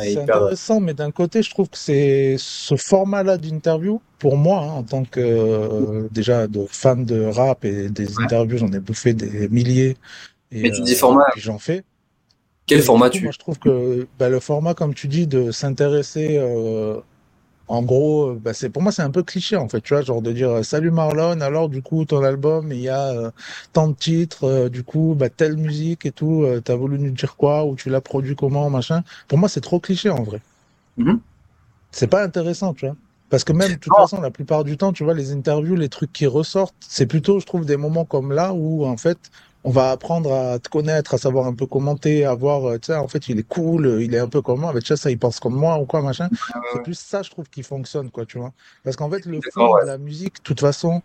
c'est 0.00 0.18
intéressant, 0.18 0.80
mais 0.80 0.94
d'un 0.94 1.10
côté, 1.10 1.42
je 1.42 1.50
trouve 1.50 1.68
que 1.68 1.78
c'est 1.78 2.36
ce 2.38 2.74
format-là 2.76 3.36
d'interview, 3.36 4.00
pour 4.18 4.36
moi, 4.36 4.62
hein, 4.62 4.70
en 4.70 4.82
tant 4.82 5.04
que 5.04 5.20
euh, 5.20 6.08
déjà 6.10 6.46
de 6.48 6.66
fan 6.68 7.04
de 7.04 7.26
rap 7.26 7.64
et 7.64 7.88
des 7.88 8.18
interviews, 8.20 8.58
j'en 8.58 8.72
ai 8.72 8.80
bouffé 8.80 9.12
des 9.14 9.48
milliers. 9.48 9.96
Et, 10.50 10.62
mais 10.62 10.70
tu 10.72 10.82
dis 10.82 10.94
format. 10.94 11.22
Euh, 11.22 11.40
j'en 11.40 11.58
fais. 11.58 11.84
Quel 12.66 12.82
format 12.82 13.10
tu 13.10 13.22
Moi, 13.22 13.32
je 13.32 13.38
trouve 13.38 13.58
que 13.58 14.06
bah, 14.18 14.28
le 14.28 14.40
format, 14.40 14.74
comme 14.74 14.94
tu 14.94 15.08
dis, 15.08 15.26
de 15.26 15.50
s'intéresser 15.50 16.36
euh, 16.38 17.00
en 17.70 17.82
gros, 17.82 18.34
bah 18.34 18.52
c'est 18.52 18.68
pour 18.68 18.82
moi 18.82 18.90
c'est 18.90 19.02
un 19.02 19.12
peu 19.12 19.22
cliché 19.22 19.54
en 19.56 19.68
fait, 19.68 19.80
tu 19.80 19.94
vois, 19.94 20.02
genre 20.02 20.22
de 20.22 20.32
dire 20.32 20.64
salut 20.64 20.90
Marlon, 20.90 21.40
alors 21.40 21.68
du 21.68 21.82
coup 21.82 22.04
ton 22.04 22.24
album 22.24 22.72
il 22.72 22.80
y 22.80 22.88
a 22.88 23.12
euh, 23.12 23.30
tant 23.72 23.86
de 23.86 23.94
titres, 23.94 24.42
euh, 24.42 24.68
du 24.68 24.82
coup 24.82 25.14
bah 25.16 25.30
telle 25.30 25.56
musique 25.56 26.04
et 26.04 26.10
tout, 26.10 26.42
euh, 26.42 26.60
t'as 26.60 26.74
voulu 26.74 26.98
nous 26.98 27.12
dire 27.12 27.36
quoi 27.36 27.64
ou 27.64 27.76
tu 27.76 27.88
l'as 27.88 28.00
produit 28.00 28.34
comment 28.34 28.68
machin. 28.70 29.04
Pour 29.28 29.38
moi 29.38 29.48
c'est 29.48 29.60
trop 29.60 29.78
cliché 29.78 30.10
en 30.10 30.24
vrai. 30.24 30.40
Mm-hmm. 30.98 31.18
C'est 31.92 32.08
pas 32.08 32.24
intéressant, 32.24 32.74
tu 32.74 32.86
vois. 32.86 32.96
Parce 33.28 33.44
que 33.44 33.52
même 33.52 33.70
de 33.70 33.76
toute 33.76 33.94
façon 33.94 34.20
la 34.20 34.32
plupart 34.32 34.64
du 34.64 34.76
temps, 34.76 34.92
tu 34.92 35.04
vois 35.04 35.14
les 35.14 35.30
interviews, 35.30 35.76
les 35.76 35.88
trucs 35.88 36.12
qui 36.12 36.26
ressortent, 36.26 36.74
c'est 36.80 37.06
plutôt 37.06 37.38
je 37.38 37.46
trouve 37.46 37.64
des 37.66 37.76
moments 37.76 38.04
comme 38.04 38.32
là 38.32 38.52
où 38.52 38.84
en 38.84 38.96
fait 38.96 39.30
on 39.64 39.70
va 39.70 39.90
apprendre 39.90 40.32
à 40.32 40.58
te 40.58 40.68
connaître, 40.68 41.14
à 41.14 41.18
savoir 41.18 41.46
un 41.46 41.54
peu 41.54 41.66
commenter, 41.66 42.24
à 42.24 42.34
voir, 42.34 42.68
euh, 42.68 42.78
tu 42.78 42.86
sais, 42.86 42.96
en 42.96 43.08
fait, 43.08 43.28
il 43.28 43.38
est 43.38 43.46
cool, 43.46 43.86
euh, 43.86 44.02
il 44.02 44.14
est 44.14 44.18
un 44.18 44.28
peu 44.28 44.40
comme 44.40 44.60
moi, 44.60 44.70
avec 44.70 44.86
ça, 44.86 44.96
ça, 44.96 45.10
il 45.10 45.18
pense 45.18 45.38
comme 45.38 45.54
moi 45.54 45.78
ou 45.78 45.84
quoi, 45.84 46.00
machin. 46.00 46.28
C'est 46.72 46.82
plus 46.82 46.98
ça, 46.98 47.22
je 47.22 47.30
trouve, 47.30 47.48
qui 47.50 47.62
fonctionne, 47.62 48.10
quoi, 48.10 48.24
tu 48.24 48.38
vois. 48.38 48.52
Parce 48.84 48.96
qu'en 48.96 49.10
fait, 49.10 49.26
le 49.26 49.40
fond 49.52 49.74
de 49.80 49.86
la 49.86 49.98
musique, 49.98 50.36
de 50.36 50.42
toute 50.42 50.60
façon, 50.60 51.02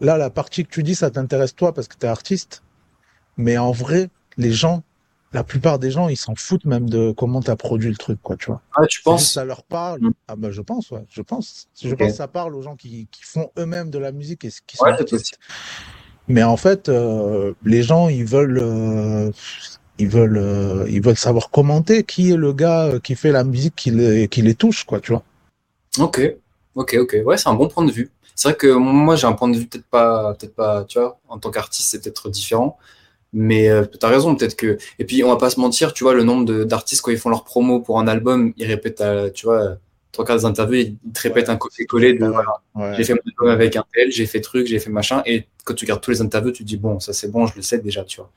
là, 0.00 0.16
la 0.16 0.30
partie 0.30 0.64
que 0.64 0.70
tu 0.70 0.82
dis, 0.82 0.94
ça 0.94 1.10
t'intéresse 1.10 1.54
toi 1.54 1.72
parce 1.72 1.88
que 1.88 1.96
t'es 1.96 2.06
artiste. 2.06 2.62
Mais 3.36 3.58
en 3.58 3.72
vrai, 3.72 4.08
les 4.36 4.52
gens, 4.52 4.82
la 5.32 5.44
plupart 5.44 5.78
des 5.78 5.90
gens, 5.90 6.08
ils 6.08 6.16
s'en 6.16 6.34
foutent 6.34 6.64
même 6.64 6.88
de 6.88 7.12
comment 7.12 7.42
t'as 7.42 7.56
produit 7.56 7.90
le 7.90 7.96
truc, 7.96 8.18
quoi, 8.22 8.36
tu 8.36 8.46
vois. 8.46 8.62
Ah, 8.74 8.86
tu 8.86 9.02
penses? 9.02 9.32
Ça 9.32 9.44
leur 9.44 9.62
parle. 9.62 10.00
Mm. 10.00 10.12
Ah, 10.28 10.36
bah, 10.36 10.50
je 10.50 10.62
pense, 10.62 10.90
ouais, 10.90 11.04
je 11.10 11.20
pense. 11.20 11.68
Je 11.80 11.94
pense 11.94 12.08
que 12.08 12.14
ça 12.14 12.26
parle 12.26 12.54
aux 12.54 12.62
gens 12.62 12.74
qui, 12.74 13.06
qui 13.10 13.22
font 13.22 13.50
eux-mêmes 13.58 13.90
de 13.90 13.98
la 13.98 14.12
musique 14.12 14.46
et 14.46 14.50
qui 14.66 14.78
sont 14.78 14.86
artistes. 14.86 15.38
Mais 16.28 16.42
en 16.42 16.56
fait, 16.56 16.88
euh, 16.88 17.54
les 17.64 17.82
gens, 17.82 18.08
ils 18.08 18.24
veulent, 18.24 18.60
euh, 18.62 19.30
ils 19.98 20.08
veulent, 20.08 20.36
euh, 20.36 20.86
ils 20.88 21.02
veulent 21.02 21.16
savoir 21.16 21.50
commenter 21.50 22.04
qui 22.04 22.30
est 22.30 22.36
le 22.36 22.52
gars 22.52 22.92
qui 23.02 23.14
fait 23.14 23.32
la 23.32 23.44
musique 23.44 23.74
qui 23.74 23.90
les, 23.90 24.28
qui 24.28 24.42
les 24.42 24.54
touche, 24.54 24.84
quoi, 24.84 25.00
tu 25.00 25.12
vois. 25.12 25.22
Ok, 25.98 26.20
ok, 26.74 26.96
ok. 27.00 27.16
Ouais, 27.24 27.38
c'est 27.38 27.48
un 27.48 27.54
bon 27.54 27.68
point 27.68 27.84
de 27.84 27.92
vue. 27.92 28.10
C'est 28.34 28.48
vrai 28.48 28.56
que 28.56 28.68
moi, 28.68 29.16
j'ai 29.16 29.26
un 29.26 29.32
point 29.32 29.48
de 29.48 29.56
vue 29.56 29.66
peut-être 29.66 29.86
pas, 29.86 30.34
peut-être 30.34 30.54
pas, 30.54 30.84
tu 30.84 30.98
vois, 30.98 31.18
en 31.28 31.38
tant 31.38 31.50
qu'artiste, 31.50 31.90
c'est 31.90 32.02
peut-être 32.02 32.28
différent. 32.28 32.78
Mais 33.32 33.68
tu 33.98 34.06
as 34.06 34.08
raison, 34.08 34.34
peut-être 34.36 34.54
que. 34.54 34.78
Et 34.98 35.04
puis, 35.04 35.24
on 35.24 35.28
va 35.28 35.36
pas 35.36 35.50
se 35.50 35.58
mentir, 35.60 35.92
tu 35.92 36.04
vois, 36.04 36.14
le 36.14 36.24
nombre 36.24 36.64
d'artistes, 36.64 37.02
quand 37.02 37.10
ils 37.10 37.18
font 37.18 37.30
leur 37.30 37.44
promo 37.44 37.80
pour 37.80 37.98
un 37.98 38.06
album, 38.06 38.52
ils 38.56 38.66
répètent, 38.66 39.02
tu 39.34 39.46
vois, 39.46 39.78
trois 40.12 40.24
quarts 40.24 40.36
des 40.36 40.44
interviews, 40.44 40.76
ils 40.76 41.12
te 41.12 41.20
répètent 41.20 41.48
un 41.48 41.56
copier-coller 41.56 42.14
de 42.14 42.26
voilà, 42.26 42.94
j'ai 42.96 43.04
fait 43.04 43.14
mon 43.14 43.20
album 43.26 43.48
avec 43.48 43.76
un 43.76 43.84
tel, 43.94 44.10
j'ai 44.10 44.26
fait 44.26 44.40
truc, 44.40 44.66
j'ai 44.66 44.78
fait 44.78 44.90
machin. 44.90 45.22
Et 45.26 45.46
quand 45.64 45.74
tu 45.74 45.84
regardes 45.84 46.00
tous 46.00 46.10
les 46.10 46.20
interviews, 46.20 46.52
tu 46.52 46.64
te 46.64 46.68
dis 46.68 46.76
bon, 46.76 47.00
ça 47.00 47.12
c'est 47.12 47.30
bon, 47.30 47.46
je 47.46 47.56
le 47.56 47.62
sais 47.62 47.78
déjà, 47.78 48.04
tu 48.04 48.18
vois. 48.18 48.30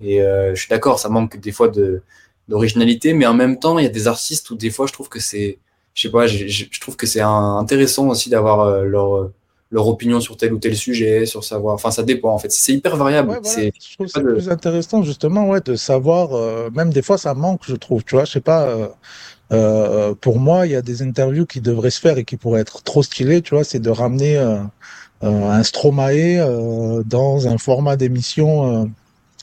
Et 0.00 0.22
euh, 0.22 0.54
je 0.54 0.60
suis 0.60 0.68
d'accord, 0.68 0.98
ça 0.98 1.08
manque 1.08 1.38
des 1.38 1.52
fois 1.52 1.68
de 1.68 2.02
d'originalité, 2.48 3.14
mais 3.14 3.24
en 3.24 3.34
même 3.34 3.58
temps, 3.58 3.78
il 3.78 3.84
y 3.84 3.86
a 3.86 3.90
des 3.90 4.08
artistes 4.08 4.50
où 4.50 4.56
des 4.56 4.70
fois, 4.70 4.86
je 4.86 4.92
trouve 4.92 5.08
que 5.08 5.20
c'est, 5.20 5.58
je 5.94 6.02
sais 6.02 6.10
pas, 6.10 6.26
je, 6.26 6.48
je 6.48 6.80
trouve 6.80 6.96
que 6.96 7.06
c'est 7.06 7.20
intéressant 7.20 8.08
aussi 8.08 8.30
d'avoir 8.30 8.60
euh, 8.60 8.84
leur 8.84 9.30
leur 9.70 9.88
opinion 9.88 10.20
sur 10.20 10.36
tel 10.36 10.52
ou 10.52 10.58
tel 10.58 10.76
sujet, 10.76 11.24
sur 11.24 11.42
savoir. 11.42 11.74
Enfin, 11.74 11.90
ça 11.90 12.02
dépend 12.02 12.30
en 12.30 12.38
fait. 12.38 12.52
C'est 12.52 12.74
hyper 12.74 12.96
variable. 12.96 13.40
je 13.42 13.94
trouve 13.94 14.06
c'est 14.06 14.22
plus 14.22 14.50
intéressant 14.50 15.02
justement, 15.02 15.48
ouais, 15.48 15.62
de 15.62 15.76
savoir. 15.76 16.34
Euh, 16.34 16.68
même 16.70 16.92
des 16.92 17.00
fois, 17.00 17.16
ça 17.16 17.32
manque, 17.32 17.62
je 17.66 17.74
trouve. 17.74 18.04
Tu 18.04 18.14
vois, 18.14 18.26
je 18.26 18.32
sais 18.32 18.40
pas. 18.42 18.94
Euh, 19.52 20.10
euh, 20.10 20.14
pour 20.14 20.38
moi, 20.38 20.66
il 20.66 20.72
y 20.72 20.76
a 20.76 20.82
des 20.82 21.02
interviews 21.02 21.46
qui 21.46 21.60
devraient 21.60 21.90
se 21.90 22.00
faire 22.00 22.16
et 22.16 22.24
qui 22.24 22.36
pourraient 22.36 22.60
être 22.60 22.82
trop 22.82 23.02
stylées, 23.02 23.42
tu 23.42 23.54
vois, 23.54 23.64
c'est 23.64 23.80
de 23.80 23.90
ramener 23.90 24.38
euh, 24.38 24.58
un 25.22 25.62
Stromae 25.62 27.02
dans 27.04 27.48
un 27.48 27.58
format 27.58 27.96
d'émission, 27.96 28.90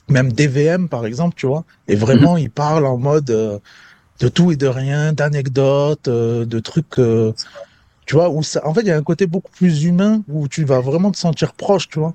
même 0.08 0.32
DVM 0.32 0.88
par 0.88 1.06
exemple, 1.06 1.34
tu 1.36 1.46
vois, 1.46 1.64
et 1.88 1.94
vraiment 1.94 2.34
mhm. 2.34 2.40
il 2.40 2.50
parle 2.50 2.86
en 2.86 2.98
mode 2.98 3.24
de 3.24 4.28
tout 4.28 4.52
et 4.52 4.56
de 4.56 4.66
rien, 4.66 5.12
d'anecdotes, 5.12 6.08
de 6.08 6.60
trucs, 6.60 7.00
tu 8.06 8.14
vois, 8.14 8.28
où 8.28 8.42
ça, 8.42 8.66
en 8.66 8.74
fait, 8.74 8.82
il 8.82 8.88
y 8.88 8.92
a 8.92 8.96
un 8.96 9.02
côté 9.02 9.26
beaucoup 9.26 9.52
plus 9.52 9.84
humain 9.84 10.22
où 10.28 10.48
tu 10.48 10.64
vas 10.64 10.80
vraiment 10.80 11.12
te 11.12 11.18
sentir 11.18 11.54
proche, 11.54 11.88
tu 11.88 12.00
vois. 12.00 12.14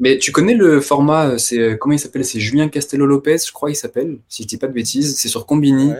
Mais 0.00 0.18
tu 0.18 0.32
connais 0.32 0.54
le 0.54 0.80
format, 0.80 1.38
c'est 1.38 1.78
comment 1.78 1.94
il 1.94 1.98
s'appelle? 1.98 2.24
C'est 2.24 2.40
Julien 2.40 2.68
Castello 2.68 3.06
Lopez, 3.06 3.38
je 3.46 3.52
crois, 3.52 3.70
il 3.70 3.76
s'appelle, 3.76 4.18
si 4.28 4.42
je 4.42 4.48
dis 4.48 4.56
pas 4.56 4.66
de 4.66 4.72
bêtises. 4.72 5.16
C'est 5.16 5.28
sur 5.28 5.46
Combini. 5.46 5.92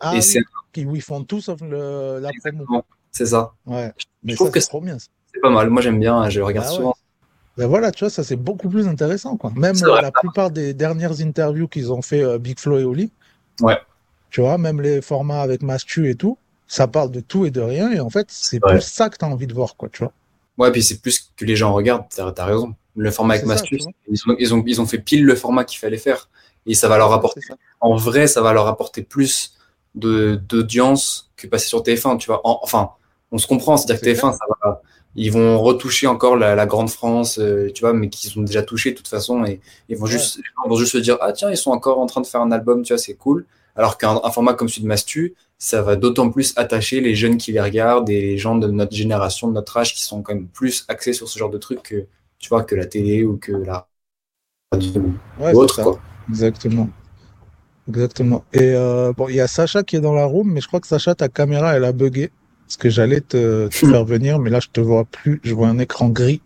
Ah, 0.00 0.16
et 0.16 0.20
oui, 0.20 0.38
ils 0.76 1.02
font 1.02 1.24
tout 1.24 1.40
sauf 1.40 1.60
le, 1.60 2.18
la 2.20 2.30
promo. 2.44 2.82
C'est 3.10 3.26
ça. 3.26 3.52
Ouais. 3.66 3.92
Mais 4.22 4.32
je 4.32 4.36
trouve 4.36 4.50
que 4.50 4.60
c'est 4.60 4.68
trop 4.68 4.80
bien. 4.80 4.98
C'est 4.98 5.40
pas 5.40 5.50
mal. 5.50 5.70
Moi, 5.70 5.82
j'aime 5.82 5.98
bien. 5.98 6.28
Je 6.28 6.40
regarde 6.40 6.66
bah 6.66 6.72
souvent. 6.72 6.96
Ben 7.56 7.66
voilà, 7.66 7.90
tu 7.90 8.04
vois, 8.04 8.10
ça 8.10 8.22
c'est 8.22 8.36
beaucoup 8.36 8.68
plus 8.68 8.86
intéressant, 8.86 9.36
quoi. 9.38 9.50
Même 9.56 9.76
la 9.76 10.12
plupart 10.12 10.50
des 10.50 10.74
dernières 10.74 11.20
interviews 11.22 11.68
qu'ils 11.68 11.90
ont 11.90 12.02
fait 12.02 12.22
euh, 12.22 12.38
Big 12.38 12.58
Flo 12.60 12.78
et 12.78 12.84
Oli. 12.84 13.10
Ouais. 13.60 13.78
Tu 14.28 14.42
vois, 14.42 14.58
même 14.58 14.82
les 14.82 15.00
formats 15.00 15.40
avec 15.40 15.62
Mastu 15.62 16.10
et 16.10 16.14
tout, 16.16 16.36
ça 16.66 16.86
parle 16.86 17.10
de 17.10 17.20
tout 17.20 17.46
et 17.46 17.50
de 17.50 17.62
rien, 17.62 17.90
et 17.90 18.00
en 18.00 18.10
fait, 18.10 18.26
c'est 18.28 18.60
plus 18.60 18.82
ça 18.82 19.08
que 19.08 19.16
tu 19.16 19.24
as 19.24 19.28
envie 19.28 19.46
de 19.46 19.54
voir, 19.54 19.76
quoi, 19.76 19.88
tu 19.88 20.02
vois. 20.02 20.12
Ouais, 20.58 20.70
puis 20.70 20.82
c'est 20.82 21.00
plus 21.00 21.32
que 21.34 21.46
les 21.46 21.56
gens 21.56 21.72
regardent, 21.72 22.04
t'as 22.14 22.30
as 22.36 22.44
raison. 22.44 22.74
Le 22.96 23.10
format 23.10 23.34
avec 23.34 23.46
Mastu, 23.46 23.78
ils, 24.08 24.20
ont, 24.26 24.36
ils, 24.38 24.54
ont, 24.54 24.64
ils 24.66 24.80
ont 24.80 24.86
fait 24.86 24.98
pile 24.98 25.24
le 25.24 25.34
format 25.34 25.64
qu'il 25.64 25.78
fallait 25.78 25.96
faire. 25.96 26.28
Et 26.66 26.74
ça 26.74 26.88
va 26.88 26.98
leur 26.98 27.12
apporter. 27.12 27.40
En 27.80 27.96
vrai, 27.96 28.26
ça 28.26 28.42
va 28.42 28.52
leur 28.52 28.66
apporter 28.66 29.02
plus 29.02 29.55
d'audience 29.96 31.30
que 31.36 31.46
passer 31.46 31.66
sur 31.68 31.82
TF1, 31.82 32.18
tu 32.18 32.26
vois. 32.26 32.40
enfin, 32.44 32.90
on 33.32 33.38
se 33.38 33.46
comprend, 33.46 33.76
c'est-à-dire 33.76 34.00
que 34.00 34.06
TF1, 34.06 34.32
ça 34.32 34.44
va, 34.62 34.82
ils 35.16 35.32
vont 35.32 35.58
retoucher 35.58 36.06
encore 36.06 36.36
la, 36.36 36.66
grande 36.66 36.90
France, 36.90 37.38
euh, 37.38 37.70
tu 37.74 37.80
vois, 37.80 37.94
mais 37.94 38.08
qui 38.08 38.28
sont 38.28 38.42
déjà 38.42 38.62
touchés 38.62 38.92
de 38.92 38.96
toute 38.96 39.08
façon, 39.08 39.44
et 39.44 39.60
ils 39.88 39.96
vont 39.96 40.06
juste, 40.06 40.40
vont 40.66 40.76
juste 40.76 40.92
se 40.92 40.98
dire, 40.98 41.16
ah 41.20 41.32
tiens, 41.32 41.50
ils 41.50 41.56
sont 41.56 41.70
encore 41.70 41.98
en 41.98 42.06
train 42.06 42.20
de 42.20 42.26
faire 42.26 42.42
un 42.42 42.52
album, 42.52 42.82
tu 42.82 42.92
vois, 42.92 42.98
c'est 42.98 43.14
cool. 43.14 43.46
Alors 43.74 43.98
qu'un 43.98 44.18
format 44.30 44.54
comme 44.54 44.68
celui 44.68 44.82
de 44.82 44.88
Mastu, 44.88 45.34
ça 45.58 45.82
va 45.82 45.96
d'autant 45.96 46.30
plus 46.30 46.52
attacher 46.56 47.00
les 47.00 47.14
jeunes 47.14 47.38
qui 47.38 47.52
les 47.52 47.60
regardent 47.60 48.08
et 48.10 48.20
les 48.20 48.38
gens 48.38 48.56
de 48.56 48.68
notre 48.68 48.94
génération, 48.94 49.48
de 49.48 49.54
notre 49.54 49.76
âge, 49.76 49.94
qui 49.94 50.02
sont 50.02 50.22
quand 50.22 50.34
même 50.34 50.48
plus 50.48 50.84
axés 50.88 51.12
sur 51.12 51.28
ce 51.28 51.38
genre 51.38 51.50
de 51.50 51.58
trucs 51.58 51.82
que, 51.82 52.06
tu 52.38 52.48
vois, 52.48 52.64
que 52.64 52.74
la 52.74 52.86
télé 52.86 53.24
ou 53.24 53.36
que 53.38 53.52
la 53.52 53.86
radio 54.72 55.02
ou 55.40 55.58
autre, 55.58 55.82
quoi. 55.82 55.98
Exactement. 56.28 56.88
Exactement. 57.88 58.44
Et 58.52 58.72
euh, 58.74 59.12
bon, 59.16 59.28
il 59.28 59.36
y 59.36 59.40
a 59.40 59.46
Sacha 59.46 59.82
qui 59.82 59.96
est 59.96 60.00
dans 60.00 60.14
la 60.14 60.24
room, 60.24 60.50
mais 60.52 60.60
je 60.60 60.66
crois 60.66 60.80
que 60.80 60.86
Sacha, 60.86 61.14
ta 61.14 61.28
caméra, 61.28 61.76
elle 61.76 61.84
a 61.84 61.92
bugué. 61.92 62.30
Parce 62.66 62.76
que 62.78 62.90
j'allais 62.90 63.20
te, 63.20 63.68
te 63.68 63.74
faire 63.86 64.04
venir, 64.04 64.38
mais 64.38 64.50
là, 64.50 64.58
je 64.60 64.68
te 64.72 64.80
vois 64.80 65.04
plus. 65.04 65.40
Je 65.44 65.54
vois 65.54 65.68
un 65.68 65.78
écran 65.78 66.08
gris. 66.08 66.40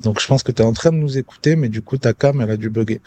Donc, 0.00 0.20
je 0.20 0.26
pense 0.26 0.42
que 0.42 0.52
tu 0.52 0.60
es 0.60 0.64
en 0.64 0.74
train 0.74 0.90
de 0.90 0.96
nous 0.96 1.16
écouter, 1.16 1.56
mais 1.56 1.70
du 1.70 1.80
coup, 1.80 1.96
ta 1.96 2.12
cam, 2.12 2.40
elle 2.42 2.50
a 2.50 2.58
dû 2.58 2.68
bugger. 2.68 3.00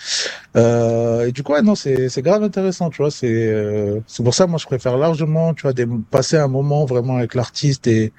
Euh, 0.56 1.28
et 1.28 1.32
du 1.32 1.44
coup, 1.44 1.54
ouais, 1.54 1.62
non, 1.62 1.76
c'est, 1.76 2.10
c'est 2.10 2.24
grave 2.24 2.42
intéressant, 2.42 2.90
tu 2.90 2.98
vois. 3.04 3.12
C'est, 3.12 3.28
euh, 3.32 4.00
c'est 4.08 4.24
pour 4.24 4.34
ça, 4.34 4.48
moi, 4.48 4.58
je 4.58 4.66
préfère 4.66 4.98
largement, 4.98 5.54
tu 5.54 5.64
vois, 5.64 5.74
des, 5.74 5.86
passer 6.10 6.38
un 6.38 6.48
moment 6.48 6.86
vraiment 6.86 7.18
avec 7.18 7.36
l'artiste 7.36 7.86
et 7.86 8.12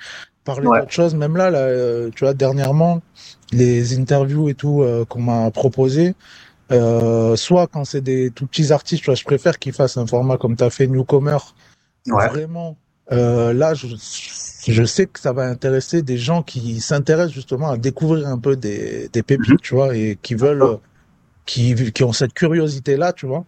parler 0.44 0.66
d'autre 0.66 0.90
chose. 0.90 1.14
Même 1.14 1.36
là, 1.36 1.51
là, 1.51 1.59
euh, 1.59 2.11
tu 2.14 2.24
vois, 2.24 2.34
dernièrement, 2.34 3.03
les 3.53 3.98
interviews 3.98 4.48
et 4.48 4.55
tout 4.55 4.82
euh, 4.82 5.05
qu'on 5.05 5.22
m'a 5.22 5.51
proposé, 5.51 6.14
euh, 6.70 7.36
soit 7.36 7.66
quand 7.66 7.84
c'est 7.84 8.00
des 8.00 8.30
tout 8.30 8.46
petits 8.46 8.72
artistes, 8.72 9.02
tu 9.02 9.06
vois, 9.06 9.14
je 9.14 9.24
préfère 9.24 9.58
qu'ils 9.58 9.72
fassent 9.72 9.96
un 9.96 10.06
format 10.06 10.36
comme 10.36 10.56
tu 10.56 10.64
as 10.64 10.70
fait 10.70 10.86
Newcomer. 10.86 11.38
Vraiment, 12.06 12.76
euh, 13.12 13.52
là, 13.52 13.74
je, 13.74 13.88
je, 13.88 14.84
sais 14.84 15.06
que 15.06 15.18
ça 15.18 15.32
va 15.32 15.44
intéresser 15.44 16.02
des 16.02 16.16
gens 16.16 16.42
qui 16.42 16.80
s'intéressent 16.80 17.34
justement 17.34 17.70
à 17.70 17.76
découvrir 17.76 18.28
un 18.28 18.38
peu 18.38 18.56
des, 18.56 19.08
des 19.12 19.22
pépites, 19.22 19.50
mhm. 19.50 19.60
tu 19.60 19.74
vois, 19.74 19.96
et 19.96 20.18
qui 20.22 20.34
veulent, 20.34 20.78
qui, 21.44 21.92
qui 21.92 22.04
ont 22.04 22.12
cette 22.12 22.34
curiosité-là, 22.34 23.12
tu 23.12 23.26
vois. 23.26 23.44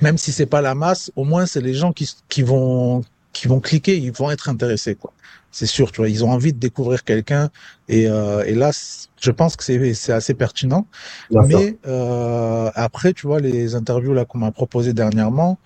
Même 0.00 0.18
si 0.18 0.32
c'est 0.32 0.46
pas 0.46 0.60
la 0.60 0.74
masse, 0.74 1.12
au 1.14 1.24
moins 1.24 1.46
c'est 1.46 1.60
les 1.60 1.74
gens 1.74 1.92
qui, 1.92 2.10
qui 2.28 2.42
vont, 2.42 3.02
qui 3.32 3.48
vont 3.48 3.60
cliquer, 3.60 3.96
ils 3.96 4.12
vont 4.12 4.30
être 4.30 4.48
intéressés, 4.48 4.96
quoi. 4.96 5.12
C'est 5.52 5.66
sûr, 5.66 5.90
tu 5.90 5.98
vois, 6.00 6.08
ils 6.08 6.24
ont 6.24 6.30
envie 6.30 6.52
de 6.52 6.58
découvrir 6.58 7.04
quelqu'un, 7.04 7.50
et, 7.88 8.06
euh, 8.08 8.44
et 8.44 8.54
là, 8.54 8.70
je 9.20 9.30
pense 9.30 9.56
que 9.56 9.64
c'est 9.64 10.12
assez 10.12 10.34
pertinent. 10.34 10.86
Mais 11.30 11.76
euh, 11.86 12.70
après, 12.74 13.12
tu 13.12 13.26
vois, 13.26 13.40
les 13.40 13.74
interviews 13.74 14.14
là 14.14 14.24
qu'on 14.24 14.38
m'a 14.38 14.52
proposé 14.52 14.92
dernièrement, 14.92 15.58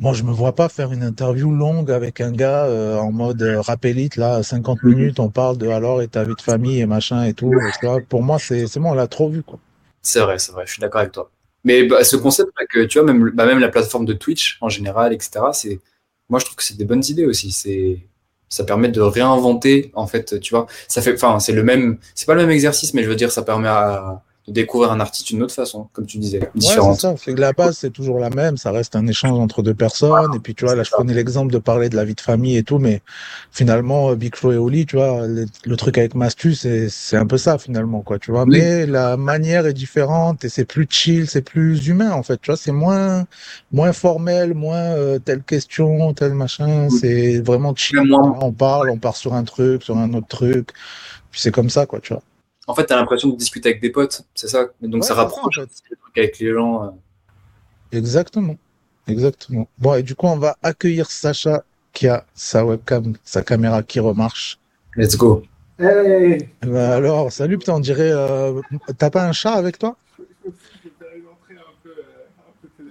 moi, 0.00 0.14
je 0.14 0.22
me 0.22 0.32
vois 0.32 0.54
pas 0.54 0.70
faire 0.70 0.92
une 0.92 1.02
interview 1.02 1.54
longue 1.54 1.90
avec 1.90 2.22
un 2.22 2.32
gars 2.32 2.64
euh, 2.64 2.96
en 2.96 3.12
mode 3.12 3.42
euh, 3.42 3.60
rappelite 3.60 4.16
là, 4.16 4.42
50 4.42 4.82
mhm. 4.82 4.90
minutes, 4.90 5.20
on 5.20 5.28
parle 5.28 5.58
de 5.58 5.68
alors 5.68 6.00
et 6.00 6.08
ta 6.08 6.24
vie 6.24 6.34
de 6.34 6.40
famille 6.40 6.80
et 6.80 6.86
machin 6.86 7.24
et 7.24 7.34
tout. 7.34 7.52
Pour 8.08 8.22
moi, 8.22 8.38
c'est 8.38 8.64
bon, 8.78 8.92
on 8.92 8.94
l'a 8.94 9.06
trop 9.06 9.28
vu 9.28 9.42
quoi. 9.42 9.58
C'est 10.00 10.20
vrai, 10.20 10.38
c'est 10.38 10.52
vrai, 10.52 10.64
je 10.66 10.72
suis 10.72 10.80
d'accord 10.80 11.02
avec 11.02 11.12
toi. 11.12 11.30
Mais 11.64 11.84
bah, 11.84 12.02
ce 12.02 12.16
concept 12.16 12.50
là 12.58 12.64
que 12.66 12.86
tu 12.86 12.98
vois, 12.98 13.12
même, 13.12 13.30
bah, 13.34 13.44
même 13.44 13.58
la 13.58 13.68
plateforme 13.68 14.06
de 14.06 14.14
Twitch 14.14 14.56
en 14.62 14.70
général, 14.70 15.12
etc. 15.12 15.40
C'est 15.52 15.80
moi, 16.30 16.38
je 16.38 16.46
trouve 16.46 16.56
que 16.56 16.62
c'est 16.62 16.78
des 16.78 16.86
bonnes 16.86 17.04
idées 17.06 17.26
aussi. 17.26 17.50
C'est 17.50 17.98
ça 18.50 18.64
permet 18.64 18.88
de 18.88 19.00
réinventer 19.00 19.90
en 19.94 20.06
fait 20.06 20.40
tu 20.40 20.54
vois. 20.54 20.66
Ça 20.88 21.00
fait 21.00 21.14
enfin 21.14 21.38
c'est 21.38 21.52
le 21.52 21.62
même 21.62 21.98
c'est 22.14 22.26
pas 22.26 22.34
le 22.34 22.42
même 22.42 22.50
exercice 22.50 22.92
mais 22.94 23.02
je 23.04 23.08
veux 23.08 23.16
dire 23.16 23.32
ça 23.32 23.42
permet 23.42 23.68
à, 23.68 24.22
de 24.50 24.54
découvrir 24.54 24.90
un 24.90 24.98
artiste 24.98 25.28
d'une 25.28 25.42
autre 25.44 25.54
façon, 25.54 25.88
comme 25.92 26.06
tu 26.06 26.18
disais, 26.18 26.40
différente. 26.56 27.02
Ouais, 27.04 27.14
c'est 27.16 27.34
que 27.34 27.40
la 27.40 27.52
base, 27.52 27.78
c'est 27.78 27.90
toujours 27.90 28.18
la 28.18 28.30
même, 28.30 28.56
ça 28.56 28.72
reste 28.72 28.96
un 28.96 29.06
échange 29.06 29.38
entre 29.38 29.62
deux 29.62 29.74
personnes, 29.74 30.34
et 30.34 30.40
puis 30.40 30.56
tu 30.56 30.64
vois, 30.64 30.74
là, 30.74 30.82
je 30.82 30.90
prenais 30.90 31.14
l'exemple 31.14 31.52
de 31.52 31.58
parler 31.58 31.88
de 31.88 31.94
la 31.94 32.04
vie 32.04 32.16
de 32.16 32.20
famille 32.20 32.56
et 32.56 32.64
tout, 32.64 32.78
mais 32.78 33.00
finalement, 33.52 34.12
Big 34.14 34.34
Flo 34.34 34.52
et 34.52 34.56
Oli, 34.56 34.86
tu 34.86 34.96
vois, 34.96 35.26
le, 35.26 35.76
truc 35.76 35.98
avec 35.98 36.16
Mastu, 36.16 36.54
c'est 36.54 37.16
un 37.16 37.26
peu 37.26 37.38
ça, 37.38 37.58
finalement, 37.58 38.02
quoi, 38.02 38.18
tu 38.18 38.32
vois, 38.32 38.44
mais 38.44 38.86
la 38.86 39.16
manière 39.16 39.66
est 39.66 39.72
différente, 39.72 40.44
et 40.44 40.48
c'est 40.48 40.64
plus 40.64 40.88
chill, 40.90 41.28
c'est 41.28 41.42
plus 41.42 41.86
humain, 41.86 42.10
en 42.10 42.24
fait, 42.24 42.40
tu 42.40 42.50
vois, 42.50 42.56
c'est 42.56 42.72
moins, 42.72 43.26
moins 43.70 43.92
formel, 43.92 44.54
moins 44.54 44.74
euh, 44.74 45.20
telle 45.20 45.42
question, 45.42 46.12
tel 46.12 46.34
machin, 46.34 46.88
c'est 46.90 47.40
vraiment 47.40 47.72
chill. 47.74 48.12
On 48.12 48.52
parle, 48.52 48.90
on 48.90 48.98
part 48.98 49.16
sur 49.16 49.34
un 49.34 49.44
truc, 49.44 49.84
sur 49.84 49.96
un 49.96 50.12
autre 50.12 50.28
truc, 50.28 50.72
puis 51.30 51.40
c'est 51.40 51.52
comme 51.52 51.70
ça, 51.70 51.86
quoi, 51.86 52.00
tu 52.00 52.12
vois 52.12 52.22
en 52.70 52.74
fait, 52.74 52.86
tu 52.86 52.92
as 52.92 52.96
l'impression 52.96 53.28
de 53.30 53.36
discuter 53.36 53.70
avec 53.70 53.82
des 53.82 53.90
potes, 53.90 54.22
c'est 54.34 54.46
ça. 54.46 54.68
Donc 54.80 55.04
ça 55.04 55.14
rapproche 55.14 55.58
avec 56.16 56.38
les 56.38 56.52
gens. 56.52 56.84
Euh. 56.84 56.90
Exactement. 57.90 58.56
Exactement. 59.08 59.68
Bon, 59.76 59.94
et 59.94 60.04
du 60.04 60.14
coup, 60.14 60.26
on 60.26 60.36
va 60.36 60.56
accueillir 60.62 61.10
Sacha 61.10 61.64
qui 61.92 62.06
a 62.06 62.24
sa 62.32 62.64
webcam, 62.64 63.14
sa 63.24 63.42
caméra 63.42 63.82
qui 63.82 63.98
remarche. 63.98 64.60
Let's 64.94 65.16
go. 65.16 65.42
Hey 65.80 66.48
bah 66.62 66.94
alors, 66.94 67.32
salut, 67.32 67.58
putain, 67.58 67.74
on 67.74 67.80
dirait. 67.80 68.12
Euh... 68.12 68.60
T'as 68.96 69.10
pas 69.10 69.26
un 69.26 69.32
chat 69.32 69.54
avec 69.54 69.76
toi? 69.76 69.96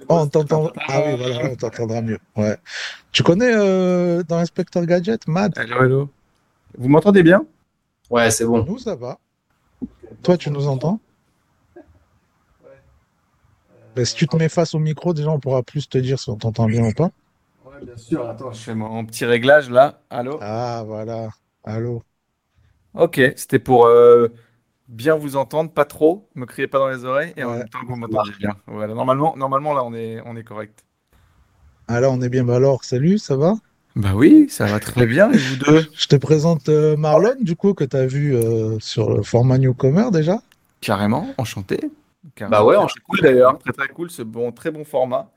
Oh, 0.09 0.15
on 0.23 0.27
t'entend. 0.27 0.71
Ah 0.87 1.03
oui, 1.05 1.15
voilà, 1.17 1.51
on 1.51 1.55
t'entendra 1.55 2.01
mieux. 2.01 2.19
Ouais. 2.35 2.57
Tu 3.13 3.23
connais 3.23 3.53
euh, 3.53 4.23
dans 4.27 4.39
Inspector 4.39 4.85
Gadget, 4.85 5.25
Matt 5.27 5.57
Hello, 5.57 5.83
hello. 5.83 6.09
Vous 6.77 6.89
m'entendez 6.89 7.23
bien? 7.23 7.45
Ouais, 8.09 8.29
c'est 8.31 8.43
bon. 8.43 8.65
Nous, 8.65 8.79
ça 8.79 8.95
va. 8.95 9.19
Toi, 10.23 10.37
tu 10.37 10.51
nous 10.51 10.67
entends 10.67 10.99
ben, 13.95 14.05
Si 14.05 14.15
tu 14.15 14.27
te 14.27 14.35
mets 14.37 14.49
face 14.49 14.73
au 14.73 14.79
micro, 14.79 15.13
déjà, 15.13 15.29
on 15.29 15.39
pourra 15.39 15.63
plus 15.63 15.87
te 15.87 15.97
dire 15.97 16.19
si 16.19 16.29
on 16.29 16.35
t'entend 16.37 16.65
bien 16.65 16.85
ou 16.85 16.93
pas. 16.93 17.09
Ouais, 17.65 17.79
bien 17.85 17.97
sûr. 17.97 18.27
Attends, 18.29 18.51
je 18.51 18.59
fais 18.61 18.75
mon 18.75 19.05
petit 19.05 19.25
réglage 19.25 19.69
là. 19.69 20.01
Allô? 20.09 20.39
Ah, 20.41 20.83
voilà. 20.85 21.29
Allô? 21.63 22.03
Ok, 22.93 23.21
c'était 23.35 23.59
pour 23.59 23.85
euh, 23.85 24.29
bien 24.87 25.15
vous 25.15 25.35
entendre, 25.35 25.71
pas 25.71 25.85
trop, 25.85 26.27
me 26.35 26.45
criez 26.45 26.67
pas 26.67 26.79
dans 26.79 26.89
les 26.89 27.05
oreilles 27.05 27.33
et 27.37 27.43
en 27.43 27.51
même 27.51 27.69
temps 27.69 27.81
que 27.81 27.85
vous 27.87 27.95
m'entendez 27.95 28.31
bien. 28.39 28.55
Voilà, 28.67 28.93
normalement, 28.93 29.35
normalement 29.37 29.73
là, 29.73 29.83
on 29.83 29.93
est, 29.93 30.21
on 30.25 30.35
est 30.35 30.43
correct. 30.43 30.83
Ah 31.89 31.99
là, 31.99 32.09
on 32.09 32.21
est 32.21 32.29
bien. 32.29 32.45
Bah 32.45 32.55
alors, 32.55 32.85
salut, 32.85 33.17
ça 33.17 33.35
va? 33.35 33.55
Bah 33.95 34.11
oui, 34.15 34.47
ça 34.49 34.65
va 34.65 34.79
très 34.79 35.05
bien, 35.05 35.31
et 35.31 35.37
vous 35.37 35.55
deux? 35.57 35.85
Je 35.93 36.07
te 36.07 36.15
présente 36.15 36.69
euh, 36.69 36.95
Marlon, 36.95 37.35
du 37.41 37.55
coup, 37.55 37.73
que 37.73 37.83
tu 37.83 37.97
as 37.97 38.05
vu 38.05 38.35
euh, 38.35 38.77
sur 38.79 39.13
le 39.13 39.23
format 39.23 39.57
Newcomer 39.57 40.11
déjà? 40.11 40.41
Carrément, 40.81 41.33
enchanté. 41.37 41.79
Bah 42.49 42.63
ouais, 42.63 42.75
enchanté 42.75 43.01
cool 43.01 43.19
d'ailleurs, 43.21 43.57
très 43.59 43.73
très 43.73 43.87
cool, 43.89 44.09
ce 44.09 44.21
bon, 44.21 44.51
très 44.51 44.71
bon 44.71 44.85
format. 44.85 45.31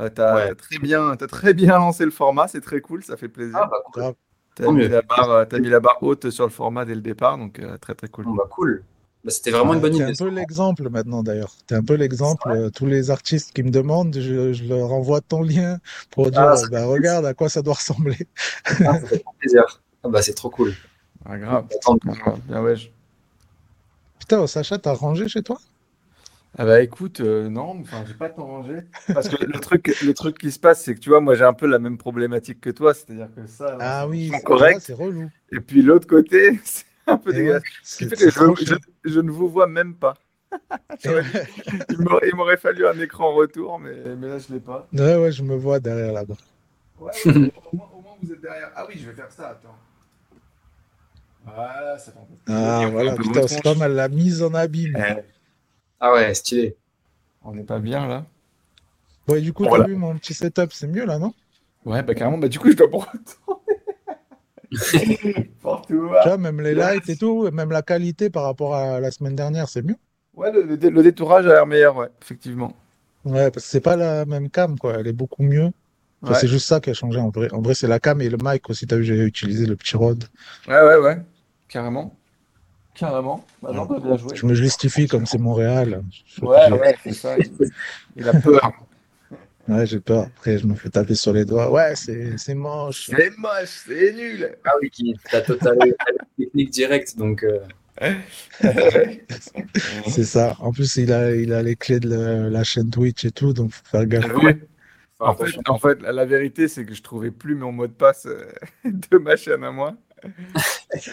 Euh, 0.00 0.10
tu 0.14 0.20
as, 0.20 0.54
très 0.54 0.78
bien, 0.78 1.12
as 1.12 1.26
très 1.26 1.54
bien 1.54 1.78
lancé 1.78 2.04
le 2.04 2.10
format, 2.10 2.48
c'est 2.48 2.60
très 2.60 2.80
cool, 2.80 3.04
ça 3.04 3.16
fait 3.16 3.28
plaisir. 3.28 3.56
Ah, 3.60 3.70
bah, 3.94 4.12
Tu 4.56 4.64
as, 4.64 4.72
mis 4.72 4.88
la 4.88 5.02
barre, 5.02 5.46
mis 5.52 5.68
la 5.68 5.80
barre 5.80 6.02
haute 6.02 6.30
sur 6.30 6.44
le 6.44 6.50
format 6.50 6.84
dès 6.84 6.94
le 6.94 7.00
départ, 7.00 7.38
donc 7.38 7.60
très 7.80 7.94
très 7.94 8.08
cool. 8.08 8.26
bah, 8.36 8.48
cool. 8.50 8.82
Bah, 9.24 9.30
c'était 9.30 9.50
vraiment 9.50 9.72
une 9.72 9.80
bonne 9.80 9.94
idée. 9.94 10.12
Tu 10.12 10.22
un 10.22 10.26
peu 10.26 10.34
l'exemple 10.34 10.90
maintenant 10.90 11.22
d'ailleurs. 11.22 11.54
Tu 11.66 11.74
un 11.74 11.82
peu 11.82 11.94
l'exemple. 11.94 12.50
Euh, 12.50 12.68
tous 12.68 12.84
les 12.84 13.10
artistes 13.10 13.52
qui 13.54 13.62
me 13.62 13.70
demandent, 13.70 14.14
je, 14.18 14.64
leur 14.64 14.92
envoie 14.92 15.22
ton 15.22 15.42
lien 15.42 15.78
pour 16.10 16.30
dire 16.30 16.42
ah, 16.42 16.56
bah, 16.70 16.84
regarde 16.84 17.24
à 17.24 17.32
quoi 17.32 17.48
ça 17.48 17.62
doit 17.62 17.74
ressembler. 17.74 18.28
Ah, 18.66 19.00
ça 19.00 19.06
fait 19.06 19.24
plaisir. 19.38 19.80
Ah, 20.02 20.08
bah, 20.08 20.20
c'est 20.20 20.34
trop 20.34 20.50
cool. 20.50 20.74
Ah, 21.24 21.38
grave. 21.38 21.66
bien, 22.46 22.62
ouais. 22.62 22.74
Putain, 24.18 24.46
Sacha, 24.46 24.78
t'as 24.78 24.92
rangé 24.92 25.26
chez 25.28 25.42
toi? 25.42 25.58
Ah 26.56 26.64
bah 26.64 26.82
écoute, 26.82 27.18
euh, 27.18 27.48
non, 27.48 27.80
enfin 27.80 28.04
j'ai 28.06 28.14
pas 28.14 28.28
tant 28.28 28.46
rangé. 28.46 28.76
Parce 29.12 29.28
que 29.28 29.44
le 29.44 29.58
truc, 29.58 29.92
le 30.04 30.14
truc 30.14 30.38
qui 30.38 30.52
se 30.52 30.60
passe, 30.60 30.84
c'est 30.84 30.94
que 30.94 31.00
tu 31.00 31.08
vois, 31.08 31.20
moi 31.20 31.34
j'ai 31.34 31.42
un 31.42 31.52
peu 31.52 31.66
la 31.66 31.80
même 31.80 31.98
problématique 31.98 32.60
que 32.60 32.70
toi, 32.70 32.94
c'est-à-dire 32.94 33.28
que 33.34 33.44
ça, 33.48 33.76
ah 33.80 34.06
oui, 34.06 34.30
correct. 34.44 34.80
C'est 34.80 34.92
relou. 34.92 35.28
Et 35.50 35.58
puis 35.58 35.82
l'autre 35.82 36.06
côté, 36.06 36.60
un 37.06 37.16
peu 37.18 37.32
dégueulasse. 37.32 37.62
je, 37.98 39.20
ne 39.20 39.30
vous 39.30 39.48
vois 39.48 39.66
même 39.66 39.94
pas. 39.94 40.14
il 41.04 42.34
m'aurait 42.36 42.56
fallu 42.56 42.86
un 42.86 42.98
écran 43.00 43.34
retour, 43.34 43.78
mais, 43.78 43.94
mais 44.16 44.28
là, 44.28 44.38
je 44.38 44.48
ne 44.50 44.54
l'ai 44.54 44.60
pas. 44.60 44.88
Ouais, 44.92 45.16
ouais, 45.16 45.32
je 45.32 45.42
me 45.42 45.56
vois 45.56 45.80
derrière 45.80 46.12
là-bas. 46.12 46.36
Ouais, 47.00 47.10
au, 47.26 47.30
moins, 47.30 47.90
au, 47.96 48.00
moins, 48.00 48.16
vous 48.22 48.32
êtes 48.32 48.40
derrière. 48.40 48.70
Ah 48.76 48.86
oui, 48.88 48.94
je 48.98 49.10
vais 49.10 49.16
faire 49.16 49.30
ça, 49.30 49.48
attends. 49.48 49.76
Voilà, 51.44 51.98
ça 51.98 52.12
fait 52.12 52.18
un 52.18 52.22
peu 52.22 52.52
Ah, 52.52 52.88
voilà, 52.90 53.14
putain, 53.16 53.46
c'est 53.46 53.62
pas 53.62 53.74
mal 53.74 53.92
la 53.92 54.08
mise 54.08 54.42
en 54.42 54.54
abîme. 54.54 54.96
Eh. 54.96 55.22
Ah 56.00 56.12
ouais, 56.12 56.32
stylé. 56.34 56.76
On 57.42 57.52
n'est 57.52 57.64
pas 57.64 57.78
bien 57.78 58.06
là 58.06 58.24
Ouais, 59.28 59.40
du 59.40 59.52
coup, 59.52 59.66
t'as 59.66 59.84
vu 59.84 59.96
mon 59.96 60.16
petit 60.16 60.34
setup, 60.34 60.72
c'est 60.72 60.86
mieux 60.86 61.04
là, 61.04 61.18
non? 61.18 61.34
Ouais, 61.84 62.02
bah 62.02 62.14
carrément, 62.14 62.38
bah 62.38 62.48
du 62.48 62.58
coup, 62.58 62.70
je 62.70 62.76
dois 62.76 62.88
pour 65.62 65.82
tu 65.86 65.96
vois, 65.96 66.36
même 66.36 66.60
les 66.60 66.74
lights 66.74 67.08
et 67.08 67.16
tout, 67.16 67.50
même 67.50 67.70
la 67.70 67.82
qualité 67.82 68.30
par 68.30 68.44
rapport 68.44 68.74
à 68.74 69.00
la 69.00 69.10
semaine 69.10 69.36
dernière, 69.36 69.68
c'est 69.68 69.82
mieux. 69.82 69.96
Ouais, 70.34 70.50
le, 70.52 71.02
détourage 71.02 71.46
a 71.46 71.54
l'air 71.54 71.66
meilleur, 71.66 71.96
ouais, 71.96 72.08
effectivement. 72.20 72.74
Ouais, 73.24 73.50
parce 73.50 73.64
que 73.64 73.70
c'est 73.70 73.80
pas 73.80 73.96
la 73.96 74.24
même 74.24 74.50
cam, 74.50 74.78
quoi. 74.78 74.94
Elle 74.98 75.06
est 75.06 75.12
beaucoup 75.12 75.42
mieux. 75.42 75.70
C'est 76.32 76.48
juste 76.48 76.66
ça 76.66 76.80
qui 76.80 76.90
a 76.90 76.94
changé 76.94 77.20
en 77.20 77.28
vrai. 77.28 77.52
En 77.52 77.60
vrai, 77.60 77.74
c'est 77.74 77.86
la 77.86 78.00
cam 78.00 78.20
et 78.22 78.30
le 78.30 78.38
mic 78.42 78.68
aussi. 78.70 78.86
T'as 78.86 78.96
vu, 78.96 79.04
j'ai 79.04 79.24
utilisé 79.24 79.66
le 79.66 79.76
petit 79.76 79.96
rod. 79.96 80.24
Ouais, 80.66 80.80
ouais, 80.80 80.96
ouais. 80.96 81.18
Carrément. 81.68 82.16
Carrément. 82.94 83.44
Bah, 83.62 83.72
bien 83.72 84.16
joué. 84.16 84.34
Je 84.34 84.46
me 84.46 84.54
justifie 84.54 85.06
comme 85.06 85.26
c'est 85.26 85.38
Montréal. 85.38 86.02
Ouais, 86.40 86.72
ouais, 86.72 86.96
c'est 87.02 87.12
ça. 87.12 87.36
Il 88.16 88.28
a 88.28 88.40
peur. 88.40 88.72
Ouais, 89.68 89.86
j'ai 89.86 90.00
peur. 90.00 90.26
Après, 90.36 90.58
je 90.58 90.66
me 90.66 90.74
fais 90.74 90.90
taper 90.90 91.14
sur 91.14 91.32
les 91.32 91.44
doigts. 91.44 91.70
Ouais, 91.70 91.94
c'est 91.96 92.54
moche. 92.54 93.10
C'est 93.10 93.36
moche, 93.38 93.84
c'est 93.86 94.12
nul. 94.12 94.56
Ah 94.64 94.72
oui, 94.80 94.90
qui 94.90 95.16
la 95.32 95.40
totale 95.40 95.78
technique 96.38 96.70
directe, 96.70 97.16
donc. 97.16 97.44
Euh. 97.44 97.60
c'est 100.08 100.24
ça. 100.24 100.56
En 100.58 100.72
plus, 100.72 100.96
il 100.96 101.12
a, 101.12 101.34
il 101.34 101.52
a 101.52 101.62
les 101.62 101.76
clés 101.76 102.00
de 102.00 102.48
la, 102.50 102.64
chaîne 102.64 102.90
Twitch 102.90 103.24
et 103.24 103.30
tout, 103.30 103.52
donc 103.52 103.72
faut 103.72 103.84
faire 103.84 104.06
gaffe. 104.06 104.26
Ah 105.20 105.30
en, 105.30 105.34
fait, 105.34 105.58
en 105.68 105.78
fait, 105.78 106.02
la 106.02 106.24
vérité, 106.24 106.66
c'est 106.66 106.84
que 106.84 106.92
je 106.92 107.02
trouvais 107.02 107.30
plus 107.30 107.54
mon 107.54 107.70
mot 107.70 107.86
de 107.86 107.92
passe 107.92 108.26
euh, 108.26 108.44
de 108.84 109.18
ma 109.18 109.36
chaîne 109.36 109.62
à 109.62 109.70
moi. 109.70 109.94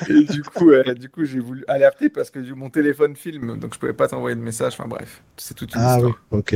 Et 0.09 0.23
du 0.23 0.41
coup, 0.41 0.71
du 0.97 1.09
coup, 1.09 1.23
j'ai 1.25 1.39
voulu 1.39 1.63
alerter 1.67 2.09
parce 2.09 2.29
que 2.29 2.39
mon 2.53 2.69
téléphone 2.69 3.15
filme, 3.15 3.59
donc 3.59 3.73
je 3.73 3.79
pouvais 3.79 3.93
pas 3.93 4.07
t'envoyer 4.07 4.35
de 4.35 4.41
message. 4.41 4.73
Enfin 4.73 4.87
bref, 4.87 5.21
c'est 5.37 5.53
toute 5.53 5.75
une 5.75 5.81
ah, 5.81 5.95
histoire. 5.97 6.19
Oui, 6.31 6.39
ok. 6.39 6.55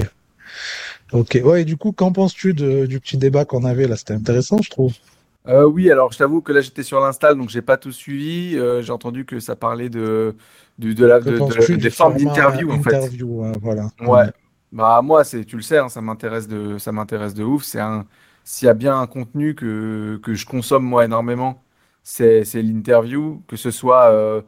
Ok, 1.16 1.40
ouais, 1.44 1.62
et 1.62 1.66
du 1.66 1.78
coup, 1.78 1.94
qu'en 1.94 2.12
penses-tu 2.12 2.54
du 2.54 3.00
petit 3.00 3.18
débat 3.18 3.46
qu'on 3.46 3.64
avait 3.64 3.88
là? 3.88 3.96
C'était 3.96 4.14
intéressant, 4.14 4.58
je 4.62 4.70
trouve. 4.70 4.94
Euh, 5.48 5.64
oui, 5.66 5.92
alors 5.92 6.12
je 6.12 6.18
t'avoue 6.18 6.42
que 6.42 6.52
là 6.52 6.62
j'étais 6.62 6.84
sur 6.84 7.00
l'install, 7.00 7.38
donc 7.38 7.50
j'ai 7.50 7.62
pas 7.62 7.78
tout 7.78 7.92
suivi. 7.92 8.58
Euh, 8.58 8.82
j'ai 8.82 8.92
entendu 8.92 9.26
que 9.26 9.40
ça 9.40 9.56
parlait 9.56 9.90
de, 9.90 10.36
de, 10.80 11.06
la, 11.06 11.20
des 11.20 11.90
formes 11.90 12.18
d'interview 12.18 12.72
en 12.72 12.82
fait? 12.82 13.12
voilà. 13.62 13.90
Ouais. 14.02 14.26
Bah 14.72 15.02
moi, 15.02 15.24
c'est, 15.24 15.46
tu 15.46 15.56
le 15.56 15.62
sais, 15.62 15.78
hein, 15.78 15.88
ça 15.88 16.02
m'intéresse 16.02 16.48
de, 16.48 16.78
ça 16.80 16.92
m'intéresse 16.92 17.34
de 17.34 17.44
ouf. 17.44 17.64
C'est 17.64 17.80
un, 17.80 18.06
s'il 18.44 18.66
y 18.66 18.70
a 18.70 18.74
bien 18.74 19.00
un 19.00 19.08
contenu 19.08 19.56
que, 19.56 20.20
que 20.22 20.34
je 20.34 20.46
consomme 20.46 20.84
moi 20.84 21.06
énormément, 21.06 21.64
c'est, 22.04 22.44
c'est 22.44 22.62
l'interview, 22.62 23.42
que 23.48 23.56
ce 23.56 23.72
soit, 23.72 24.12
euh, 24.12 24.42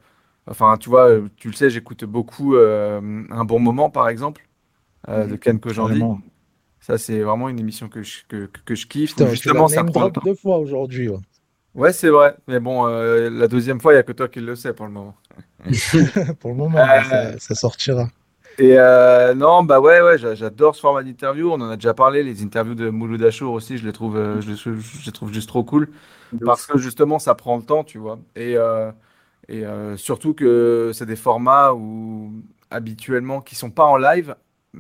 enfin, 0.48 0.76
tu 0.78 0.90
vois, 0.90 1.12
tu 1.38 1.48
le 1.48 1.54
sais, 1.54 1.70
j'écoute 1.70 2.04
beaucoup 2.04 2.58
un 2.58 3.46
bon 3.46 3.60
moment 3.60 3.90
par 3.90 4.10
exemple. 4.10 4.48
Euh, 5.10 5.26
de 5.26 5.36
Ken 5.36 5.60
Kojandi. 5.60 6.02
Ça, 6.88 6.98
c'est 6.98 7.20
vraiment 7.20 7.50
une 7.50 7.60
émission 7.60 7.90
que 7.90 8.02
je, 8.02 8.20
que, 8.30 8.50
que 8.64 8.74
je 8.74 8.88
kiffe. 8.88 9.14
justement, 9.30 9.68
ça 9.68 9.84
prend 9.84 10.08
deux 10.08 10.36
fois 10.36 10.58
aujourd'hui. 10.58 11.10
Ouais, 11.76 11.92
c'est 11.92 12.08
vrai. 12.08 12.38
Mais 12.48 12.62
bon, 12.62 12.88
euh, 12.88 13.30
la 13.30 13.50
deuxième 13.50 13.82
fois, 13.82 13.92
il 13.92 13.98
n'y 13.98 14.00
a 14.00 14.04
que 14.04 14.14
toi 14.14 14.30
qui 14.30 14.40
le 14.40 14.56
sais 14.56 14.74
pour 14.74 14.86
le 14.86 14.94
moment. 14.94 15.14
pour 16.40 16.52
le 16.52 16.56
moment, 16.56 16.80
euh, 16.80 17.34
ça, 17.40 17.56
sortira. 17.56 18.08
Et 18.58 18.78
non, 19.36 19.66
bah 19.66 19.82
ouais, 19.82 20.02
ouais, 20.02 20.18
j'adore 20.18 20.78
ce 20.78 20.80
format 20.80 21.04
d'interview. 21.04 21.52
On 21.52 21.60
en 21.60 21.70
a 21.70 21.76
déjà 21.76 21.94
parlé. 21.94 22.24
Les 22.24 22.42
interviews 22.42 22.74
de 22.74 22.90
Mouloud 22.90 23.22
Achour 23.22 23.52
aussi, 23.52 23.78
je 23.78 23.86
les 23.86 23.92
trouve, 23.92 24.16
je, 24.40 24.50
les, 24.50 25.12
trouve 25.12 25.34
juste 25.34 25.50
trop 25.50 25.66
cool. 25.66 25.90
Parce 26.46 26.66
que 26.66 26.78
justement, 26.78 27.20
ça 27.20 27.36
prend 27.36 27.58
le 27.58 27.64
temps, 27.64 27.84
tu 27.84 27.98
vois. 27.98 28.18
Et, 28.38 28.56
et 29.50 29.64
surtout 29.98 30.34
que 30.34 30.92
c'est 30.94 31.06
des 31.06 31.18
formats 31.18 31.74
où 31.74 32.32
habituellement 32.72 33.42
qui 33.42 33.56
sont 33.56 33.72
pas 33.72 33.86
en 33.86 33.98
live, 33.98 34.36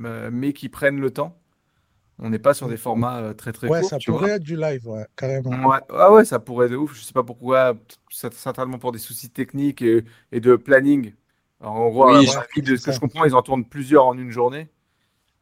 euh, 0.05 0.30
mais 0.32 0.53
qui 0.53 0.70
prennent 0.70 1.01
le 1.01 1.12
temps. 1.12 1.38
On 2.20 2.30
n'est 2.30 2.39
pas 2.39 2.53
sur 2.53 2.68
des 2.68 2.78
formats 2.78 3.18
euh, 3.18 3.34
très 3.34 3.53
très 3.53 3.68
ouais, 3.68 3.82
courts. 3.82 3.89
ça 3.89 3.97
pourrait 4.03 4.32
être 4.32 4.43
du 4.43 4.55
live, 4.55 4.88
ouais, 4.88 5.05
carrément. 5.15 5.70
Ouais, 5.70 5.78
ah 5.89 6.11
ouais, 6.11 6.26
ça 6.26 6.39
pourrait 6.39 6.65
être 6.65 6.72
de 6.72 6.78
ouf. 6.78 6.95
Je 6.95 7.03
sais 7.03 7.13
pas 7.13 7.24
pourquoi, 7.24 7.76
certainement 8.09 8.80
pour 8.80 8.91
des 8.91 8.99
soucis 8.99 9.30
techniques 9.30 9.84
et, 9.84 10.03
de 10.32 10.55
planning. 10.55 11.13
Alors, 11.61 11.76
en 11.76 11.89
gros, 11.89 12.18
oui, 12.18 12.28
de 12.61 12.76
ce 12.76 12.86
que 12.86 12.91
je 12.91 12.99
comprends, 12.99 13.26
ils 13.26 13.36
en 13.36 13.41
tournent 13.41 13.65
plusieurs 13.65 14.05
en 14.05 14.18
une 14.18 14.32
journée. 14.32 14.68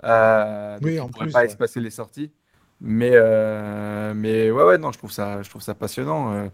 Euh, 0.04 0.78
oui, 0.82 1.00
en 1.00 1.08
plus. 1.10 1.32
pas 1.32 1.46
espacer 1.46 1.80
les 1.80 1.90
sorties. 1.90 2.32
Mais, 2.82 3.12
euh, 3.14 4.14
mais 4.14 4.52
ouais, 4.52 4.64
ouais, 4.64 4.78
non, 4.78 4.92
je 4.92 4.98
trouve 4.98 5.12
ça, 5.12 5.42
je 5.42 5.50
trouve 5.50 5.62
ça 5.62 5.74
passionnant. 5.74 6.34
euh, 6.34 6.50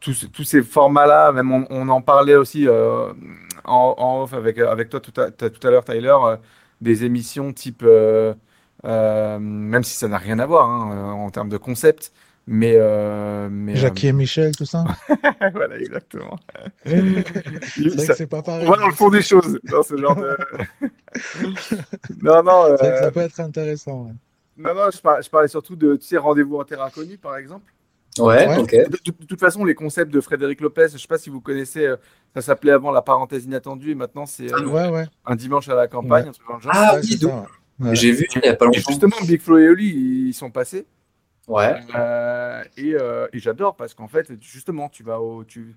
tous, 0.00 0.28
tous 0.32 0.44
ces 0.44 0.62
formats-là, 0.62 1.32
même 1.32 1.52
on, 1.52 1.66
on 1.70 1.88
en 1.88 2.00
parlait 2.02 2.36
aussi 2.36 2.68
euh, 2.68 3.12
en, 3.64 3.94
en 3.98 4.22
off 4.22 4.34
avec, 4.34 4.58
avec 4.58 4.88
toi 4.88 5.00
tout 5.00 5.18
à, 5.20 5.30
tout 5.30 5.66
à 5.66 5.70
l'heure, 5.70 5.84
Tyler, 5.84 6.14
euh, 6.24 6.36
des 6.80 7.04
émissions 7.04 7.52
type, 7.52 7.84
même 8.84 9.84
si 9.84 9.94
ça 9.96 10.08
n'a 10.08 10.18
rien 10.18 10.38
à 10.38 10.46
voir 10.46 10.68
hein, 10.68 10.90
euh, 10.92 11.10
en 11.10 11.30
termes 11.30 11.48
de 11.48 11.56
concept, 11.56 12.12
mais, 12.48 12.74
euh, 12.76 13.48
mais 13.50 13.72
euh, 13.74 13.76
Jackie 13.76 14.08
et 14.08 14.12
Michel, 14.12 14.54
tout 14.56 14.64
ça. 14.64 14.84
voilà, 15.54 15.78
exactement. 15.78 16.36
c'est 16.84 17.00
vrai 17.00 17.24
Ça- 17.98 18.06
que 18.08 18.14
c'est 18.14 18.26
pas 18.26 18.42
pareil. 18.42 18.66
on 18.66 18.70
va 18.72 18.76
dans 18.78 18.88
le 18.88 18.94
fond 18.94 19.10
des 19.10 19.22
choses 19.22 19.60
dans 19.64 19.82
ce 19.84 19.96
genre 19.96 20.16
de. 20.16 20.36
non, 22.22 22.42
non, 22.42 22.64
C'est 22.68 22.76
vrai 22.76 22.90
que 22.90 22.94
euh, 22.96 23.00
ça 23.00 23.10
peut 23.10 23.20
être 23.20 23.40
intéressant. 23.40 24.02
ouais. 24.06 24.12
non, 24.58 24.74
non, 24.74 24.90
je 24.92 25.00
parlais, 25.00 25.22
je 25.22 25.30
parlais 25.30 25.48
surtout 25.48 25.76
de, 25.76 25.96
tu 25.96 26.06
sais, 26.06 26.16
rendez-vous 26.18 26.56
en 26.58 26.64
terre 26.64 26.82
inconnue, 26.82 27.18
par 27.18 27.36
exemple. 27.36 27.72
Ouais, 28.18 28.46
Ouais. 28.46 28.58
ok. 28.58 28.70
De, 28.74 28.84
de- 28.90 29.18
de 29.20 29.26
toute 29.26 29.40
façon, 29.40 29.64
les 29.64 29.74
concepts 29.74 30.12
de 30.12 30.20
Frédéric 30.20 30.60
Lopez, 30.60 30.88
je 30.92 30.98
sais 30.98 31.08
pas 31.08 31.16
si 31.18 31.30
vous 31.30 31.40
connaissez, 31.40 31.86
euh, 31.86 31.96
ça 32.34 32.42
s'appelait 32.42 32.72
avant 32.72 32.90
la 32.90 33.00
parenthèse 33.02 33.44
inattendue 33.44 33.92
et 33.92 33.94
maintenant 33.94 34.26
c'est 34.26 34.52
euh, 34.52 34.66
Ouais, 34.66 34.88
ouais. 34.90 35.06
un 35.24 35.34
dimanche 35.34 35.68
à 35.70 35.74
la 35.74 35.88
campagne, 35.88 36.28
un 36.28 36.32
truc 36.32 36.46
dans 36.46 36.56
le 36.56 36.60
genre. 36.60 36.72
Ah 36.74 36.96
oui, 37.02 37.16
donc, 37.18 37.30
ça, 37.30 37.46
ouais. 37.80 37.94
J'ai 37.94 38.12
vu 38.12 38.26
il 38.34 38.44
y 38.44 38.48
a 38.48 38.54
pas 38.56 38.64
Et 38.66 38.68
longtemps. 38.68 38.80
justement, 38.88 39.16
Big 39.26 39.40
Flo 39.40 39.58
et 39.58 39.68
Oli, 39.68 39.88
ils 40.28 40.34
sont 40.34 40.50
passés. 40.50 40.86
Ouais. 41.48 41.80
Euh, 41.94 42.62
et 42.76 42.94
euh, 42.94 43.26
et 43.32 43.38
j'adore 43.38 43.76
parce 43.76 43.94
qu'en 43.94 44.08
fait, 44.08 44.32
justement, 44.40 44.88
tu 44.88 45.02
vas 45.02 45.20
au. 45.20 45.44
Tu, 45.44 45.76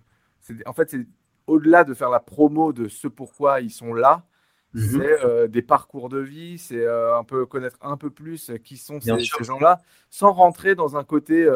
en 0.66 0.74
fait, 0.74 0.90
c'est 0.92 1.06
au-delà 1.48 1.84
de 1.84 1.94
faire 1.94 2.10
la 2.10 2.20
promo 2.20 2.74
de 2.74 2.88
ce 2.88 3.08
pourquoi 3.08 3.62
ils 3.62 3.72
sont 3.72 3.94
là, 3.94 4.26
Mhm. 4.74 4.84
c'est 4.84 5.24
euh, 5.24 5.48
des 5.48 5.62
parcours 5.62 6.10
de 6.10 6.20
vie, 6.20 6.58
c'est 6.58 6.86
un 6.88 7.24
peu 7.24 7.46
connaître 7.46 7.78
un 7.82 7.98
peu 7.98 8.10
plus 8.10 8.52
qui 8.64 8.78
sont 8.78 8.98
Bien 8.98 9.18
ces, 9.18 9.44
gens-là, 9.44 9.82
sans 10.10 10.34
rentrer 10.34 10.76
dans 10.76 10.98
un 10.98 11.04
côté 11.04 11.50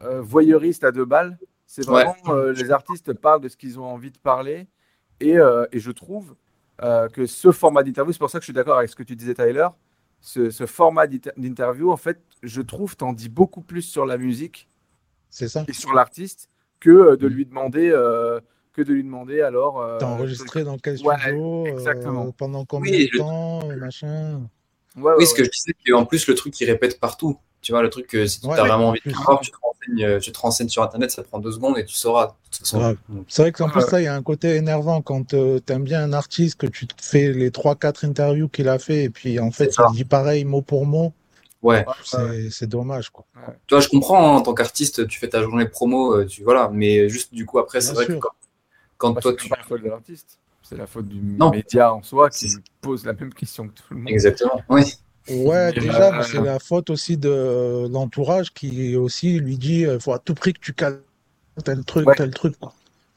voyeuriste 0.00 0.84
à 0.84 0.92
deux 0.92 1.04
balles. 1.04 1.38
C'est 1.66 1.84
vraiment 1.84 2.14
les 2.56 2.70
artistes 2.70 3.12
parlent 3.12 3.40
de 3.42 3.48
ce 3.48 3.56
qu'ils 3.56 3.78
ont 3.78 3.84
envie 3.84 4.10
de 4.10 4.18
parler. 4.18 4.66
Et, 5.20 5.36
et 5.72 5.78
je 5.78 5.90
trouve 5.90 6.34
euh, 6.82 7.08
que 7.08 7.26
ce 7.26 7.52
format 7.52 7.82
d'interview, 7.82 8.12
c'est 8.12 8.18
pour 8.18 8.30
ça 8.30 8.38
que 8.38 8.42
je 8.42 8.46
suis 8.46 8.52
d'accord 8.52 8.78
avec 8.78 8.90
ce 8.90 8.96
que 8.96 9.02
tu 9.02 9.16
disais, 9.16 9.34
Tyler, 9.34 9.68
ce, 10.20 10.50
ce 10.50 10.66
format 10.66 11.06
d'inter- 11.06 11.32
d'interview, 11.36 11.90
en 11.90 11.96
fait, 11.96 12.20
je 12.42 12.62
trouve, 12.62 12.96
t'en 12.96 13.12
dis 13.12 13.28
beaucoup 13.28 13.62
plus 13.62 13.82
sur 13.82 14.06
la 14.06 14.18
musique 14.18 14.68
C'est 15.30 15.48
ça. 15.48 15.64
et 15.68 15.72
sur 15.72 15.92
l'artiste 15.94 16.48
que 16.80 16.90
euh, 16.90 17.16
de 17.16 17.28
Mm. 17.28 17.32
lui 17.32 17.46
demander, 17.46 17.90
euh, 17.90 18.40
que 18.72 18.82
de 18.82 18.92
lui 18.92 19.04
demander 19.04 19.40
alors. 19.40 19.80
euh, 19.80 19.98
T'as 19.98 20.06
enregistré 20.06 20.64
dans 20.64 20.78
quel 20.78 20.98
Ouais, 21.04 21.16
studio, 21.18 21.66
euh, 21.66 21.72
exactement. 21.72 22.32
pendant 22.32 22.64
combien 22.64 22.92
Oui, 22.92 23.08
de 23.12 23.18
temps, 23.18 23.66
machin? 23.76 24.48
Ouais, 24.96 25.02
ouais, 25.02 25.14
Oui, 25.18 25.26
ce 25.26 25.34
que 25.34 25.44
je 25.44 25.50
disais, 25.50 25.72
c'est 25.84 25.92
qu'en 25.92 26.06
plus, 26.06 26.26
le 26.28 26.34
truc, 26.34 26.58
il 26.60 26.66
répète 26.70 26.98
partout. 27.00 27.38
Tu 27.66 27.72
vois, 27.72 27.82
le 27.82 27.90
truc, 27.90 28.06
que 28.06 28.28
si 28.28 28.40
tu 28.40 28.46
Ouais, 28.46 28.56
as 28.56 28.62
ouais, 28.62 28.68
vraiment 28.68 28.84
en 28.84 28.88
envie 28.90 29.00
de 29.04 29.10
savoir, 29.10 29.40
tu 29.40 29.50
te, 29.50 29.56
renseignes, 29.60 30.04
euh, 30.04 30.20
tu 30.20 30.30
te 30.30 30.38
renseignes 30.38 30.68
sur 30.68 30.84
Internet, 30.84 31.10
ça 31.10 31.24
prend 31.24 31.40
deux 31.40 31.50
secondes 31.50 31.76
et 31.78 31.84
tu 31.84 31.96
sauras. 31.96 32.36
Ouais. 32.74 32.94
C'est 33.26 33.42
vrai 33.42 33.50
qu'en 33.50 33.64
Ouais. 33.66 33.72
plus, 33.72 33.80
ça, 33.80 34.00
il 34.00 34.04
y 34.04 34.06
a 34.06 34.14
un 34.14 34.22
côté 34.22 34.54
énervant 34.54 35.02
quand 35.02 35.34
euh, 35.34 35.58
t'aimes 35.58 35.82
bien 35.82 36.00
un 36.04 36.12
artiste, 36.12 36.60
que 36.60 36.68
tu 36.68 36.86
te 36.86 36.94
fais 37.04 37.32
les 37.32 37.50
trois, 37.50 37.74
quatre 37.74 38.04
interviews 38.04 38.48
qu'il 38.48 38.68
a 38.68 38.78
fait, 38.78 39.02
et 39.02 39.10
puis 39.10 39.40
en 39.40 39.50
fait, 39.50 39.74
il 39.90 39.96
dit 39.96 40.04
pareil 40.04 40.44
mot 40.44 40.62
pour 40.62 40.86
mot. 40.86 41.12
Ouais. 41.60 41.84
C'est 42.52 42.68
dommage, 42.68 43.10
quoi. 43.10 43.24
Tu 43.66 43.74
vois, 43.74 43.80
je 43.80 43.88
comprends, 43.88 44.34
hein, 44.34 44.36
en 44.36 44.42
tant 44.42 44.54
qu'artiste, 44.54 45.08
tu 45.08 45.18
fais 45.18 45.28
ta 45.28 45.42
journée 45.42 45.66
promo, 45.66 46.14
euh, 46.14 46.24
tu, 46.24 46.44
voilà. 46.44 46.70
Mais 46.72 47.08
juste, 47.08 47.34
du 47.34 47.46
coup, 47.46 47.58
après, 47.58 47.80
c'est 47.80 47.94
vrai 47.94 48.04
sûr. 48.04 48.14
que 48.14 48.20
quand, 48.20 48.30
quand 48.98 49.14
toi, 49.20 49.32
c'est 49.32 49.42
tu. 49.42 49.48
pas 49.48 49.56
la 49.56 49.64
faute 49.64 49.82
de 49.82 49.88
l'artiste, 49.88 50.38
c'est 50.62 50.76
la 50.76 50.86
faute 50.86 51.08
du 51.08 51.20
Non. 51.20 51.50
média 51.50 51.92
en 51.92 52.04
soi 52.04 52.30
qui 52.30 52.46
pose 52.80 53.04
la 53.04 53.12
même 53.14 53.34
question 53.34 53.66
que 53.66 53.72
tout 53.72 53.82
le 53.90 53.96
monde. 53.96 54.10
Exactement. 54.10 54.62
Oui. 54.68 54.84
Ouais, 55.28 55.72
déjà, 55.72 56.08
euh, 56.08 56.12
mais 56.18 56.22
c'est 56.22 56.40
la 56.40 56.58
faute 56.58 56.90
aussi 56.90 57.16
de 57.16 57.88
l'entourage 57.90 58.52
qui 58.52 58.96
aussi 58.96 59.38
lui 59.40 59.58
dit, 59.58 59.80
il 59.82 59.98
faut 60.00 60.12
à 60.12 60.18
tout 60.18 60.34
prix 60.34 60.52
que 60.52 60.60
tu 60.60 60.72
cales 60.72 61.02
tel 61.64 61.84
truc, 61.84 62.06
Ouais. 62.06 62.14
tel 62.14 62.30
truc, 62.32 62.58
quoi. 62.58 62.74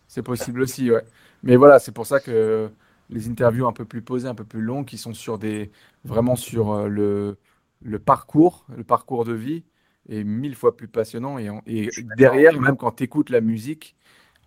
C'est 0.07 0.24
possible 0.24 0.62
aussi, 0.62 0.89
ouais. 0.91 1.03
Mais 1.43 1.55
voilà, 1.55 1.80
c'est 1.80 1.91
pour 1.91 2.05
ça 2.07 2.20
que 2.20 2.70
les 3.10 3.30
interviews 3.30 3.68
un 3.68 3.74
peu 3.74 3.86
plus 3.86 4.01
posées, 4.01 4.28
un 4.28 4.36
peu 4.36 4.43
plus 4.45 4.62
longues, 4.62 4.86
qui 4.86 4.97
sont 4.97 5.14
sur 5.14 5.38
des 5.38 5.72
vraiment 6.03 6.36
sur 6.36 6.72
euh, 6.72 6.88
le, 6.88 7.38
le 7.82 7.99
parcours, 7.99 8.66
le 8.76 8.84
parcours 8.84 9.26
de 9.26 9.34
vie, 9.34 9.64
est 10.10 10.24
mille 10.24 10.55
fois 10.55 10.76
plus 10.76 10.88
passionnant. 10.88 11.38
Et, 11.39 11.49
et 11.68 11.91
derrière, 11.97 12.60
même 12.60 12.78
quand 12.78 12.91
tu 12.93 13.03
écoutes 13.03 13.30
la 13.30 13.41
musique, 13.41 13.95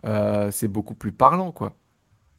euh, 0.06 0.50
c'est 0.52 0.68
beaucoup 0.68 0.94
plus 0.94 1.12
parlant, 1.12 1.52
quoi. 1.52 1.76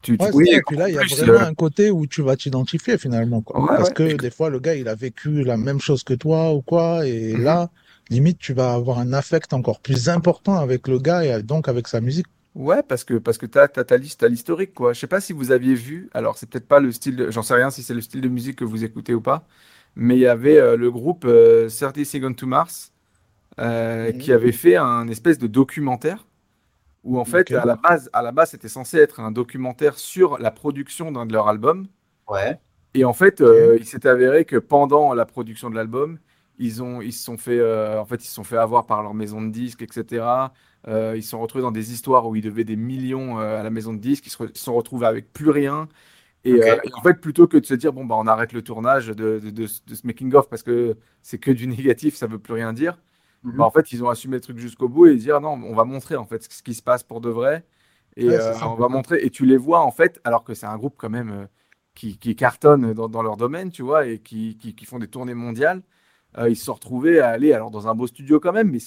Tu, 0.04 0.18
tu- 0.18 0.26
Ouais, 0.26 0.32
Oui, 0.34 0.50
et 0.52 0.62
puis 0.62 0.76
là, 0.78 0.90
il 0.90 0.96
y 0.96 0.98
a 1.00 1.04
vraiment 1.04 1.40
euh, 1.40 1.46
un 1.46 1.54
côté 1.56 1.90
où 1.92 2.06
tu 2.08 2.22
vas 2.22 2.36
t'identifier 2.38 2.98
finalement, 2.98 3.42
quoi. 3.42 3.62
Ouais, 3.62 3.70
Parce 3.76 3.92
que 3.92 4.18
des 4.18 4.30
fois, 4.32 4.50
le 4.50 4.60
gars, 4.60 4.76
il 4.76 4.88
a 4.88 4.96
vécu 4.96 5.44
la 5.44 5.58
même 5.58 5.80
chose 5.80 6.04
que 6.04 6.14
toi 6.14 6.54
ou 6.54 6.62
quoi, 6.62 7.08
et 7.08 7.36
Mhm. 7.36 7.38
là, 7.38 7.70
limite, 8.10 8.38
tu 8.40 8.54
vas 8.54 8.74
avoir 8.74 9.00
un 9.00 9.14
affect 9.14 9.54
encore 9.54 9.82
plus 9.82 10.10
important 10.10 10.56
avec 10.58 10.88
le 10.88 11.00
gars 11.00 11.24
et 11.26 11.42
donc 11.44 11.68
avec 11.68 11.88
sa 11.88 12.02
musique. 12.02 12.28
Ouais, 12.56 12.84
parce 12.84 13.04
que, 13.04 13.16
parce 13.16 13.40
que 13.40 13.48
tu 13.48 13.58
as, 13.58 13.68
ta 13.68 13.98
liste, 13.98 14.24
l'historique, 14.24 14.74
quoi. 14.76 14.94
Je 14.94 15.00
sais 15.00 15.08
pas 15.08 15.20
si 15.22 15.34
vous 15.34 15.52
aviez 15.52 15.74
vu, 15.74 16.10
alors 16.14 16.38
c'est 16.38 16.48
peut-être 16.48 16.68
pas 16.68 16.80
le 16.80 16.92
style, 16.92 17.28
j'en 17.32 17.42
sais 17.42 17.56
rien 17.56 17.72
si 17.72 17.82
c'est 17.82 17.96
le 17.96 18.02
style 18.02 18.22
de 18.22 18.28
musique 18.30 18.58
que 18.58 18.64
vous 18.64 18.84
écoutez 18.84 19.16
ou 19.16 19.22
pas, 19.22 19.48
mais 19.96 20.16
il 20.18 20.20
y 20.20 20.28
avait 20.28 20.58
euh, 20.60 20.78
le 20.78 20.92
groupe 20.92 21.26
euh, 21.26 21.68
30 21.70 22.04
Seconds 22.06 22.34
to 22.36 22.46
Mars 22.46 22.92
euh, 23.60 24.12
Mhm. 24.12 24.20
qui 24.20 24.34
avait 24.34 24.52
fait 24.54 24.78
un 24.78 25.08
espèce 25.10 25.40
de 25.40 25.48
documentaire 25.48 26.28
où 27.04 27.20
en 27.20 27.26
fait, 27.26 27.54
à 27.54 27.66
la 27.66 27.76
base, 27.76 28.10
à 28.14 28.22
la 28.22 28.32
base, 28.32 28.52
c'était 28.52 28.70
censé 28.70 28.98
être 28.98 29.20
un 29.20 29.32
documentaire 29.32 29.98
sur 30.00 30.38
la 30.40 30.52
production 30.52 31.12
d'un 31.12 31.26
de 31.26 31.34
leurs 31.34 31.48
albums. 31.48 31.88
Ouais. 32.28 32.60
Et 32.94 33.06
en 33.06 33.14
fait, 33.14 33.42
euh, 33.42 33.78
il 33.80 33.86
s'est 33.86 34.06
avéré 34.08 34.46
que 34.46 34.58
pendant 34.58 35.14
la 35.14 35.26
production 35.26 35.70
de 35.70 35.76
l'album, 35.76 36.20
ils 36.60 36.84
ont, 36.84 37.02
ils 37.02 37.12
se 37.14 37.24
sont 37.24 37.38
fait, 37.38 37.58
euh, 37.60 38.00
en 38.00 38.06
fait, 38.06 38.24
ils 38.24 38.28
se 38.28 38.34
sont 38.36 38.44
fait 38.44 38.58
avoir 38.58 38.86
par 38.86 39.02
leur 39.02 39.14
maison 39.16 39.42
de 39.42 39.50
disques, 39.52 39.82
etc. 39.82 40.54
Euh, 40.88 41.14
ils 41.16 41.24
se 41.24 41.30
sont 41.32 41.40
retrouvés 41.42 41.64
dans 41.64 41.72
des 41.72 41.92
histoires 41.94 42.28
où 42.28 42.36
ils 42.36 42.42
devaient 42.44 42.64
des 42.66 42.76
millions 42.76 43.40
euh, 43.40 43.60
à 43.60 43.64
la 43.64 43.70
maison 43.72 43.94
de 43.94 44.00
disques. 44.00 44.28
Ils 44.28 44.30
se, 44.30 44.38
re- 44.44 44.56
se 44.56 44.64
sont 44.64 44.76
retrouvés 44.76 45.08
avec 45.08 45.34
plus 45.34 45.50
rien. 45.50 45.90
Et, 46.46 46.64
euh, 46.64 46.78
en 46.94 47.02
fait, 47.04 47.16
plutôt 47.22 47.48
que 47.48 47.58
de 47.58 47.66
se 47.66 47.74
dire 47.76 47.94
bon 47.94 48.06
bah 48.06 48.16
on 48.18 48.28
arrête 48.28 48.54
le 48.54 48.64
tournage 48.64 49.08
de, 49.10 49.40
de, 49.40 49.50
de, 49.52 49.68
ce- 49.68 49.82
de 49.88 49.96
ce 49.96 50.08
making 50.08 50.34
of 50.36 50.50
parce 50.50 50.64
que 50.64 50.98
c'est 51.24 51.40
que 51.40 51.52
du 51.52 51.68
négatif, 51.68 52.16
ça 52.16 52.28
veut 52.28 52.40
plus 52.40 52.54
rien 52.54 52.74
dire. 52.74 53.00
Mhm. 53.44 53.58
Bah, 53.58 53.66
en 53.66 53.72
fait, 53.72 53.92
ils 53.92 54.04
ont 54.04 54.10
assumé 54.10 54.38
le 54.38 54.42
truc 54.42 54.58
jusqu'au 54.58 54.88
bout 54.90 55.08
et 55.08 55.16
dire 55.16 55.42
non, 55.42 55.52
on 55.64 55.76
va 55.76 55.84
montrer 55.84 56.16
en 56.16 56.26
fait 56.26 56.44
ce 56.52 56.64
qui 56.64 56.74
se 56.74 56.82
passe 56.84 57.04
pour 57.04 57.22
de 57.22 57.30
vrai 57.30 57.66
et 58.16 58.28
Ouais, 58.30 58.36
euh, 58.36 58.54
ça. 58.54 58.70
on 58.70 58.76
va 58.76 58.88
montrer 58.90 59.20
et 59.26 59.30
tu 59.30 59.46
les 59.46 59.58
vois 59.58 59.82
en 59.82 59.92
fait 59.92 60.20
alors 60.24 60.44
que 60.44 60.54
c'est 60.54 60.66
un 60.68 60.78
groupe 60.78 60.96
quand 60.98 61.10
même 61.10 61.32
euh, 61.32 61.46
qui, 61.96 62.18
qui 62.18 62.36
cartonne 62.36 62.94
dans, 62.94 63.10
dans 63.10 63.22
leur 63.22 63.38
domaine, 63.38 63.70
tu 63.72 63.82
vois, 63.84 64.06
et 64.08 64.20
qui, 64.20 64.58
qui, 64.58 64.76
qui 64.76 64.86
font 64.86 65.00
des 65.00 65.08
tournées 65.08 65.34
mondiales. 65.34 65.82
Euh, 66.38 66.50
ils 66.50 66.56
se 66.56 66.66
sont 66.66 66.74
retrouvés 66.74 67.20
à 67.20 67.30
aller 67.30 67.54
alors 67.54 67.70
dans 67.72 67.88
un 67.88 67.96
beau 67.96 68.08
studio 68.08 68.40
quand 68.40 68.54
même, 68.54 68.72
mais 68.72 68.80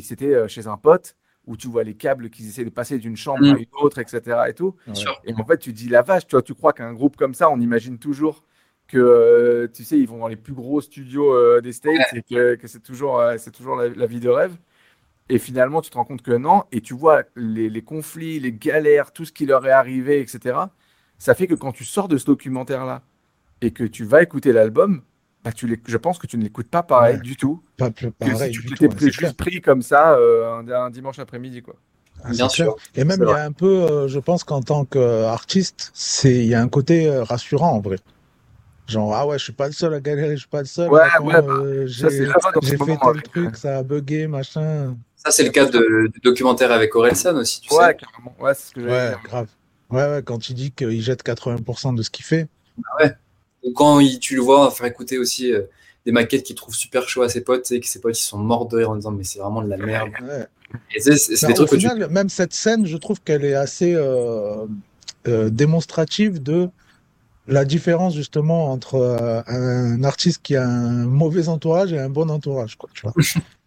c'était 0.00 0.34
euh, 0.34 0.48
chez 0.48 0.66
un 0.66 0.76
pote 0.76 1.16
où 1.46 1.56
tu 1.56 1.68
vois 1.68 1.84
les 1.84 1.94
câbles 1.96 2.30
qu'ils 2.30 2.48
essaient 2.48 2.64
de 2.64 2.70
passer 2.70 2.98
d'une 2.98 3.16
chambre 3.16 3.44
Mm. 3.44 3.54
à 3.54 3.58
une 3.58 3.66
autre, 3.82 3.98
etc. 3.98 4.48
et 4.48 4.54
tout. 4.54 4.76
Et 5.24 5.34
en 5.34 5.44
fait, 5.44 5.58
tu 5.58 5.72
dis 5.72 5.88
la 5.88 6.02
vache, 6.02 6.26
tu 6.26 6.36
vois, 6.36 6.42
tu 6.42 6.54
crois 6.54 6.72
qu'un 6.72 6.92
groupe 6.94 7.16
comme 7.16 7.34
ça, 7.34 7.50
on 7.50 7.60
imagine 7.60 7.98
toujours 7.98 8.44
que, 8.88 8.98
euh, 8.98 9.68
tu 9.72 9.84
sais, 9.84 9.98
ils 9.98 10.08
vont 10.08 10.18
dans 10.18 10.28
les 10.28 10.36
plus 10.36 10.52
gros 10.54 10.80
studios 10.80 11.32
euh, 11.34 11.60
des 11.60 11.72
States 11.72 12.12
et 12.14 12.22
que, 12.22 12.56
que 12.56 12.68
c'est 12.68 12.80
toujours, 12.82 13.20
euh, 13.20 13.36
c'est 13.38 13.50
toujours 13.52 13.76
la, 13.76 13.88
la 13.88 14.06
vie 14.06 14.20
de 14.20 14.28
rêve. 14.28 14.56
Et 15.28 15.38
finalement, 15.38 15.80
tu 15.82 15.90
te 15.90 15.96
rends 15.96 16.04
compte 16.04 16.22
que 16.22 16.32
non, 16.32 16.64
et 16.72 16.80
tu 16.80 16.94
vois 16.94 17.24
les, 17.36 17.70
les 17.70 17.82
conflits, 17.82 18.40
les 18.40 18.52
galères, 18.52 19.12
tout 19.12 19.24
ce 19.24 19.32
qui 19.32 19.46
leur 19.46 19.66
est 19.66 19.70
arrivé, 19.72 20.20
etc. 20.20 20.58
Ça 21.18 21.34
fait 21.34 21.46
que 21.46 21.54
quand 21.54 21.72
tu 21.72 21.84
sors 21.84 22.08
de 22.08 22.18
ce 22.18 22.26
documentaire-là 22.26 23.02
et 23.62 23.72
que 23.72 23.84
tu 23.84 24.04
vas 24.04 24.22
écouter 24.22 24.52
l'album, 24.52 25.02
bah, 25.44 25.52
tu 25.52 25.80
je 25.86 25.96
pense 25.96 26.18
que 26.18 26.26
tu 26.26 26.38
ne 26.38 26.42
l'écoutes 26.44 26.68
pas 26.68 26.82
pareil 26.82 27.18
Ouais. 27.18 27.20
du 27.20 27.36
tout 27.36 27.62
Pas 27.76 27.90
plus 27.90 28.12
que 28.20 28.34
pareil 28.34 28.54
si 28.54 28.60
tu 28.60 28.62
du 28.62 28.74
t'étais 28.76 28.88
tout, 28.88 28.92
hein, 28.92 28.98
juste 29.10 29.36
pris 29.38 29.60
comme 29.60 29.82
ça 29.82 30.14
euh, 30.14 30.52
un, 30.60 30.68
un 30.68 30.90
dimanche 30.90 31.18
après-midi, 31.18 31.62
quoi. 31.62 31.76
Ah, 32.24 32.30
Bien 32.30 32.48
clair. 32.48 32.48
sûr. 32.48 32.76
Et 32.94 33.04
même, 33.04 33.22
il 33.22 33.28
y 33.28 33.32
a 33.32 33.44
un 33.44 33.52
peu, 33.52 33.66
euh, 33.84 34.08
je 34.08 34.18
pense 34.18 34.44
qu'en 34.44 34.62
tant 34.62 34.84
qu'artiste, 34.84 35.90
c'est, 35.94 36.34
il 36.36 36.46
y 36.46 36.54
a 36.54 36.60
un 36.62 36.68
côté 36.68 37.08
euh, 37.08 37.24
rassurant 37.24 37.72
en 37.72 37.80
vrai. 37.80 37.98
Genre, 38.92 39.14
ah 39.14 39.26
ouais, 39.26 39.38
je 39.38 39.44
suis 39.44 39.52
pas 39.52 39.66
le 39.66 39.72
seul 39.72 39.94
à 39.94 40.00
galérer, 40.00 40.32
je 40.36 40.40
suis 40.40 40.48
pas 40.48 40.60
le 40.60 40.66
seul. 40.66 40.90
Ouais, 40.90 41.00
Attends, 41.00 41.26
ouais, 41.26 41.32
bah, 41.42 41.46
euh, 41.48 41.88
Ça, 41.88 42.10
c'est 42.10 42.26
j'ai, 42.62 42.76
fait 42.76 42.76
moment 42.78 42.96
tel 42.98 43.08
avec, 43.10 43.26
euh, 43.26 43.30
truc, 43.30 43.56
ça 43.56 43.78
a 43.78 43.82
bugué, 43.82 44.26
machin. 44.26 44.96
Ça, 45.16 45.30
c'est 45.30 45.44
le 45.44 45.50
cas 45.50 45.66
de, 45.66 46.08
du 46.12 46.20
documentaire 46.22 46.72
avec 46.72 46.94
Orelsan 46.94 47.36
aussi, 47.36 47.60
tu 47.60 47.72
Ouais, 47.74 47.86
sais. 47.86 47.96
carrément. 47.96 48.34
Ouais, 48.40 48.54
c'est 48.54 48.68
ce 48.68 48.74
que 48.74 48.80
j'allais 48.82 48.92
Ouais, 48.92 49.08
dire. 49.10 49.20
grave. 49.24 49.46
Ouais, 49.90 50.02
ouais, 50.08 50.22
quand 50.24 50.48
il 50.48 50.54
dit 50.54 50.70
qu'il 50.72 51.00
jette 51.02 51.22
80% 51.22 51.92
de 51.94 52.02
ce 52.02 52.10
qu'il 52.10 52.24
fait. 52.24 52.48
Ou 53.62 53.72
quand 53.72 54.00
il- 54.00 54.18
tu 54.18 54.34
le 54.34 54.40
vois 54.42 54.70
faire 54.70 54.86
écouter 54.86 55.18
aussi 55.18 55.52
euh, 55.52 55.62
des 56.04 56.12
maquettes 56.12 56.42
qu'il 56.42 56.56
trouve 56.56 56.74
super 56.74 57.08
chaud 57.08 57.22
à 57.22 57.28
ses 57.28 57.42
potes, 57.42 57.64
sais, 57.66 57.78
que 57.78 57.86
ses 57.86 58.00
potes 58.00 58.18
ils 58.18 58.22
sont 58.22 58.38
morts 58.38 58.66
de 58.66 58.78
rire 58.78 58.90
en 58.90 58.96
disant 58.96 59.12
mais 59.12 59.24
c'est 59.24 59.38
vraiment 59.38 59.62
de 59.62 59.68
la 59.68 59.76
merde. 59.76 60.10
Ouais. 60.22 60.46
Et 60.94 61.00
c'est 61.00 61.46
des 61.46 61.52
au 61.52 61.54
trucs 61.54 61.70
que 61.70 61.74
tu. 61.76 61.80
final, 61.88 62.08
même 62.10 62.28
cette 62.28 62.54
scène, 62.54 62.86
je 62.86 62.96
trouve 62.96 63.20
qu'elle 63.20 63.44
est 63.44 63.54
assez 63.54 63.94
euh, 63.94 64.66
euh, 65.28 65.50
démonstrative 65.50 66.42
de 66.42 66.68
la 67.48 67.64
différence 67.64 68.14
justement 68.14 68.70
entre 68.70 68.94
euh, 68.94 69.42
un 69.46 70.04
artiste 70.04 70.40
qui 70.42 70.54
a 70.56 70.66
un 70.66 71.06
mauvais 71.06 71.48
entourage 71.48 71.92
et 71.92 71.98
un 71.98 72.08
bon 72.08 72.30
entourage, 72.30 72.76
quoi, 72.76 72.88
tu 72.94 73.02
vois. 73.02 73.14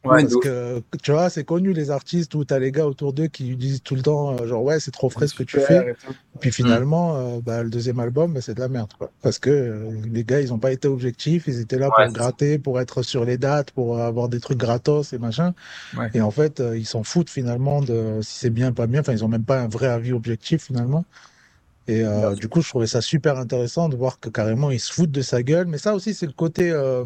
Ouais, 0.06 0.22
Parce 0.22 0.36
que, 0.36 0.84
tu 1.02 1.12
vois, 1.14 1.32
c'est 1.32 1.44
connu, 1.44 1.74
les 1.74 1.90
artistes 1.90 2.36
où 2.36 2.46
t'as 2.46 2.60
les 2.60 2.72
gars 2.72 2.86
autour 2.86 3.12
d'eux 3.12 3.26
qui 3.26 3.46
lui 3.46 3.58
disent 3.58 3.82
tout 3.82 3.96
le 3.96 4.04
temps, 4.04 4.36
euh, 4.36 4.46
genre, 4.46 4.62
ouais, 4.62 4.80
c'est 4.80 4.92
trop 4.92 5.10
frais 5.10 5.26
ce 5.26 5.34
que 5.34 5.42
tu 5.42 5.60
fais. 5.60 5.96
et. 6.00 6.14
Puis 6.40 6.52
finalement, 6.52 7.16
euh, 7.16 7.40
bah, 7.44 7.64
le 7.64 7.72
deuxième 7.72 8.00
album, 8.00 8.32
bah, 8.32 8.40
c'est 8.40 8.54
de 8.54 8.60
la 8.60 8.68
merde, 8.68 8.92
quoi. 9.00 9.10
Parce 9.24 9.40
que 9.40 9.90
les 10.06 10.24
gars, 10.24 10.42
ils 10.42 10.54
ont 10.54 10.60
pas 10.60 10.72
été 10.72 10.88
objectifs, 10.88 11.46
ils 11.48 11.60
étaient 11.60 11.80
là 11.80 11.90
Ouais, 11.98 12.06
pour 12.06 12.14
gratter, 12.14 12.60
pour 12.60 12.80
être 12.80 13.02
sur 13.02 13.26
les 13.26 13.40
dates, 13.40 13.72
pour 13.72 13.98
avoir 13.98 14.30
des 14.30 14.40
trucs 14.40 14.60
gratos 14.60 15.12
et 15.12 15.18
machin. 15.18 15.56
Ouais. 15.98 16.12
Et 16.14 16.22
en 16.22 16.30
fait, 16.30 16.62
ils 16.76 16.86
s'en 16.86 17.02
foutent 17.02 17.32
finalement 17.32 17.82
de 17.82 18.20
si 18.22 18.38
c'est 18.38 18.52
bien, 18.52 18.74
pas 18.74 18.86
bien. 18.86 19.00
Enfin, 19.00 19.14
ils 19.14 19.26
ont 19.26 19.28
même 19.28 19.44
pas 19.44 19.60
un 19.60 19.68
vrai 19.68 19.88
avis 19.88 20.14
objectif 20.14 20.66
finalement. 20.66 21.04
Et 21.88 22.02
euh, 22.04 22.34
du 22.34 22.48
coup, 22.50 22.62
je 22.62 22.70
trouvais 22.70 22.88
ça 22.88 23.02
super 23.02 23.38
intéressant 23.38 23.90
de 23.90 23.96
voir 23.96 24.20
que 24.20 24.30
carrément 24.30 24.72
ils 24.72 24.80
se 24.80 24.92
foutent 24.92 25.12
de 25.12 25.22
sa 25.22 25.44
gueule. 25.44 25.68
Mais 25.68 25.78
ça 25.78 25.94
aussi, 25.94 26.14
c'est 26.16 26.26
le 26.26 26.32
côté, 26.32 26.72
euh, 26.72 27.06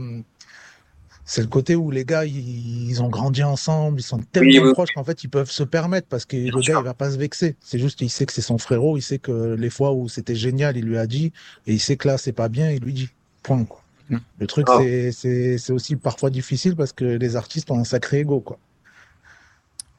c'est 1.26 1.42
le 1.42 1.48
côté 1.48 1.76
où 1.76 1.92
les 1.92 2.06
gars, 2.06 2.24
ils, 2.26 2.90
ils 2.90 3.04
ont 3.04 3.10
grandi 3.10 3.44
ensemble, 3.44 4.00
ils 4.00 4.04
sont 4.04 4.20
tellement 4.20 4.50
Oui, 4.50 4.60
oui. 4.60 4.72
proches 4.74 4.92
qu'en 4.96 5.04
fait, 5.04 5.24
ils 5.24 5.30
peuvent 5.30 5.52
se 5.52 5.64
permettre 5.64 6.08
parce 6.08 6.26
que 6.26 6.38
le 6.38 6.62
gars, 6.62 6.80
il 6.80 6.84
va 6.86 6.94
pas 6.94 7.12
se 7.12 7.18
vexer. 7.18 7.56
C'est 7.60 7.78
juste, 7.78 8.00
il 8.02 8.10
sait 8.10 8.26
que 8.26 8.32
c'est 8.34 8.42
son 8.42 8.58
frérot, 8.58 8.96
il 8.98 9.02
sait 9.02 9.20
que 9.20 9.56
les 9.60 9.70
fois 9.70 9.92
où 9.92 10.08
c'était 10.08 10.36
génial, 10.36 10.78
il 10.78 10.86
lui 10.86 10.98
a 10.98 11.08
dit, 11.08 11.34
et 11.68 11.74
il 11.74 11.80
sait 11.80 11.98
que 11.98 12.08
là, 12.08 12.18
c'est 12.18 12.32
pas 12.32 12.48
bien, 12.50 12.72
il 12.72 12.82
lui 12.82 12.94
dit. 12.94 13.10
Point. 13.44 13.66
Quoi. 13.66 13.82
Mm. 14.10 14.18
Le 14.40 14.48
truc, 14.48 14.68
Ah. 14.70 14.78
c'est, 14.80 15.12
c'est, 15.12 15.58
c'est 15.58 15.74
aussi 15.74 15.96
parfois 15.98 16.30
difficile 16.30 16.76
parce 16.76 16.94
que 16.94 17.04
les 17.06 17.36
artistes 17.36 17.70
ont 17.70 17.80
un 17.80 17.84
sacré 17.84 18.20
ego, 18.20 18.40
quoi. 18.40 18.58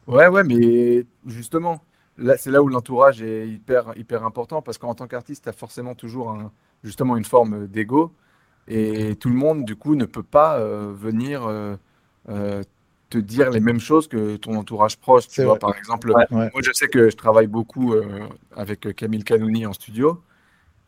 Ouais, 0.06 0.26
ouais, 0.26 0.42
mais 0.42 1.04
justement, 1.26 1.80
c'est 2.36 2.50
là 2.50 2.62
où 2.62 2.68
l'entourage 2.68 3.22
est 3.22 3.48
hyper, 3.48 3.92
hyper 3.96 4.24
important 4.24 4.62
parce 4.62 4.78
qu'en 4.78 4.94
tant 4.94 5.06
qu'artiste, 5.06 5.44
tu 5.44 5.48
as 5.48 5.52
forcément 5.52 5.94
toujours 5.94 6.30
un, 6.30 6.52
justement 6.82 7.16
une 7.16 7.24
forme 7.24 7.66
d'ego 7.66 8.12
et 8.68 9.16
tout 9.16 9.28
le 9.28 9.34
monde, 9.34 9.64
du 9.64 9.74
coup, 9.74 9.96
ne 9.96 10.04
peut 10.04 10.22
pas 10.22 10.58
euh, 10.58 10.92
venir 10.94 11.44
euh, 11.44 11.74
euh, 12.28 12.62
te 13.08 13.18
dire 13.18 13.50
les 13.50 13.58
mêmes 13.58 13.80
choses 13.80 14.06
que 14.06 14.36
ton 14.36 14.56
entourage 14.56 14.96
proche. 14.96 15.26
Tu 15.26 15.42
vois, 15.42 15.52
vrai. 15.52 15.58
par 15.58 15.76
exemple, 15.76 16.10
Ouais. 16.10 16.24
Ouais. 16.30 16.50
moi, 16.52 16.62
je 16.62 16.70
sais 16.72 16.86
que 16.86 17.10
je 17.10 17.16
travaille 17.16 17.48
beaucoup 17.48 17.94
avec 18.54 18.94
Camille 18.94 19.24
Canouni 19.24 19.66
en 19.66 19.72
studio 19.72 20.22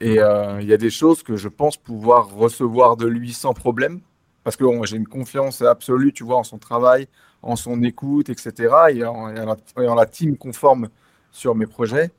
et 0.00 0.16
il 0.16 0.66
y 0.66 0.72
a 0.72 0.76
des 0.76 0.90
choses 0.90 1.22
que 1.22 1.36
je 1.36 1.48
pense 1.48 1.76
pouvoir 1.76 2.32
recevoir 2.32 2.96
de 2.96 3.06
lui 3.06 3.32
sans 3.32 3.54
problème 3.54 4.00
parce 4.44 4.56
que 4.56 4.64
bon, 4.64 4.84
j'ai 4.84 4.96
une 4.96 5.06
confiance 5.06 5.62
absolue, 5.62 6.12
tu 6.12 6.24
vois, 6.24 6.36
en 6.36 6.44
son 6.44 6.58
travail, 6.58 7.08
en 7.42 7.56
son 7.56 7.82
écoute, 7.82 8.28
etc. 8.28 8.74
Et 8.90 9.04
en, 9.04 9.28
et 9.34 9.40
en 9.40 9.46
la, 9.46 9.56
et 9.82 9.88
en 9.88 9.94
la 9.94 10.06
team 10.06 10.36
conforme 10.36 10.88
sur 11.32 11.56
mes 11.56 11.66
projets. 11.66 12.12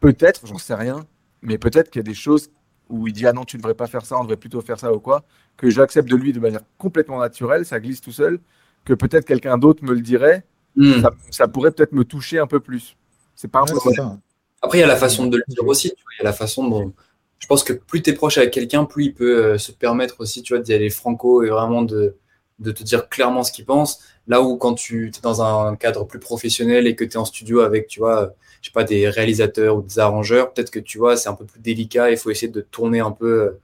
Peut-être, 0.00 0.46
j'en 0.46 0.58
sais 0.58 0.74
rien, 0.74 1.06
mais 1.42 1.58
peut-être 1.58 1.90
qu'il 1.90 2.00
y 2.00 2.04
a 2.04 2.08
des 2.08 2.14
choses 2.14 2.50
où 2.90 3.06
il 3.08 3.12
dit 3.12 3.26
ah 3.26 3.32
non, 3.32 3.44
tu 3.44 3.56
ne 3.56 3.62
devrais 3.62 3.74
pas 3.74 3.86
faire 3.86 4.04
ça, 4.06 4.18
on 4.18 4.22
devrait 4.24 4.36
plutôt 4.36 4.60
faire 4.60 4.78
ça 4.78 4.92
ou 4.92 5.00
quoi, 5.00 5.24
que 5.56 5.70
j'accepte 5.70 6.08
de 6.10 6.16
lui 6.16 6.32
de 6.32 6.40
manière 6.40 6.60
complètement 6.78 7.18
naturelle, 7.20 7.64
ça 7.64 7.80
glisse 7.80 8.00
tout 8.00 8.12
seul, 8.12 8.40
que 8.84 8.92
peut-être 8.94 9.24
quelqu'un 9.26 9.58
d'autre 9.58 9.84
me 9.84 9.94
le 9.94 10.00
dirait, 10.02 10.44
Hmm. 10.76 11.00
ça, 11.02 11.10
ça 11.30 11.46
pourrait 11.48 11.70
peut-être 11.70 11.92
me 11.92 12.04
toucher 12.04 12.40
un 12.40 12.48
peu 12.48 12.58
plus. 12.58 12.96
C'est 13.36 13.46
pas 13.46 13.62
Ouais, 13.62 13.70
impossible. 13.70 13.94
ça. 13.94 14.18
Après, 14.60 14.78
il 14.78 14.80
y 14.80 14.84
a 14.84 14.88
la 14.88 14.96
façon 14.96 15.26
de 15.26 15.36
le 15.36 15.44
dire 15.48 15.64
aussi. 15.66 15.90
tu 15.90 16.02
vois, 16.02 16.10
Il 16.18 16.22
y 16.24 16.26
a 16.26 16.30
la 16.30 16.32
façon 16.32 16.66
dont. 16.68 16.92
Je 17.38 17.46
pense 17.46 17.62
que 17.62 17.72
plus 17.74 18.02
tu 18.02 18.10
es 18.10 18.12
proche 18.12 18.38
avec 18.38 18.52
quelqu'un, 18.52 18.84
plus 18.84 19.04
il 19.06 19.14
peut 19.14 19.44
euh, 19.54 19.58
se 19.58 19.70
permettre 19.70 20.16
aussi, 20.20 20.42
tu 20.42 20.54
vois, 20.54 20.62
d'y 20.62 20.72
aller 20.74 20.90
franco 20.90 21.42
et 21.44 21.48
vraiment 21.50 21.82
de, 21.82 22.16
de 22.58 22.70
te 22.72 22.82
dire 22.82 23.08
clairement 23.08 23.44
ce 23.44 23.52
qu'il 23.52 23.66
pense. 23.66 24.00
Là 24.26 24.42
où 24.42 24.56
quand 24.56 24.74
tu 24.74 25.08
es 25.08 25.20
dans 25.22 25.42
un 25.42 25.76
cadre 25.76 26.04
plus 26.06 26.18
professionnel 26.18 26.86
et 26.88 26.96
que 26.96 27.04
tu 27.04 27.12
es 27.12 27.16
en 27.18 27.24
studio 27.24 27.60
avec, 27.60 27.86
tu 27.86 28.00
vois, 28.00 28.22
euh, 28.22 28.28
je 28.64 28.70
sais 28.70 28.72
pas, 28.72 28.84
des 28.84 29.10
réalisateurs 29.10 29.76
ou 29.76 29.82
des 29.82 29.98
arrangeurs, 29.98 30.50
peut-être 30.54 30.70
que 30.70 30.78
tu 30.80 30.96
vois, 30.96 31.18
c'est 31.18 31.28
un 31.28 31.34
peu 31.34 31.44
plus 31.44 31.60
délicat. 31.60 32.10
Il 32.10 32.16
faut 32.16 32.30
essayer 32.30 32.48
de 32.50 32.62
tourner 32.62 33.00
un 33.00 33.10
peu 33.10 33.58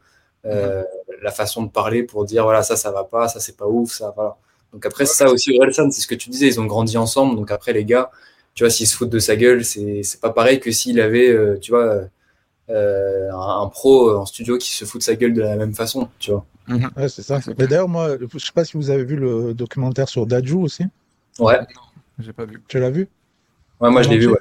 euh, 0.45 0.83
la 1.23 1.31
façon 1.31 1.63
de 1.63 1.71
parler 1.71 2.03
pour 2.03 2.27
dire, 2.27 2.45
voilà, 2.45 2.63
ça, 2.63 2.77
ça 2.77 2.91
va 2.91 3.05
pas, 3.05 3.27
ça, 3.29 3.41
c'est 3.41 3.57
pas 3.57 3.67
ouf, 3.67 3.93
ça, 3.93 4.13
voilà. 4.15 4.37
Donc 4.75 4.85
après, 4.85 5.07
c'est 5.07 5.15
ça 5.15 5.31
aussi, 5.31 5.57
Orelsan, 5.59 5.91
c'est 5.91 6.03
ce 6.03 6.07
que 6.07 6.15
tu 6.15 6.29
disais, 6.29 6.49
ils 6.49 6.61
ont 6.61 6.67
grandi 6.67 6.99
ensemble. 6.99 7.35
Donc 7.37 7.51
après, 7.51 7.73
les 7.73 7.87
gars, 7.87 8.11
tu 8.55 8.63
vois, 8.63 8.71
s'ils 8.71 8.87
se 8.87 8.95
foutent 8.95 9.09
de 9.11 9.19
sa 9.19 9.37
gueule, 9.37 9.65
c'est 9.65 10.03
c'est 10.03 10.21
pas 10.21 10.31
pareil 10.31 10.61
que 10.61 10.71
s'il 10.71 11.01
avait, 11.01 11.31
euh, 11.31 11.59
tu 11.59 11.73
vois, 11.73 12.05
euh, 12.69 13.31
un, 13.33 13.63
un 13.63 13.69
pro 13.69 14.15
en 14.19 14.27
studio 14.27 14.59
qui 14.59 14.71
se 14.75 14.85
fout 14.85 15.01
de 15.01 15.05
sa 15.05 15.15
gueule 15.17 15.33
de 15.33 15.41
la 15.41 15.57
même 15.57 15.75
façon, 15.75 16.11
tu 16.19 16.31
vois. 16.31 16.45
Ouais, 16.69 17.09
c'est 17.09 17.23
ça. 17.23 17.41
Mais 17.59 17.67
d'ailleurs, 17.67 17.89
moi, 17.89 18.17
je 18.21 18.39
sais 18.39 18.53
pas 18.53 18.65
si 18.65 18.77
vous 18.77 18.91
avez 18.91 19.05
vu 19.05 19.17
le 19.17 19.55
documentaire 19.55 20.11
sur 20.11 20.27
Daju 20.27 20.59
aussi. 20.63 20.85
Ouais, 21.39 21.59
J'ai 22.19 22.35
pas 22.35 22.45
vu. 22.45 22.63
Tu 22.69 22.79
l'as 22.79 22.91
vu? 22.91 23.09
ouais 23.81 23.91
moi 23.91 24.03
je 24.03 24.11
l'ai 24.11 24.19
vu, 24.19 24.29
ouais. 24.29 24.39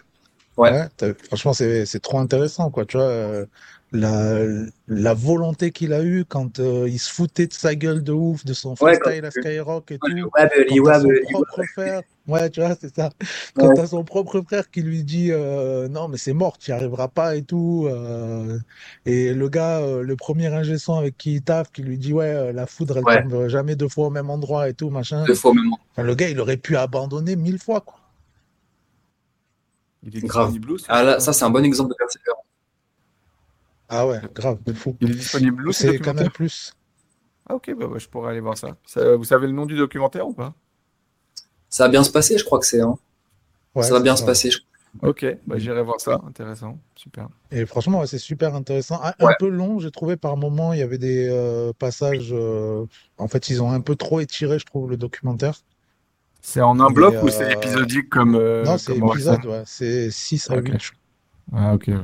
Ouais. 0.60 0.88
franchement, 1.28 1.54
c'est 1.54 2.00
trop 2.02 2.20
intéressant, 2.20 2.70
quoi. 2.70 2.86
Tu 2.86 2.98
vois, 2.98 3.06
euh, 3.06 3.46
la, 3.92 4.40
la 4.88 5.14
volonté 5.14 5.72
qu'il 5.72 5.94
a 5.94 6.04
eue 6.04 6.24
quand 6.28 6.60
euh, 6.60 6.88
il 6.88 7.00
se 7.00 7.12
foutait 7.12 7.48
de 7.48 7.54
sa 7.54 7.74
gueule 7.76 8.04
de 8.04 8.12
ouf, 8.12 8.46
de 8.46 8.54
son 8.54 8.76
Ouais, 8.82 8.96
freestyle 8.96 9.26
à 9.26 9.32
Skyrock 9.32 9.92
et 9.92 9.98
le 10.04 10.22
tout. 10.22 10.30
Quand 10.84 10.94
son 11.00 11.08
propre 11.32 11.64
frère, 11.74 12.02
ouais, 12.28 12.50
tu 12.50 12.60
vois, 12.60 12.76
c'est 12.80 12.94
ça. 12.94 13.10
Quand 13.56 13.74
t'as 13.74 13.88
son 13.88 14.04
propre 14.04 14.42
frère 14.42 14.70
qui 14.70 14.82
lui 14.82 15.04
dit 15.04 15.32
euh, 15.32 15.88
non, 15.88 16.08
mais 16.08 16.18
c'est 16.18 16.34
mort, 16.34 16.58
tu 16.58 16.72
n'y 16.72 16.76
arriveras 16.78 17.08
pas 17.08 17.36
et 17.36 17.42
tout. 17.42 17.90
et 19.06 19.34
le 19.34 19.50
gars, 19.50 19.82
le 19.82 20.16
premier 20.16 20.48
ingé 20.48 20.78
son 20.78 20.96
avec 20.96 21.18
qui 21.18 21.36
il 21.36 21.42
taffe, 21.42 21.72
qui 21.72 21.82
lui 21.82 21.98
dit 21.98 22.14
ouais, 22.14 22.54
la 22.54 22.68
foudre, 22.68 22.98
elle 22.98 23.24
tombe 23.24 23.48
jamais 23.48 23.76
deux 23.76 23.90
fois 23.90 24.08
au 24.08 24.12
même 24.12 24.30
endroit 24.30 24.70
et 24.70 24.74
tout, 24.74 24.90
machin. 24.90 25.24
Deux 25.26 25.36
fois 25.36 25.52
au 25.52 25.56
même 25.56 25.72
Enfin, 25.94 26.04
le 26.04 26.16
gars, 26.16 26.30
il 26.30 26.40
aurait 26.40 26.58
pu 26.58 26.78
abandonner 26.78 27.36
mille 27.36 27.60
fois, 27.60 27.82
quoi. 27.82 28.00
Il 30.04 30.16
est 30.18 30.22
Grave. 30.22 30.48
disponible 30.48 30.72
où 30.72 30.78
ce- 30.78 30.86
Ah 30.90 31.04
là, 31.04 31.20
ça 31.20 31.34
c'est 31.34 31.44
un 31.46 31.50
bon 31.50 31.64
exemple 31.64 31.90
de 31.92 31.96
persévérance. 31.96 32.44
Ah 33.90 34.08
ouais, 34.08 34.22
grave, 34.34 34.60
de 34.64 34.74
fou. 34.74 34.96
Il 35.02 35.12
est 35.12 35.16
disponible 35.16 35.68
où 35.68 35.72
ce 35.72 35.80
C'est 35.82 35.88
documentaire 35.88 36.14
Canal 36.16 36.32
Plus. 36.32 36.74
Ah 37.48 37.56
ok, 37.56 37.74
bah, 37.78 37.88
ouais, 37.88 38.00
je 38.00 38.08
pourrais 38.08 38.32
aller 38.32 38.40
voir 38.40 38.58
ça. 38.58 38.78
Ça- 38.86 39.16
Vous 39.16 39.24
savez 39.24 39.48
le 39.48 39.54
nom 39.54 39.66
du 39.66 39.76
documentaire 39.76 40.28
ou 40.28 40.34
pas? 40.34 40.54
Ça 41.70 41.86
va 41.86 41.90
bien 41.90 42.04
se 42.04 42.12
passer, 42.12 42.38
je 42.38 42.44
crois 42.46 42.60
que 42.60 42.66
c'est. 42.66 42.82
Hein. 42.82 42.98
Ouais, 43.76 43.84
ça 43.84 43.94
va 43.94 44.00
bien 44.00 44.16
ça. 44.16 44.22
se 44.22 44.26
passer. 44.26 44.52
je- 44.52 44.60
Ok, 45.04 45.24
bah, 45.46 45.58
j'irai 45.60 45.84
voir 45.84 46.02
ça. 46.02 46.20
Intéressant, 46.28 46.80
super. 46.96 47.28
Et 47.52 47.66
franchement, 47.68 48.00
ouais, 48.00 48.08
c'est 48.08 48.18
super 48.18 48.56
intéressant. 48.56 49.00
Un, 49.04 49.14
peu 49.38 49.48
long, 49.48 49.78
j'ai 49.80 49.92
trouvé 49.92 50.18
par 50.18 50.36
moments, 50.36 50.74
il 50.74 50.80
y 50.80 50.82
avait 50.82 50.98
des 50.98 51.28
euh, 51.30 51.74
passages. 51.78 52.30
euh, 52.32 52.86
En 53.20 53.28
fait, 53.28 53.50
ils 53.50 53.62
ont 53.62 53.72
un 53.72 53.82
peu 53.82 53.96
trop 53.96 54.20
étiré, 54.20 54.58
je 54.58 54.66
trouve, 54.66 54.90
le 54.90 54.98
documentaire. 54.98 55.60
C'est 56.42 56.62
en 56.62 56.80
un 56.80 56.90
bloc 56.90 57.16
ou 57.22 57.28
euh, 57.28 57.32
c'est 57.32 57.52
épisodique 57.52 58.10
comme 58.10 58.36
euh, 58.36 58.64
non, 58.64 58.78
c'est 58.78 58.96
épisode, 58.96 59.46
ouais. 59.46 59.64
C'est 59.66 60.10
6 60.10 60.50
à 60.50 60.58
Ok. 60.58 60.70
8. 60.70 60.92
Ah 61.54 61.74
ok, 61.74 61.88
ouais. 61.88 61.96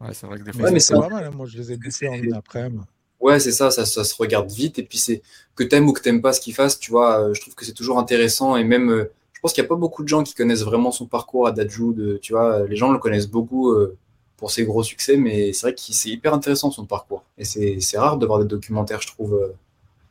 Ouais, 0.00 0.12
c'est 0.12 0.26
vrai 0.26 0.38
que 0.38 0.44
des 0.44 0.52
fois. 0.52 0.70
Ouais, 0.70 0.80
c'est 0.80 0.94
pas 0.94 1.08
mal, 1.08 1.24
hein. 1.24 1.30
Moi, 1.34 1.46
je 1.46 1.58
les 1.58 1.72
ai 1.72 1.76
bouffés 1.76 2.08
en 2.08 2.14
une 2.14 2.34
après-midi. 2.34 2.84
Ouais, 3.20 3.40
c'est 3.40 3.52
ça, 3.52 3.70
ça, 3.70 3.86
ça 3.86 4.04
se 4.04 4.14
regarde 4.16 4.50
vite. 4.50 4.78
Et 4.78 4.82
puis 4.82 4.98
c'est 4.98 5.22
que 5.54 5.62
t'aimes 5.64 5.88
ou 5.88 5.92
que 5.92 6.00
t'aimes 6.02 6.20
pas 6.20 6.32
ce 6.32 6.40
qu'il 6.40 6.54
fasse, 6.54 6.78
tu 6.78 6.90
vois, 6.90 7.20
euh, 7.20 7.34
je 7.34 7.40
trouve 7.40 7.54
que 7.54 7.64
c'est 7.64 7.72
toujours 7.72 7.98
intéressant. 7.98 8.56
Et 8.56 8.64
même, 8.64 8.90
euh, 8.90 9.10
je 9.32 9.40
pense 9.40 9.52
qu'il 9.52 9.62
n'y 9.62 9.66
a 9.66 9.68
pas 9.68 9.76
beaucoup 9.76 10.02
de 10.02 10.08
gens 10.08 10.22
qui 10.22 10.34
connaissent 10.34 10.62
vraiment 10.62 10.90
son 10.90 11.06
parcours 11.06 11.46
à 11.46 11.52
Daju. 11.52 11.94
De, 11.94 12.18
tu 12.20 12.32
vois, 12.32 12.66
les 12.66 12.76
gens 12.76 12.92
le 12.92 12.98
connaissent 12.98 13.28
beaucoup 13.28 13.70
euh, 13.72 13.96
pour 14.36 14.50
ses 14.50 14.64
gros 14.64 14.82
succès, 14.82 15.16
mais 15.16 15.52
c'est 15.52 15.66
vrai 15.68 15.74
que 15.74 15.80
c'est 15.80 16.10
hyper 16.10 16.34
intéressant 16.34 16.70
son 16.70 16.84
parcours. 16.86 17.24
Et 17.38 17.44
c'est 17.44 17.80
c'est 17.80 17.98
rare 17.98 18.18
de 18.18 18.26
voir 18.26 18.40
des 18.40 18.46
documentaires, 18.46 19.00
je 19.00 19.06
trouve, 19.06 19.34
euh, 19.34 19.54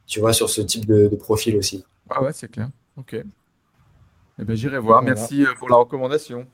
tu 0.08 0.20
vois, 0.20 0.34
sur 0.34 0.50
ce 0.50 0.62
type 0.62 0.86
de, 0.86 1.08
de 1.08 1.16
profil 1.16 1.56
aussi. 1.58 1.84
Ah 2.16 2.24
ouais, 2.24 2.34
c'est 2.34 2.50
clair. 2.50 2.70
Ok. 2.98 3.16
Eh 4.40 4.44
ben, 4.44 4.56
j'irai 4.56 4.80
voir. 4.80 5.02
Voilà. 5.02 5.16
Merci 5.16 5.46
euh, 5.46 5.54
pour 5.58 5.70
la 5.70 5.76
recommandation. 5.78 6.46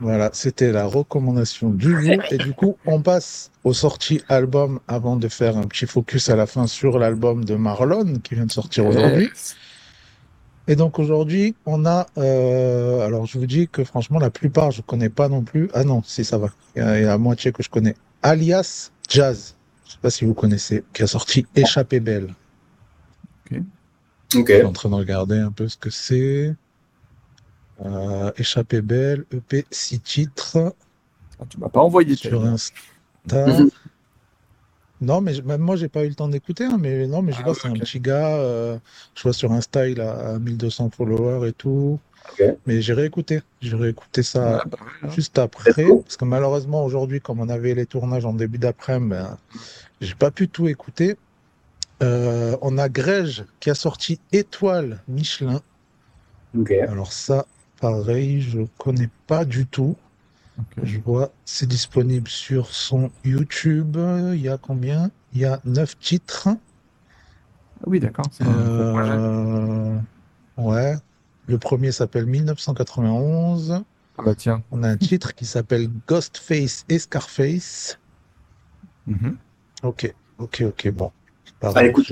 Voilà, 0.00 0.30
c'était 0.32 0.72
la 0.72 0.86
recommandation 0.86 1.68
du 1.70 1.90
jour. 1.90 2.22
Et 2.30 2.38
du 2.38 2.54
coup, 2.54 2.78
on 2.86 3.02
passe 3.02 3.50
aux 3.64 3.74
sorties 3.74 4.22
albums 4.28 4.80
avant 4.88 5.16
de 5.16 5.28
faire 5.28 5.58
un 5.58 5.64
petit 5.64 5.86
focus 5.86 6.30
à 6.30 6.36
la 6.36 6.46
fin 6.46 6.66
sur 6.66 6.98
l'album 6.98 7.44
de 7.44 7.54
Marlon 7.54 8.14
qui 8.22 8.34
vient 8.34 8.46
de 8.46 8.52
sortir 8.52 8.86
aujourd'hui. 8.86 9.24
Yes. 9.24 9.56
Et 10.68 10.76
donc 10.76 10.98
aujourd'hui, 10.98 11.54
on 11.66 11.84
a. 11.84 12.06
euh, 12.16 13.04
alors 13.04 13.26
je 13.26 13.38
vous 13.38 13.46
dis 13.46 13.68
que 13.68 13.84
franchement, 13.84 14.18
la 14.18 14.30
plupart, 14.30 14.70
je 14.70 14.82
connais 14.82 15.08
pas 15.10 15.28
non 15.28 15.42
plus. 15.42 15.68
Ah 15.74 15.84
non, 15.84 16.02
si 16.04 16.24
ça 16.24 16.38
va. 16.38 16.48
Il 16.76 16.82
y 16.82 16.84
a, 16.84 16.98
il 16.98 17.02
y 17.02 17.04
a 17.04 17.08
la 17.08 17.18
moitié 17.18 17.52
que 17.52 17.62
je 17.62 17.68
connais. 17.68 17.96
Alias 18.22 18.92
Jazz. 19.08 19.54
Je 19.84 19.92
sais 19.92 19.98
pas 20.00 20.10
si 20.10 20.24
vous 20.24 20.34
connaissez, 20.34 20.84
qui 20.94 21.02
a 21.02 21.06
sorti 21.08 21.46
Échappée 21.56 21.98
Belle. 22.00 22.32
Je 24.32 24.38
suis 24.38 24.64
en 24.64 24.72
train 24.72 24.90
de 24.90 24.94
regarder 24.94 25.38
un 25.38 25.50
peu 25.52 25.68
ce 25.68 25.76
que 25.76 25.90
c'est. 25.90 26.54
Euh, 27.84 28.30
Échappée 28.36 28.82
Belle, 28.82 29.24
EP 29.32 29.64
6 29.70 30.00
titres 30.00 30.74
Ah, 31.38 31.44
tu 31.48 31.58
m'as 31.58 31.68
pas 31.68 31.80
envoyé. 31.80 32.14
sur. 32.14 32.44
Insta. 32.44 32.74
Mhm. 33.26 33.70
Non, 35.00 35.22
mais 35.22 35.32
je- 35.32 35.40
même 35.42 35.62
moi, 35.62 35.76
j'ai 35.76 35.88
pas 35.88 36.04
eu 36.04 36.08
le 36.08 36.14
temps 36.14 36.28
d'écouter, 36.28 36.64
hein, 36.64 36.76
mais 36.78 37.06
non, 37.06 37.22
mais 37.22 37.32
je 37.32 37.38
Ah 37.40 37.44
vois, 37.44 37.54
c'est 37.54 37.68
un 37.68 37.72
petit 37.72 38.00
gars, 38.00 38.36
euh, 38.36 38.78
je 39.14 39.22
vois 39.22 39.32
sur 39.32 39.50
Insta, 39.50 39.88
il 39.88 40.00
a 40.00 40.38
1200 40.38 40.90
followers 40.90 41.48
et 41.48 41.52
tout. 41.54 41.98
Mais 42.66 42.82
j'ai 42.82 42.92
réécouté, 42.92 43.40
j'ai 43.62 43.76
réécouté 43.76 44.22
ça 44.22 44.60
Ah, 44.62 44.68
bah, 44.68 44.78
juste 45.14 45.38
après, 45.38 45.72
parce 45.72 46.16
que 46.18 46.24
malheureusement, 46.26 46.84
aujourd'hui, 46.84 47.20
comme 47.20 47.40
on 47.40 47.48
avait 47.48 47.74
les 47.74 47.86
tournages 47.86 48.26
en 48.26 48.34
début 48.34 48.58
d'après-midi, 48.58 49.10
ben, 49.10 49.38
j'ai 50.02 50.14
pas 50.14 50.30
pu 50.30 50.48
tout 50.48 50.68
écouter. 50.68 51.16
Euh, 52.02 52.56
on 52.62 52.78
a 52.78 52.88
Grège 52.88 53.44
qui 53.60 53.70
a 53.70 53.74
sorti 53.74 54.20
Étoile 54.32 55.02
Michelin. 55.08 55.60
Alors 56.82 57.12
ça, 57.12 57.46
pareil, 57.80 58.40
je 58.40 58.60
connais 58.78 59.10
pas 59.26 59.44
du 59.44 59.66
tout. 59.66 59.96
Je 60.82 60.98
vois, 60.98 61.30
c'est 61.44 61.66
disponible 61.68 62.28
sur 62.28 62.68
son 62.68 63.10
YouTube. 63.24 63.96
Il 64.34 64.40
y 64.40 64.48
a 64.48 64.58
combien? 64.58 65.10
Il 65.32 65.40
y 65.40 65.44
a 65.44 65.60
neuf 65.64 65.98
titres. 65.98 66.48
Ah 66.48 67.84
oui, 67.86 68.00
d'accord. 68.00 68.26
Euh, 68.42 69.98
Ouais. 70.56 70.96
Le 71.46 71.58
premier 71.58 71.90
s'appelle 71.92 72.26
1991. 72.26 73.82
Ah 74.18 74.22
bah 74.22 74.34
tiens. 74.34 74.62
On 74.70 74.82
a 74.82 74.88
un 74.88 74.96
titre 74.96 75.34
qui 75.34 75.46
s'appelle 75.46 75.88
Ghostface 76.06 76.84
et 76.88 76.98
Scarface. 76.98 77.98
Mhm. 79.06 79.36
Ok, 79.82 80.14
ok, 80.38 80.64
ok, 80.68 80.90
bon. 80.90 81.10
Ah, 81.62 81.84
écoute. 81.84 82.06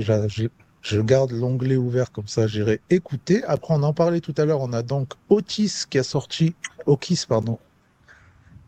je, 0.81 1.01
garde 1.01 1.31
l'onglet 1.31 1.75
ouvert 1.75 2.11
comme 2.11 2.27
ça, 2.27 2.47
j'irai 2.47 2.81
écouter. 2.89 3.43
Après, 3.45 3.73
on 3.73 3.83
en 3.83 3.93
parlait 3.93 4.21
tout 4.21 4.35
à 4.37 4.45
l'heure, 4.45 4.61
on 4.61 4.73
a 4.73 4.83
donc 4.83 5.13
Otis 5.29 5.83
qui 5.89 5.97
a 5.97 6.03
sorti, 6.03 6.55
Okis, 6.85 7.25
pardon, 7.27 7.57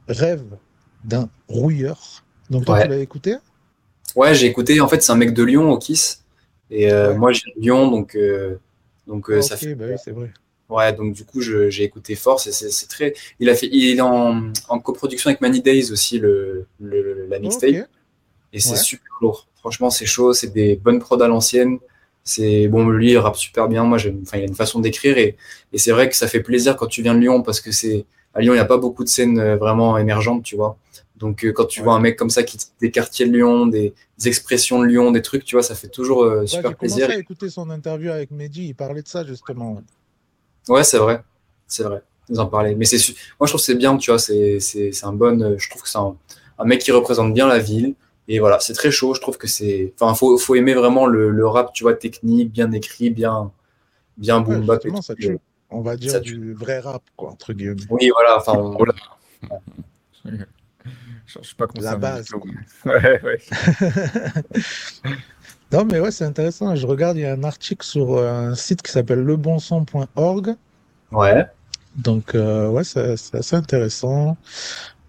Rêve 0.07 0.43
d'un 1.03 1.29
rouilleur. 1.47 2.23
Donc 2.49 2.65
toi, 2.65 2.75
Ouais. 2.75 2.83
tu 2.83 2.89
l'as 2.89 2.97
écouté? 2.97 3.35
Ouais, 4.15 4.33
j'ai 4.35 4.47
écouté. 4.47 4.81
En 4.81 4.87
fait, 4.87 5.01
c'est 5.01 5.11
un 5.11 5.15
mec 5.15 5.33
de 5.33 5.43
Lyon, 5.43 5.71
Okis. 5.71 6.17
Et 6.69 6.91
euh, 6.91 7.09
Ouais. 7.11 7.17
moi, 7.17 7.31
j'ai 7.31 7.53
Lyon, 7.57 7.89
donc, 7.89 8.15
euh, 8.15 8.57
donc 9.07 9.29
euh, 9.29 9.41
ça 9.41 9.57
fait. 9.57 9.75
bah 9.75 9.85
oui, 9.89 9.95
c'est 10.03 10.11
vrai. 10.11 10.31
Ouais, 10.69 10.93
donc 10.93 11.13
du 11.13 11.25
coup, 11.25 11.41
j'ai 11.41 11.83
écouté 11.83 12.15
Force 12.15 12.47
et 12.47 12.51
c'est 12.51 12.87
très. 12.87 13.13
Il 13.39 13.49
a 13.49 13.55
fait, 13.55 13.67
il 13.67 13.97
est 13.97 14.01
en, 14.01 14.51
en 14.69 14.79
coproduction 14.79 15.29
avec 15.29 15.41
Many 15.41 15.61
Days 15.61 15.91
aussi 15.91 16.17
le, 16.17 16.65
le- 16.79 17.27
la 17.29 17.39
mixtape. 17.39 17.87
Et 18.53 18.59
c'est 18.59 18.71
Ouais. 18.71 18.77
super 18.77 19.11
lourd. 19.21 19.47
Franchement, 19.59 19.89
c'est 19.89 20.05
chaud, 20.05 20.33
c'est 20.33 20.47
des 20.53 20.75
bonnes 20.75 20.99
prods 20.99 21.21
à 21.21 21.27
l'ancienne. 21.27 21.79
C'est 22.23 22.67
bon, 22.67 22.87
lui, 22.89 23.11
il 23.11 23.17
rappe 23.17 23.35
super 23.37 23.67
bien. 23.67 23.83
Moi, 23.83 23.97
j'aime. 23.97 24.19
Enfin, 24.23 24.37
il 24.37 24.43
a 24.43 24.47
une 24.47 24.55
façon 24.55 24.79
d'écrire 24.79 25.17
et, 25.17 25.37
et 25.73 25.77
c'est 25.77 25.91
vrai 25.91 26.09
que 26.09 26.15
ça 26.15 26.27
fait 26.27 26.41
plaisir 26.41 26.75
quand 26.77 26.87
tu 26.87 27.01
viens 27.01 27.15
de 27.15 27.19
Lyon 27.19 27.41
parce 27.43 27.61
que 27.61 27.71
c'est 27.71 28.05
à 28.33 28.41
Lyon, 28.41 28.53
il 28.53 28.57
n'y 28.57 28.61
a 28.61 28.65
pas 28.65 28.77
beaucoup 28.77 29.03
de 29.03 29.09
scènes 29.09 29.39
euh, 29.39 29.57
vraiment 29.57 29.97
émergentes, 29.97 30.43
tu 30.43 30.55
vois. 30.55 30.77
Donc 31.17 31.43
euh, 31.45 31.51
quand 31.51 31.65
tu 31.65 31.81
Ouais. 31.81 31.83
vois 31.85 31.93
un 31.95 31.99
mec 31.99 32.17
comme 32.17 32.29
ça 32.29 32.43
qui 32.43 32.57
des 32.79 32.91
quartiers 32.91 33.27
de 33.27 33.33
Lyon, 33.33 33.65
des, 33.67 33.93
des 34.17 34.27
expressions 34.27 34.79
de 34.79 34.85
Lyon, 34.85 35.11
des 35.11 35.21
trucs, 35.21 35.43
tu 35.45 35.55
vois, 35.55 35.63
ça 35.63 35.75
fait 35.75 35.89
toujours 35.89 36.23
euh, 36.23 36.45
Ouais, 36.47 36.47
super 36.47 36.71
j'ai 36.71 36.75
commencé 36.75 37.05
plaisir. 37.05 37.09
à 37.11 37.15
écouter 37.17 37.49
son 37.49 37.69
interview 37.71 38.11
avec 38.11 38.31
Mehdi, 38.31 38.67
il 38.69 38.75
parlait 38.75 39.01
de 39.03 39.07
ça 39.07 39.25
justement. 39.25 39.81
Ouais, 40.67 40.83
c'est 40.83 40.97
vrai. 40.97 41.23
C'est 41.67 41.83
vrai. 41.83 42.01
Vous 42.29 42.39
en 42.39 42.45
parlez. 42.47 42.75
Mais 42.75 42.85
c'est, 42.85 42.97
moi, 43.39 43.47
je 43.47 43.51
trouve 43.51 43.59
que 43.61 43.65
c'est 43.65 43.75
bien, 43.75 43.97
tu 43.97 44.11
vois. 44.11 44.19
C'est, 44.19 44.59
un 45.03 45.13
bon, 45.13 45.41
euh, 45.41 45.55
je 45.57 45.69
trouve 45.69 45.81
que 45.81 45.89
c'est 45.89 45.97
un, 45.97 46.15
un 46.59 46.65
mec 46.65 46.81
qui 46.81 46.91
représente 46.91 47.33
bien 47.33 47.47
la 47.47 47.59
ville. 47.59 47.95
Et 48.27 48.39
voilà, 48.39 48.59
c'est 48.59 48.73
très 48.73 48.91
chaud. 48.91 49.13
Je 49.13 49.21
trouve 49.21 49.37
que 49.37 49.47
c'est, 49.47 49.93
enfin, 49.99 50.13
faut, 50.13 50.37
faut 50.37 50.55
aimer 50.55 50.73
vraiment 50.73 51.05
le, 51.07 51.29
le 51.31 51.47
rap, 51.47 51.73
tu 51.73 51.83
vois, 51.83 51.93
technique, 51.95 52.51
bien 52.51 52.71
écrit, 52.71 53.09
bien, 53.09 53.51
bien 54.17 54.37
Ouais, 54.43 54.55
boom 54.57 54.65
bap. 54.65 54.81
ça 55.01 55.15
tue. 55.15 55.37
On 55.69 55.81
va 55.81 55.95
dire 55.97 56.11
Ça 56.11 56.19
du 56.19 56.53
vrai 56.53 56.79
rap, 56.79 57.01
quoi, 57.15 57.29
entre 57.31 57.53
guillemets. 57.53 57.81
Oui, 57.89 58.09
voilà. 58.13 58.37
Enfin, 58.37 58.53
on- 58.57 58.77
Oh 58.79 58.85
là. 58.85 58.93
Je 60.23 61.39
je 61.41 61.47
suis 61.47 61.55
pas 61.55 61.67
concerné. 61.67 61.89
La 61.91 61.95
base, 61.97 62.25
du 62.25 62.31
tout. 62.33 62.39
quoi. 62.39 62.51
Ouais, 62.93 63.21
ouais. 63.23 63.39
Non, 65.71 65.85
mais 65.85 65.99
ouais, 66.01 66.11
c'est 66.11 66.25
intéressant. 66.25 66.75
Je 66.75 66.85
regarde, 66.85 67.15
il 67.17 67.21
y 67.21 67.25
a 67.25 67.31
un 67.33 67.43
article 67.45 67.85
sur 67.85 68.15
euh, 68.17 68.49
un 68.49 68.55
site 68.55 68.81
qui 68.81 68.91
s'appelle 68.91 69.23
lebonson.org. 69.23 70.55
ouais. 71.13 71.45
Donc, 71.95 72.35
euh, 72.35 72.67
ouais, 72.69 72.83
c'est 72.83 73.15
assez 73.33 73.55
intéressant. 73.55 74.37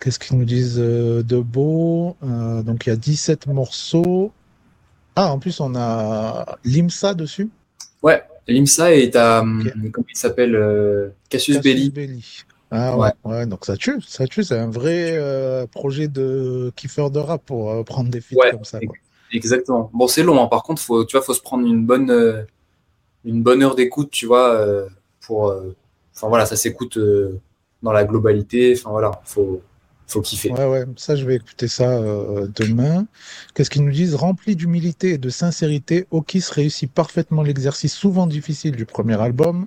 Qu'est-ce 0.02 0.18
qu'ils 0.18 0.36
nous 0.36 0.44
disent 0.44 0.80
euh, 0.80 1.22
de 1.22 1.38
beau? 1.38 2.16
Euh, 2.24 2.62
donc, 2.62 2.86
il 2.86 2.90
y 2.90 2.92
a 2.92 2.96
17 2.96 3.46
morceaux. 3.46 4.32
Ah, 5.14 5.30
en 5.32 5.38
plus, 5.38 5.60
on 5.60 5.76
a 5.76 6.58
Limsa 6.64 7.14
dessus. 7.14 7.48
Ouais. 8.02 8.20
Limsa 8.48 8.88
t'as, 9.12 9.42
Ok. 9.42 9.44
hum, 9.44 9.90
comment 9.92 10.06
il 10.10 10.16
s'appelle, 10.16 10.56
euh, 10.56 11.10
Cassius 11.28 11.58
Cassius 11.58 11.62
Belli. 11.62 11.90
Belli. 11.90 12.42
Ah 12.72 12.96
ouais, 12.98 13.10
ouais, 13.24 13.46
donc 13.46 13.64
ça 13.66 13.76
tue, 13.76 14.00
ça 14.00 14.26
tue, 14.26 14.42
c'est 14.42 14.58
un 14.58 14.70
vrai 14.70 15.10
euh, 15.12 15.66
projet 15.66 16.08
de 16.08 16.72
kiffeur 16.74 17.10
de 17.10 17.18
rap 17.18 17.42
pour 17.44 17.70
euh, 17.70 17.82
prendre 17.84 18.08
des 18.10 18.20
feats 18.22 18.34
Ouais, 18.36 18.50
comme 18.50 18.64
ça. 18.64 18.80
quoi. 18.80 18.96
Exactement. 19.30 19.90
Bon, 19.92 20.08
c'est 20.08 20.22
long, 20.22 20.42
hein. 20.42 20.46
Par 20.48 20.62
contre, 20.62 20.80
faut, 20.82 21.04
tu 21.04 21.16
vois, 21.16 21.24
faut 21.24 21.34
se 21.34 21.42
prendre 21.42 21.66
une 21.66 21.84
bonne, 21.86 22.10
euh, 22.10 22.42
une 23.24 23.42
bonne 23.42 23.62
heure 23.62 23.76
d'écoute, 23.76 24.10
tu 24.10 24.26
vois, 24.26 24.54
euh, 24.54 24.88
pour, 25.20 25.48
euh, 25.50 25.76
enfin 26.16 26.28
voilà, 26.28 26.46
ça 26.46 26.56
s'écoute 26.56 26.96
euh, 26.96 27.38
dans 27.82 27.92
la 27.92 28.04
globalité. 28.04 28.74
Enfin 28.76 28.90
voilà, 28.90 29.20
faut, 29.24 29.60
faut 30.12 30.20
kiffer. 30.20 30.52
Ouais, 30.52 30.66
ouais, 30.66 30.84
ça 30.97 31.16
je 31.16 31.24
vais 31.24 31.36
écouter 31.36 31.68
ça 31.68 31.90
euh, 31.90 32.47
demain. 32.55 33.06
Qu'est-ce 33.55 33.70
qu'ils 33.70 33.84
nous 33.84 33.93
disent? 33.93 34.14
Rempli 34.14 34.56
d'humilité 34.56 35.10
et 35.10 35.18
de 35.18 35.30
sincérité, 35.30 36.06
Okis 36.10 36.44
réussit 36.51 36.90
parfaitement 36.90 37.43
l'exercice 37.43 37.94
souvent 37.94 38.26
difficile 38.26 38.76
du 38.76 38.86
premier 38.86 39.20
album. 39.20 39.66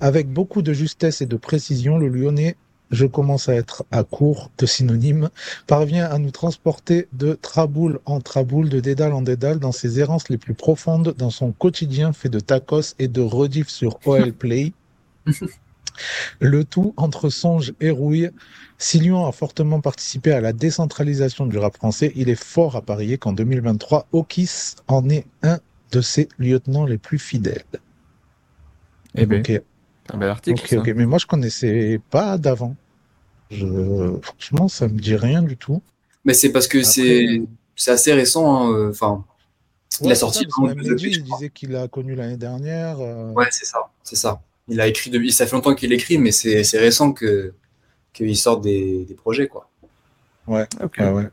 Avec 0.00 0.28
beaucoup 0.28 0.62
de 0.62 0.72
justesse 0.72 1.22
et 1.22 1.26
de 1.26 1.36
précision, 1.36 1.98
le 1.98 2.08
Lyonnais, 2.08 2.56
je 2.90 3.06
commence 3.06 3.48
à 3.48 3.54
être 3.54 3.84
à 3.90 4.04
court 4.04 4.50
de 4.58 4.66
synonymes, 4.66 5.30
parvient 5.66 6.06
à 6.06 6.18
nous 6.18 6.30
transporter 6.30 7.08
de 7.12 7.34
traboule 7.34 7.98
en 8.04 8.20
traboule, 8.20 8.68
de 8.68 8.80
dédale 8.80 9.12
en 9.12 9.22
dédale, 9.22 9.58
dans 9.58 9.72
ses 9.72 9.98
errances 9.98 10.28
les 10.28 10.38
plus 10.38 10.54
profondes, 10.54 11.14
dans 11.18 11.30
son 11.30 11.52
quotidien 11.52 12.12
fait 12.12 12.28
de 12.28 12.40
tacos 12.40 12.94
et 12.98 13.08
de 13.08 13.20
rediff 13.20 13.68
sur 13.68 13.98
OL 14.06 14.32
Play. 14.32 14.72
Le 16.40 16.64
tout 16.64 16.94
entre 16.96 17.28
songe 17.30 17.74
et 17.80 17.90
rouille. 17.90 18.30
Si 18.78 18.98
Lyon 19.00 19.26
a 19.26 19.32
fortement 19.32 19.80
participé 19.80 20.32
à 20.32 20.40
la 20.40 20.52
décentralisation 20.52 21.46
du 21.46 21.58
rap 21.58 21.76
français, 21.76 22.12
il 22.16 22.28
est 22.28 22.34
fort 22.42 22.76
à 22.76 22.82
parier 22.82 23.18
qu'en 23.18 23.32
2023, 23.32 24.08
Okis 24.12 24.74
en 24.88 25.08
est 25.08 25.26
un 25.42 25.58
de 25.92 26.00
ses 26.00 26.28
lieutenants 26.38 26.84
les 26.86 26.98
plus 26.98 27.18
fidèles. 27.18 27.64
Eh 29.14 29.26
Ok, 29.26 29.50
un 30.12 30.18
bel 30.18 30.28
article. 30.30 30.60
ok, 30.62 30.68
ça. 30.68 30.78
ok. 30.78 30.88
Mais 30.96 31.06
moi, 31.06 31.18
je 31.18 31.26
connaissais 31.26 32.00
pas 32.10 32.38
d'avant. 32.38 32.76
Je... 33.50 34.18
Franchement, 34.22 34.68
ça 34.68 34.88
me 34.88 34.98
dit 34.98 35.16
rien 35.16 35.42
du 35.42 35.56
tout. 35.56 35.82
Mais 36.24 36.34
c'est 36.34 36.52
parce 36.52 36.68
que 36.68 36.78
Après, 36.78 36.92
c'est, 36.92 37.42
c'est 37.76 37.90
assez 37.92 38.12
récent. 38.12 38.66
hein, 38.68 38.72
euh, 38.72 38.90
Enfin, 38.90 39.24
il 40.02 40.06
ouais, 40.06 40.12
a 40.12 40.14
c'est 40.14 40.20
sorti 40.20 40.38
ça, 40.40 40.44
il 41.10 41.22
disait 41.24 41.50
qu'il 41.50 41.76
a 41.76 41.88
connu 41.88 42.14
l'année 42.14 42.36
dernière. 42.36 43.00
euh, 43.00 43.32
Ouais, 43.34 43.48
c'est 43.50 43.64
ça, 43.66 43.90
c'est 44.02 44.16
ça. 44.16 44.40
Il 44.68 44.80
a 44.80 44.86
écrit 44.88 45.10
depuis, 45.10 45.32
ça 45.32 45.46
fait 45.46 45.54
longtemps 45.54 45.74
qu'il 45.74 45.92
écrit, 45.92 46.18
mais 46.18 46.32
c'est, 46.32 46.64
c'est 46.64 46.78
récent 46.78 47.12
que, 47.12 47.54
qu'il 48.12 48.36
sort 48.36 48.60
des, 48.60 49.04
des 49.04 49.14
projets, 49.14 49.46
quoi. 49.48 49.68
Ouais, 50.46 50.66
Ok. 50.82 50.96
ouais, 50.98 51.10
ouais. 51.10 51.28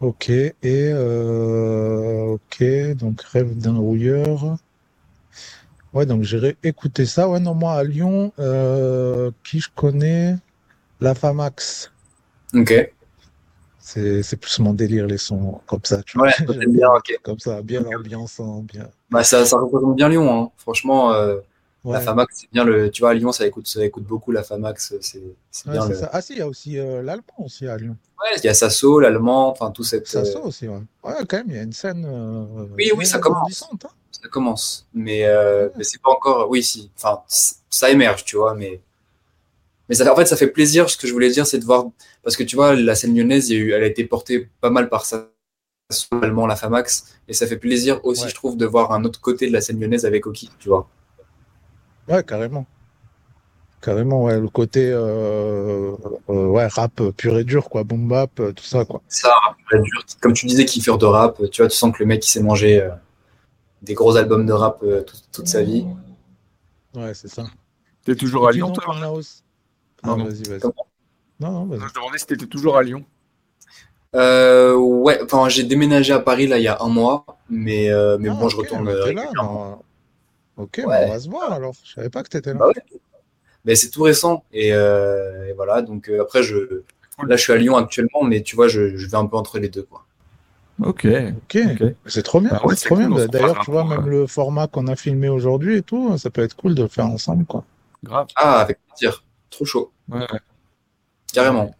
Ok, 0.00 0.28
et 0.28 0.54
euh, 0.64 2.34
ok, 2.34 2.64
donc 2.96 3.22
rêve 3.22 3.56
d'un 3.56 3.76
rouilleur. 3.76 4.56
Ouais, 5.92 6.04
donc 6.06 6.24
j'irai 6.24 6.56
écouter 6.62 7.06
ça. 7.06 7.28
Ouais, 7.28 7.40
non, 7.40 7.54
moi 7.54 7.74
à 7.74 7.84
Lyon, 7.84 8.32
euh, 8.38 9.30
qui 9.44 9.60
je 9.60 9.68
connais, 9.74 10.36
La 11.00 11.14
Famax. 11.14 11.92
Ok. 12.54 12.90
C'est 13.78 14.22
c'est 14.22 14.36
plus 14.36 14.58
mon 14.60 14.72
délire 14.72 15.06
les 15.06 15.18
sons 15.18 15.60
comme 15.66 15.84
ça, 15.84 16.02
tu 16.02 16.18
vois. 16.18 16.28
Ouais, 16.28 16.32
t'aimes 16.46 16.72
bien 16.72 16.88
bien, 17.06 17.16
comme 17.22 17.38
ça, 17.38 17.62
bien 17.62 17.84
ambiançant, 17.84 18.60
bien. 18.62 18.88
Bah, 19.10 19.22
ça, 19.24 19.44
ça 19.44 19.58
représente 19.58 19.94
bien 19.96 20.08
Lyon, 20.08 20.42
hein. 20.44 20.50
Franchement, 20.56 21.12
euh, 21.12 21.36
la 21.92 22.00
Famax, 22.00 22.34
c'est 22.40 22.50
bien 22.52 22.64
le, 22.64 22.90
tu 22.90 23.02
vois, 23.02 23.10
à 23.10 23.14
Lyon, 23.14 23.32
ça 23.32 23.46
écoute, 23.46 23.66
ça 23.66 23.84
écoute 23.84 24.04
beaucoup 24.04 24.32
la 24.32 24.42
Famax, 24.42 24.94
c'est, 25.00 25.20
c'est 25.50 25.66
ouais, 25.68 25.72
bien 25.72 25.82
c'est 25.82 25.88
le, 25.90 25.94
ça. 25.96 26.10
Ah 26.12 26.22
si, 26.22 26.32
il 26.34 26.38
y 26.38 26.42
a 26.42 26.48
aussi 26.48 26.78
euh, 26.78 27.02
l'Allemand 27.02 27.24
aussi 27.38 27.66
à 27.68 27.76
Lyon. 27.76 27.96
ouais, 28.22 28.36
il 28.38 28.44
y 28.44 28.48
a 28.48 28.54
Sasso, 28.54 29.00
l'allemand, 29.00 29.50
enfin, 29.50 29.70
tout 29.70 29.84
cette, 29.84 30.06
Ça 30.06 30.20
euh, 30.20 30.40
aussi, 30.44 30.68
ouais. 30.68 30.80
Ouais, 31.02 31.14
quand 31.28 31.36
même, 31.38 31.46
il 31.50 31.56
y 31.56 31.58
a 31.58 31.62
une 31.62 31.72
scène 31.72 32.04
euh, 32.06 32.66
Oui, 32.76 32.90
oui, 32.96 33.04
ça 33.06 33.18
commence. 33.18 33.64
hein. 33.70 33.76
ça 34.10 34.28
commence. 34.28 34.86
Mais, 34.94 35.24
euh, 35.26 35.66
Ouais. 35.66 35.72
mais 35.76 35.84
c'est 35.84 36.00
pas 36.00 36.10
encore, 36.10 36.48
oui, 36.50 36.62
si, 36.62 36.90
enfin, 36.96 37.22
ça 37.70 37.90
émerge, 37.90 38.24
tu 38.24 38.36
vois, 38.36 38.54
mais, 38.54 38.80
mais 39.88 39.94
ça, 39.94 40.10
en 40.12 40.16
fait, 40.16 40.26
ça 40.26 40.36
fait 40.36 40.48
plaisir. 40.48 40.88
Ce 40.88 40.96
que 40.96 41.06
je 41.06 41.12
voulais 41.12 41.30
dire, 41.30 41.46
c'est 41.46 41.58
de 41.58 41.64
voir, 41.64 41.86
parce 42.22 42.36
que 42.36 42.42
tu 42.44 42.56
vois, 42.56 42.74
la 42.74 42.94
scène 42.94 43.14
lyonnaise, 43.16 43.52
elle 43.52 43.74
a 43.74 43.86
été 43.86 44.04
portée 44.04 44.48
pas 44.60 44.70
mal 44.70 44.88
par 44.88 45.04
ça, 45.04 45.28
allemand, 46.22 46.46
la 46.46 46.56
Famax, 46.56 47.04
et 47.28 47.34
ça 47.34 47.46
fait 47.46 47.58
plaisir 47.58 48.00
aussi, 48.04 48.28
je 48.28 48.34
trouve, 48.34 48.56
de 48.56 48.66
voir 48.66 48.92
un 48.92 49.04
autre 49.04 49.20
côté 49.20 49.46
de 49.48 49.52
la 49.52 49.60
scène 49.60 49.78
lyonnaise 49.80 50.06
avec 50.06 50.26
Oki, 50.26 50.50
tu 50.58 50.68
vois. 50.70 50.88
Ouais, 52.08 52.22
carrément. 52.22 52.66
Carrément, 53.80 54.24
ouais, 54.24 54.40
le 54.40 54.48
côté 54.48 54.90
euh, 54.90 55.92
euh, 56.30 56.46
ouais, 56.46 56.66
rap 56.68 57.02
pur 57.16 57.38
et 57.38 57.44
dur, 57.44 57.68
quoi, 57.68 57.84
boom 57.84 58.08
bap, 58.08 58.40
euh, 58.40 58.52
tout 58.52 58.64
ça, 58.64 58.84
quoi. 58.86 59.02
Ça, 59.08 59.28
rap 59.44 59.56
dur. 59.82 60.02
Comme 60.22 60.32
tu 60.32 60.46
disais, 60.46 60.64
kiffeur 60.64 60.96
de 60.96 61.04
rap, 61.06 61.36
tu 61.50 61.60
vois, 61.62 61.68
tu 61.68 61.76
sens 61.76 61.92
que 61.94 62.02
le 62.02 62.06
mec, 62.06 62.26
il 62.26 62.30
s'est 62.30 62.42
mangé 62.42 62.80
euh, 62.80 62.88
des 63.82 63.92
gros 63.94 64.16
albums 64.16 64.46
de 64.46 64.52
rap 64.52 64.78
euh, 64.82 65.02
toute, 65.02 65.22
toute 65.32 65.48
sa 65.48 65.62
vie. 65.62 65.86
Ouais, 66.94 67.12
c'est 67.12 67.28
ça. 67.28 67.44
T'es 68.04 68.14
toujours 68.14 68.48
à 68.48 68.52
Lyon, 68.52 68.70
toi 68.70 68.84
on 68.88 69.02
a 69.02 69.08
aussi- 69.10 69.42
Ah, 70.02 70.14
vas-y, 70.14 70.42
vas-y. 70.48 70.60
Non, 71.40 71.50
non, 71.50 71.64
vas-y. 71.66 71.80
Je 71.88 71.94
demandais 71.94 72.18
si 72.18 72.26
t'étais 72.26 72.46
toujours 72.46 72.76
à 72.78 72.82
Lyon. 72.82 73.04
Euh, 74.14 74.74
ouais, 74.76 75.20
enfin, 75.22 75.48
j'ai 75.48 75.64
déménagé 75.64 76.12
à 76.12 76.20
Paris 76.20 76.46
là 76.46 76.58
il 76.58 76.62
y 76.62 76.68
a 76.68 76.78
un 76.80 76.88
mois, 76.88 77.24
mais, 77.50 77.90
euh, 77.90 78.16
mais 78.20 78.28
Ah, 78.30 78.34
bon, 78.34 78.48
je 78.48 78.56
retourne 78.56 78.86
euh, 78.88 79.12
là, 79.12 79.30
bah, 80.56 80.62
Ok, 80.64 80.80
bah, 80.84 80.88
Ouais. 80.88 81.04
on 81.06 81.08
va 81.10 81.20
se 81.20 81.28
voir 81.28 81.52
alors. 81.52 81.74
Je 81.84 81.92
savais 81.94 82.10
pas 82.10 82.22
que 82.22 82.28
t'étais 82.28 82.52
là. 82.52 82.58
Bah 82.58 82.66
ouais. 82.68 82.74
Mais 83.64 83.74
c'est 83.76 83.90
tout 83.90 84.02
récent 84.02 84.44
et, 84.52 84.72
euh, 84.74 85.48
et 85.48 85.52
voilà. 85.54 85.82
Donc 85.82 86.08
euh, 86.08 86.20
après, 86.22 86.42
je 86.42 86.82
là, 87.26 87.36
je 87.36 87.42
suis 87.42 87.52
à 87.52 87.56
Lyon 87.56 87.76
actuellement, 87.76 88.22
mais 88.24 88.42
tu 88.42 88.56
vois, 88.56 88.68
je, 88.68 88.96
je 88.96 89.06
vais 89.08 89.16
un 89.16 89.26
peu 89.26 89.36
entre 89.36 89.58
les 89.58 89.68
deux, 89.68 89.84
quoi. 89.84 90.04
Ok. 90.82 91.06
Ok, 91.06 91.58
Ok. 91.80 91.94
c'est 92.06 92.22
trop 92.22 92.40
bien. 92.40 92.50
Bah 92.50 92.60
ouais, 92.64 92.74
c'est 92.76 92.86
trop 92.86 92.96
cool, 92.96 93.14
bien. 93.14 93.26
D'ailleurs, 93.26 93.60
tu 93.64 93.70
vois, 93.70 93.84
même 93.84 94.04
euh, 94.06 94.10
le 94.10 94.26
format 94.26 94.66
qu'on 94.66 94.86
a 94.88 94.96
filmé 94.96 95.28
aujourd'hui 95.28 95.76
et 95.76 95.82
tout, 95.82 96.18
ça 96.18 96.30
peut 96.30 96.42
être 96.42 96.56
cool 96.56 96.74
de 96.74 96.82
le 96.82 96.88
faire 96.88 97.06
ensemble, 97.06 97.44
quoi. 97.46 97.64
Grave. 98.02 98.26
Ah, 98.36 98.60
avec 98.60 98.78
plaisir. 98.88 99.24
Trop 99.50 99.64
chaud, 99.64 99.92
Ouais, 100.10 100.26
carrément. 101.32 101.74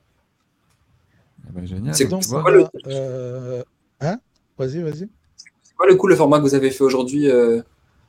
Ben, 1.50 1.66
génial. 1.66 1.94
C'est- 1.94 2.06
Donc, 2.06 2.22
tu 2.22 2.28
vois. 2.28 2.42
quoi, 2.42 2.50
le- 2.52 2.66
euh, 2.86 3.62
Hein? 4.00 4.18
Vas-y, 4.58 4.80
vas-y. 4.82 5.08
C'est 5.36 5.74
quoi 5.76 5.86
le 5.86 5.96
coup 5.96 6.06
le 6.06 6.16
format 6.16 6.38
que 6.38 6.42
vous 6.44 6.54
avez 6.54 6.70
fait 6.70 6.84
aujourd'hui 6.84 7.28
euh, 7.30 7.62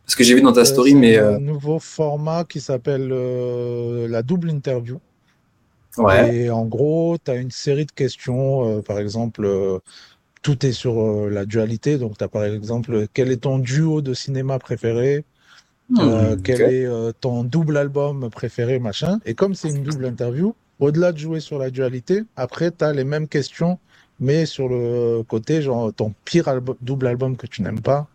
Parce 0.05 0.15
que 0.15 0.23
j'ai 0.23 0.35
vu 0.35 0.41
dans 0.41 0.53
ta 0.53 0.61
Euh, 0.61 0.65
story, 0.65 0.95
mais 0.95 1.17
un 1.17 1.33
euh, 1.35 1.39
nouveau 1.39 1.79
format 1.79 2.43
qui 2.43 2.61
s'appelle 2.61 3.09
euh, 3.11 4.07
la 4.07 4.21
double 4.23 4.49
interview. 4.51 4.99
ouais. 5.97 6.35
Et 6.35 6.49
en 6.49 6.65
gros, 6.65 7.17
tu 7.23 7.31
as 7.31 7.35
une 7.35 7.51
série 7.51 7.85
de 7.85 7.91
questions. 7.91 8.81
par 8.83 8.99
exemple, 8.99 9.81
tout 10.45 10.63
est 10.63 10.73
sur 10.73 11.01
euh, 11.01 11.29
la 11.31 11.43
dualité. 11.45 11.97
Donc, 11.97 12.19
tu 12.19 12.23
as 12.23 12.27
par 12.27 12.43
exemple, 12.45 13.07
quel 13.13 13.31
est 13.31 13.37
ton 13.37 13.57
duo 13.57 14.01
de 14.01 14.13
cinéma 14.13 14.59
préféré? 14.59 15.25
Euh, 15.99 16.35
Hmm, 16.35 16.41
quel 16.41 16.61
est 16.61 16.85
euh, 16.85 17.11
ton 17.19 17.43
double 17.43 17.77
album 17.77 18.29
préféré, 18.29 18.79
machin. 18.79 19.19
Et 19.25 19.33
comme 19.35 19.53
c'est 19.55 19.69
une 19.69 19.83
double 19.83 20.05
interview, 20.05 20.55
au-delà 20.79 21.11
de 21.11 21.17
jouer 21.17 21.39
sur 21.39 21.57
la 21.59 21.69
dualité, 21.69 22.23
après, 22.35 22.71
tu 22.71 22.83
as 22.83 22.93
les 22.93 23.03
mêmes 23.03 23.27
questions, 23.27 23.79
mais 24.19 24.45
sur 24.45 24.67
le 24.67 25.23
côté, 25.23 25.61
genre 25.63 25.91
ton 25.93 26.13
pire 26.25 26.61
double 26.81 27.07
album 27.07 27.37
que 27.37 27.47
tu 27.47 27.61
n'aimes 27.63 27.81
pas, 27.81 28.07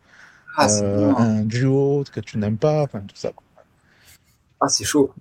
Ah, 0.60 0.68
euh, 0.82 1.14
un 1.16 1.40
duo 1.42 2.04
que 2.12 2.20
tu 2.20 2.36
n'aimes 2.36 2.58
pas, 2.58 2.82
enfin 2.82 3.00
tout 3.00 3.16
ça. 3.16 3.32
Ah, 4.60 4.68
c'est 4.68 4.84
chaud. 4.84 5.12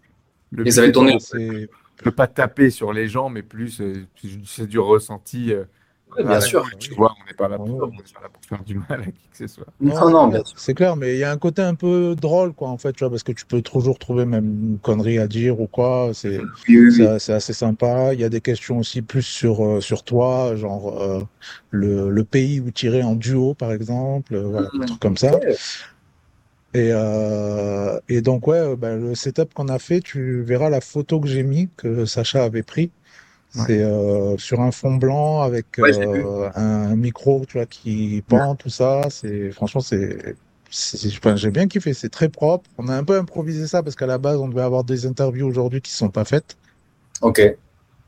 Le 0.52 0.68
est 0.68 0.91
tourner. 0.91 1.18
Voilà, 1.18 1.20
c'est 1.20 1.70
de 2.06 2.10
pas 2.10 2.28
taper 2.28 2.70
sur 2.70 2.91
les 2.91 3.07
gens, 3.07 3.30
mais 3.30 3.41
plus 3.41 3.80
euh, 3.82 4.06
c'est 4.45 4.68
du 4.68 4.80
ressenti. 4.80 5.53
Ouais, 6.18 6.23
bien 6.23 6.41
sûr. 6.41 6.65
Tu 6.80 6.94
vois, 6.95 7.14
on 7.22 7.26
n'est 7.27 7.34
pas 7.36 7.48
là 7.48 7.57
pour, 7.57 7.68
Ouais, 7.68 7.81
on 7.84 7.88
ouais. 7.88 7.98
n'est 7.98 8.03
pas 8.14 8.22
là 8.22 8.30
pour 8.30 8.44
faire 8.45 8.64
du 8.64 8.76
mal 8.80 9.02
à 9.02 9.06
qui 9.11 9.30
que 9.30 9.38
ce 9.38 9.48
soit. 9.48 9.65
Non, 9.80 9.94
Non, 9.94 9.94
c'est 9.94 10.06
non, 10.10 10.27
clair, 10.27 10.30
bien 10.31 10.44
sûr. 10.45 10.57
c'est 10.57 10.73
clair, 10.73 10.95
mais 10.95 11.14
il 11.15 11.19
y 11.19 11.23
a 11.23 11.31
un 11.31 11.38
côté 11.38 11.61
un 11.61 11.76
peu 11.76 12.15
drôle, 12.19 12.53
quoi, 12.53 12.69
en 12.69 12.77
fait, 12.77 12.94
tu 12.94 12.99
vois, 13.03 13.10
parce 13.11 13.23
que 13.23 13.31
tu 13.31 13.45
peux 13.45 13.61
toujours 13.61 13.99
trouver 13.99 14.26
même 14.26 14.45
une 14.73 14.80
connerie 14.80 15.19
à 15.19 15.27
dire 15.27 15.60
ou 15.60 15.68
quoi. 15.68 16.11
C'est 16.14 16.49
Oui, 16.68 16.80
oui, 16.80 16.90
oui. 16.98 17.07
c'est 17.07 17.19
c'est 17.19 17.34
assez 17.34 17.53
sympa. 17.53 18.14
Il 18.14 18.19
y 18.19 18.23
a 18.23 18.30
des 18.30 18.41
questions 18.41 18.80
aussi 18.80 19.02
plus 19.03 19.22
sur 19.23 19.64
euh, 19.64 19.81
sur 19.81 20.03
toi, 20.03 20.56
genre 20.56 20.99
euh, 21.02 21.22
le 21.69 22.10
le 22.10 22.23
pays 22.26 22.60
où 22.60 22.72
tu 22.72 22.88
irais 22.88 23.03
en 23.03 23.15
duo, 23.15 23.53
par 23.53 23.72
exemple, 23.72 24.34
euh, 24.36 24.44
voilà, 24.48 24.72
Hmm, 24.73 24.86
trucs 24.86 24.99
comme 25.02 25.18
ça. 25.18 25.40
Et, 26.76 26.90
euh, 26.94 27.99
et 28.07 28.22
donc, 28.22 28.45
ouais, 28.48 28.76
ben, 28.77 28.99
le 29.02 29.15
setup 29.15 29.53
qu'on 29.56 29.69
a 29.69 29.80
fait, 29.80 30.02
tu 30.02 30.44
verras 30.44 30.69
la 30.69 30.81
photo 30.81 31.19
que 31.19 31.27
j'ai 31.27 31.41
mis, 31.44 31.72
que 31.76 32.06
Sacha 32.06 32.44
avait 32.44 32.61
pris. 32.64 32.94
Ouais. 33.56 33.64
C'est 33.68 33.82
euh, 33.82 34.38
sur 34.38 34.62
un 34.62 34.72
fond 34.72 34.96
blanc 34.96 35.42
avec 35.42 35.66
Ouais, 35.80 35.92
euh, 35.98 36.50
un 36.56 36.96
micro, 36.96 37.46
tu 37.48 37.58
vois, 37.58 37.66
qui 37.66 38.24
pend, 38.28 38.56
tout 38.56 38.70
ça. 38.70 39.02
C'est 39.10 39.52
franchement, 39.52 39.82
c'est, 39.82 40.36
j'ai 40.72 41.52
bien 41.52 41.68
kiffé. 41.68 41.94
C'est 41.94 42.10
très 42.10 42.30
propre. 42.30 42.70
On 42.78 42.88
a 42.88 42.96
un 42.96 43.04
peu 43.04 43.18
improvisé 43.18 43.66
ça 43.68 43.82
parce 43.82 43.96
qu'à 43.96 44.06
la 44.06 44.20
base, 44.20 44.38
on 44.40 44.48
devait 44.50 44.62
avoir 44.62 44.84
des 44.84 45.06
interviews 45.08 45.48
aujourd'hui 45.48 45.82
qui 45.82 45.92
sont 45.92 46.10
pas 46.10 46.26
faites. 46.26 46.58
Ok. 47.22 47.42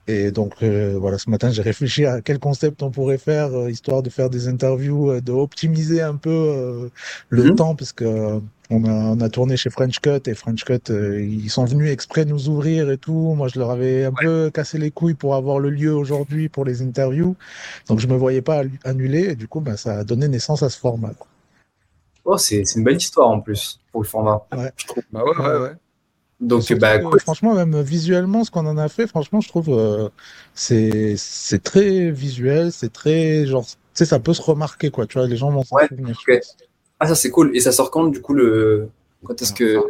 Et 0.07 0.31
donc, 0.31 0.55
euh, 0.63 0.97
voilà, 0.99 1.17
ce 1.17 1.29
matin, 1.29 1.51
j'ai 1.51 1.61
réfléchi 1.61 2.05
à 2.05 2.21
quel 2.21 2.39
concept 2.39 2.81
on 2.83 2.91
pourrait 2.91 3.19
faire, 3.19 3.53
euh, 3.55 3.69
histoire 3.71 4.01
de 4.03 4.09
faire 4.09 4.29
des 4.29 4.47
interviews, 4.47 5.11
euh, 5.11 5.21
de 5.21 5.31
optimiser 5.31 6.01
un 6.01 6.15
peu 6.17 6.29
euh, 6.29 6.89
le 7.29 7.43
Mhm. 7.43 7.55
temps, 7.55 7.75
parce 7.75 7.93
que 7.93 8.03
euh, 8.03 8.39
on 8.71 8.85
a, 8.85 8.91
on 8.91 9.19
a 9.19 9.29
tourné 9.29 9.57
chez 9.57 9.69
French 9.69 9.99
Cut, 9.99 10.21
et 10.27 10.33
French 10.33 10.63
Cut, 10.63 10.89
euh, 10.89 11.21
ils 11.21 11.49
sont 11.49 11.65
venus 11.65 11.91
exprès 11.91 12.25
nous 12.25 12.49
ouvrir 12.49 12.89
et 12.89 12.97
tout. 12.97 13.33
Moi, 13.35 13.47
je 13.49 13.59
leur 13.59 13.69
avais 13.69 14.05
un 14.05 14.13
peu 14.13 14.49
cassé 14.49 14.77
les 14.77 14.91
couilles 14.91 15.13
pour 15.13 15.35
avoir 15.35 15.59
le 15.59 15.69
lieu 15.69 15.93
aujourd'hui 15.93 16.49
pour 16.49 16.65
les 16.65 16.81
interviews. 16.81 17.35
Donc, 17.87 17.99
je 17.99 18.07
me 18.07 18.15
voyais 18.15 18.41
pas 18.41 18.63
annuler, 18.83 19.31
et 19.31 19.35
du 19.35 19.47
coup, 19.47 19.59
bah, 19.59 19.77
ça 19.77 19.99
a 19.99 20.03
donné 20.03 20.27
naissance 20.27 20.63
à 20.63 20.69
ce 20.69 20.79
format. 20.79 21.11
Oh, 22.23 22.37
c'est 22.37 22.63
une 22.75 22.83
belle 22.83 22.97
histoire 22.97 23.29
en 23.29 23.41
plus 23.41 23.79
pour 23.91 24.01
le 24.01 24.07
format. 24.07 24.45
Ouais. 24.55 24.71
Je 24.77 24.87
trouve. 24.87 25.03
Bah 25.11 25.23
ouais, 25.23 25.37
ouais, 25.37 25.57
ouais. 25.59 25.75
Donc, 26.39 26.73
bah, 26.73 26.97
que, 26.97 27.19
franchement, 27.19 27.53
même 27.53 27.79
visuellement, 27.81 28.43
ce 28.43 28.49
qu'on 28.49 28.65
en 28.65 28.77
a 28.77 28.89
fait, 28.89 29.05
franchement, 29.05 29.41
je 29.41 29.47
trouve, 29.47 29.69
euh, 29.69 30.09
c'est, 30.55 31.17
très 31.63 32.09
visuel, 32.09 32.71
c'est 32.71 32.91
très, 32.91 33.45
genre, 33.45 33.65
tu 33.65 33.75
sais, 33.93 34.05
ça 34.05 34.19
peut 34.19 34.33
se 34.33 34.41
remarquer, 34.41 34.89
quoi, 34.89 35.05
tu 35.05 35.19
vois, 35.19 35.27
les 35.27 35.37
gens 35.37 35.51
vont 35.51 35.63
s'en 35.63 35.75
Ouais, 35.75 35.87
souvenir. 35.87 36.17
Ah, 37.03 37.07
ça, 37.07 37.15
c'est 37.15 37.31
cool. 37.31 37.49
Et 37.55 37.59
ça 37.59 37.71
sort 37.71 37.89
quand, 37.89 38.05
du 38.05 38.21
coup, 38.21 38.35
le. 38.35 38.87
Quand 39.25 39.41
est-ce 39.41 39.53
que. 39.53 39.81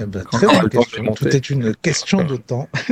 Eh 0.00 0.06
ben, 0.06 0.22
très 0.22 0.46
bonne 0.46 0.68
question. 0.68 1.12
Tout 1.14 1.28
est 1.28 1.50
une 1.50 1.74
question 1.74 2.24
de 2.24 2.36
temps. 2.36 2.68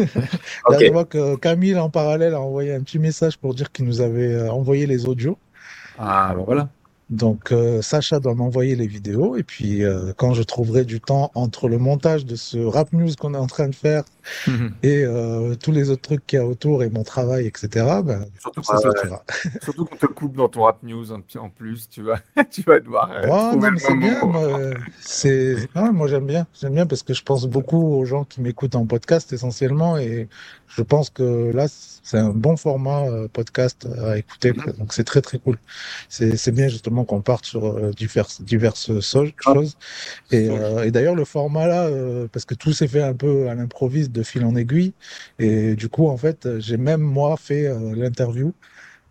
Ok. 0.66 0.72
Là, 0.72 0.78
je 0.80 0.92
vois 0.92 1.04
que 1.04 1.36
Camille, 1.36 1.78
en 1.78 1.88
parallèle, 1.88 2.34
a 2.34 2.40
envoyé 2.40 2.74
un 2.74 2.80
petit 2.82 2.98
message 2.98 3.38
pour 3.38 3.54
dire 3.54 3.70
qu'il 3.70 3.84
nous 3.84 4.00
avait 4.00 4.34
euh, 4.34 4.50
envoyé 4.50 4.86
les 4.86 5.06
audios. 5.06 5.38
Ah, 5.96 6.32
bah 6.36 6.42
voilà. 6.44 6.68
Donc, 7.10 7.52
euh, 7.52 7.82
Sacha 7.82 8.18
doit 8.18 8.34
m'envoyer 8.34 8.74
les 8.74 8.86
vidéos. 8.88 9.36
Et 9.36 9.44
puis, 9.44 9.84
euh, 9.84 10.12
quand 10.16 10.34
je 10.34 10.42
trouverai 10.42 10.84
du 10.84 11.00
temps 11.00 11.30
entre 11.34 11.68
le 11.68 11.78
montage 11.78 12.26
de 12.26 12.34
ce 12.34 12.58
rap 12.58 12.92
news 12.92 13.10
qu'on 13.18 13.34
est 13.34 13.38
en 13.38 13.46
train 13.46 13.68
de 13.68 13.74
faire 13.74 14.02
et 14.82 15.04
euh, 15.04 15.54
tous 15.54 15.72
les 15.72 15.90
autres 15.90 16.02
trucs 16.02 16.26
qu'il 16.26 16.38
y 16.38 16.42
a 16.42 16.46
autour 16.46 16.82
et 16.82 16.90
mon 16.90 17.02
travail, 17.02 17.46
etc., 17.46 17.68
ben, 18.04 18.24
Surtout, 18.40 18.62
ça 18.62 18.78
sortira. 18.78 19.24
surtout 19.62 19.84
qu'on 19.84 19.96
te 19.96 20.06
coupe 20.06 20.36
dans 20.36 20.48
ton 20.48 20.62
rap 20.62 20.82
news 20.82 21.12
un 21.12 21.20
petit- 21.20 21.38
en 21.38 21.48
plus, 21.48 21.88
tu 21.88 22.02
vas, 22.02 22.18
tu 22.50 22.62
vas 22.62 22.80
devoir 22.80 23.10
euh, 23.12 23.22
Ouais, 23.22 23.28
non, 23.28 23.50
trouver 23.52 23.70
mais 23.72 23.78
c'est 23.78 23.96
bien. 23.96 24.24
Moi, 24.24 24.42
euh, 24.44 24.74
c'est, 25.00 25.56
non, 25.74 25.92
moi 25.92 26.06
j'aime 26.08 26.26
bien. 26.26 26.46
J'aime 26.60 26.74
bien 26.74 26.86
parce 26.86 27.02
que 27.02 27.14
je 27.14 27.22
pense 27.22 27.46
beaucoup 27.46 27.94
aux 27.96 28.04
gens 28.04 28.24
qui 28.24 28.40
m'écoutent 28.40 28.74
en 28.76 28.86
podcast 28.86 29.32
essentiellement 29.32 29.98
et 29.98 30.28
je 30.68 30.82
pense 30.82 31.10
que 31.10 31.50
là, 31.52 31.66
c'est 31.68 32.16
un 32.18 32.30
bon 32.30 32.56
format 32.56 33.02
euh, 33.02 33.28
podcast 33.32 33.86
à 34.02 34.16
écouter. 34.18 34.52
quoi. 34.52 34.72
Donc 34.72 34.92
c'est 34.94 35.04
très 35.04 35.20
très 35.20 35.38
cool. 35.38 35.58
C'est, 36.08 36.36
c'est 36.36 36.50
bien 36.52 36.68
justement 36.68 37.04
qu'on 37.04 37.20
parte 37.20 37.44
sur 37.44 37.66
euh, 37.66 37.90
diverses, 37.92 38.40
diverses 38.42 38.98
so- 39.00 39.26
choses. 39.38 39.76
Et, 40.30 40.48
euh, 40.48 40.84
et 40.84 40.90
d'ailleurs, 40.90 41.14
le 41.14 41.24
format 41.26 41.66
là, 41.66 41.82
euh, 41.86 42.26
parce 42.32 42.44
que 42.46 42.54
tout 42.54 42.72
s'est 42.72 42.88
fait 42.88 43.02
un 43.02 43.12
peu 43.14 43.48
à 43.50 43.54
l'improviste 43.54 44.11
de 44.12 44.22
fil 44.22 44.44
en 44.44 44.54
aiguille. 44.54 44.92
Et 45.38 45.74
du 45.74 45.88
coup, 45.88 46.08
en 46.08 46.16
fait, 46.16 46.48
j'ai 46.58 46.76
même 46.76 47.00
moi 47.00 47.36
fait 47.36 47.66
euh, 47.66 47.94
l'interview. 47.94 48.52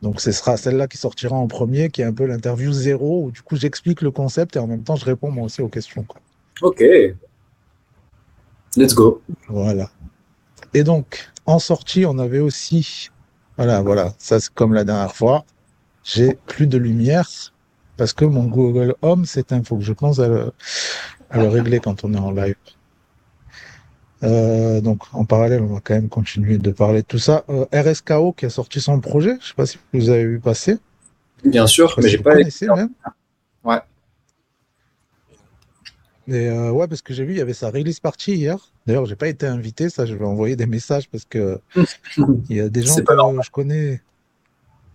Donc, 0.01 0.19
ce 0.19 0.31
sera 0.31 0.57
celle-là 0.57 0.87
qui 0.87 0.97
sortira 0.97 1.35
en 1.35 1.47
premier, 1.47 1.89
qui 1.89 2.01
est 2.01 2.05
un 2.05 2.13
peu 2.13 2.25
l'interview 2.25 2.71
zéro, 2.71 3.25
où 3.25 3.31
du 3.31 3.41
coup, 3.41 3.55
j'explique 3.55 4.01
le 4.01 4.11
concept 4.11 4.55
et 4.55 4.59
en 4.59 4.67
même 4.67 4.83
temps, 4.83 4.95
je 4.95 5.05
réponds 5.05 5.29
moi 5.29 5.45
aussi 5.45 5.61
aux 5.61 5.67
questions. 5.67 6.03
quoi. 6.03 6.19
Ok. 6.61 6.83
Let's 8.77 8.95
go. 8.95 9.21
Voilà. 9.47 9.91
Et 10.73 10.83
donc, 10.83 11.29
en 11.45 11.59
sortie, 11.59 12.05
on 12.05 12.17
avait 12.17 12.39
aussi, 12.39 13.09
voilà, 13.57 13.81
voilà, 13.81 14.13
ça 14.17 14.39
c'est 14.39 14.53
comme 14.53 14.73
la 14.73 14.83
dernière 14.83 15.13
fois, 15.15 15.45
j'ai 16.03 16.37
plus 16.47 16.67
de 16.67 16.77
lumière 16.77 17.29
parce 17.97 18.13
que 18.13 18.25
mon 18.25 18.45
Google 18.45 18.95
Home 19.01 19.25
s'éteint. 19.25 19.59
Il 19.59 19.65
faut 19.65 19.77
que 19.77 19.83
je 19.83 19.93
pense 19.93 20.19
à 20.19 20.27
le, 20.27 20.53
à 21.29 21.37
le 21.39 21.47
régler 21.47 21.79
quand 21.79 22.03
on 22.03 22.13
est 22.13 22.19
en 22.19 22.31
live. 22.31 22.55
Euh, 24.23 24.81
donc, 24.81 25.01
en 25.13 25.25
parallèle, 25.25 25.61
on 25.61 25.73
va 25.73 25.79
quand 25.83 25.93
même 25.95 26.09
continuer 26.09 26.57
de 26.57 26.71
parler 26.71 27.01
de 27.01 27.07
tout 27.07 27.17
ça. 27.19 27.43
Euh, 27.49 27.65
RSKO 27.73 28.33
qui 28.33 28.45
a 28.45 28.49
sorti 28.49 28.79
son 28.81 28.99
projet, 28.99 29.37
je 29.41 29.47
sais 29.47 29.53
pas 29.55 29.65
si 29.65 29.79
vous 29.93 30.09
avez 30.09 30.25
vu 30.25 30.39
passer. 30.39 30.77
Bien 31.43 31.65
Je 31.65 31.71
sûr, 31.73 31.93
mais 31.97 32.03
si 32.03 32.09
j'ai 32.09 32.17
pas. 32.19 32.35
connaissez 32.35 32.67
même. 32.67 32.89
Ouais. 33.63 33.79
Et 36.27 36.47
euh, 36.49 36.71
ouais, 36.71 36.87
parce 36.87 37.01
que 37.01 37.13
j'ai 37.13 37.25
vu, 37.25 37.33
il 37.33 37.37
y 37.37 37.41
avait 37.41 37.53
sa 37.53 37.69
release 37.71 37.99
party 37.99 38.33
hier. 38.35 38.57
D'ailleurs, 38.85 39.05
j'ai 39.05 39.15
pas 39.15 39.27
été 39.27 39.47
invité, 39.47 39.89
ça, 39.89 40.05
je 40.05 40.13
vais 40.15 40.25
envoyer 40.25 40.55
des 40.55 40.67
messages 40.67 41.09
parce 41.09 41.25
que 41.25 41.59
il 42.49 42.55
y 42.55 42.59
a 42.61 42.69
des 42.69 42.83
gens 42.83 42.95
que 42.95 43.41
je 43.43 43.49
connais 43.51 44.01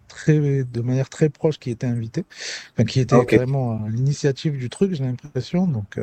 très, 0.09 0.39
de 0.65 0.81
manière 0.81 1.09
très 1.11 1.29
proche 1.29 1.59
qui 1.59 1.71
étaient 1.71 1.87
invités, 1.87 2.25
enfin, 2.73 2.85
qui 2.85 3.01
étaient 3.01 3.17
Ah, 3.17 3.21
ok. 3.21 3.27
carrément 3.31 3.85
à 3.85 3.89
l'initiative 3.89 4.57
du 4.57 4.71
truc, 4.71 4.95
j'ai 4.95 5.05
l'impression. 5.05 5.67
Donc, 5.67 6.01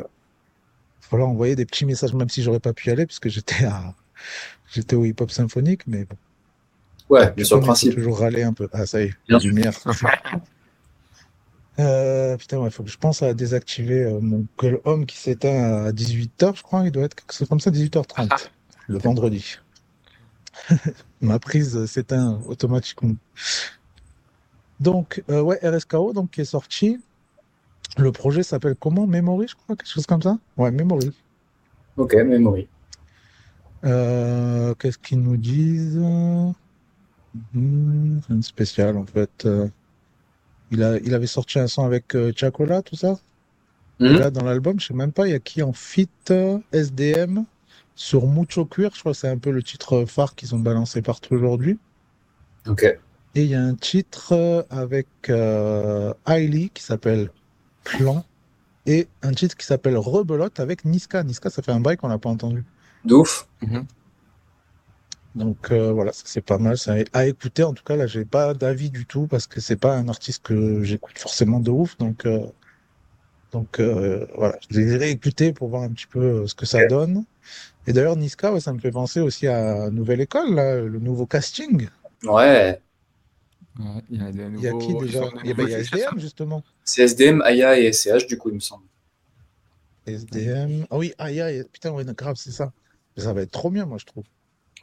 voilà, 1.10 1.26
envoyer 1.26 1.56
des 1.56 1.66
petits 1.66 1.84
messages, 1.86 2.14
même 2.14 2.28
si 2.28 2.42
j'aurais 2.42 2.60
pas 2.60 2.72
pu 2.72 2.88
y 2.88 2.92
aller, 2.92 3.06
puisque 3.06 3.28
j'étais 3.28 3.64
à, 3.64 3.94
j'étais 4.72 4.96
au 4.96 5.04
hip-hop 5.04 5.30
symphonique, 5.30 5.82
mais 5.86 6.04
bon, 6.04 6.16
Ouais, 7.10 7.26
bien 7.32 7.44
tu 7.44 7.44
sûr, 7.44 7.56
le 7.58 7.62
principe. 7.62 7.94
toujours 7.94 8.18
râler 8.20 8.42
un 8.42 8.54
peu. 8.54 8.68
Ah, 8.72 8.86
ça 8.86 9.02
y 9.02 9.06
est, 9.06 9.14
Bien 9.28 9.38
lumière. 9.38 9.78
Euh, 11.80 12.36
putain, 12.36 12.64
il 12.64 12.70
faut 12.70 12.84
que 12.84 12.90
je 12.90 12.98
pense 12.98 13.22
à 13.22 13.34
désactiver 13.34 14.04
euh, 14.04 14.20
mon 14.20 14.46
Google 14.56 14.80
Home 14.84 15.06
qui 15.06 15.16
s'éteint 15.16 15.86
à 15.86 15.92
18h, 15.92 16.56
je 16.56 16.62
crois. 16.62 16.84
Il 16.84 16.92
doit 16.92 17.02
être 17.04 17.14
quelque 17.16 17.34
chose 17.34 17.48
comme 17.48 17.58
ça, 17.60 17.70
18h30, 17.70 18.48
le 18.86 18.98
vendredi. 18.98 19.56
Ma 21.20 21.38
prise 21.40 21.76
euh, 21.76 21.86
s'éteint 21.86 22.40
automatiquement. 22.46 23.16
Donc, 24.80 25.22
euh, 25.30 25.40
ouais, 25.42 25.58
RSKO, 25.62 26.12
donc, 26.12 26.30
qui 26.30 26.42
est 26.42 26.44
sorti. 26.44 27.00
Le 27.96 28.12
projet 28.12 28.42
s'appelle 28.42 28.74
comment? 28.78 29.06
Memory, 29.06 29.48
je 29.48 29.54
crois, 29.54 29.76
quelque 29.76 29.88
chose 29.88 30.06
comme 30.06 30.22
ça? 30.22 30.38
Ouais, 30.56 30.70
Memory. 30.70 31.12
Ok, 31.96 32.14
memory. 32.14 32.66
Euh, 33.84 34.74
qu'est-ce 34.74 34.98
qu'ils 34.98 35.20
nous 35.20 35.36
disent? 35.36 35.98
Hmm, 37.52 38.18
rien 38.28 38.36
de 38.36 38.44
spécial, 38.44 38.96
en 38.96 39.06
fait. 39.06 39.44
Euh, 39.44 39.68
il 40.70 40.82
a, 40.82 40.98
il 40.98 41.14
avait 41.14 41.26
sorti 41.26 41.58
un 41.58 41.66
son 41.66 41.84
avec 41.84 42.14
euh, 42.16 42.32
Chacola, 42.34 42.82
tout 42.82 42.96
ça? 42.96 43.16
Mhm. 44.00 44.18
là, 44.18 44.30
dans 44.30 44.42
l'album, 44.42 44.80
je 44.80 44.88
sais 44.88 44.94
même 44.94 45.12
pas, 45.12 45.28
il 45.28 45.30
y 45.30 45.34
a 45.34 45.38
qui 45.38 45.62
en 45.62 45.72
euh, 46.30 46.58
SDM 46.72 47.44
sur 47.94 48.26
Mucho 48.26 48.64
Cuir, 48.64 48.90
je 48.94 49.00
crois 49.00 49.12
que 49.12 49.18
c'est 49.18 49.28
un 49.28 49.38
peu 49.38 49.50
le 49.50 49.62
titre 49.62 50.04
phare 50.04 50.34
qu'ils 50.34 50.54
ont 50.54 50.58
balancé 50.58 51.00
partout 51.00 51.34
aujourd'hui. 51.34 51.78
Ok. 52.66 52.82
Et 53.36 53.42
il 53.42 53.46
y 53.50 53.54
a 53.54 53.62
un 53.62 53.74
titre 53.74 54.66
avec 54.70 55.06
euh, 55.28 56.12
Hailey 56.26 56.70
qui 56.72 56.82
s'appelle 56.82 57.30
Plan 57.84 58.24
et 58.86 59.08
un 59.22 59.32
titre 59.32 59.56
qui 59.56 59.66
s'appelle 59.66 59.96
Rebelote 59.96 60.60
avec 60.60 60.84
Niska. 60.84 61.22
Niska, 61.22 61.50
ça 61.50 61.62
fait 61.62 61.72
un 61.72 61.80
bail 61.80 61.96
qu'on 61.96 62.08
n'a 62.08 62.18
pas 62.18 62.30
entendu. 62.30 62.64
De 63.04 63.14
ouf. 63.14 63.48
Donc 65.34 65.70
euh, 65.70 65.92
voilà, 65.92 66.12
ça 66.12 66.22
c'est 66.26 66.40
pas 66.42 66.58
mal. 66.58 66.78
Ça 66.78 66.94
à 67.12 67.26
écouter. 67.26 67.62
En 67.64 67.72
tout 67.74 67.84
cas, 67.84 67.96
là, 67.96 68.06
j'ai 68.06 68.24
pas 68.24 68.54
d'avis 68.54 68.90
du 68.90 69.06
tout 69.06 69.26
parce 69.26 69.46
que 69.46 69.60
c'est 69.60 69.76
pas 69.76 69.96
un 69.96 70.08
artiste 70.08 70.42
que 70.44 70.82
j'écoute 70.82 71.18
forcément 71.18 71.60
de 71.60 71.70
ouf. 71.70 71.96
Donc 71.98 72.26
euh, 72.26 72.46
Donc 73.52 73.80
euh, 73.80 74.26
voilà, 74.36 74.58
je 74.70 74.80
les 74.80 74.92
ai 74.94 74.96
réécoutés 74.96 75.52
pour 75.52 75.68
voir 75.68 75.82
un 75.82 75.90
petit 75.90 76.06
peu 76.08 76.20
euh, 76.20 76.46
ce 76.46 76.54
que 76.54 76.66
ça 76.66 76.86
donne. 76.86 77.24
Et 77.86 77.92
d'ailleurs, 77.92 78.16
Niska, 78.16 78.52
ouais, 78.52 78.60
ça 78.60 78.72
me 78.72 78.78
fait 78.80 78.90
penser 78.90 79.20
aussi 79.20 79.46
à 79.46 79.90
Nouvelle 79.90 80.20
École, 80.20 80.54
là, 80.54 80.80
le 80.80 80.98
nouveau 80.98 81.26
casting. 81.26 81.88
Ouais. 82.24 82.80
Ouais, 83.78 84.02
il 84.08 84.22
y 84.22 84.24
a 84.24 84.30
des 84.30 84.44
Il 84.56 84.60
y 84.60 84.68
a 84.68 84.72
qui 84.72 84.94
déjà 84.94 85.04
ils 85.04 85.30
sont 85.30 85.38
Il 85.42 85.48
y 85.48 85.50
a, 85.50 85.54
bah, 85.54 85.62
il 85.64 85.70
y 85.70 85.72
SDM, 85.72 86.18
justement. 86.18 86.62
C'est 86.84 87.02
SDM, 87.02 87.42
Aya 87.42 87.78
et 87.78 87.92
SCH, 87.92 88.26
du 88.26 88.38
coup, 88.38 88.50
il 88.50 88.54
me 88.56 88.60
semble. 88.60 88.84
SDM. 90.06 90.86
Ah 90.90 90.98
oui, 90.98 91.12
aïe, 91.18 91.40
aïe, 91.40 91.64
putain, 91.72 91.90
ouais, 91.90 92.04
grave, 92.04 92.36
c'est 92.36 92.52
ça. 92.52 92.72
Ça 93.16 93.32
va 93.32 93.42
être 93.42 93.50
trop 93.50 93.70
bien, 93.70 93.86
moi, 93.86 93.98
je 93.98 94.06
trouve. 94.06 94.24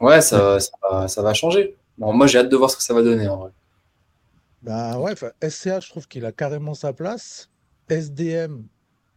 Ouais, 0.00 0.20
ça, 0.20 0.58
ça, 0.58 0.72
va, 0.90 1.08
ça 1.08 1.22
va 1.22 1.32
changer. 1.32 1.76
Bon, 1.96 2.12
moi, 2.12 2.26
j'ai 2.26 2.38
hâte 2.38 2.48
de 2.48 2.56
voir 2.56 2.70
ce 2.70 2.76
que 2.76 2.82
ça 2.82 2.94
va 2.94 3.02
donner, 3.02 3.28
en 3.28 3.36
vrai. 3.38 3.50
Bah 4.62 4.98
ouais, 4.98 5.14
SCH, 5.42 5.86
je 5.86 5.88
trouve 5.90 6.06
qu'il 6.06 6.24
a 6.24 6.32
carrément 6.32 6.74
sa 6.74 6.92
place. 6.92 7.48
SDM, 7.88 8.64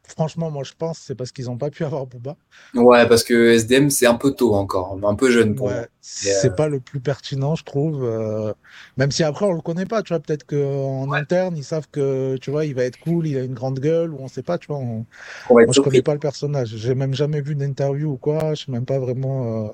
franchement, 0.08 0.52
moi, 0.52 0.64
je 0.64 0.74
pense 0.78 1.00
c'est 1.00 1.16
parce 1.16 1.32
qu'ils 1.32 1.46
n'ont 1.46 1.58
pas 1.58 1.70
pu 1.72 1.84
avoir 1.86 2.08
Booba. 2.08 2.38
Ouais, 2.76 3.08
parce 3.08 3.24
que 3.24 3.52
SDM, 3.54 3.90
c'est 3.90 4.06
un 4.06 4.14
peu 4.16 4.32
tôt 4.36 4.54
encore, 4.54 5.00
un 5.04 5.16
peu 5.16 5.32
jeune 5.32 5.56
pour 5.56 5.72
moi. 5.72 5.82
Ouais, 5.82 5.88
c'est 6.02 6.54
pas 6.54 6.68
le 6.68 6.82
plus 6.82 7.00
pertinent, 7.00 7.56
je 7.56 7.64
trouve. 7.64 8.04
euh, 8.04 8.54
Même 8.98 9.12
si 9.12 9.24
après, 9.24 9.46
on 9.46 9.54
le 9.54 9.62
connaît 9.62 9.86
pas, 9.86 10.04
tu 10.04 10.10
vois. 10.14 10.20
Peut-être 10.20 10.46
qu'en 10.46 11.12
interne, 11.14 11.56
ils 11.56 11.64
savent 11.64 11.88
que, 11.90 12.36
tu 12.38 12.52
vois, 12.52 12.66
il 12.66 12.76
va 12.76 12.84
être 12.84 13.00
cool, 13.00 13.26
il 13.26 13.38
a 13.38 13.44
une 13.44 13.54
grande 13.54 13.80
gueule, 13.80 14.14
ou 14.14 14.18
on 14.20 14.28
sait 14.28 14.44
pas, 14.44 14.58
tu 14.58 14.68
vois. 14.68 14.78
on- 14.80 15.06
On 15.50 15.56
Moi, 15.66 15.74
je 15.74 15.82
connais 15.82 16.02
surpris. 16.02 16.04
pas 16.04 16.14
le 16.14 16.20
personnage. 16.20 16.70
J'ai 16.78 16.96
même 16.96 17.14
jamais 17.16 17.42
vu 17.42 17.56
d'interview 17.56 18.12
ou 18.14 18.18
quoi. 18.18 18.56
Je 18.56 18.66
sais 18.66 18.72
même 18.72 18.86
pas 18.86 19.00
vraiment 19.00 19.68
euh, 19.68 19.72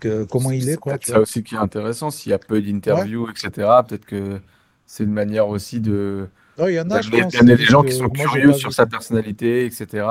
que, 0.00 0.24
comment 0.24 0.52
il 0.52 0.68
est, 0.70 0.78
quoi. 0.78 0.98
tu 0.98 1.10
ça 1.10 1.12
vois. 1.12 1.20
aussi 1.20 1.42
qui 1.42 1.54
est 1.54 1.58
intéressant. 1.58 2.10
S'il 2.10 2.30
y 2.30 2.32
a 2.34 2.38
peu 2.38 2.60
d'interviews, 2.62 3.28
etc., 3.30 3.82
peut-être 3.84 4.06
que 4.06 4.40
c'est 4.86 5.04
une 5.04 5.12
manière 5.12 5.48
aussi 5.48 5.80
de 5.80 6.28
Ouais, 6.58 6.72
il 6.72 6.76
y 6.76 6.80
en 6.80 6.90
a, 6.90 7.00
je 7.00 7.10
pense. 7.10 7.32
d'amener 7.32 7.32
c'est 7.32 7.44
les 7.44 7.56
juste 7.56 7.70
gens 7.70 7.82
qui 7.82 7.92
sont 7.92 8.08
curieux 8.08 8.52
sur 8.52 8.72
sa 8.72 8.86
personnalité, 8.86 9.64
etc. 9.66 10.06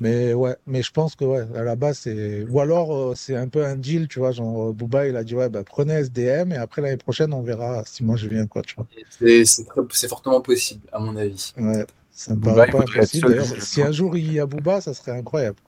Mais 0.00 0.34
ouais, 0.34 0.56
mais 0.66 0.82
je 0.82 0.90
pense 0.90 1.14
que 1.14 1.24
ouais, 1.24 1.46
à 1.54 1.62
la 1.62 1.76
base, 1.76 1.98
c'est. 1.98 2.44
Ou 2.48 2.60
alors, 2.60 2.94
euh, 2.94 3.12
c'est 3.14 3.36
un 3.36 3.48
peu 3.48 3.64
un 3.64 3.76
deal, 3.76 4.08
tu 4.08 4.18
vois. 4.18 4.32
Genre, 4.32 4.70
euh, 4.70 4.72
Booba, 4.72 5.06
il 5.06 5.16
a 5.16 5.22
dit, 5.22 5.36
ouais, 5.36 5.48
bah, 5.48 5.62
prenez 5.64 5.94
SDM 5.94 6.52
et 6.52 6.56
après 6.56 6.82
l'année 6.82 6.96
prochaine, 6.96 7.32
on 7.32 7.42
verra 7.42 7.84
si 7.86 8.02
moi 8.02 8.16
je 8.16 8.26
viens, 8.28 8.46
quoi, 8.46 8.62
tu 8.62 8.74
vois. 8.74 8.86
C'est- 9.44 10.08
fortement 10.08 10.40
possible, 10.40 10.82
à 10.92 10.98
mon 10.98 11.16
avis. 11.16 11.52
Ouais, 11.56 11.86
ça 12.10 12.34
me 12.34 12.40
Booba, 12.40 12.66
paraît 12.66 12.68
il 12.68 12.72
pas 12.72 12.98
impossible. 12.98 13.44
si 13.60 13.82
un 13.82 13.92
jour 13.92 14.16
il 14.16 14.32
y 14.32 14.40
a 14.40 14.46
Booba, 14.46 14.80
ça 14.80 14.94
serait 14.94 15.16
incroyable. 15.16 15.58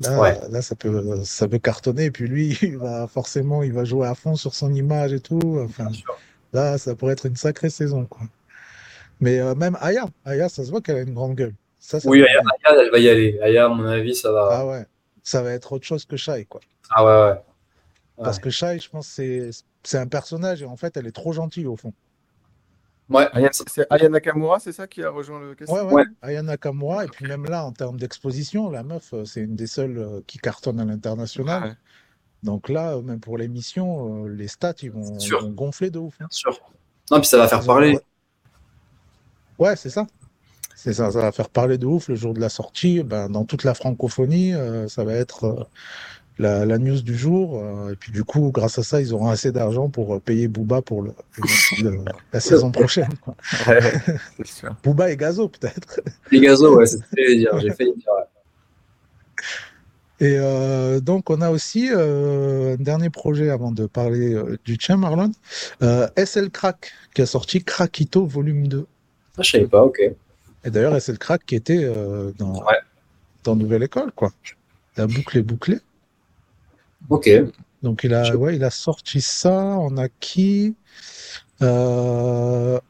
Là, 0.00 0.20
Ouais. 0.20 0.40
là 0.50 0.62
ça 0.62 0.74
peut, 0.76 1.20
ça 1.24 1.48
peut 1.48 1.58
cartonner. 1.58 2.04
Et 2.06 2.10
puis 2.10 2.28
lui, 2.28 2.56
il 2.62 2.78
va 2.78 3.06
forcément, 3.08 3.62
il 3.64 3.72
va 3.72 3.84
jouer 3.84 4.06
à 4.06 4.14
fond 4.14 4.36
sur 4.36 4.54
son 4.54 4.72
image 4.72 5.12
et 5.12 5.20
tout. 5.20 5.58
Enfin, 5.64 5.84
Bien 5.86 5.92
sûr. 5.94 6.18
Là, 6.54 6.78
ça 6.78 6.94
pourrait 6.94 7.12
être 7.12 7.26
une 7.26 7.36
sacrée 7.36 7.70
saison, 7.70 8.06
quoi. 8.06 8.22
Mais 9.20 9.38
euh, 9.40 9.54
même 9.54 9.76
Aya, 9.80 10.06
Aya, 10.24 10.48
ça 10.48 10.64
se 10.64 10.70
voit 10.70 10.80
qu'elle 10.80 10.96
a 10.96 11.00
une 11.02 11.14
grande 11.14 11.34
gueule. 11.34 11.54
Ça, 11.78 12.00
ça 12.00 12.08
Oui, 12.08 12.22
Aya, 12.22 12.40
elle 12.78 12.90
va 12.90 12.98
y 12.98 13.08
aller. 13.08 13.38
Aya, 13.42 13.66
à 13.66 13.68
mon 13.68 13.84
avis, 13.84 14.14
ça 14.14 14.32
va. 14.32 14.48
Ah 14.50 14.66
ouais, 14.66 14.86
ça 15.22 15.42
va 15.42 15.52
être 15.52 15.72
autre 15.72 15.84
chose 15.84 16.04
que 16.04 16.16
Shai, 16.16 16.46
quoi. 16.46 16.60
Ah 16.90 17.04
ouais, 17.04 17.32
ouais. 17.32 17.40
Parce 18.22 18.38
que 18.38 18.50
Shai, 18.50 18.78
je 18.78 18.88
pense, 18.88 19.06
c'est 19.08 19.50
c'est 19.82 19.98
un 19.98 20.06
personnage 20.06 20.62
et 20.62 20.66
en 20.66 20.76
fait, 20.76 20.96
elle 20.96 21.06
est 21.06 21.12
trop 21.12 21.32
gentille 21.32 21.66
au 21.66 21.76
fond. 21.76 21.92
Ouais. 23.10 23.28
C'est 23.66 23.86
Aya 23.90 24.08
Nakamura, 24.08 24.58
c'est 24.60 24.72
ça 24.72 24.86
qui 24.86 25.02
a 25.02 25.10
rejoint 25.10 25.40
le 25.40 25.54
casting 25.54 25.76
Ouais, 25.76 25.82
ouais, 25.82 25.92
Ouais. 25.92 26.04
Aya 26.22 26.42
Nakamura. 26.42 27.04
Et 27.04 27.08
puis 27.08 27.26
même 27.26 27.44
là, 27.44 27.64
en 27.64 27.72
termes 27.72 27.98
d'exposition, 27.98 28.70
la 28.70 28.82
meuf, 28.82 29.12
euh, 29.12 29.24
c'est 29.24 29.42
une 29.42 29.56
des 29.56 29.66
seules 29.66 29.98
euh, 29.98 30.20
qui 30.26 30.38
cartonne 30.38 30.80
à 30.80 30.84
l'international. 30.86 31.76
Donc 32.44 32.68
là, 32.68 32.92
euh, 32.94 33.02
même 33.02 33.18
pour 33.20 33.38
l'émission, 33.38 34.24
euh, 34.26 34.28
les 34.28 34.46
stats, 34.48 34.74
ils 34.82 34.90
vont, 34.92 35.16
gonfler 35.50 35.90
de 35.90 35.98
ouf. 35.98 36.14
hein. 36.20 36.26
Bien 36.26 36.28
sûr. 36.30 36.60
Non, 37.10 37.18
puis 37.18 37.26
ça 37.28 37.38
va 37.38 37.48
faire 37.48 37.64
parler. 37.64 37.98
Ouais, 39.58 39.76
c'est 39.76 39.90
ça. 39.90 40.06
C'est 40.76 40.92
ça, 40.92 41.10
ça 41.10 41.20
va 41.20 41.32
faire 41.32 41.48
parler 41.48 41.78
de 41.78 41.86
ouf 41.86 42.08
le 42.08 42.14
jour 42.16 42.34
de 42.34 42.40
la 42.40 42.48
sortie. 42.50 43.02
Ben, 43.02 43.28
dans 43.30 43.44
toute 43.44 43.64
la 43.64 43.72
francophonie, 43.74 44.52
euh, 44.52 44.86
ça 44.88 45.04
va 45.04 45.14
être 45.14 45.44
euh, 45.44 45.64
la, 46.38 46.66
la 46.66 46.76
news 46.78 47.00
du 47.00 47.16
jour. 47.16 47.58
euh, 47.62 47.92
et 47.92 47.96
puis 47.96 48.12
du 48.12 48.24
coup, 48.24 48.50
grâce 48.52 48.78
à 48.78 48.82
ça, 48.82 49.00
ils 49.00 49.14
auront 49.14 49.28
assez 49.28 49.50
d'argent 49.52 49.88
pour 49.88 50.20
payer 50.20 50.46
Booba 50.48 50.82
pour 50.82 51.00
le, 51.02 51.14
le- 51.82 52.04
la 52.32 52.40
saison 52.40 52.70
prochaine. 52.70 53.14
quoi. 53.22 53.34
Ouais, 53.66 53.80
c'est 54.36 54.46
sûr. 54.46 54.76
Booba 54.84 55.10
et 55.10 55.16
Gazo, 55.16 55.48
peut-être. 55.48 56.00
Les 56.30 56.40
gazos, 56.40 56.76
ouais, 56.76 56.84
c'est 56.86 56.96
ce 56.98 57.02
que 57.02 57.08
j'allais 57.16 57.36
dire. 57.36 57.58
J'ai 57.60 57.70
failli 57.70 57.94
dire. 57.94 58.08
ouais. 58.18 58.24
Et 60.20 60.36
euh, 60.38 61.00
donc, 61.00 61.28
on 61.30 61.40
a 61.40 61.50
aussi 61.50 61.90
euh, 61.92 62.74
un 62.74 62.82
dernier 62.82 63.10
projet 63.10 63.50
avant 63.50 63.72
de 63.72 63.86
parler 63.86 64.32
euh, 64.34 64.56
du 64.64 64.78
tien, 64.78 64.96
Marlon. 64.96 65.32
SL 66.16 66.50
Crack, 66.50 66.92
qui 67.14 67.22
a 67.22 67.26
sorti 67.26 67.62
Crackito 67.64 68.24
Volume 68.26 68.68
2. 68.68 68.86
Ah, 69.36 69.42
je 69.42 69.50
savais 69.50 69.66
pas, 69.66 69.82
ok. 69.82 70.00
Et 70.66 70.70
d'ailleurs, 70.70 70.94
SL 71.00 71.18
Crack 71.18 71.44
qui 71.44 71.56
était 71.56 71.84
dans, 72.38 72.54
Ouais. 72.64 72.78
dans 73.42 73.56
Nouvelle 73.56 73.82
École, 73.82 74.12
quoi. 74.12 74.32
La 74.96 75.06
boucle 75.06 75.36
est 75.38 75.42
bouclée. 75.42 75.80
Ok. 77.10 77.28
Donc, 77.82 78.04
il 78.04 78.14
a, 78.14 78.22
Je- 78.24 78.34
ouais, 78.34 78.56
il 78.56 78.64
a 78.64 78.70
sorti 78.70 79.20
ça. 79.20 79.52
On 79.52 79.96
a 79.98 80.08
qui 80.08 80.74
Ah 81.60 82.80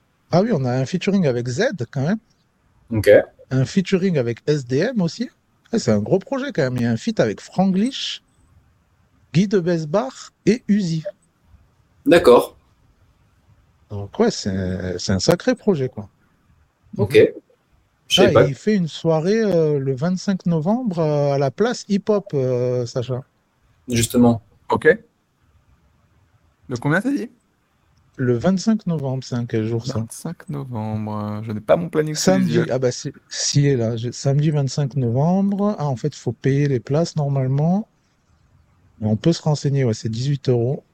oui, 0.43 0.51
on 0.53 0.65
a 0.65 0.73
un 0.73 0.85
featuring 0.87 1.27
avec 1.27 1.49
Z, 1.49 1.63
quand 1.91 2.03
même. 2.03 2.19
Ok. 2.91 3.11
Un 3.51 3.65
featuring 3.65 4.19
avec 4.19 4.39
SDM 4.47 5.01
aussi. 5.01 5.31
Ouais, 5.75 5.81
c'est 5.81 5.91
un 5.91 5.99
gros 5.99 6.21
projet, 6.21 6.53
quand 6.53 6.63
même. 6.63 6.77
Il 6.77 6.83
y 6.83 6.87
a 6.87 6.91
un 6.93 6.97
feat 6.97 7.19
avec 7.19 7.41
Franglish, 7.41 8.23
Guy 9.33 9.49
de 9.49 9.59
Besbar 9.59 10.33
et 10.47 10.63
Uzi. 10.69 11.03
D'accord. 12.07 12.57
Donc 13.91 14.17
ouais, 14.21 14.31
c'est 14.31 15.11
un 15.11 15.19
sacré 15.19 15.57
projet 15.57 15.89
quoi. 15.89 16.09
Ok. 16.97 17.19
Ah, 18.19 18.29
pas. 18.29 18.45
il 18.45 18.55
fait 18.55 18.77
une 18.77 18.87
soirée 18.87 19.43
euh, 19.43 19.81
le 19.81 19.97
25 19.97 20.47
novembre 20.47 21.01
euh, 21.01 21.33
à 21.33 21.39
la 21.39 21.51
place 21.51 21.85
Hip 21.89 22.05
Hop, 22.09 22.27
euh, 22.35 22.87
Sacha. 22.87 23.25
Justement. 23.89 24.43
Ok. 24.71 24.87
De 26.69 26.77
combien 26.77 27.01
t'as 27.01 27.11
dit? 27.11 27.31
Le 28.17 28.35
25 28.35 28.87
novembre, 28.87 29.25
c'est 29.25 29.35
un 29.35 29.45
quel 29.45 29.67
jour 29.67 29.85
ça 29.87 29.99
25 29.99 30.49
novembre. 30.49 31.43
Je 31.45 31.53
n'ai 31.53 31.61
pas 31.61 31.77
mon 31.77 31.89
planning 31.89 32.15
Samedi. 32.15 32.61
Ah 32.71 32.79
bah 32.79 32.93
si, 32.93 33.13
si 33.29 33.67
est 33.67 33.77
là. 33.77 33.97
Samedi 34.13 34.51
25 34.51 34.97
novembre. 34.97 35.75
Ah 35.79 35.87
en 35.89 35.97
fait, 35.97 36.09
il 36.09 36.19
faut 36.19 36.33
payer 36.33 36.69
les 36.69 36.79
places 36.79 37.17
normalement. 37.17 37.89
On 39.01 39.17
peut 39.17 39.33
se 39.33 39.43
renseigner. 39.43 39.85
Ouais, 39.85 39.95
c'est 39.95 40.09
18 40.09 40.49
euros. 40.49 40.85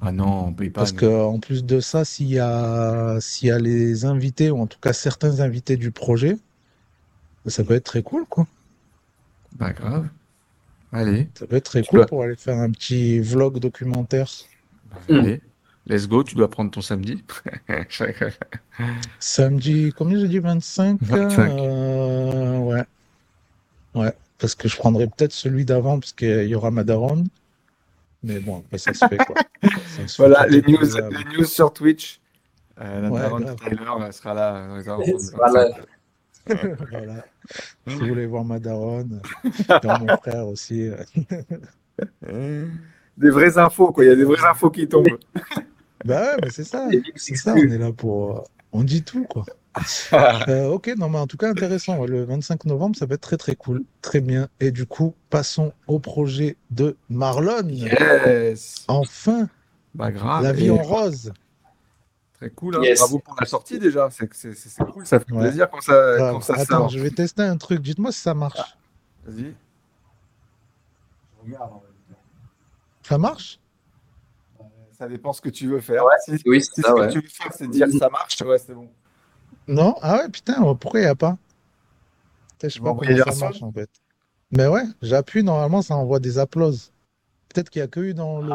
Ah 0.00 0.12
non, 0.12 0.46
on 0.46 0.52
paye 0.52 0.70
pas. 0.70 0.82
Parce 0.82 0.92
nous. 0.92 1.00
que 1.00 1.22
en 1.24 1.40
plus 1.40 1.64
de 1.64 1.80
ça, 1.80 2.04
s'il 2.04 2.28
y 2.28 2.38
a 2.38 3.18
s'il 3.20 3.48
y 3.48 3.50
a 3.50 3.58
les 3.58 4.04
invités 4.04 4.50
ou 4.50 4.60
en 4.60 4.66
tout 4.66 4.78
cas 4.80 4.92
certains 4.92 5.40
invités 5.40 5.76
du 5.76 5.90
projet, 5.90 6.36
ça 7.46 7.64
peut 7.64 7.74
être 7.74 7.84
très 7.84 8.02
cool 8.02 8.24
quoi. 8.26 8.46
Pas 9.58 9.72
grave. 9.72 10.08
Allez. 10.92 11.28
Ça 11.34 11.46
peut 11.46 11.56
être 11.56 11.64
très 11.64 11.82
cool 11.82 12.06
pour 12.06 12.22
aller 12.22 12.36
faire 12.36 12.58
un 12.58 12.70
petit 12.70 13.18
vlog 13.18 13.58
documentaire. 13.58 14.30
Allez. 15.08 15.40
Let's 15.86 16.08
go, 16.08 16.22
tu 16.24 16.34
dois 16.34 16.48
prendre 16.48 16.70
ton 16.70 16.80
samedi. 16.80 17.22
Samedi, 19.18 19.92
combien 19.96 20.18
j'ai 20.18 20.28
dit 20.28 20.38
25? 20.38 20.98
25. 21.02 21.50
Euh, 21.50 22.58
ouais. 22.60 22.84
Ouais, 23.94 24.12
parce 24.38 24.54
que 24.54 24.66
je 24.68 24.76
prendrai 24.76 25.06
peut-être 25.06 25.32
celui 25.32 25.64
d'avant 25.64 26.00
parce 26.00 26.12
qu'il 26.12 26.46
y 26.46 26.54
aura 26.54 26.70
Madaron. 26.70 27.24
Mais 28.22 28.40
bon, 28.40 28.60
après 28.60 28.78
ça 28.78 28.94
se 28.94 29.06
fait 29.06 29.18
quoi. 29.18 29.36
Se 30.08 30.16
Voilà, 30.16 30.46
les 30.46 30.62
on 30.66 30.70
news, 30.72 30.96
euh, 30.96 31.10
les 31.10 31.36
news 31.36 31.44
sur 31.44 31.72
Twitch. 31.72 32.20
Euh, 32.80 33.02
la 33.02 33.10
Ouais, 33.10 33.20
daronne 33.20 33.44
de 33.44 33.52
Tyler 33.52 34.12
sera 34.12 34.34
là. 34.34 34.66
dans 34.66 34.76
les 34.76 34.88
alentours 34.88 35.04
Elle 35.06 35.20
sera 35.20 35.50
là. 35.52 35.68
25. 36.46 36.76
voilà. 36.90 37.24
Si 37.86 37.94
vous 37.94 38.06
voulez 38.06 38.26
voir 38.26 38.44
Madaron, 38.44 39.06
dans 39.82 39.98
mon 40.00 40.16
frère 40.16 40.46
aussi. 40.48 40.90
euh. 42.26 42.66
Des 43.16 43.30
vraies 43.30 43.56
infos, 43.58 43.92
quoi. 43.92 44.04
Il 44.04 44.08
y 44.08 44.10
a 44.10 44.16
des 44.16 44.24
vraies 44.24 44.44
infos 44.48 44.70
qui 44.70 44.88
tombent. 44.88 45.06
Bah 46.04 46.20
ouais, 46.22 46.36
mais 46.42 46.50
c'est 46.50 46.64
ça. 46.64 46.88
C'est 47.16 47.34
ça, 47.36 47.54
on 47.54 47.56
est 47.56 47.78
là 47.78 47.92
pour. 47.92 48.38
euh, 48.38 48.42
On 48.72 48.82
dit 48.84 49.02
tout, 49.02 49.24
quoi. 49.24 49.44
Euh, 50.12 50.68
ok, 50.68 50.92
non, 50.98 51.08
mais 51.08 51.18
en 51.18 51.26
tout 51.26 51.36
cas, 51.36 51.48
intéressant. 51.50 52.04
Le 52.04 52.24
25 52.24 52.64
novembre, 52.66 52.94
ça 52.96 53.06
va 53.06 53.14
être 53.14 53.20
très, 53.22 53.36
très 53.36 53.56
cool. 53.56 53.82
Très 54.02 54.20
bien. 54.20 54.48
Et 54.60 54.70
du 54.70 54.86
coup, 54.86 55.14
passons 55.30 55.72
au 55.88 55.98
projet 55.98 56.56
de 56.70 56.96
Marlon. 57.08 57.66
Yes. 57.68 58.84
Enfin, 58.88 59.48
Bah 59.94 60.12
grave. 60.12 60.42
la 60.44 60.52
vie 60.52 60.66
Et 60.66 60.70
en 60.70 60.76
rose. 60.82 61.32
Très 62.34 62.50
cool. 62.50 62.76
hein. 62.76 62.80
Yes. 62.82 62.98
Bravo 63.00 63.18
pour 63.20 63.34
la 63.40 63.46
sortie 63.46 63.78
déjà. 63.78 64.08
C'est 64.10 64.32
c'est- 64.34 64.54
c'est- 64.54 64.68
c'est 64.68 64.84
cool. 64.84 65.06
Ça 65.06 65.18
fait 65.18 65.32
Ouais. 65.32 65.40
plaisir 65.48 65.68
quand 65.70 65.80
ça, 65.80 66.16
Grave. 66.16 66.32
quand 66.34 66.40
ça 66.42 66.54
Attends, 66.54 66.64
sort. 66.66 66.88
je 66.90 66.98
vais 67.00 67.10
tester 67.10 67.42
un 67.42 67.56
truc. 67.56 67.80
Dites-moi 67.80 68.12
si 68.12 68.20
ça 68.20 68.34
marche. 68.34 68.76
Vas-y. 69.26 69.54
Regarde. 71.44 71.70
Ça 73.02 73.18
marche? 73.18 73.58
Ça 75.04 75.08
dépend 75.10 75.34
ce 75.34 75.42
que 75.42 75.50
tu 75.50 75.66
veux 75.68 75.80
faire. 75.80 76.02
Ouais, 76.02 76.14
si 76.24 76.30
Oui, 76.46 76.62
si 76.62 76.70
c'est 76.74 76.80
ce 76.80 76.88
ça, 76.88 76.94
que 76.94 77.00
ouais. 77.00 77.08
tu 77.10 77.20
veux 77.20 77.28
faire, 77.28 77.52
c'est 77.52 77.68
dire 77.68 77.88
ça 77.98 78.08
marche, 78.08 78.40
ouais, 78.40 78.56
c'est 78.56 78.72
bon. 78.72 78.88
Non 79.68 79.96
Ah 80.00 80.16
ouais, 80.16 80.30
putain, 80.30 80.54
pourquoi 80.76 81.00
il 81.00 81.02
n'y 81.02 81.10
a 81.10 81.14
pas? 81.14 81.36
Je 82.62 82.68
sais 82.70 82.80
pas 82.80 82.94
comment 82.94 83.32
ça 83.32 83.44
marche 83.44 83.62
en 83.62 83.70
fait. 83.70 83.90
Mais 84.50 84.66
ouais, 84.66 84.84
j'appuie, 85.02 85.42
normalement, 85.42 85.82
ça 85.82 85.94
envoie 85.94 86.20
des 86.20 86.38
applauses. 86.38 86.90
Peut-être 87.50 87.68
qu'il 87.68 87.82
n'y 87.82 87.84
a 87.84 87.88
que 87.88 88.00
eu 88.00 88.14
dans 88.14 88.40
le. 88.40 88.54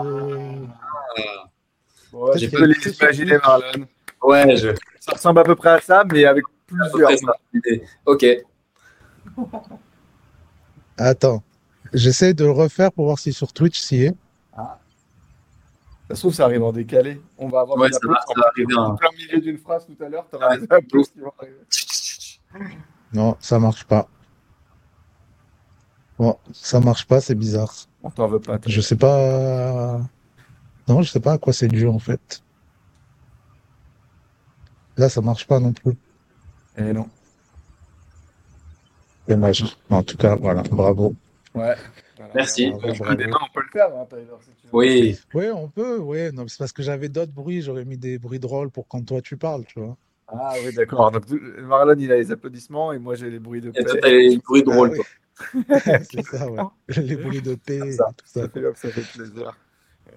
Ouais, 2.11 2.31
Peut-être 2.31 2.39
je 2.39 2.49
peux 2.49 2.65
les 2.65 2.95
imaginer. 2.97 3.38
Marlon. 3.38 3.88
Ouais, 4.23 4.57
je... 4.57 4.69
Ça 4.99 5.11
ressemble 5.11 5.41
à 5.41 5.43
peu 5.43 5.53
près 5.55 5.69
à 5.69 5.81
ça, 5.81 6.03
mais 6.11 6.26
avec 6.26 6.45
plusieurs. 6.65 7.11
Ok. 8.07 8.26
Attends, 10.97 11.43
j'essaie 11.93 12.34
de 12.34 12.43
le 12.45 12.51
refaire 12.51 12.91
pour 12.91 13.05
voir 13.05 13.19
si 13.19 13.34
sur 13.34 13.53
Twitch 13.53 13.80
s'y 13.80 14.05
est. 14.05 14.15
Ça 16.10 16.15
se 16.15 16.22
trouve, 16.22 16.34
ça 16.34 16.45
arrive 16.45 16.64
en 16.64 16.72
décalé. 16.72 17.22
On 17.38 17.49
va 17.49 17.61
avoir 17.61 17.77
ouais, 17.77 17.91
ça 17.91 17.99
va, 18.03 18.18
arriver 18.48 18.73
en 18.76 18.95
plein 18.95 19.10
milieu 19.15 19.40
d'une 19.41 19.60
phrase 19.60 19.86
tout 19.86 20.03
à 20.03 20.10
l'heure. 20.10 20.26
Tu 20.27 20.38
auras 20.38 20.57
des 20.57 20.65
applauses 20.68 21.10
qui 21.10 21.19
vont 21.19 21.31
arriver. 21.40 21.57
Non, 23.11 23.36
ça 23.40 23.57
marche 23.57 23.86
pas. 23.86 24.07
Bon, 26.19 26.38
ça 26.52 26.80
marche 26.80 27.07
pas, 27.07 27.22
c'est 27.22 27.34
bizarre. 27.34 27.73
On 28.03 28.11
t'en 28.11 28.27
veut 28.27 28.40
pas. 28.40 28.60
Je 28.68 28.81
sais 28.81 28.95
pas. 28.95 29.99
Non, 30.88 31.02
je 31.02 31.10
sais 31.10 31.19
pas 31.19 31.34
à 31.34 31.38
quoi 31.40 31.52
c'est 31.52 31.68
dû 31.68 31.88
en 31.88 31.98
fait. 31.98 32.44
Là, 34.98 35.10
ça 35.10 35.22
marche 35.22 35.48
pas 35.48 35.60
non 35.60 35.73
plus. 35.73 35.98
Eh 36.77 36.94
non. 36.94 37.07
Dommage. 39.27 39.77
En 39.90 40.03
tout 40.03 40.18
cas, 40.18 40.36
voilà, 40.36 40.61
bravo. 40.64 41.15
Ouais. 41.56 41.76
Merci. 42.35 42.71
on 42.73 42.79
peut 42.79 42.87
le 42.89 43.69
faire, 43.71 43.89
hein, 43.95 44.05
Tyler, 44.09 44.25
si 44.41 44.49
tu 44.49 44.67
veux. 44.67 44.69
Oui. 44.73 45.19
Oui, 45.33 45.45
on 45.53 45.67
peut, 45.69 45.97
oui. 45.99 46.31
Non, 46.33 46.45
c'est 46.47 46.57
parce 46.57 46.73
que 46.73 46.83
j'avais 46.83 47.09
d'autres 47.09 47.31
bruits, 47.31 47.61
j'aurais 47.61 47.85
mis 47.85 47.97
des 47.97 48.19
bruits 48.19 48.39
drôles 48.39 48.69
pour 48.69 48.87
quand 48.87 49.05
toi 49.05 49.21
tu 49.21 49.37
parles, 49.37 49.65
tu 49.65 49.79
vois. 49.79 49.97
Ah 50.27 50.53
oui, 50.63 50.73
d'accord. 50.73 51.11
Donc 51.11 51.23
Marlon, 51.61 51.95
il 51.97 52.11
a 52.11 52.17
les 52.17 52.31
applaudissements 52.31 52.93
et 52.93 52.99
moi 52.99 53.15
j'ai 53.15 53.29
les 53.29 53.39
bruits 53.39 53.61
de 53.61 53.71
paix. 53.71 53.81
Et 53.81 53.85
toi, 53.85 53.95
t'as 54.01 54.09
les 54.09 54.37
bruits 54.47 54.63
drôles, 54.63 54.95
toi. 54.95 55.05
c'est 56.11 56.25
ça, 56.25 56.49
ouais. 56.49 56.63
Les 56.97 57.15
bruits 57.15 57.41
de 57.41 57.55
paix 57.55 57.79
tout 57.79 57.91
ça. 58.25 58.41
Ça 58.41 58.49
fait, 58.49 58.61
ça 58.75 58.89
fait 58.89 59.17
plaisir. 59.17 59.57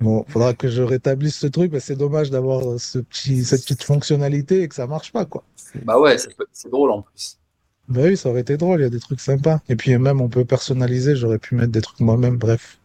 Bon, 0.00 0.24
faudra 0.26 0.54
que 0.54 0.68
je 0.68 0.82
rétablisse 0.82 1.38
ce 1.38 1.46
truc, 1.46 1.72
mais 1.72 1.80
c'est 1.80 1.96
dommage 1.96 2.30
d'avoir 2.30 2.80
ce 2.80 2.98
petit, 2.98 3.44
cette 3.44 3.62
petite 3.62 3.84
fonctionnalité 3.84 4.62
et 4.62 4.68
que 4.68 4.74
ça 4.74 4.86
marche 4.86 5.12
pas, 5.12 5.26
quoi. 5.26 5.44
Bah 5.84 5.98
ouais, 5.98 6.16
c'est 6.52 6.70
drôle 6.70 6.90
en 6.90 7.02
plus. 7.02 7.38
Bah 7.92 8.02
oui, 8.04 8.16
ça 8.16 8.28
aurait 8.30 8.40
été 8.40 8.56
drôle, 8.56 8.80
il 8.80 8.84
y 8.84 8.86
a 8.86 8.90
des 8.90 9.00
trucs 9.00 9.20
sympas. 9.20 9.60
Et 9.68 9.76
puis 9.76 9.96
même, 9.98 10.20
on 10.20 10.28
peut 10.28 10.44
personnaliser, 10.44 11.14
j'aurais 11.16 11.38
pu 11.38 11.54
mettre 11.54 11.72
des 11.72 11.80
trucs 11.82 12.00
moi-même, 12.00 12.36
bref. 12.36 12.78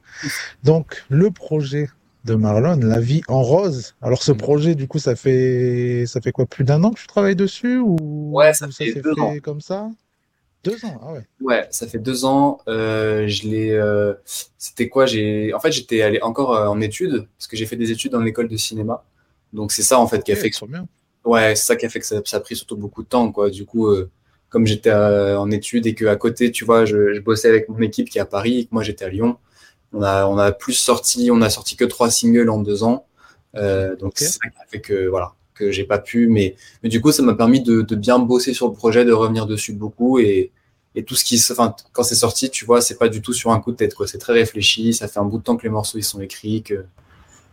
Donc, 0.64 1.04
le 1.10 1.32
projet 1.32 1.90
de 2.26 2.36
Marlon, 2.36 2.78
La 2.82 3.00
vie 3.00 3.22
en 3.28 3.42
rose. 3.42 3.96
Alors, 4.02 4.22
ce 4.24 4.32
projet, 4.34 4.76
du 4.76 4.88
coup, 4.88 5.00
ça 5.00 5.16
fait, 5.16 6.06
ça 6.08 6.20
fait 6.20 6.32
quoi, 6.32 6.46
plus 6.46 6.64
d'un 6.66 6.84
an 6.84 6.92
que 6.92 7.00
tu 7.00 7.08
travailles 7.08 7.36
dessus 7.36 7.78
ou 7.80 7.96
Ouais, 8.34 8.54
ça 8.54 8.68
ou 8.68 8.72
fait 8.72 8.94
deux 9.02 9.14
fait 9.16 9.22
ans. 9.22 9.36
comme 9.42 9.62
ça? 9.62 9.90
Deux 10.64 10.84
ans, 10.84 11.00
ah 11.02 11.14
ouais. 11.14 11.26
Ouais, 11.42 11.68
ça 11.72 11.88
fait 11.88 12.00
deux 12.00 12.26
ans. 12.26 12.60
Euh, 12.68 13.28
je 13.28 13.48
l'ai. 13.48 13.72
euh, 13.72 14.14
C'était 14.58 14.90
quoi? 14.90 15.06
J'ai. 15.06 15.54
En 15.54 15.60
fait, 15.62 15.72
j'étais 15.72 16.02
allé 16.02 16.20
encore 16.22 16.56
euh, 16.56 16.68
en 16.68 16.82
études 16.82 17.28
parce 17.38 17.48
que 17.48 17.56
j'ai 17.56 17.66
fait 17.66 17.78
des 17.78 17.92
études 17.92 18.12
dans 18.12 18.20
l'école 18.20 18.50
de 18.50 18.58
cinéma. 18.58 19.06
Donc 19.54 19.72
c'est 19.72 19.84
ça 19.84 19.98
en 20.00 20.08
fait 20.08 20.24
qui 20.24 20.32
a 20.34 20.36
fait 20.36 20.50
que. 20.50 20.58
Ouais, 21.24 21.56
c'est 21.56 21.66
ça 21.66 21.76
qui 21.78 21.86
a 21.86 21.90
fait 21.90 22.00
que 22.00 22.06
ça, 22.06 22.22
ça 22.26 22.38
a 22.38 22.40
pris 22.42 22.56
surtout 22.56 22.76
beaucoup 22.76 23.04
de 23.04 23.08
temps, 23.08 23.32
quoi. 23.32 23.50
Du 23.50 23.66
coup, 23.66 23.88
euh, 23.88 24.10
comme 24.50 24.66
j'étais 24.66 24.90
euh, 24.90 25.40
en 25.40 25.52
études 25.52 25.88
et 25.88 25.94
que 25.96 26.06
à 26.06 26.16
côté, 26.16 26.52
tu 26.52 26.66
vois, 26.66 26.86
je, 26.86 27.14
je 27.14 27.20
bossais 27.20 27.50
avec 27.50 27.70
mon 27.70 27.80
équipe 27.80 28.10
qui 28.10 28.18
est 28.18 28.22
à 28.22 28.26
Paris 28.26 28.60
et 28.60 28.66
que 28.66 28.70
moi 28.72 28.84
j'étais 28.84 29.06
à 29.06 29.10
Lyon. 29.10 29.38
On 29.94 30.02
a, 30.02 30.28
on 30.28 30.38
a 30.38 30.52
plus 30.52 30.74
sorti, 30.74 31.30
on 31.32 31.42
a 31.42 31.50
sorti 31.50 31.76
que 31.76 31.86
trois 31.86 32.10
singles 32.10 32.50
en 32.50 32.60
deux 32.62 32.84
ans. 32.84 33.06
Euh, 33.56 33.96
donc 33.96 34.14
c'est 34.16 34.26
ça 34.26 34.40
qui 34.50 34.58
a 34.62 34.66
fait 34.68 34.82
que 34.82 35.08
voilà, 35.08 35.34
que 35.54 35.72
j'ai 35.72 35.86
pas 35.86 36.00
pu. 36.00 36.28
Mais, 36.28 36.56
mais 36.84 36.90
du 36.90 37.02
coup, 37.02 37.12
ça 37.12 37.24
m'a 37.24 37.34
permis 37.34 37.62
de, 37.62 37.82
de 37.82 37.96
bien 37.96 38.20
bosser 38.20 38.54
sur 38.54 38.68
le 38.68 38.74
projet, 38.74 39.06
de 39.06 39.14
revenir 39.14 39.46
dessus 39.48 39.74
beaucoup 39.74 40.20
et, 40.20 40.52
et 40.96 41.04
tout 41.04 41.16
ce 41.16 41.24
qui, 41.24 41.38
se- 41.40 41.54
enfin, 41.54 41.76
quand 41.94 42.04
c'est 42.04 42.16
sorti, 42.16 42.50
tu 42.50 42.66
vois, 42.66 42.82
c'est 42.82 42.98
pas 42.98 43.10
du 43.10 43.22
tout 43.22 43.34
sur 43.34 43.52
un 43.52 43.60
coup 43.60 43.72
de 43.72 43.78
tête, 43.78 43.96
quoi. 43.96 44.08
C'est 44.08 44.18
très 44.18 44.34
réfléchi. 44.34 44.94
Ça 44.94 45.08
fait 45.08 45.20
un 45.20 45.26
bout 45.26 45.38
de 45.40 45.44
temps 45.44 45.56
que 45.58 45.64
les 45.64 45.70
morceaux 45.70 45.98
ils 45.98 46.04
sont 46.04 46.22
écrits, 46.22 46.64
que, 46.64 46.86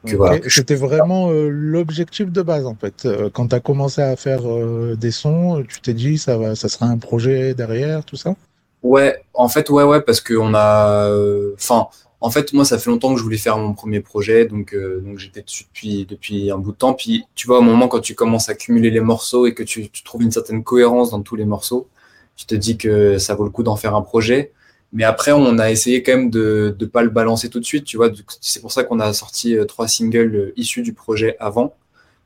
que 0.04 0.16
voilà. 0.16 0.40
C'était 0.48 0.74
vraiment 0.74 1.30
euh, 1.30 1.48
l'objectif 1.48 2.30
de 2.30 2.42
base, 2.42 2.66
en 2.66 2.74
fait. 2.74 3.06
Euh, 3.06 3.30
quand 3.32 3.48
tu 3.48 3.54
as 3.54 3.60
commencé 3.60 4.00
à 4.02 4.14
faire 4.16 4.42
euh, 4.46 4.96
des 4.96 5.10
sons, 5.10 5.64
tu 5.68 5.80
t'es 5.80 5.94
dit, 5.94 6.18
ça 6.18 6.36
va, 6.38 6.54
ça 6.54 6.68
sera 6.68 6.86
un 6.86 6.98
projet 6.98 7.54
derrière, 7.54 8.04
tout 8.04 8.16
ça? 8.16 8.34
Ouais, 8.82 9.22
en 9.32 9.48
fait, 9.48 9.70
ouais, 9.70 9.82
ouais, 9.82 10.02
parce 10.02 10.20
qu'on 10.20 10.52
a, 10.54 11.08
euh, 11.08 11.54
enfin, 11.54 11.88
en 12.20 12.30
fait, 12.30 12.52
moi, 12.52 12.64
ça 12.64 12.78
fait 12.78 12.90
longtemps 12.90 13.12
que 13.12 13.18
je 13.18 13.24
voulais 13.24 13.38
faire 13.38 13.56
mon 13.58 13.72
premier 13.72 14.00
projet, 14.00 14.46
donc, 14.46 14.74
euh, 14.74 15.00
donc 15.00 15.18
j'étais 15.18 15.42
dessus 15.42 15.64
depuis, 15.64 16.06
depuis 16.06 16.50
un 16.50 16.58
bout 16.58 16.72
de 16.72 16.76
temps. 16.76 16.94
Puis, 16.94 17.24
tu 17.34 17.46
vois, 17.46 17.58
au 17.58 17.62
moment 17.62 17.88
quand 17.88 18.00
tu 18.00 18.14
commences 18.14 18.48
à 18.48 18.54
cumuler 18.54 18.90
les 18.90 19.00
morceaux 19.00 19.46
et 19.46 19.54
que 19.54 19.62
tu, 19.62 19.88
tu 19.90 20.02
trouves 20.02 20.22
une 20.22 20.30
certaine 20.30 20.62
cohérence 20.62 21.10
dans 21.10 21.22
tous 21.22 21.36
les 21.36 21.44
morceaux, 21.44 21.88
tu 22.36 22.46
te 22.46 22.54
dis 22.54 22.76
que 22.76 23.18
ça 23.18 23.34
vaut 23.34 23.44
le 23.44 23.50
coup 23.50 23.62
d'en 23.62 23.76
faire 23.76 23.94
un 23.94 24.02
projet. 24.02 24.52
Mais 24.94 25.04
après, 25.04 25.32
on 25.32 25.58
a 25.60 25.70
essayé 25.72 26.02
quand 26.04 26.16
même 26.16 26.30
de 26.30 26.74
de 26.78 26.86
pas 26.86 27.02
le 27.02 27.10
balancer 27.10 27.50
tout 27.50 27.60
de 27.60 27.66
suite, 27.66 27.84
tu 27.84 27.98
vois. 27.98 28.10
C'est 28.40 28.60
pour 28.62 28.72
ça 28.72 28.84
qu'on 28.84 29.00
a 29.00 29.12
sorti 29.14 29.56
euh, 29.56 29.66
trois 29.66 29.88
singles 29.88 30.36
euh, 30.36 30.54
issus 30.56 30.82
du 30.82 30.94
projet 30.94 31.36
avant, 31.40 31.74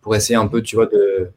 pour 0.03 0.17
essayer 0.17 0.37
un 0.37 0.49
peu, 0.49 0.63
tu 0.63 0.77
vois, 0.77 0.87
de 0.87 1.31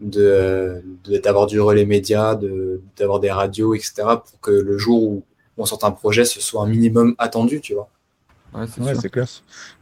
de 0.00 0.82
de- 1.04 1.18
d'avoir 1.18 1.46
du 1.46 1.60
relais 1.60 1.86
média, 1.86 2.34
de 2.36 2.80
d'avoir 2.96 3.20
des 3.20 3.30
radios, 3.30 3.74
etc. 3.74 4.22
pour 4.24 4.40
que 4.40 4.50
le 4.52 4.78
jour 4.78 5.02
où 5.02 5.24
on 5.58 5.66
sorte 5.66 5.84
un 5.84 5.90
projet, 5.90 6.24
ce 6.24 6.40
soit 6.40 6.62
un 6.62 6.68
minimum 6.68 7.14
attendu, 7.18 7.60
tu 7.60 7.74
vois. 7.74 7.88
Ouais, 8.54 8.66
c'est 8.66 8.82
Ouais, 8.82 9.10
clair. 9.10 9.26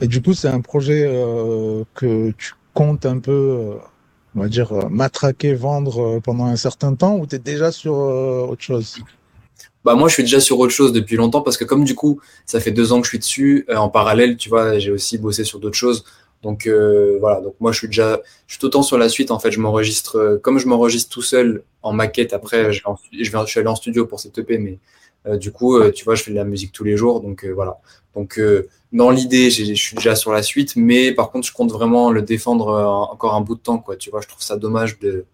Et 0.00 0.08
du 0.08 0.22
coup, 0.22 0.32
c'est 0.34 0.48
un 0.48 0.60
projet 0.60 1.04
euh, 1.06 1.84
que 1.94 2.30
tu 2.32 2.54
comptes 2.74 3.06
un 3.06 3.18
peu, 3.18 3.32
euh, 3.32 3.74
on 4.34 4.40
va 4.40 4.48
dire, 4.48 4.72
matraquer, 4.90 5.54
vendre 5.54 6.16
euh, 6.16 6.20
pendant 6.20 6.46
un 6.46 6.56
certain 6.56 6.94
temps 6.94 7.16
ou 7.18 7.26
tu 7.26 7.36
es 7.36 7.38
déjà 7.38 7.70
sur 7.72 7.94
euh, 7.94 8.46
autre 8.46 8.62
chose? 8.62 8.98
Bah 9.86 9.94
moi, 9.94 10.08
je 10.08 10.14
suis 10.14 10.24
déjà 10.24 10.40
sur 10.40 10.58
autre 10.58 10.72
chose 10.74 10.92
depuis 10.92 11.16
longtemps 11.16 11.42
parce 11.42 11.56
que 11.56 11.64
comme 11.64 11.84
du 11.84 11.94
coup, 11.94 12.20
ça 12.44 12.60
fait 12.60 12.72
deux 12.72 12.92
ans 12.92 13.00
que 13.00 13.06
je 13.06 13.10
suis 13.10 13.18
dessus, 13.20 13.64
euh, 13.70 13.76
en 13.76 13.88
parallèle, 13.88 14.36
tu 14.36 14.48
vois, 14.50 14.78
j'ai 14.80 14.90
aussi 14.90 15.18
bossé 15.18 15.44
sur 15.44 15.60
d'autres 15.60 15.76
choses. 15.76 16.04
Donc 16.42 16.66
euh, 16.66 17.18
voilà, 17.20 17.40
donc 17.40 17.54
moi 17.60 17.72
je 17.72 17.78
suis 17.78 17.86
déjà, 17.88 18.20
je 18.48 18.56
suis 18.56 18.64
autant 18.66 18.82
sur 18.82 18.98
la 18.98 19.08
suite 19.08 19.30
en 19.30 19.38
fait. 19.38 19.52
Je 19.52 19.60
m'enregistre, 19.60 20.16
euh, 20.18 20.38
comme 20.38 20.58
je 20.58 20.66
m'enregistre 20.68 21.10
tout 21.14 21.22
seul 21.22 21.62
en 21.82 21.92
maquette. 21.92 22.34
Après, 22.34 22.72
je 22.72 22.80
vais, 22.82 22.86
en- 22.88 22.98
je 23.12 23.30
vais, 23.30 23.38
je 23.46 23.50
suis 23.50 23.60
allé 23.60 23.68
en 23.68 23.76
studio 23.76 24.06
pour 24.06 24.20
cette 24.20 24.38
EP, 24.38 24.58
mais 24.58 24.78
euh, 25.26 25.38
du 25.38 25.52
coup, 25.52 25.76
euh, 25.78 25.92
tu 25.92 26.04
vois, 26.04 26.14
je 26.16 26.22
fais 26.24 26.30
de 26.32 26.36
la 26.36 26.44
musique 26.44 26.72
tous 26.72 26.84
les 26.84 26.96
jours, 26.96 27.20
donc 27.22 27.44
euh, 27.44 27.52
voilà. 27.52 27.78
Donc 28.14 28.38
euh, 28.40 28.68
dans 28.92 29.10
l'idée, 29.10 29.50
je 29.50 29.74
suis 29.74 29.96
déjà 29.96 30.16
sur 30.16 30.32
la 30.32 30.42
suite, 30.42 30.76
mais 30.76 31.12
par 31.12 31.30
contre, 31.30 31.46
je 31.48 31.52
compte 31.54 31.72
vraiment 31.72 32.10
le 32.12 32.22
défendre 32.22 32.68
encore 33.10 33.34
un 33.34 33.40
bout 33.42 33.56
de 33.56 33.60
temps, 33.60 33.78
quoi. 33.78 33.96
Tu 33.96 34.10
vois, 34.10 34.20
je 34.20 34.28
trouve 34.28 34.42
ça 34.42 34.56
dommage 34.56 34.98
de 35.00 35.24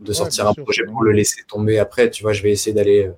de 0.00 0.12
sortir 0.12 0.48
un 0.48 0.52
sûr, 0.52 0.64
projet 0.64 0.84
pour 0.84 1.02
le 1.02 1.12
laisser 1.12 1.42
tomber 1.48 1.78
après. 1.78 2.10
Tu 2.10 2.22
vois, 2.22 2.32
je 2.32 2.42
vais 2.42 2.50
essayer 2.52 2.74
d'aller 2.74 3.06
euh, 3.06 3.12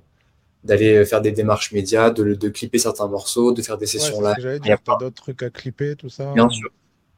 d'aller 0.67 1.05
faire 1.07 1.21
des 1.23 1.33
démarches 1.33 1.73
médias, 1.73 2.11
de, 2.11 2.35
de 2.35 2.49
clipper 2.49 2.79
certains 2.79 3.07
morceaux, 3.09 3.53
de 3.53 3.63
faire 3.63 3.79
des 3.79 3.85
Ouais, 3.87 4.01
sessions 4.01 4.19
que 4.21 4.41
j'allais 4.43 4.59
Il 4.63 4.69
y 4.69 4.73
a 4.73 4.77
pas- 4.77 4.97
d'autres 5.01 5.15
trucs 5.23 5.43
à 5.43 5.51
clipper, 5.51 5.97
tout 5.97 6.09
ça? 6.09 6.33
Bien 6.35 6.49
sûr. 6.51 6.69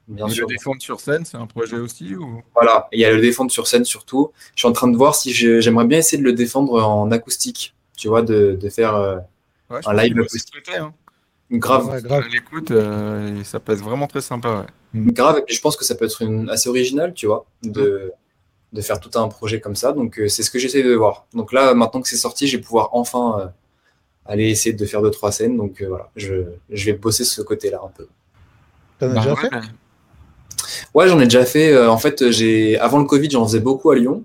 Bien 0.07 0.27
sûr. 0.29 0.47
le 0.49 0.55
défendre 0.55 0.81
sur 0.81 1.01
scène, 1.01 1.25
c'est 1.27 1.37
un 1.37 1.47
projet 1.47 1.77
aussi 1.77 2.15
ou? 2.17 2.43
Voilà. 2.55 2.89
Il 2.93 2.99
y 3.01 3.05
a 3.05 3.13
le 3.13 3.21
défendre 3.21 3.51
sur 3.51 3.67
scène 3.67 3.85
surtout. 3.85 4.31
Je 4.55 4.61
suis 4.61 4.69
en 4.69 4.73
train 4.73 4.89
de 4.89 4.97
voir 4.97 5.15
si 5.15 5.33
je- 5.35 5.61
j'aimerais 5.61 5.85
bien 5.87 5.99
essayer 5.99 6.17
de 6.17 6.27
le 6.27 6.33
défendre 6.33 6.83
en 6.83 7.11
acoustique. 7.11 7.75
Tu 7.97 8.09
vois, 8.09 8.23
de, 8.23 8.57
de 8.59 8.69
faire 8.71 8.95
euh, 8.95 9.19
Ouais, 9.71 9.81
Un 9.85 9.93
live 9.93 10.19
acoustique. 10.19 10.51
traiter, 10.65 10.79
hein. 10.81 10.95
une 11.51 11.59
grave, 11.59 11.89
Ouais, 11.89 12.01
grave. 12.01 12.25
L'écoute, 12.33 12.71
euh, 12.71 13.45
ça 13.45 13.61
peut 13.61 13.73
être 13.73 13.83
vraiment 13.83 14.07
très 14.07 14.23
sympa. 14.23 14.61
Ouais. 14.61 14.67
une 15.01 15.13
grave. 15.13 15.39
Et 15.39 15.43
puis 15.43 15.55
je 15.55 15.61
pense 15.61 15.77
que 15.77 15.85
ça 15.85 15.95
peut 15.95 16.07
être 16.07 16.23
une, 16.23 16.49
assez 16.49 16.71
original, 16.71 17.13
tu 17.13 17.27
vois, 17.27 17.45
de, 17.63 18.11
de 18.73 18.81
faire 18.83 19.01
tout 19.01 19.11
un 19.19 19.29
projet 19.29 19.61
comme 19.61 19.77
ça. 19.77 19.93
Donc 19.93 20.19
euh, 20.19 20.29
c'est 20.29 20.43
ce 20.43 20.51
que 20.51 20.59
j'essaie 20.59 20.83
de 20.83 20.95
voir. 20.95 21.27
Donc 21.35 21.53
là, 21.53 21.75
maintenant 21.75 22.01
que 22.03 22.09
c'est 22.09 22.17
sorti, 22.17 22.47
je 22.47 22.57
vais 22.57 22.63
pouvoir 22.63 22.91
enfin 22.93 23.41
euh, 23.41 23.47
aller 24.27 24.49
essayer 24.51 24.75
de 24.75 24.85
faire 24.87 25.03
deux 25.03 25.11
trois 25.11 25.33
scènes. 25.33 25.57
Donc 25.57 25.81
euh, 25.81 25.89
voilà, 25.89 26.11
je, 26.17 26.35
je 26.71 26.85
vais 26.87 26.93
bosser 26.93 27.25
ce 27.25 27.41
côté-là 27.43 27.81
un 27.85 27.89
peu. 27.89 28.07
T'en 28.99 29.11
as 29.11 29.15
Bah 29.15 29.21
déjà 29.21 29.35
ouais, 29.35 29.41
fait? 29.41 29.51
Ouais, 30.95 31.09
j'en 31.09 31.19
ai 31.21 31.25
déjà 31.25 31.45
fait. 31.45 31.73
euh, 31.73 31.91
en 31.91 31.99
fait, 31.99 32.31
j'ai 32.31 32.79
avant 32.79 32.99
le 32.99 33.05
Covid, 33.07 33.31
j'en 33.31 33.47
faisais 33.47 33.61
beaucoup 33.61 33.91
à 33.91 33.95
Lyon. 33.97 34.25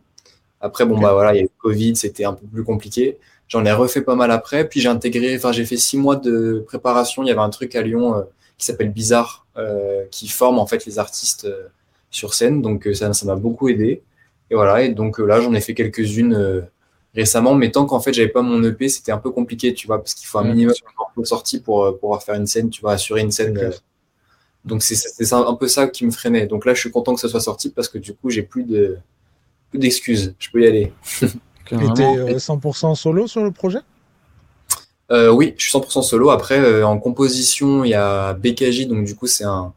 Après, 0.59 0.85
bon 0.85 0.97
bah 0.99 1.13
voilà, 1.13 1.33
il 1.33 1.37
y 1.37 1.39
a 1.39 1.43
eu 1.43 1.45
le 1.45 1.61
Covid, 1.61 1.95
c'était 1.95 2.25
un 2.25 2.33
peu 2.33 2.45
plus 2.47 2.63
compliqué. 2.63 3.17
J'en 3.49 3.65
ai 3.65 3.71
refait 3.73 4.01
pas 4.01 4.15
mal 4.15 4.31
après. 4.31 4.67
Puis 4.67 4.79
j'ai 4.81 4.89
intégré, 4.89 5.35
enfin 5.35 5.51
j'ai 5.51 5.65
fait 5.65 5.77
six 5.77 5.97
mois 5.97 6.15
de 6.15 6.63
préparation. 6.65 7.23
Il 7.23 7.27
y 7.27 7.31
avait 7.31 7.41
un 7.41 7.49
truc 7.49 7.75
à 7.75 7.81
Lyon 7.81 8.15
euh, 8.15 8.21
qui 8.57 8.65
s'appelle 8.65 8.89
Bizarre, 8.91 9.45
euh, 9.57 10.05
qui 10.11 10.27
forme 10.27 10.59
en 10.59 10.65
fait 10.65 10.85
les 10.85 10.99
artistes 10.99 11.45
euh, 11.45 11.67
sur 12.09 12.33
scène. 12.33 12.61
Donc 12.61 12.87
euh, 12.87 12.93
ça, 12.93 13.11
ça 13.13 13.25
m'a 13.25 13.35
beaucoup 13.35 13.67
aidé. 13.69 14.01
Et 14.53 14.55
voilà. 14.55 14.83
Et 14.83 14.89
donc 14.89 15.19
euh, 15.19 15.25
là, 15.25 15.41
j'en 15.41 15.51
ai 15.53 15.61
fait 15.61 15.73
quelques-unes 15.73 16.35
euh, 16.35 16.61
récemment. 17.15 17.55
Mais 17.55 17.71
tant 17.71 17.85
qu'en 17.87 17.99
fait 17.99 18.13
j'avais 18.13 18.29
pas 18.29 18.43
mon 18.43 18.61
EP, 18.63 18.87
c'était 18.87 19.11
un 19.11 19.17
peu 19.17 19.31
compliqué, 19.31 19.73
tu 19.73 19.87
vois, 19.87 19.97
parce 19.97 20.13
qu'il 20.13 20.27
faut 20.27 20.37
un 20.37 20.43
minimum 20.43 20.73
de 21.17 21.25
sortis 21.25 21.59
pour 21.59 21.83
euh, 21.83 21.91
pouvoir 21.97 22.21
faire 22.21 22.35
une 22.35 22.45
scène, 22.47 22.69
tu 22.69 22.81
vois, 22.81 22.93
assurer 22.93 23.21
une 23.21 23.31
scène. 23.31 23.57
euh, 23.57 23.71
donc 24.63 24.83
c'est 24.83 25.33
un 25.33 25.55
peu 25.55 25.67
ça 25.67 25.87
qui 25.87 26.05
me 26.05 26.11
freinait. 26.11 26.45
Donc 26.45 26.65
là, 26.65 26.73
je 26.75 26.79
suis 26.79 26.91
content 26.91 27.15
que 27.15 27.19
ça 27.19 27.27
soit 27.27 27.41
sorti 27.41 27.69
parce 27.71 27.89
que 27.89 27.97
du 27.97 28.13
coup, 28.13 28.29
j'ai 28.29 28.43
plus 28.43 28.63
de 28.63 28.97
plus 29.71 29.79
d'excuses. 29.79 30.35
Je 30.37 30.49
peux 30.51 30.61
y 30.61 30.67
aller. 30.67 30.93
Et 31.23 31.29
Carrément. 31.65 31.93
t'es 31.93 32.03
euh, 32.03 32.37
100% 32.37 32.93
solo 32.95 33.25
sur 33.25 33.41
le 33.43 33.51
projet? 33.51 33.79
Euh, 35.11 35.31
oui, 35.31 35.55
je 35.57 35.67
suis 35.69 35.77
100% 35.77 36.03
solo. 36.03 36.29
Après, 36.29 36.59
euh, 36.59 36.85
en 36.85 36.99
composition, 36.99 37.83
il 37.83 37.89
y 37.89 37.93
a 37.93 38.33
BKJ, 38.33 38.87
donc 38.87 39.05
du 39.05 39.15
coup, 39.15 39.27
c'est 39.27 39.43
un, 39.45 39.73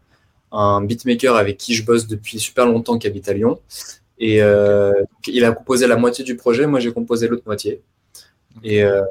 un 0.53 0.83
beatmaker 0.83 1.37
avec 1.37 1.59
qui 1.59 1.75
je 1.75 1.85
bosse 1.85 2.07
depuis 2.07 2.39
super 2.39 2.67
longtemps 2.67 2.99
qui 2.99 3.07
habite 3.07 3.29
à 3.29 3.33
Lyon. 3.33 3.59
Et 4.19 4.43
euh, 4.43 4.93
il 5.27 5.45
a 5.45 5.53
composé 5.53 5.87
la 5.87 5.97
moitié 5.97 6.25
du 6.25 6.37
projet, 6.37 6.67
moi 6.67 6.81
j'ai 6.81 6.93
composé 6.93 7.29
l'autre 7.29 7.43
moitié. 7.47 7.83
Et, 8.63 8.83
euh, 8.83 9.03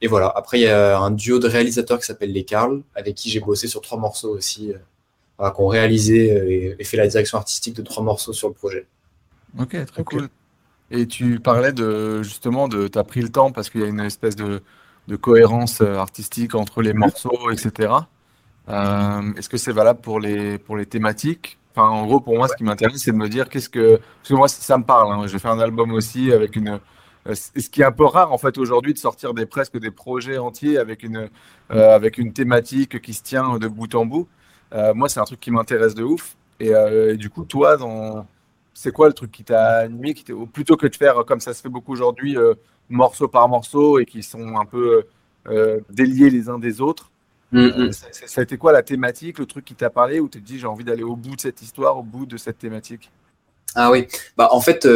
et 0.00 0.06
voilà. 0.06 0.32
Après, 0.34 0.58
il 0.58 0.62
y 0.62 0.68
a 0.68 0.98
un 0.98 1.10
duo 1.10 1.38
de 1.38 1.46
réalisateurs 1.46 1.98
qui 1.98 2.06
s'appelle 2.06 2.32
Les 2.32 2.44
Carl, 2.44 2.82
avec 2.94 3.14
qui 3.14 3.28
j'ai 3.28 3.40
bossé 3.40 3.68
sur 3.68 3.80
trois 3.82 3.98
morceaux 3.98 4.30
aussi, 4.30 4.72
euh, 4.72 5.50
ont 5.58 5.66
réalisé 5.68 6.32
euh, 6.32 6.50
et, 6.50 6.76
et 6.78 6.84
fait 6.84 6.96
la 6.96 7.06
direction 7.06 7.38
artistique 7.38 7.76
de 7.76 7.82
trois 7.82 8.02
morceaux 8.02 8.32
sur 8.32 8.48
le 8.48 8.54
projet. 8.54 8.86
Ok, 9.58 9.76
très 9.86 10.04
cool. 10.04 10.28
Et 10.90 11.06
tu 11.06 11.38
parlais 11.38 11.72
de 11.72 12.22
justement 12.22 12.66
de 12.66 12.88
t'as 12.88 13.04
pris 13.04 13.20
le 13.20 13.28
temps 13.28 13.52
parce 13.52 13.70
qu'il 13.70 13.80
y 13.80 13.84
a 13.84 13.86
une 13.86 14.00
espèce 14.00 14.34
de, 14.34 14.62
de 15.06 15.16
cohérence 15.16 15.82
artistique 15.82 16.54
entre 16.54 16.82
les 16.82 16.94
morceaux, 16.94 17.50
etc. 17.50 17.92
Euh, 18.68 19.34
est-ce 19.36 19.48
que 19.48 19.56
c'est 19.56 19.72
valable 19.72 20.00
pour 20.00 20.18
les 20.18 20.58
pour 20.58 20.76
les 20.76 20.86
thématiques? 20.86 21.58
Enfin, 21.74 21.88
en 21.88 22.04
gros, 22.06 22.20
pour 22.20 22.36
moi, 22.36 22.48
ce 22.48 22.56
qui 22.56 22.64
m'intéresse, 22.64 23.02
c'est 23.02 23.12
de 23.12 23.16
me 23.16 23.28
dire 23.28 23.48
qu'est-ce 23.48 23.68
que 23.68 23.96
parce 23.96 24.28
que 24.28 24.34
moi, 24.34 24.48
ça 24.48 24.78
me 24.78 24.84
parle. 24.84 25.12
Hein. 25.12 25.26
J'ai 25.26 25.38
fait 25.38 25.48
un 25.48 25.60
album 25.60 25.92
aussi 25.92 26.32
avec 26.32 26.56
une 26.56 26.80
euh, 27.28 27.34
ce 27.34 27.68
qui 27.68 27.82
est 27.82 27.84
un 27.84 27.92
peu 27.92 28.06
rare 28.06 28.32
en 28.32 28.38
fait 28.38 28.56
aujourd'hui 28.56 28.94
de 28.94 28.98
sortir 28.98 29.32
presque 29.50 29.78
des 29.78 29.90
projets 29.90 30.38
entiers 30.38 30.78
avec 30.78 31.02
une 31.02 31.28
euh, 31.70 31.94
avec 31.94 32.16
une 32.16 32.32
thématique 32.32 33.00
qui 33.02 33.12
se 33.12 33.22
tient 33.22 33.58
de 33.58 33.68
bout 33.68 33.94
en 33.94 34.06
bout. 34.06 34.28
Euh, 34.72 34.94
moi, 34.94 35.08
c'est 35.08 35.20
un 35.20 35.24
truc 35.24 35.40
qui 35.40 35.50
m'intéresse 35.50 35.94
de 35.94 36.04
ouf. 36.04 36.36
Et, 36.60 36.72
du 37.16 37.30
coup, 37.30 37.44
toi, 37.44 37.78
c'est 38.74 38.92
quoi 38.92 39.08
le 39.08 39.14
truc 39.14 39.32
qui 39.32 39.44
t'a 39.44 39.78
animé, 39.78 40.14
plutôt 40.52 40.76
que 40.76 40.86
de 40.86 40.94
faire 40.94 41.24
comme 41.26 41.40
ça 41.40 41.54
se 41.54 41.62
fait 41.62 41.70
beaucoup 41.70 41.92
aujourd'hui, 41.92 42.36
morceau 42.90 43.28
par 43.28 43.48
morceau 43.48 43.98
et 43.98 44.04
qui 44.04 44.22
sont 44.22 44.58
un 44.58 44.66
peu 44.66 45.06
déliés 45.88 46.28
les 46.28 46.50
uns 46.50 46.58
des 46.58 46.82
autres. 46.82 47.09
Mm, 47.52 47.66
mm. 47.66 47.92
ça, 47.92 48.40
a 48.40 48.42
été 48.42 48.56
quoi 48.56 48.72
la 48.72 48.82
thématique, 48.82 49.38
le 49.38 49.46
truc 49.46 49.64
qui 49.64 49.74
t'a 49.74 49.90
parlé, 49.90 50.20
où 50.20 50.28
tu 50.28 50.40
te 50.40 50.46
dis 50.46 50.58
j'ai 50.58 50.66
envie 50.66 50.84
d'aller 50.84 51.02
au 51.02 51.16
bout 51.16 51.36
de 51.36 51.40
cette 51.40 51.62
histoire, 51.62 51.98
au 51.98 52.02
bout 52.02 52.26
de 52.26 52.36
cette 52.36 52.58
thématique? 52.58 53.10
Ah 53.74 53.90
oui, 53.90 54.06
bah 54.36 54.48
en 54.52 54.60
fait, 54.60 54.86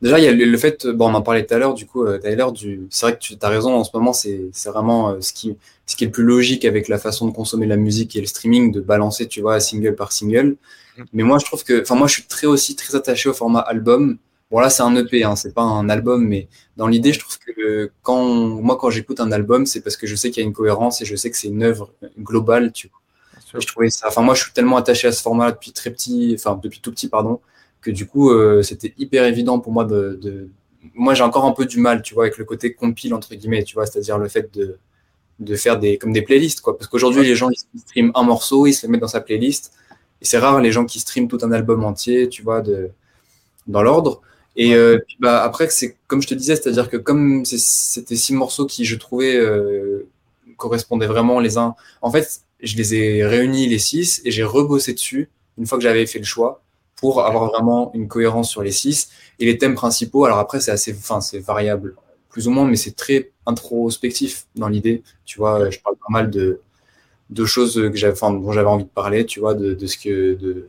Déjà, 0.00 0.20
il 0.20 0.24
y 0.24 0.28
a 0.28 0.32
le, 0.32 0.58
fait, 0.58 0.86
bon, 0.86 1.10
on 1.10 1.14
en 1.14 1.22
parlait 1.22 1.44
tout 1.44 1.54
à 1.54 1.58
l'heure, 1.58 1.74
du 1.74 1.84
coup, 1.84 2.04
euh, 2.04 2.18
Tyler, 2.18 2.46
du, 2.52 2.86
c'est 2.88 3.06
vrai 3.06 3.14
que 3.14 3.18
tu 3.18 3.34
as 3.40 3.48
raison, 3.48 3.74
en 3.74 3.82
ce 3.82 3.90
moment, 3.94 4.12
c'est, 4.12 4.48
c'est 4.52 4.70
vraiment 4.70 5.10
euh, 5.10 5.20
ce, 5.20 5.32
qui, 5.32 5.56
ce 5.86 5.96
qui 5.96 6.04
est 6.04 6.06
le 6.06 6.12
plus 6.12 6.22
logique 6.22 6.64
avec 6.64 6.86
la 6.86 6.98
façon 6.98 7.26
de 7.26 7.32
consommer 7.32 7.66
la 7.66 7.76
musique 7.76 8.14
et 8.14 8.20
le 8.20 8.26
streaming, 8.26 8.70
de 8.70 8.80
balancer, 8.80 9.26
tu 9.26 9.40
vois, 9.40 9.58
single 9.58 9.96
par 9.96 10.12
single. 10.12 10.56
Mm. 10.96 11.02
Mais 11.12 11.22
moi, 11.24 11.38
je 11.40 11.46
trouve 11.46 11.64
que, 11.64 11.82
enfin, 11.82 11.96
moi, 11.96 12.06
je 12.06 12.12
suis 12.12 12.22
très 12.22 12.46
aussi 12.46 12.76
très 12.76 12.94
attaché 12.94 13.28
au 13.28 13.32
format 13.32 13.58
album. 13.58 14.18
Bon, 14.50 14.60
là, 14.60 14.70
c'est 14.70 14.82
un 14.82 14.96
EP, 14.96 15.24
hein, 15.24 15.36
c'est 15.36 15.52
pas 15.52 15.62
un 15.62 15.90
album, 15.90 16.26
mais 16.26 16.48
dans 16.76 16.86
l'idée, 16.86 17.12
je 17.12 17.20
trouve 17.20 17.38
que 17.38 17.90
quand, 18.02 18.24
moi, 18.24 18.78
quand 18.80 18.88
j'écoute 18.88 19.20
un 19.20 19.30
album, 19.30 19.66
c'est 19.66 19.82
parce 19.82 19.96
que 19.96 20.06
je 20.06 20.16
sais 20.16 20.30
qu'il 20.30 20.42
y 20.42 20.44
a 20.44 20.46
une 20.46 20.54
cohérence 20.54 21.02
et 21.02 21.04
je 21.04 21.16
sais 21.16 21.30
que 21.30 21.36
c'est 21.36 21.48
une 21.48 21.62
œuvre 21.62 21.92
globale, 22.18 22.72
tu 22.72 22.88
vois. 22.88 23.60
je 23.60 23.66
trouvais 23.66 23.90
ça, 23.90 24.08
enfin, 24.08 24.22
moi, 24.22 24.34
je 24.34 24.44
suis 24.44 24.52
tellement 24.52 24.78
attaché 24.78 25.08
à 25.08 25.12
ce 25.12 25.20
format 25.20 25.52
depuis 25.52 25.72
très 25.72 25.90
petit, 25.90 26.34
enfin, 26.38 26.58
depuis 26.62 26.80
tout 26.80 26.90
petit, 26.92 27.08
pardon, 27.08 27.40
que 27.82 27.90
du 27.90 28.06
coup, 28.06 28.30
euh, 28.30 28.62
c'était 28.62 28.94
hyper 28.98 29.24
évident 29.24 29.58
pour 29.58 29.72
moi 29.72 29.84
de, 29.84 30.18
de... 30.22 30.48
moi, 30.94 31.12
j'ai 31.14 31.24
encore 31.24 31.44
un 31.44 31.52
peu 31.52 31.66
du 31.66 31.78
mal, 31.78 32.00
tu 32.02 32.14
vois, 32.14 32.24
avec 32.24 32.38
le 32.38 32.44
côté 32.46 32.72
compile 32.72 33.12
entre 33.14 33.34
guillemets, 33.34 33.64
tu 33.64 33.74
vois, 33.74 33.84
c'est-à-dire 33.86 34.18
le 34.18 34.28
fait 34.28 34.54
de 34.54 34.78
de 35.38 35.54
faire 35.56 35.78
des 35.78 35.98
comme 35.98 36.12
des 36.12 36.22
playlists, 36.22 36.60
quoi. 36.60 36.76
Parce 36.76 36.88
qu'aujourd'hui, 36.88 37.22
les 37.22 37.36
gens 37.36 37.48
ils 37.50 37.80
streament 37.80 38.10
un 38.14 38.22
morceau, 38.22 38.66
ils 38.66 38.72
se 38.72 38.86
le 38.86 38.92
mettent 38.92 39.00
dans 39.00 39.08
sa 39.08 39.20
playlist, 39.20 39.72
et 40.20 40.24
c'est 40.24 40.38
rare 40.38 40.60
les 40.60 40.72
gens 40.72 40.84
qui 40.84 41.00
streament 41.00 41.28
tout 41.28 41.38
un 41.42 41.52
album 41.52 41.84
entier, 41.84 42.28
tu 42.28 42.42
vois, 42.42 42.60
de 42.60 42.90
dans 43.66 43.82
l'ordre. 43.82 44.22
Et 44.58 44.74
euh, 44.74 44.98
bah, 45.20 45.42
après, 45.44 45.70
c'est 45.70 45.96
comme 46.08 46.20
je 46.20 46.26
te 46.26 46.34
disais, 46.34 46.56
c'est-à-dire 46.56 46.90
que 46.90 46.96
comme 46.96 47.44
c'était 47.44 48.16
six 48.16 48.34
morceaux 48.34 48.66
qui, 48.66 48.84
je 48.84 48.96
trouvais, 48.96 49.36
euh, 49.36 50.08
correspondaient 50.56 51.06
vraiment 51.06 51.38
les 51.38 51.56
uns. 51.56 51.76
En 52.02 52.10
fait, 52.10 52.40
je 52.60 52.76
les 52.76 52.94
ai 52.96 53.24
réunis 53.24 53.68
les 53.68 53.78
six 53.78 54.20
et 54.24 54.32
j'ai 54.32 54.42
rebossé 54.42 54.92
dessus 54.94 55.30
une 55.58 55.66
fois 55.66 55.78
que 55.78 55.84
j'avais 55.84 56.06
fait 56.06 56.18
le 56.18 56.24
choix 56.24 56.60
pour 56.96 57.24
avoir 57.24 57.46
vraiment 57.46 57.92
une 57.94 58.08
cohérence 58.08 58.50
sur 58.50 58.62
les 58.64 58.72
six. 58.72 59.10
Et 59.38 59.46
les 59.46 59.58
thèmes 59.58 59.76
principaux, 59.76 60.24
alors 60.24 60.38
après, 60.38 60.58
c'est 60.60 60.72
assez, 60.72 60.92
enfin, 60.92 61.20
c'est 61.20 61.38
variable, 61.38 61.94
plus 62.28 62.48
ou 62.48 62.50
moins, 62.50 62.66
mais 62.66 62.74
c'est 62.74 62.96
très 62.96 63.30
introspectif 63.46 64.46
dans 64.56 64.68
l'idée. 64.68 65.04
Tu 65.24 65.38
vois, 65.38 65.70
je 65.70 65.78
parle 65.78 65.94
pas 65.94 66.10
mal 66.10 66.30
de, 66.30 66.60
de 67.30 67.44
choses 67.44 67.74
que 67.74 67.94
j'avais, 67.96 68.14
enfin, 68.14 68.32
dont 68.32 68.50
j'avais 68.50 68.66
envie 68.68 68.82
de 68.84 68.88
parler, 68.88 69.24
tu 69.24 69.38
vois, 69.38 69.54
de, 69.54 69.74
de 69.74 69.86
ce 69.86 69.96
que, 69.96 70.34
de, 70.34 70.68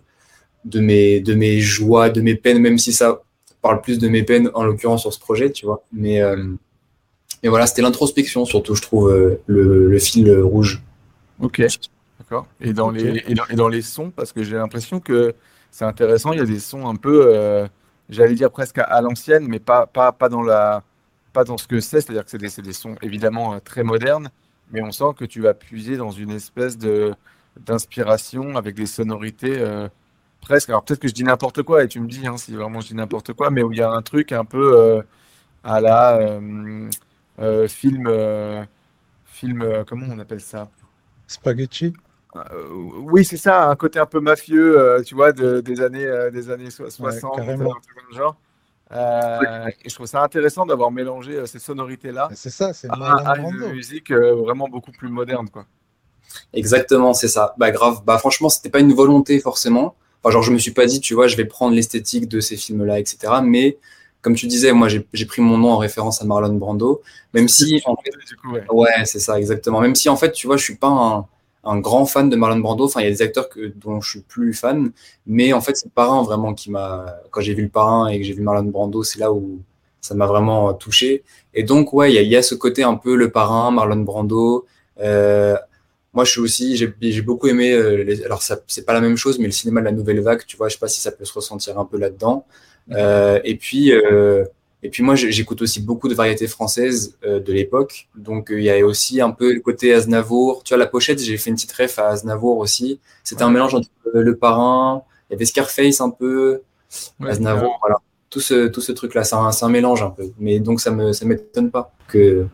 de 0.65 0.79
mes, 0.79 1.19
de 1.21 1.33
mes 1.33 1.59
joies, 1.59 2.11
de 2.11 2.21
mes 2.21 2.35
peines, 2.35 2.59
même 2.59 2.77
si 2.77 2.93
ça 2.93 3.23
parle 3.61 3.81
plus 3.81 3.99
de 3.99 4.07
mes 4.07 4.23
peines, 4.23 4.49
en 4.53 4.63
l'occurrence 4.63 5.01
sur 5.01 5.13
ce 5.13 5.19
projet, 5.19 5.51
tu 5.51 5.65
vois. 5.65 5.83
Mais, 5.91 6.21
euh, 6.21 6.47
mais 7.43 7.49
voilà, 7.49 7.67
c'était 7.67 7.81
l'introspection, 7.81 8.45
surtout, 8.45 8.75
je 8.75 8.81
trouve, 8.81 9.09
euh, 9.09 9.41
le, 9.47 9.89
le 9.89 9.99
fil 9.99 10.31
rouge. 10.39 10.81
Ok. 11.39 11.61
D'accord. 12.19 12.47
Et 12.59 12.73
dans 12.73 12.89
les, 12.91 13.23
et 13.27 13.33
dans, 13.33 13.45
et 13.49 13.55
dans 13.55 13.69
les 13.69 13.81
sons, 13.81 14.11
parce 14.11 14.33
que 14.33 14.43
j'ai 14.43 14.55
l'impression 14.55 14.99
que 14.99 15.33
c'est 15.71 15.85
intéressant. 15.85 16.33
Il 16.33 16.39
y 16.39 16.41
a 16.41 16.45
des 16.45 16.59
sons 16.59 16.87
un 16.87 16.95
peu, 16.95 17.27
euh, 17.27 17.67
j'allais 18.09 18.35
dire 18.35 18.51
presque 18.51 18.77
à, 18.77 19.01
l'ancienne, 19.01 19.47
mais 19.47 19.59
pas, 19.59 19.85
pas, 19.85 20.11
pas, 20.11 20.29
dans 20.29 20.41
la, 20.41 20.83
pas 21.31 21.43
dans 21.43 21.57
ce 21.57 21.67
que 21.67 21.79
c'est. 21.79 22.01
C'est-à-dire 22.01 22.25
que 22.25 22.31
c'est 22.31 22.37
des, 22.37 22.61
des, 22.61 22.73
sons 22.73 22.95
évidemment 23.01 23.59
très 23.61 23.83
modernes, 23.83 24.31
mais 24.71 24.81
on 24.81 24.91
sent 24.91 25.13
que 25.17 25.25
tu 25.25 25.41
vas 25.41 25.53
puiser 25.53 25.97
dans 25.97 26.11
une 26.11 26.31
espèce 26.31 26.77
de 26.77 27.13
d'inspiration 27.65 28.55
avec 28.55 28.75
des 28.75 28.85
sonorités 28.85 29.57
euh, 29.57 29.89
presque. 30.41 30.69
Alors 30.69 30.83
peut-être 30.83 30.99
que 30.99 31.07
je 31.07 31.13
dis 31.13 31.23
n'importe 31.23 31.63
quoi 31.63 31.83
et 31.83 31.87
tu 31.87 31.99
me 31.99 32.07
dis 32.07 32.25
hein, 32.27 32.37
si 32.37 32.55
vraiment 32.55 32.81
je 32.81 32.87
dis 32.87 32.95
n'importe 32.95 33.33
quoi, 33.33 33.49
mais 33.51 33.63
où 33.63 33.71
il 33.71 33.79
y 33.79 33.81
a 33.81 33.89
un 33.89 34.01
truc 34.01 34.31
un 34.31 34.45
peu 34.45 35.03
à 35.63 35.81
la 35.81 36.39
film, 37.67 38.67
film, 39.25 39.85
comment 39.87 40.07
on 40.09 40.19
appelle 40.19 40.41
ça? 40.41 40.69
Spaghetti? 41.27 41.93
Euh, 42.35 42.67
oui, 42.71 43.25
c'est 43.25 43.37
ça, 43.37 43.69
un 43.69 43.75
côté 43.75 43.99
un 43.99 44.05
peu 44.05 44.19
mafieux, 44.19 44.79
euh, 44.79 45.01
tu 45.01 45.15
vois, 45.15 45.31
des 45.31 45.81
années, 45.81 46.05
euh, 46.05 46.29
des 46.29 46.49
années 46.51 46.69
60, 46.69 47.35
carrément. 47.35 47.73
genre. 48.11 48.35
et 48.91 49.89
je 49.89 49.95
trouve 49.95 50.05
ça 50.05 50.21
intéressant 50.21 50.65
d'avoir 50.65 50.91
mélangé 50.91 51.45
ces 51.47 51.59
sonorités-là 51.59 52.29
c'est 52.33 52.49
ça, 52.49 52.73
c'est 52.73 52.87
à, 52.89 53.37
une 53.37 53.71
musique 53.71 54.11
vraiment 54.11 54.67
beaucoup 54.67 54.91
plus 54.91 55.09
moderne, 55.09 55.49
quoi. 55.49 55.65
Exactement, 56.53 57.15
c'est 57.15 57.27
ça. 57.27 57.55
Bah 57.57 57.71
grave. 57.71 58.01
Bah 58.05 58.19
franchement, 58.19 58.49
c'était 58.49 58.69
pas 58.69 58.79
une 58.79 58.93
volonté 58.93 59.39
forcément. 59.39 59.95
Enfin, 60.23 60.33
genre, 60.33 60.43
je 60.43 60.51
me 60.51 60.57
suis 60.57 60.71
pas 60.71 60.85
dit, 60.85 60.99
tu 60.99 61.13
vois, 61.13 61.27
je 61.27 61.37
vais 61.37 61.45
prendre 61.45 61.75
l'esthétique 61.75 62.27
de 62.27 62.39
ces 62.39 62.57
films-là, 62.57 62.99
etc. 62.99 63.33
Mais 63.43 63.77
comme 64.21 64.35
tu 64.35 64.47
disais, 64.47 64.73
moi, 64.73 64.87
j'ai 64.89 65.25
pris 65.25 65.41
mon 65.41 65.57
nom 65.57 65.71
en 65.71 65.77
référence 65.77 66.21
à 66.21 66.25
Marlon 66.25 66.53
Brando, 66.53 67.01
même 67.33 67.47
si, 67.47 67.81
en 67.85 67.95
fait, 67.95 68.11
ouais, 68.51 68.65
ouais 68.69 69.05
c'est 69.05 69.19
ça, 69.19 69.39
exactement. 69.39 69.79
Même 69.81 69.95
si, 69.95 70.09
en 70.09 70.17
fait, 70.17 70.31
tu 70.31 70.47
vois, 70.47 70.57
je 70.57 70.63
suis 70.63 70.75
pas 70.75 70.89
un 70.89 71.25
un 71.63 71.79
grand 71.79 72.05
fan 72.05 72.29
de 72.29 72.35
Marlon 72.35 72.59
Brando. 72.59 72.85
Enfin, 72.85 73.01
il 73.01 73.05
y 73.05 73.07
a 73.07 73.11
des 73.11 73.21
acteurs 73.21 73.49
que, 73.49 73.67
dont 73.67 74.01
je 74.01 74.09
suis 74.09 74.21
plus 74.21 74.53
fan, 74.53 74.91
mais 75.25 75.53
en 75.53 75.61
fait, 75.61 75.75
c'est 75.75 75.85
le 75.85 75.91
parrain 75.91 76.23
vraiment 76.23 76.53
qui 76.53 76.71
m'a. 76.71 77.15
Quand 77.31 77.41
j'ai 77.41 77.53
vu 77.53 77.63
le 77.63 77.69
parrain 77.69 78.07
et 78.07 78.17
que 78.19 78.25
j'ai 78.25 78.33
vu 78.33 78.41
Marlon 78.41 78.63
Brando, 78.63 79.03
c'est 79.03 79.19
là 79.19 79.31
où 79.31 79.59
ça 80.01 80.15
m'a 80.15 80.25
vraiment 80.25 80.73
touché. 80.73 81.23
Et 81.53 81.63
donc, 81.63 81.93
ouais, 81.93 82.11
il 82.11 82.15
y 82.15 82.17
a, 82.17 82.21
y 82.21 82.35
a, 82.35 82.41
ce 82.41 82.55
côté 82.55 82.83
un 82.83 82.95
peu 82.95 83.15
le 83.15 83.31
parrain, 83.31 83.71
Marlon 83.71 83.97
Brando. 83.97 84.65
Euh, 84.99 85.57
moi, 86.19 86.25
je 86.25 86.31
suis 86.31 86.41
aussi, 86.41 86.75
j'ai 86.75 87.21
beaucoup 87.21 87.47
aimé. 87.47 87.71
Euh, 87.71 88.03
les, 88.03 88.25
alors, 88.25 88.41
c'est 88.41 88.85
pas 88.85 88.91
la 88.91 88.99
même 88.99 89.15
chose, 89.15 89.39
mais 89.39 89.45
le 89.45 89.53
cinéma 89.53 89.79
de 89.79 89.85
la 89.85 89.93
nouvelle 89.93 90.19
vague, 90.19 90.45
tu 90.45 90.57
vois, 90.57 90.67
je 90.67 90.73
sais 90.73 90.79
pas 90.79 90.89
si 90.89 90.99
ça 90.99 91.13
peut 91.13 91.23
se 91.23 91.31
ressentir 91.31 91.79
un 91.79 91.85
peu 91.85 91.97
là-dedans. 91.97 92.45
Euh, 92.91 93.39
et 93.45 93.55
puis. 93.55 93.93
Euh, 93.93 94.43
et 94.81 94.89
puis 94.89 95.03
moi, 95.03 95.15
j'écoute 95.15 95.61
aussi 95.61 95.81
beaucoup 95.81 96.07
de 96.09 96.13
variétés 96.13 96.47
françaises 96.47 97.17
euh, 97.25 97.39
de 97.39 97.51
l'époque. 97.53 98.07
Donc 98.15 98.47
il 98.49 98.63
y 98.63 98.69
a 98.69 98.85
aussi 98.85 99.19
un 99.19 99.31
peu 99.31 99.53
le 99.53 99.61
côté 99.61 99.93
Aznavour. 99.93 100.63
Tu 100.63 100.73
vois, 100.73 100.77
la 100.77 100.87
pochette, 100.87 101.21
j'ai 101.21 101.37
fait 101.37 101.49
une 101.49 101.57
petite 101.57 101.73
ref 101.73 101.99
à 101.99 102.09
Aznavour 102.09 102.57
aussi. 102.57 102.99
C'était 103.23 103.43
un 103.43 103.49
mélange 103.49 103.75
entre 103.75 103.89
Le 104.13 104.35
Parrain, 104.37 105.03
il 105.29 105.33
y 105.33 105.35
avait 105.35 105.45
Scarface 105.45 105.99
un 105.99 106.09
peu, 106.09 106.61
Aznavour, 107.25 107.77
voilà. 107.81 107.97
Tout 108.29 108.39
ce, 108.39 108.67
tout 108.67 108.79
ce 108.79 108.93
truc-là, 108.93 109.25
c'est 109.25 109.35
un, 109.35 109.49
un, 109.49 109.69
mélange 109.69 110.01
un 110.01 110.11
peu. 110.11 110.31
Mais 110.39 110.59
donc 110.59 110.79
ça 110.79 110.91
me 110.91 111.11
ça 111.11 111.25
m'étonne 111.25 111.71
pas 111.71 111.93
que. 112.07 112.47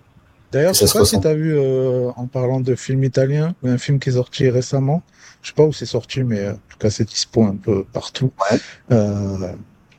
D'ailleurs, 0.56 0.74
je 0.74 0.86
sais 0.86 0.98
pas 0.98 1.04
si 1.04 1.20
tu 1.20 1.28
as 1.28 1.34
vu, 1.34 1.54
euh, 1.54 2.12
en 2.16 2.28
parlant 2.28 2.62
de 2.62 2.76
films 2.76 3.04
italiens, 3.04 3.54
un 3.66 3.78
film 3.78 4.00
qui 4.00 4.08
est 4.08 4.14
sorti 4.14 4.50
récemment. 4.50 5.04
Je 5.42 5.50
sais 5.50 5.54
pas 5.54 5.66
où 5.66 5.74
c'est 5.74 5.86
sorti, 5.86 6.24
mais 6.24 6.48
en 6.48 6.54
tout 6.54 6.78
cas, 6.80 6.90
c'est 6.90 7.04
dispo 7.04 7.44
un 7.44 7.58
peu 7.58 7.84
partout. 7.84 8.32
Ouais. 8.50 8.58
Euh, 8.92 9.52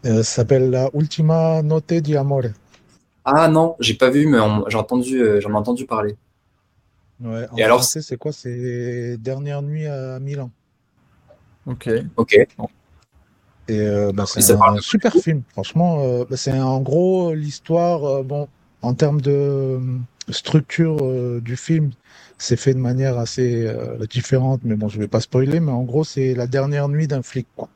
euh, 0.07 0.17
ça 0.17 0.23
s'appelle 0.23 0.71
la 0.71 0.89
Ultima 0.95 1.61
Notte 1.61 1.93
di 1.93 2.17
Amore. 2.17 2.53
Ah 3.27 3.49
non, 3.49 3.77
j'ai 3.81 3.93
pas 3.93 4.09
vu, 4.09 4.27
mais 4.27 4.39
j'ai 4.69 4.79
entendu, 4.79 5.21
euh, 5.21 5.43
j'en 5.43 5.51
ai 5.51 5.57
entendu 5.57 5.85
parler. 5.85 6.17
Ouais, 7.23 7.47
Et 7.59 7.63
alors, 7.63 7.85
c'est 7.85 8.17
quoi? 8.17 8.33
C'est 8.33 9.19
Dernière 9.19 9.61
nuit 9.61 9.87
à 9.87 10.19
Milan. 10.21 10.51
Ok. 11.67 11.91
Ok. 12.17 12.33
Et 12.33 12.49
euh, 13.79 14.11
bah, 14.11 14.25
c'est 14.27 14.53
un 14.53 14.79
super 14.79 15.13
film, 15.13 15.43
franchement. 15.53 16.25
Bah, 16.25 16.39
c'est 16.39 16.59
en 16.59 16.81
gros 16.81 17.35
l'histoire. 17.35 18.25
bon, 18.25 18.49
en 18.81 18.95
termes 18.95 19.21
de 19.21 19.81
structure 20.29 21.41
du 21.41 21.57
film, 21.57 21.91
c'est 22.39 22.57
fait 22.57 22.75
de 22.75 22.79
manière 22.79 23.19
assez 23.19 23.73
différente, 24.11 24.61
mais 24.65 24.75
bon, 24.75 24.89
je 24.89 24.99
vais 24.99 25.09
pas 25.09 25.21
spoiler. 25.21 25.61
Mais 25.61 25.73
en 25.73 25.83
gros, 25.83 26.05
c'est 26.05 26.35
la 26.35 26.47
dernière 26.47 26.89
nuit 26.89 27.07
d'un 27.07 27.23
flic. 27.23 27.47
Quoi 27.57 27.69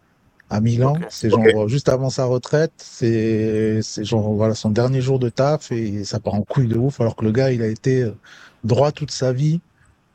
à 0.51 0.61
Milan. 0.61 0.95
C'est 1.09 1.31
genre 1.31 1.69
juste 1.69 1.89
avant 1.89 2.11
sa 2.11 2.25
retraite. 2.25 2.73
C'est 2.77 3.81
c'est 3.83 4.05
genre 4.05 4.33
voilà 4.35 4.55
son 4.55 4.71
dernier 4.71 5.01
jour 5.01 5.19
de 5.19 5.29
taf 5.29 5.73
et 5.73 6.05
ça 6.05 6.19
part 6.19 6.35
en 6.35 6.43
couille 6.43 6.67
de 6.67 6.77
ouf. 6.77 7.01
Alors 7.01 7.17
que 7.17 7.25
le 7.25 7.33
gars, 7.33 7.53
il 7.53 7.63
a 7.63 7.69
été 7.69 8.03
euh, 8.03 8.11
droit 8.65 8.93
toute 8.93 9.13
sa 9.13 9.33
vie. 9.33 9.61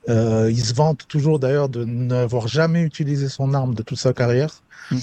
Euh, 0.07 0.51
il 0.51 0.63
se 0.63 0.73
vante 0.75 1.07
toujours 1.07 1.39
d'ailleurs 1.39 1.69
de 1.69 1.83
n'avoir 1.83 2.47
jamais 2.47 2.81
utilisé 2.83 3.27
son 3.27 3.53
arme 3.55 3.73
de 3.73 3.81
toute 3.81 3.97
sa 3.97 4.13
carrière. 4.13 4.61
Mmh. 4.91 4.99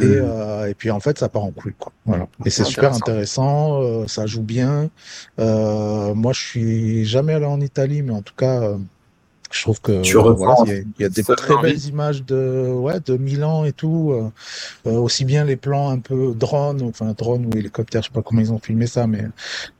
Et, 0.00 0.04
euh, 0.04 0.68
et, 0.68 0.74
puis 0.74 0.90
en 0.90 1.00
fait, 1.00 1.18
ça 1.18 1.28
part 1.28 1.44
en 1.44 1.50
couille 1.52 1.74
quoi. 1.78 1.92
Voilà. 2.06 2.26
Et 2.44 2.50
c'est 2.50 2.64
super 2.64 2.92
intéressant. 2.94 3.82
Euh, 3.82 4.06
ça 4.08 4.26
joue 4.26 4.42
bien. 4.42 4.90
Euh, 5.38 6.14
moi, 6.14 6.32
je 6.32 6.40
suis 6.40 7.04
jamais 7.04 7.34
allé 7.34 7.46
en 7.46 7.60
Italie, 7.60 8.02
mais 8.02 8.12
en 8.12 8.22
tout 8.22 8.34
cas 8.36 8.74
Je 9.50 9.62
trouve 9.62 9.80
que 9.80 10.00
Tu 10.00 10.16
euh, 10.16 10.20
reprends 10.20 10.64
voilà, 10.64 10.72
il 10.72 10.72
y 10.72 10.78
a, 10.78 10.82
il 10.98 11.02
y 11.02 11.04
a 11.04 11.08
des 11.10 11.22
très 11.22 11.52
envie. 11.52 11.72
belles 11.72 11.84
images 11.86 12.24
de 12.24 12.68
ouais 12.72 13.00
de 13.00 13.16
Milan 13.18 13.64
et 13.66 13.72
tout, 13.72 14.14
aussi 14.86 15.24
bien 15.24 15.44
les 15.44 15.56
plans 15.56 15.90
un 15.90 15.98
peu 15.98 16.34
drone, 16.34 16.82
enfin 16.82 17.12
drone 17.16 17.46
ou 17.46 17.56
hélicoptère, 17.58 18.02
je 18.02 18.08
sais 18.08 18.12
pas 18.14 18.22
comment 18.22 18.40
ils 18.40 18.52
ont 18.52 18.58
filmé 18.58 18.86
ça, 18.86 19.06
mais 19.06 19.24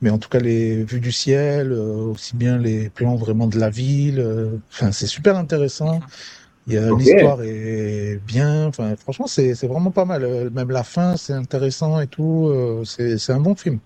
mais 0.01 0.09
en 0.11 0.17
tout 0.19 0.29
cas 0.29 0.39
les 0.39 0.83
vues 0.83 0.99
du 0.99 1.11
ciel, 1.11 1.71
euh, 1.71 2.11
aussi 2.11 2.35
bien 2.35 2.57
les 2.57 2.89
plans 2.89 3.15
vraiment 3.15 3.47
de 3.47 3.57
la 3.59 3.69
ville. 3.71 4.19
euh, 4.19 4.57
Enfin, 4.71 4.91
c'est 4.91 5.07
super 5.07 5.37
intéressant. 5.37 5.99
Il 6.01 6.42
y 6.67 6.77
a 6.77 6.91
Ok. 6.91 6.93
l'histoire 6.93 7.41
est 7.43 8.17
bien. 8.25 8.67
Enfin, 8.67 8.95
franchement, 8.95 9.27
c'est 9.27 9.55
c'est 9.55 9.67
vraiment 9.67 9.91
pas 9.91 10.05
mal. 10.05 10.23
Euh, 10.23 10.49
Même 10.51 10.71
la 10.71 10.83
fin, 10.83 11.17
c'est 11.17 11.33
intéressant 11.33 11.99
et 12.01 12.07
tout. 12.07 12.47
euh, 12.49 12.83
C'est 12.85 13.17
c'est 13.17 13.33
un 13.33 13.39
bon 13.41 13.55
film. 13.55 13.79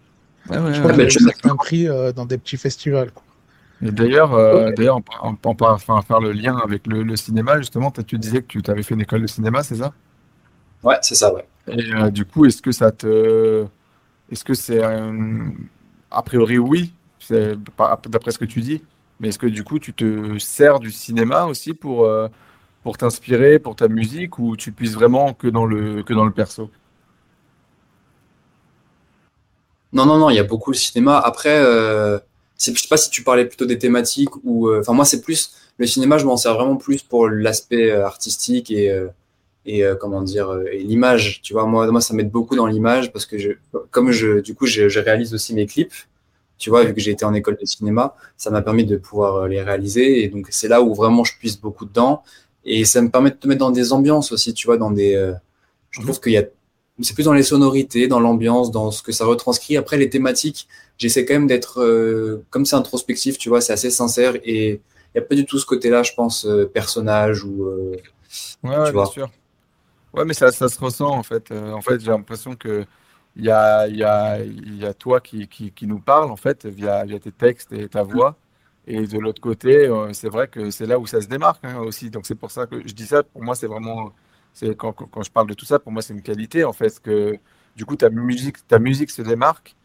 Ouais, 0.49 0.57
ouais, 0.59 0.71
Je 0.71 0.79
crois 0.79 0.91
ouais. 0.93 1.07
tu- 1.07 1.19
certains 1.19 1.57
prix 1.57 1.87
euh, 1.89 2.13
dans 2.13 2.25
des 2.25 2.37
petits 2.39 2.57
festivals. 2.57 3.11
quoi. 3.13 3.23
Et 3.81 3.91
d'ailleurs, 3.91 4.33
euh, 4.33 4.71
d'ailleurs, 4.71 4.97
on, 5.21 5.35
peut 5.35 5.49
enfin, 5.65 6.01
faire 6.01 6.19
le 6.19 6.31
lien 6.31 6.57
avec 6.57 6.87
le, 6.87 7.03
le 7.03 7.15
cinéma, 7.15 7.57
justement. 7.59 7.91
Tu 7.91 8.17
disais 8.17 8.41
que 8.41 8.47
tu 8.47 8.61
t'avais 8.61 8.83
fait 8.83 8.93
une 8.95 9.01
école 9.01 9.21
de 9.21 9.27
cinéma, 9.27 9.63
c'est 9.63 9.75
ça? 9.75 9.93
Ouais, 10.83 10.97
c'est 11.01 11.15
ça, 11.15 11.33
ouais. 11.33 11.47
Et 11.67 11.93
euh, 11.93 12.09
du 12.11 12.25
coup, 12.25 12.45
est-ce 12.45 12.61
que 12.61 12.71
ça 12.71 12.91
te, 12.91 13.65
est-ce 14.31 14.45
que 14.45 14.53
c'est 14.53 14.83
un- 14.83 15.53
a 16.11 16.23
priori 16.23 16.57
oui, 16.59 16.93
d'après 18.07 18.31
ce 18.31 18.37
que 18.39 18.45
tu 18.45 18.61
dis, 18.61 18.83
mais 19.19 19.29
est-ce 19.29 19.39
que 19.39 19.47
du 19.47 19.63
coup 19.63 19.79
tu 19.79 19.93
te 19.93 20.37
sers 20.39 20.79
du 20.79 20.91
cinéma 20.91 21.45
aussi 21.45 21.73
pour 21.73 22.05
euh, 22.05 22.27
pour 22.87 22.97
t'inspirer 22.97 23.59
pour 23.59 23.75
ta 23.75 23.89
musique 23.89 24.39
ou 24.39 24.55
tu 24.55 24.71
puisses 24.71 24.93
vraiment 24.93 25.33
que 25.33 25.49
dans 25.49 25.65
le 25.65 26.03
que 26.03 26.13
dans 26.13 26.23
le 26.23 26.31
perso? 26.31 26.71
Non, 29.91 30.05
non, 30.05 30.17
non, 30.17 30.29
il 30.29 30.35
y 30.35 30.39
a 30.39 30.43
beaucoup 30.43 30.71
le 30.71 30.77
cinéma. 30.77 31.17
Après, 31.19 31.57
euh, 31.59 32.17
je 32.57 32.71
sais 32.71 32.87
pas 32.89 32.95
si 32.95 33.09
tu 33.09 33.23
parlais 33.23 33.45
plutôt 33.45 33.65
des 33.65 33.77
thématiques 33.77 34.33
ou. 34.45 34.69
euh, 34.69 34.79
Enfin, 34.79 34.93
moi, 34.93 35.03
c'est 35.03 35.21
plus. 35.21 35.41
Le 35.77 35.85
cinéma, 35.85 36.17
je 36.17 36.25
m'en 36.25 36.37
sers 36.37 36.53
vraiment 36.53 36.77
plus 36.77 37.03
pour 37.03 37.27
l'aspect 37.27 37.91
euh, 37.91 38.05
artistique 38.05 38.71
et, 38.71 38.89
euh, 38.89 39.09
et 39.65 39.83
comment 39.99 40.21
dire, 40.21 40.47
et 40.71 40.79
l'image. 40.79 41.41
Tu 41.41 41.51
vois, 41.51 41.65
moi, 41.65 41.91
moi, 41.91 41.99
ça 41.99 42.13
m'aide 42.13 42.31
beaucoup 42.31 42.55
dans 42.55 42.67
l'image 42.67 43.11
parce 43.11 43.25
que 43.25 43.37
je, 43.37 43.51
comme 43.91 44.11
je, 44.11 44.39
du 44.39 44.55
coup, 44.55 44.65
je, 44.65 44.87
je 44.87 44.99
réalise 45.01 45.33
aussi 45.33 45.53
mes 45.53 45.65
clips. 45.65 45.93
Tu 46.57 46.69
vois, 46.69 46.85
vu 46.85 46.93
que 46.93 47.01
j'ai 47.01 47.11
été 47.11 47.25
en 47.25 47.33
école 47.33 47.57
de 47.61 47.65
cinéma, 47.65 48.15
ça 48.37 48.49
m'a 48.49 48.61
permis 48.61 48.85
de 48.85 48.95
pouvoir 48.97 49.47
les 49.49 49.61
réaliser. 49.61 50.23
Et 50.23 50.29
donc, 50.29 50.47
c'est 50.51 50.69
là 50.69 50.81
où 50.81 50.93
vraiment 50.95 51.25
je 51.25 51.33
puise 51.37 51.59
beaucoup 51.59 51.85
dedans. 51.85 52.23
Et 52.67 52.85
ça 52.85 53.01
me 53.03 53.11
permet 53.11 53.31
de 53.31 53.37
te 53.37 53.47
mettre 53.49 53.59
dans 53.61 53.71
des 53.71 53.93
ambiances 53.93 54.33
aussi, 54.33 54.53
tu 54.55 54.67
vois, 54.67 54.77
dans 54.77 54.91
des. 54.91 55.15
euh, 55.15 55.33
je 55.91 56.01
trouve 56.01 56.21
qu'il 56.21 56.33
y 56.33 56.37
a 56.37 56.43
c'est 57.01 57.13
plus 57.15 57.25
dans 57.25 57.33
les 57.33 57.43
sonorités, 57.43 58.07
dans 58.07 58.19
l'ambiance, 58.19 58.71
dans 58.71 58.91
ce 58.91 59.03
que 59.03 59.11
ça 59.11 59.25
retranscrit. 59.25 59.77
Après, 59.77 59.97
les 59.97 60.09
thématiques, 60.09 60.67
j'essaie 60.97 61.25
quand 61.25 61.35
même 61.35 61.47
d'être, 61.47 61.81
euh, 61.81 62.45
comme 62.51 62.65
c'est 62.65 62.75
introspectif, 62.75 63.37
tu 63.37 63.49
vois, 63.49 63.61
c'est 63.61 63.73
assez 63.73 63.91
sincère 63.91 64.35
et 64.43 64.69
il 64.73 64.81
n'y 65.15 65.19
a 65.21 65.23
pas 65.23 65.35
du 65.35 65.45
tout 65.45 65.59
ce 65.59 65.65
côté-là, 65.65 66.03
je 66.03 66.13
pense, 66.13 66.45
euh, 66.45 66.65
personnage 66.65 67.43
ou. 67.43 67.69
Ouais, 68.63 68.77
ouais, 68.77 68.91
Tu 68.91 68.93
bien 68.93 69.03
vois. 69.03 69.05
sûr. 69.05 69.29
Ouais, 70.13 70.25
mais 70.25 70.33
ça, 70.35 70.51
ça 70.51 70.69
se 70.69 70.79
ressent 70.79 71.11
en 71.17 71.23
fait. 71.23 71.51
En 71.51 71.81
fait, 71.81 71.99
j'ai 72.01 72.11
l'impression 72.11 72.55
que 72.55 72.85
il 73.35 73.45
y 73.45 73.51
a, 73.51 73.87
y 73.87 74.03
a, 74.03 74.39
y 74.43 74.85
a 74.85 74.93
toi 74.93 75.21
qui, 75.21 75.47
qui, 75.47 75.73
qui 75.73 75.87
nous 75.87 75.99
parle 76.01 76.31
en 76.31 76.37
fait 76.37 76.65
via, 76.67 77.05
via 77.05 77.19
tes 77.19 77.31
textes 77.33 77.73
et 77.73 77.89
ta 77.89 78.03
voix. 78.03 78.37
Et 78.87 79.05
de 79.05 79.19
l'autre 79.19 79.41
côté, 79.41 79.87
euh, 79.87 80.13
c'est 80.13 80.29
vrai 80.29 80.47
que 80.47 80.71
c'est 80.71 80.85
là 80.85 80.97
où 80.97 81.05
ça 81.05 81.21
se 81.21 81.27
démarque 81.27 81.63
hein, 81.65 81.79
aussi. 81.79 82.09
Donc 82.09 82.25
c'est 82.25 82.35
pour 82.35 82.51
ça 82.51 82.65
que 82.67 82.87
je 82.87 82.93
dis 82.93 83.05
ça. 83.05 83.21
Pour 83.21 83.43
moi, 83.43 83.53
c'est 83.53 83.67
vraiment, 83.67 84.13
c'est 84.53 84.75
quand, 84.77 84.93
quand, 84.93 85.23
je 85.23 85.29
parle 85.31 85.47
de 85.47 85.53
tout 85.53 85.65
ça, 85.65 85.77
pour 85.77 85.91
moi, 85.91 86.01
c'est 86.01 86.13
une 86.13 86.21
qualité 86.21 86.63
en 86.63 86.71
fait 86.73 86.99
que 87.01 87.37
du 87.75 87.85
coup 87.85 87.97
ta 87.97 88.09
musique, 88.09 88.65
ta 88.67 88.79
musique 88.79 89.11
se 89.11 89.21
démarque 89.21 89.75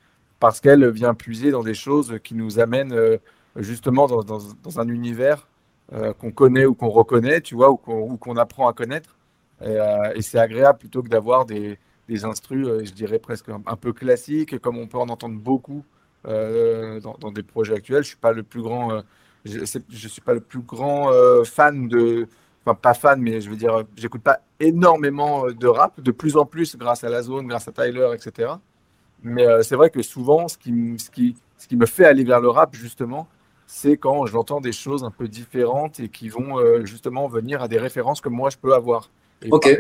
parce 0.41 0.61
qu'elle 0.61 0.89
vient 0.91 1.15
puiser 1.15 1.51
dans 1.51 1.65
des 1.65 1.74
choses 1.74 2.19
qui 2.23 2.35
nous 2.35 2.61
amènent 2.61 2.93
euh, 2.93 3.19
justement 3.57 4.07
dans, 4.07 4.23
dans, 4.23 4.81
un 4.81 4.89
univers 4.89 5.49
euh, 5.93 6.12
qu'on 6.15 6.31
connaît 6.33 6.66
ou 6.66 6.74
qu'on 6.74 6.89
reconnaît, 6.89 7.41
tu 7.41 7.57
vois, 7.57 7.70
ou 7.70 7.77
qu'on 7.77 8.16
qu'on 8.16 8.37
apprend 8.37 8.69
à 8.69 8.73
connaître. 8.73 9.16
Et, 9.65 10.23
c'est 10.23 10.39
agréable 10.39 10.79
plutôt 10.79 11.03
que 11.03 11.09
d'avoir 11.09 11.45
des, 11.47 11.79
des 12.09 12.24
instrus, 12.24 12.66
je 12.85 12.93
dirais 12.93 13.19
presque 13.19 13.49
un, 13.49 13.62
un 13.66 13.77
peu 13.77 13.93
classiques, 13.93 14.59
comme 14.61 14.77
on 14.79 14.87
peut 14.89 14.99
en 14.99 15.09
entendre 15.09 15.39
beaucoup 15.39 15.85
dans, 16.24 17.15
dans 17.19 17.31
des 17.32 17.43
projets 17.43 17.74
actuels. 17.74 18.03
Je 18.03 18.09
suis 18.09 18.16
pas 18.16 18.32
le 18.32 18.43
plus 18.43 18.62
grand, 18.62 18.93
euh, 18.93 19.01
je, 19.44 19.65
suis 20.09 20.20
pas 20.20 20.35
le 20.35 20.40
plus 20.40 20.61
grand 20.61 21.12
euh, 21.12 21.44
fan 21.44 21.89
de, 21.89 22.28
enfin 22.65 22.74
pas 22.74 22.94
fan, 22.94 23.20
mais 23.20 23.40
je 23.40 23.51
veux 23.51 23.57
dire, 23.57 23.74
euh, 23.74 23.82
j'écoute 23.97 24.23
pas 24.23 24.40
énormément 24.61 25.47
euh, 25.47 25.53
de 25.55 25.66
rap, 25.66 26.01
de 26.01 26.11
plus 26.12 26.36
en 26.36 26.47
plus 26.47 26.77
grâce 26.77 27.05
à 27.05 27.09
la 27.09 27.23
zone, 27.23 27.47
grâce 27.47 27.69
à 27.69 27.73
Tyler, 27.73 28.11
etc. 28.15 28.61
Mais 29.23 29.47
euh, 29.47 29.62
c'est 29.62 29.77
vrai 29.77 29.90
que 29.90 30.03
souvent, 30.03 30.49
ce 30.49 30.59
qui, 30.59 30.70
m- 30.70 30.99
ce, 30.99 31.11
qui, 31.11 31.36
ce 31.59 31.69
qui 31.69 31.77
me 31.77 31.86
fait 31.86 32.05
aller 32.05 32.24
vers 32.24 32.40
le 32.40 32.49
rap, 32.51 32.74
justement, 32.74 33.28
c'est 33.66 33.97
quand 33.97 34.27
j'entends 34.27 34.61
des 34.61 34.73
choses 34.73 35.05
un 35.05 35.11
peu 35.11 35.28
différentes 35.28 36.01
et 36.01 36.09
qui 36.09 36.28
vont 36.28 36.59
euh, 36.59 36.85
justement 36.85 37.28
venir 37.28 37.62
à 37.62 37.69
des 37.69 37.78
références 37.78 38.20
que 38.20 38.28
moi 38.28 38.51
je 38.51 38.59
peux 38.59 38.74
avoir. 38.74 39.11
Et 39.43 39.55
par- 39.55 39.70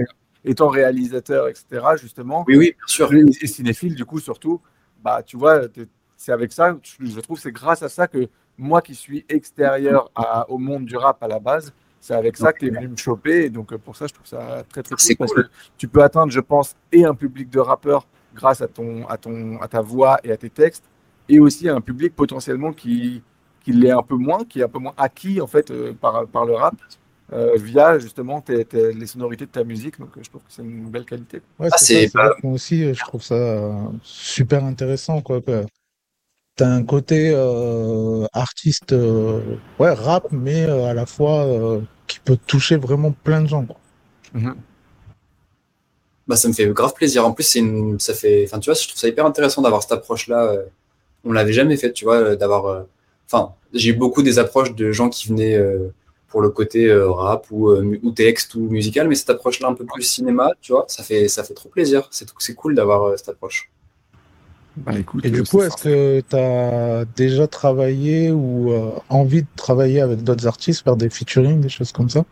étant 0.44 0.68
réalisateur, 0.68 1.48
etc., 1.48 1.96
justement, 1.96 2.48
Oui, 2.48 2.56
oui, 2.56 2.74
bien 2.78 2.86
sûr. 2.86 3.16
et 3.40 3.46
cinéphile, 3.46 3.94
du 3.94 4.04
coup, 4.04 4.18
surtout, 4.20 4.60
bah, 5.02 5.22
tu 5.22 5.36
vois, 5.36 5.68
c'est 6.22 6.32
avec 6.32 6.52
ça, 6.52 6.76
je 7.00 7.20
trouve, 7.20 7.38
c'est 7.38 7.50
grâce 7.52 7.82
à 7.82 7.88
ça 7.88 8.06
que 8.06 8.28
moi 8.56 8.80
qui 8.80 8.94
suis 8.94 9.24
extérieur 9.28 10.10
à- 10.14 10.48
au 10.48 10.58
monde 10.58 10.84
du 10.84 10.96
rap 10.96 11.20
à 11.22 11.26
la 11.26 11.40
base, 11.40 11.72
c'est 12.00 12.14
avec 12.14 12.36
ça 12.36 12.52
que 12.52 12.60
tu 12.60 12.66
es 12.68 12.70
venu 12.70 12.88
me 12.88 12.96
choper. 12.96 13.44
Et 13.46 13.50
donc, 13.50 13.72
euh, 13.72 13.78
pour 13.78 13.96
ça, 13.96 14.06
je 14.06 14.14
trouve 14.14 14.26
ça 14.26 14.62
très, 14.68 14.82
très 14.82 14.94
cool. 14.94 15.00
C'est 15.00 15.16
parce 15.16 15.32
cool. 15.32 15.44
que 15.44 15.48
tu 15.76 15.88
peux 15.88 16.02
atteindre, 16.02 16.30
je 16.32 16.40
pense, 16.40 16.74
et 16.92 17.04
un 17.04 17.14
public 17.14 17.50
de 17.50 17.58
rappeurs 17.58 18.06
grâce 18.34 18.60
à, 18.60 18.68
ton, 18.68 19.04
à, 19.08 19.16
ton, 19.16 19.60
à 19.60 19.66
ta 19.68 19.80
voix 19.80 20.18
et 20.22 20.30
à 20.30 20.36
tes 20.36 20.50
textes, 20.50 20.84
et 21.28 21.40
aussi 21.40 21.68
un 21.68 21.80
public 21.80 22.14
potentiellement 22.14 22.72
qui, 22.72 23.22
qui 23.64 23.72
l'est 23.72 23.90
un 23.90 24.02
peu 24.02 24.16
moins, 24.16 24.44
qui 24.44 24.60
est 24.60 24.64
un 24.64 24.68
peu 24.68 24.78
moins 24.78 24.94
acquis, 24.96 25.40
en 25.40 25.46
fait, 25.48 25.70
euh, 25.72 25.92
par, 26.00 26.26
par 26.28 26.44
le 26.46 26.54
rap. 26.54 26.74
euh, 27.32 27.56
via 27.56 27.98
justement 27.98 28.42
tes- 28.42 28.62
tes- 28.66 28.92
les 28.92 29.06
sonorités 29.06 29.46
de 29.46 29.50
ta 29.50 29.64
musique, 29.64 29.98
donc 29.98 30.10
je 30.20 30.28
trouve 30.28 30.42
que 30.42 30.52
c'est 30.52 30.60
une 30.62 30.90
belle 30.90 31.06
qualité. 31.06 31.40
Ouais, 31.58 31.68
Ah, 31.72 31.78
c'est 31.78 32.10
aussi, 32.42 32.92
je 32.92 33.04
trouve 33.04 33.22
ça 33.22 33.70
super 34.02 34.62
intéressant, 34.64 35.22
quoi. 35.22 35.40
Que 35.40 35.64
t'as 36.56 36.68
un 36.68 36.84
côté 36.84 37.32
euh, 37.34 38.26
artiste, 38.32 38.92
euh, 38.92 39.58
ouais, 39.78 39.92
rap, 39.92 40.26
mais 40.32 40.64
euh, 40.64 40.86
à 40.86 40.94
la 40.94 41.06
fois 41.06 41.44
euh, 41.46 41.80
qui 42.06 42.20
peut 42.20 42.36
toucher 42.46 42.76
vraiment 42.76 43.12
plein 43.12 43.42
de 43.42 43.48
gens, 43.48 43.64
quoi. 43.66 43.80
Mhm. 44.34 44.64
Bah, 46.26 46.36
ça 46.36 46.48
me 46.48 46.52
fait 46.52 46.66
grave 46.68 46.94
plaisir. 46.94 47.26
En 47.26 47.32
plus, 47.32 47.42
c'est 47.44 47.58
une, 47.58 47.98
ça 47.98 48.14
fait, 48.14 48.44
enfin, 48.46 48.58
tu 48.60 48.66
vois, 48.70 48.74
je 48.74 48.86
trouve 48.86 48.98
ça 48.98 49.08
hyper 49.08 49.26
intéressant 49.26 49.62
d'avoir 49.62 49.82
cette 49.82 49.92
approche-là. 49.92 50.56
On 51.24 51.32
l'avait 51.32 51.52
jamais 51.54 51.76
fait, 51.78 51.92
tu 51.92 52.04
vois, 52.06 52.36
d'avoir. 52.36 52.66
euh, 52.66 52.82
Enfin, 53.32 53.54
j'ai 53.74 53.90
eu 53.90 53.94
beaucoup 53.94 54.22
des 54.22 54.38
approches 54.38 54.74
de 54.74 54.92
gens 54.92 55.08
qui 55.10 55.28
venaient 55.28 55.56
euh, 55.56 55.94
pour 56.28 56.42
le 56.42 56.50
côté 56.50 56.86
euh, 56.88 57.10
rap 57.10 57.46
ou, 57.50 57.70
euh, 57.70 57.98
ou 58.02 58.12
texte 58.12 58.54
ou 58.56 58.60
musical, 58.70 59.08
mais 59.08 59.16
cette 59.16 59.30
approche-là 59.30 59.68
un 59.68 59.74
peu 59.74 59.86
plus 59.86 60.02
cinéma, 60.04 60.52
tu 60.62 60.72
vois, 60.72 60.86
ça 60.88 61.02
fait, 61.04 61.28
ça 61.28 61.44
fait 61.44 61.54
trop 61.54 61.68
plaisir. 61.70 62.08
C'est, 62.12 62.28
c'est 62.38 62.54
cool 62.54 62.74
d'avoir 62.76 63.04
euh, 63.04 63.16
cette 63.18 63.30
approche. 63.30 63.70
Bah, 64.76 64.98
écoute, 64.98 65.24
Et 65.24 65.30
du 65.30 65.40
euh, 65.40 65.44
coup, 65.44 65.62
est-ce 65.62 65.76
que 65.82 66.20
tu 66.20 66.36
as 66.36 67.04
déjà 67.16 67.46
travaillé 67.46 68.30
ou 68.30 68.72
euh, 68.72 68.90
envie 69.10 69.42
de 69.42 69.48
travailler 69.56 70.00
avec 70.00 70.22
d'autres 70.24 70.46
artistes, 70.46 70.82
faire 70.82 70.96
des 70.96 71.10
featuring, 71.10 71.60
des 71.60 71.68
choses 71.68 71.92
comme 71.92 72.08
ça? 72.08 72.24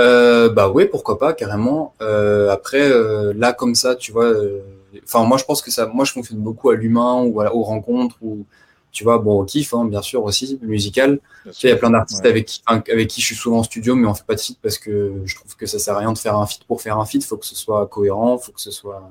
Euh, 0.00 0.48
bah 0.48 0.68
ouais, 0.68 0.86
pourquoi 0.86 1.18
pas, 1.18 1.32
carrément. 1.32 1.94
Euh, 2.02 2.50
après, 2.50 2.90
euh, 2.90 3.32
là, 3.36 3.52
comme 3.52 3.76
ça, 3.76 3.94
tu 3.94 4.10
vois, 4.10 4.24
euh, 4.24 4.62
enfin, 5.04 5.22
moi, 5.24 5.38
je 5.38 5.44
pense 5.44 5.62
que 5.62 5.70
ça, 5.70 5.86
moi, 5.86 6.04
je 6.04 6.12
fonctionne 6.12 6.38
beaucoup 6.40 6.70
à 6.70 6.74
l'humain 6.74 7.22
ou 7.22 7.40
à- 7.40 7.54
aux 7.54 7.62
rencontres 7.62 8.16
ou, 8.20 8.44
tu 8.90 9.04
vois, 9.04 9.18
bon, 9.18 9.40
au 9.40 9.44
kiff, 9.44 9.72
hein, 9.74 9.84
bien 9.84 10.02
sûr, 10.02 10.24
aussi, 10.24 10.58
musical. 10.62 11.20
Tu 11.44 11.52
sais, 11.52 11.68
il 11.68 11.70
y 11.70 11.72
a 11.72 11.76
plein 11.76 11.90
d'artistes 11.90 12.24
Ouais. 12.24 12.30
avec 12.30 12.46
qui, 12.46 12.62
avec 12.66 13.08
qui 13.08 13.20
je 13.20 13.26
suis 13.26 13.36
souvent 13.36 13.58
en 13.58 13.62
studio, 13.62 13.94
mais 13.94 14.08
on 14.08 14.14
fait 14.14 14.26
pas 14.26 14.34
de 14.34 14.40
feat 14.40 14.58
parce 14.60 14.78
que 14.78 15.12
je 15.24 15.34
trouve 15.36 15.54
que 15.56 15.66
ça 15.66 15.78
sert 15.78 15.94
à 15.94 15.98
rien 16.00 16.12
de 16.12 16.18
faire 16.18 16.36
un 16.36 16.46
feat 16.46 16.64
pour 16.64 16.82
faire 16.82 16.98
un 16.98 17.04
feat. 17.06 17.24
Faut 17.24 17.36
que 17.36 17.46
ce 17.46 17.54
soit 17.54 17.86
cohérent, 17.86 18.38
faut 18.38 18.50
que 18.52 18.60
ce 18.60 18.72
soit, 18.72 19.08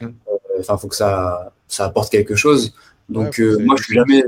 Mhm. 0.00 0.14
euh, 0.28 0.43
enfin, 0.60 0.76
faut 0.76 0.88
que 0.88 0.96
ça, 0.96 1.52
ça 1.68 1.86
apporte 1.86 2.10
quelque 2.10 2.34
chose. 2.36 2.74
Donc, 3.08 3.36
Ouais, 3.38 3.44
euh, 3.44 3.58
moi, 3.60 3.76
je 3.78 3.84
suis 3.84 3.94
jamais, 3.94 4.24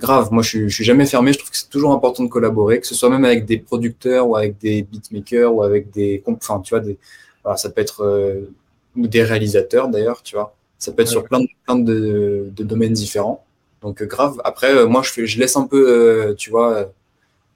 grave, 0.00 0.28
moi, 0.32 0.42
je 0.42 0.68
je 0.68 0.74
suis 0.74 0.84
jamais 0.84 1.06
fermé. 1.06 1.32
Je 1.32 1.38
trouve 1.38 1.50
que 1.50 1.56
c'est 1.56 1.70
toujours 1.70 1.92
important 1.92 2.24
de 2.24 2.28
collaborer, 2.28 2.80
que 2.80 2.86
ce 2.86 2.94
soit 2.94 3.10
même 3.10 3.24
avec 3.24 3.46
des 3.46 3.58
producteurs 3.58 4.28
ou 4.28 4.36
avec 4.36 4.58
des 4.58 4.82
beatmakers 4.82 5.54
ou 5.54 5.62
avec 5.62 5.90
des, 5.90 6.22
enfin, 6.26 6.60
tu 6.60 6.70
vois, 6.74 6.80
des, 6.80 6.98
voilà, 7.44 7.56
ça 7.56 7.70
peut 7.70 7.80
être, 7.80 8.02
euh, 8.04 8.50
ou 8.96 9.06
des 9.06 9.22
réalisateurs 9.24 9.88
d'ailleurs, 9.88 10.22
tu 10.22 10.36
vois. 10.36 10.54
Ça 10.78 10.92
peut 10.92 11.02
être 11.02 11.08
Ouais, 11.08 11.12
sur 11.12 11.24
plein 11.24 11.40
de, 11.40 11.46
plein 11.66 11.76
de, 11.78 12.50
de 12.54 12.64
domaines 12.64 12.92
différents. 12.92 13.44
Donc 13.82 14.02
euh, 14.02 14.06
grave. 14.06 14.40
Après, 14.44 14.74
euh, 14.74 14.86
moi, 14.86 15.02
je 15.02 15.10
fais, 15.10 15.26
je 15.26 15.38
laisse 15.40 15.56
un 15.56 15.66
peu, 15.66 16.34
tu 16.38 16.50
vois, 16.50 16.92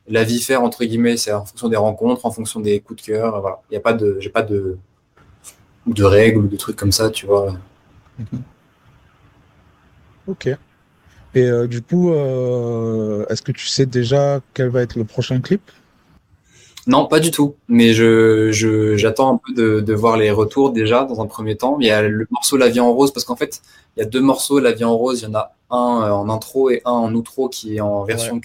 la 0.08 0.24
vie 0.24 0.40
faire 0.40 0.62
entre 0.62 0.84
guillemets. 0.84 1.16
C'est 1.16 1.32
en 1.32 1.44
fonction 1.44 1.68
des 1.68 1.76
rencontres, 1.76 2.26
en 2.26 2.30
fonction 2.30 2.60
des 2.60 2.80
coups 2.80 3.02
de 3.02 3.06
cœur. 3.08 3.40
Voilà. 3.40 3.60
Il 3.70 3.74
y 3.74 3.76
a 3.76 3.80
pas 3.80 3.92
de, 3.94 4.18
j'ai 4.20 4.30
pas 4.30 4.42
de, 4.42 4.76
de 5.86 6.04
règles 6.04 6.38
ou 6.40 6.48
de 6.48 6.56
trucs 6.56 6.76
comme 6.76 6.92
ça, 6.92 7.10
tu 7.10 7.26
vois. 7.26 7.56
Ok. 10.26 10.46
Et 11.34 11.42
euh, 11.42 11.66
du 11.66 11.82
coup, 11.82 12.12
euh, 12.12 13.26
est-ce 13.28 13.42
que 13.42 13.52
tu 13.52 13.66
sais 13.66 13.86
déjà 13.86 14.40
quel 14.54 14.68
va 14.68 14.82
être 14.82 14.96
le 14.96 15.04
prochain 15.04 15.40
clip? 15.40 15.60
Non, 16.86 17.06
pas 17.06 17.20
du 17.20 17.30
tout. 17.30 17.56
Mais 17.68 17.92
je, 17.92 18.96
j'attends 18.96 19.34
un 19.34 19.40
peu 19.44 19.52
de, 19.52 19.80
de 19.80 19.92
voir 19.94 20.16
les 20.16 20.30
retours 20.30 20.70
déjà 20.70 21.04
dans 21.04 21.20
un 21.20 21.26
premier 21.26 21.56
temps. 21.56 21.78
Il 21.80 21.86
y 21.86 21.90
a 21.90 22.02
le 22.02 22.26
morceau 22.30 22.56
La 22.56 22.68
vie 22.68 22.80
en 22.80 22.92
rose 22.92 23.12
parce 23.12 23.24
qu'en 23.24 23.36
fait, 23.36 23.60
il 23.96 24.00
y 24.00 24.02
a 24.02 24.06
deux 24.06 24.20
morceaux 24.20 24.60
La 24.60 24.72
vie 24.72 24.84
en 24.84 24.96
rose. 24.96 25.20
Il 25.20 25.24
y 25.24 25.26
en 25.26 25.34
a 25.34 25.54
un 25.70 26.02
euh, 26.04 26.10
en 26.12 26.28
intro 26.28 26.70
et 26.70 26.80
un 26.84 26.92
en 26.92 27.14
outro 27.14 27.48
qui 27.48 27.76
est 27.76 27.80
en 27.80 28.04
version. 28.04 28.40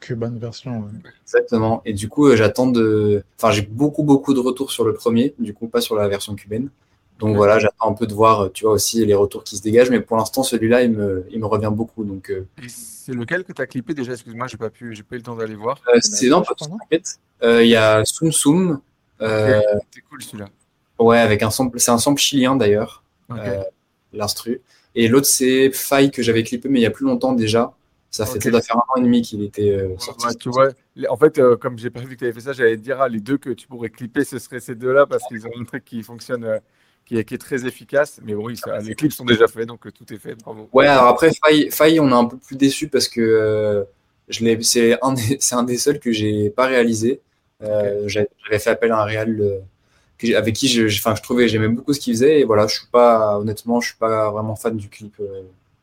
Cuban 0.00 0.30
version. 0.34 0.80
ouais. 0.80 1.10
Exactement. 1.24 1.82
Et 1.84 1.94
du 1.94 2.08
coup, 2.08 2.34
j'attends 2.36 2.68
de. 2.68 3.24
Enfin, 3.38 3.50
j'ai 3.50 3.62
beaucoup, 3.62 4.02
beaucoup 4.04 4.34
de 4.34 4.40
retours 4.40 4.70
sur 4.70 4.84
le 4.84 4.92
premier, 4.92 5.34
du 5.38 5.54
coup, 5.54 5.66
pas 5.66 5.80
sur 5.80 5.96
la 5.96 6.06
version 6.06 6.34
cubaine. 6.34 6.68
Donc 7.18 7.34
voilà, 7.34 7.58
j'attends 7.58 7.90
un 7.90 7.94
peu 7.94 8.06
de 8.06 8.12
voir, 8.12 8.40
euh, 8.42 8.48
tu 8.50 8.64
vois, 8.64 8.74
aussi 8.74 9.04
les 9.06 9.14
retours 9.14 9.42
qui 9.42 9.56
se 9.56 9.62
dégagent. 9.62 9.90
Mais 9.90 10.00
pour 10.00 10.16
l'instant, 10.18 10.42
celui-là, 10.42 10.82
il 10.82 10.92
me, 10.92 11.26
il 11.30 11.40
me 11.40 11.46
revient 11.46 11.70
beaucoup. 11.72 12.04
Donc, 12.04 12.30
euh, 12.30 12.46
Et 12.62 12.68
c'est 12.68 13.14
lequel 13.14 13.42
que 13.44 13.52
tu 13.52 13.62
as 13.62 13.66
clippé 13.66 13.94
déjà? 13.94 14.12
Excuse-moi, 14.12 14.46
j'ai 14.48 14.58
pas 14.58 14.68
pu, 14.70 14.94
j'ai 14.94 15.02
pas 15.02 15.14
eu 15.14 15.18
le 15.18 15.24
temps 15.24 15.34
d'aller 15.36 15.54
voir. 15.54 15.80
euh, 15.88 15.98
c'est 16.02 16.28
non. 16.28 16.42
Euh, 17.42 17.62
Il 17.64 17.68
y 17.68 17.76
a 17.76 18.04
Soum 18.04 18.32
Soum, 18.32 18.80
euh, 19.22 19.62
C'est 19.94 20.00
cool 20.02 20.22
celui-là. 20.22 20.48
ouais, 20.98 21.18
avec 21.18 21.42
un 21.42 21.50
sample, 21.50 21.78
c'est 21.80 21.90
un 21.90 21.98
sample 21.98 22.20
chilien 22.20 22.54
d'ailleurs, 22.56 23.02
euh, 23.30 23.62
l'instru. 24.12 24.60
Et 24.94 25.08
l'autre, 25.08 25.26
c'est 25.26 25.70
Faille 25.72 26.10
que 26.10 26.22
j'avais 26.22 26.42
clippé, 26.42 26.68
mais 26.68 26.80
il 26.80 26.82
y 26.82 26.86
a 26.86 26.90
plus 26.90 27.04
longtemps 27.06 27.32
déjà. 27.32 27.72
Ça 28.10 28.24
fait 28.24 28.36
Ok. 28.36 28.42
ça 28.44 28.50
doit 28.50 28.62
faire 28.62 28.76
un 28.76 28.80
an 28.94 28.96
et 28.96 29.02
demi 29.02 29.20
qu'il 29.20 29.42
était 29.42 29.70
euh, 29.70 29.88
Ouais, 29.88 29.96
sorti. 29.98 30.26
ouais, 30.26 30.34
tu 30.36 30.48
vois, 30.48 30.68
en 31.10 31.16
fait, 31.18 31.38
euh, 31.38 31.56
comme 31.56 31.78
j'ai 31.78 31.90
pas 31.90 32.00
vu 32.00 32.14
que 32.14 32.20
tu 32.20 32.24
avais 32.24 32.32
fait 32.32 32.40
ça, 32.40 32.52
j'allais 32.54 32.76
te 32.76 32.82
dire, 32.82 32.98
ah, 33.00 33.08
les 33.08 33.20
deux 33.20 33.36
que 33.36 33.50
tu 33.50 33.66
pourrais 33.66 33.90
clipper, 33.90 34.24
ce 34.24 34.38
seraient 34.38 34.60
ces 34.60 34.74
deux-là 34.74 35.04
parce 35.06 35.26
qu'ils 35.28 35.46
ont 35.46 35.50
un 35.60 35.64
truc 35.64 35.84
qui 35.84 36.02
fonctionne, 36.02 36.44
euh, 36.44 36.58
qui, 37.06 37.18
est, 37.18 37.24
qui 37.24 37.34
est 37.34 37.38
très 37.38 37.66
efficace. 37.66 38.20
Mais 38.24 38.34
oui, 38.34 38.56
ça- 38.56 38.78
les 38.80 38.94
clips 38.94 39.12
sont 39.12 39.24
déjà 39.24 39.48
faits, 39.48 39.66
donc 39.68 39.86
euh, 39.86 39.90
tout 39.92 40.12
est 40.12 40.18
fait. 40.18 40.34
Bravo. 40.36 40.68
Ouais, 40.72 40.86
alors 40.86 41.06
après, 41.08 41.30
Faille, 41.44 41.70
Faille, 41.70 42.00
on 42.00 42.08
est 42.10 42.12
un 42.12 42.24
peu 42.26 42.36
plus 42.36 42.56
déçu 42.56 42.88
parce 42.88 43.08
que 43.08 43.20
euh, 43.20 43.84
c'est 44.62 44.98
un 45.02 45.14
un 45.58 45.62
des 45.64 45.78
seuls 45.78 46.00
que 46.00 46.12
j'ai 46.12 46.50
pas 46.50 46.66
réalisé. 46.66 47.20
Euh, 47.62 48.04
j'avais 48.08 48.28
j'avais 48.44 48.58
fait 48.58 48.70
appel 48.70 48.92
à 48.92 49.00
un 49.00 49.04
réal 49.04 49.40
euh, 49.40 49.58
que 50.18 50.34
avec 50.36 50.54
qui 50.56 50.68
je, 50.68 50.88
je- 50.88 50.98
enfin, 51.00 51.14
je 51.16 51.22
trouvais, 51.22 51.48
j'aimais 51.48 51.68
beaucoup 51.68 51.92
ce 51.94 52.00
qu'il 52.00 52.14
faisait. 52.14 52.40
Et 52.40 52.44
voilà, 52.44 52.66
je 52.66 52.76
suis 52.78 52.86
pas, 52.92 53.38
honnêtement, 53.38 53.80
je 53.80 53.88
suis 53.90 53.98
pas 53.98 54.30
vraiment 54.30 54.56
fan 54.56 54.76
du 54.76 54.88
clip 54.88 55.14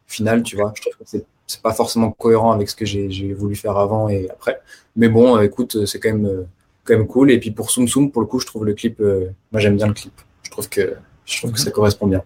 final, 0.07 0.43
tu 0.43 0.55
vois. 0.55 0.73
Je 0.75 0.81
trouve 0.81 0.93
que 0.93 1.03
c'est, 1.05 1.25
c'est 1.47 1.61
pas 1.61 1.73
forcément 1.73 2.11
cohérent 2.11 2.51
avec 2.51 2.69
ce 2.69 2.75
que 2.75 2.85
j'ai, 2.85 3.33
voulu 3.33 3.55
faire 3.55 3.77
avant 3.77 4.09
et 4.09 4.29
après. 4.29 4.61
Mais 4.95 5.09
bon, 5.09 5.39
écoute, 5.41 5.85
c'est 5.85 5.99
quand 5.99 6.09
même, 6.13 6.47
quand 6.83 6.95
même 6.97 7.07
cool. 7.07 7.31
Et 7.31 7.39
puis 7.39 7.51
pour 7.51 7.69
Soum 7.71 7.87
Soum, 7.87 8.11
pour 8.11 8.21
le 8.21 8.27
coup, 8.27 8.39
je 8.39 8.45
trouve 8.45 8.65
le 8.65 8.73
clip, 8.73 8.99
euh, 9.01 9.29
moi 9.51 9.59
j'aime 9.61 9.75
bien 9.77 9.87
le 9.87 9.93
clip. 9.93 10.13
Je 10.43 10.49
trouve 10.51 10.69
que, 10.69 10.95
je 11.25 11.37
trouve 11.37 11.51
que 11.51 11.59
ça 11.59 11.71
correspond 11.71 12.07
bien. 12.07 12.21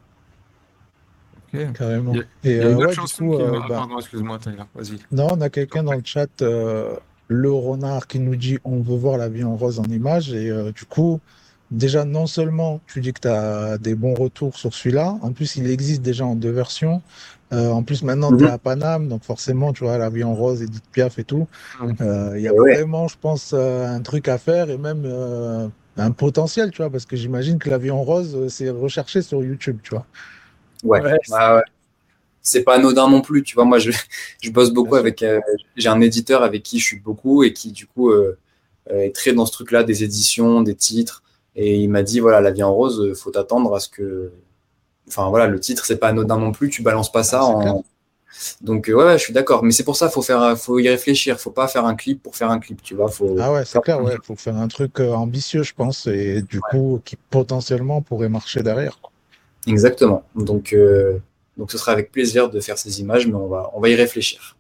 Ok. 1.54 1.74
Carrément. 1.74 2.14
Il 2.14 2.18
y 2.18 2.22
a- 2.22 2.24
Et 2.24 2.28
Il 2.44 2.58
y 2.58 2.60
a 2.60 2.64
euh, 2.66 2.70
une 2.72 2.76
autre 2.76 2.86
ouais, 2.86 2.90
du 2.90 2.96
chanson 2.96 3.26
coup, 3.30 3.36
qui 3.38 3.42
euh, 3.44 3.52
bah, 3.52 3.66
Pardon, 3.70 4.00
excuse-moi, 4.00 4.40
vas-y. 4.76 4.98
non, 5.12 5.28
on 5.32 5.42
a 5.42 5.50
quelqu'un 5.50 5.84
dans 5.84 5.94
le 5.94 6.02
chat, 6.04 6.28
euh, 6.42 6.96
le 7.28 7.52
renard, 7.52 8.08
qui 8.08 8.20
nous 8.20 8.36
dit 8.36 8.60
on 8.64 8.82
veut 8.82 8.96
voir 8.98 9.18
la 9.18 9.30
vie 9.30 9.44
en 9.44 9.56
rose 9.56 9.80
en 9.80 9.84
image. 9.86 10.34
Et 10.34 10.50
euh, 10.50 10.72
du 10.72 10.86
coup, 10.86 11.20
déjà, 11.72 12.04
non 12.06 12.28
seulement 12.28 12.82
tu 12.88 13.00
dis 13.02 13.14
que 13.14 13.22
tu 13.22 13.28
as 13.28 13.78
des 13.78 13.96
bons 13.96 14.14
retours 14.14 14.58
sur 14.58 14.74
celui-là, 14.74 15.18
en 15.22 15.32
plus, 15.32 15.56
il 15.56 15.70
existe 15.70 16.02
déjà 16.02 16.26
en 16.26 16.36
deux 16.36 16.52
versions. 16.52 17.02
Euh, 17.54 17.70
en 17.70 17.82
plus, 17.82 18.04
maintenant, 18.04 18.36
tu 18.36 18.44
es 18.44 18.48
Mhm. 18.48 18.54
à 18.54 18.58
Paname, 18.58 19.08
donc 19.08 19.24
forcément, 19.24 19.72
tu 19.72 19.86
vois, 19.86 19.98
la 19.98 20.10
vie 20.10 20.26
en 20.26 20.34
rose, 20.36 20.62
Edith 20.62 20.84
Piaf 20.92 21.18
et 21.18 21.24
tout. 21.24 21.48
Euh, 22.02 22.34
Il 22.36 22.42
y 22.42 22.48
a 22.50 22.54
Ouais. 22.54 22.76
vraiment, 22.76 23.08
je 23.08 23.16
pense, 23.22 23.52
euh, 23.54 23.88
un 23.88 24.02
truc 24.02 24.28
à 24.28 24.38
faire 24.38 24.70
et 24.70 24.78
même 24.78 25.04
euh, 25.06 25.70
un 25.98 26.12
potentiel, 26.12 26.72
tu 26.72 26.78
vois, 26.82 26.90
parce 26.92 27.06
que 27.06 27.16
j'imagine 27.16 27.60
que 27.60 27.70
la 27.70 27.78
vie 27.78 27.92
en 27.92 28.04
rose, 28.04 28.36
euh, 28.36 28.50
c'est 28.50 28.70
recherché 28.70 29.22
sur 29.22 29.44
YouTube, 29.44 29.80
tu 29.84 29.92
vois. 29.92 30.08
Ouais, 30.84 31.02
Ouais, 31.02 31.12
ouais, 31.30 31.38
ouais. 31.56 31.62
C'est 32.42 32.64
pas 32.64 32.76
anodin 32.76 33.10
non 33.10 33.22
plus, 33.22 33.44
tu 33.44 33.56
vois. 33.56 33.66
Moi, 33.66 33.80
je, 33.80 33.92
je 34.42 34.52
bosse 34.52 34.72
beaucoup 34.72 34.96
Bien 34.96 35.00
avec. 35.00 35.24
euh, 35.24 35.42
j'ai 35.76 35.90
un 35.90 36.02
éditeur 36.02 36.44
avec 36.44 36.64
qui 36.64 36.80
je 36.80 36.86
suis 36.86 37.00
beaucoup 37.00 37.44
et 37.44 37.54
qui, 37.54 37.72
du 37.72 37.88
coup, 37.88 38.12
euh, 38.12 38.40
est 38.90 39.16
très 39.16 39.34
dans 39.34 39.46
ce 39.46 39.52
truc-là, 39.54 39.84
des 39.84 40.04
éditions, 40.04 40.62
des 40.62 40.76
titres. 40.76 41.24
Et 41.56 41.78
il 41.80 41.90
m'a 41.90 42.04
dit 42.04 42.20
voilà, 42.20 42.42
la 42.42 42.52
vie 42.52 42.64
en 42.64 42.74
rose, 42.74 43.14
faut 43.20 43.32
t'attendre 43.32 43.76
à 43.76 43.80
ce 43.80 43.90
que. 43.90 44.34
Enfin, 45.08 45.30
voilà, 45.30 45.48
le 45.48 45.60
titre, 45.60 45.86
c'est 45.86 45.98
pas 46.00 46.10
anodin 46.10 46.38
non 46.40 46.52
plus, 46.54 46.70
tu 46.70 46.84
balances 46.84 47.12
pas 47.12 47.24
ça 47.24 47.42
Ah, 47.42 47.48
c'est 47.48 47.56
clair. 47.62 47.76
Donc, 48.62 48.90
euh, 48.90 48.94
ouais, 48.94 49.06
ouais, 49.06 49.18
je 49.18 49.24
suis 49.24 49.34
d'accord. 49.34 49.64
Mais 49.64 49.72
c'est 49.72 49.84
pour 49.84 49.96
ça, 49.96 50.10
faut 50.10 50.22
faire, 50.22 50.58
faut 50.58 50.80
y 50.80 50.90
réfléchir. 50.90 51.40
Faut 51.40 51.52
pas 51.52 51.68
faire 51.68 51.86
un 51.86 51.96
clip 51.96 52.22
pour 52.22 52.36
faire 52.36 52.52
un 52.52 52.60
clip, 52.60 52.82
tu 52.82 52.96
vois. 52.96 53.10
Faut... 53.10 53.36
Ah 53.40 53.52
ouais, 53.52 53.66
c'est 53.66 53.82
clair, 53.82 54.02
ouais, 54.04 54.18
faut 54.24 54.36
faire 54.36 54.58
un 54.58 54.68
truc 54.68 55.00
euh, 55.00 55.14
ambitieux, 55.14 55.64
je 55.64 55.74
pense, 55.74 56.08
et 56.08 56.42
du 56.42 56.60
coup, 56.60 57.02
qui 57.06 57.16
potentiellement 57.30 58.02
pourrait 58.02 58.30
marcher 58.30 58.62
derrière. 58.62 59.00
quoi. 59.02 59.12
Exactement. 59.66 60.24
Donc, 60.36 60.74
euh, 60.74 61.18
donc, 61.58 61.72
ce 61.72 61.78
sera 61.78 61.92
avec 61.92 62.12
plaisir 62.12 62.50
de 62.50 62.60
faire 62.60 62.78
ces 62.78 63.02
images, 63.02 63.28
mais 63.28 63.36
on 63.36 63.48
va, 63.48 63.72
on 63.74 63.80
va 63.80 63.90
y 63.90 63.96
réfléchir. 63.96 64.57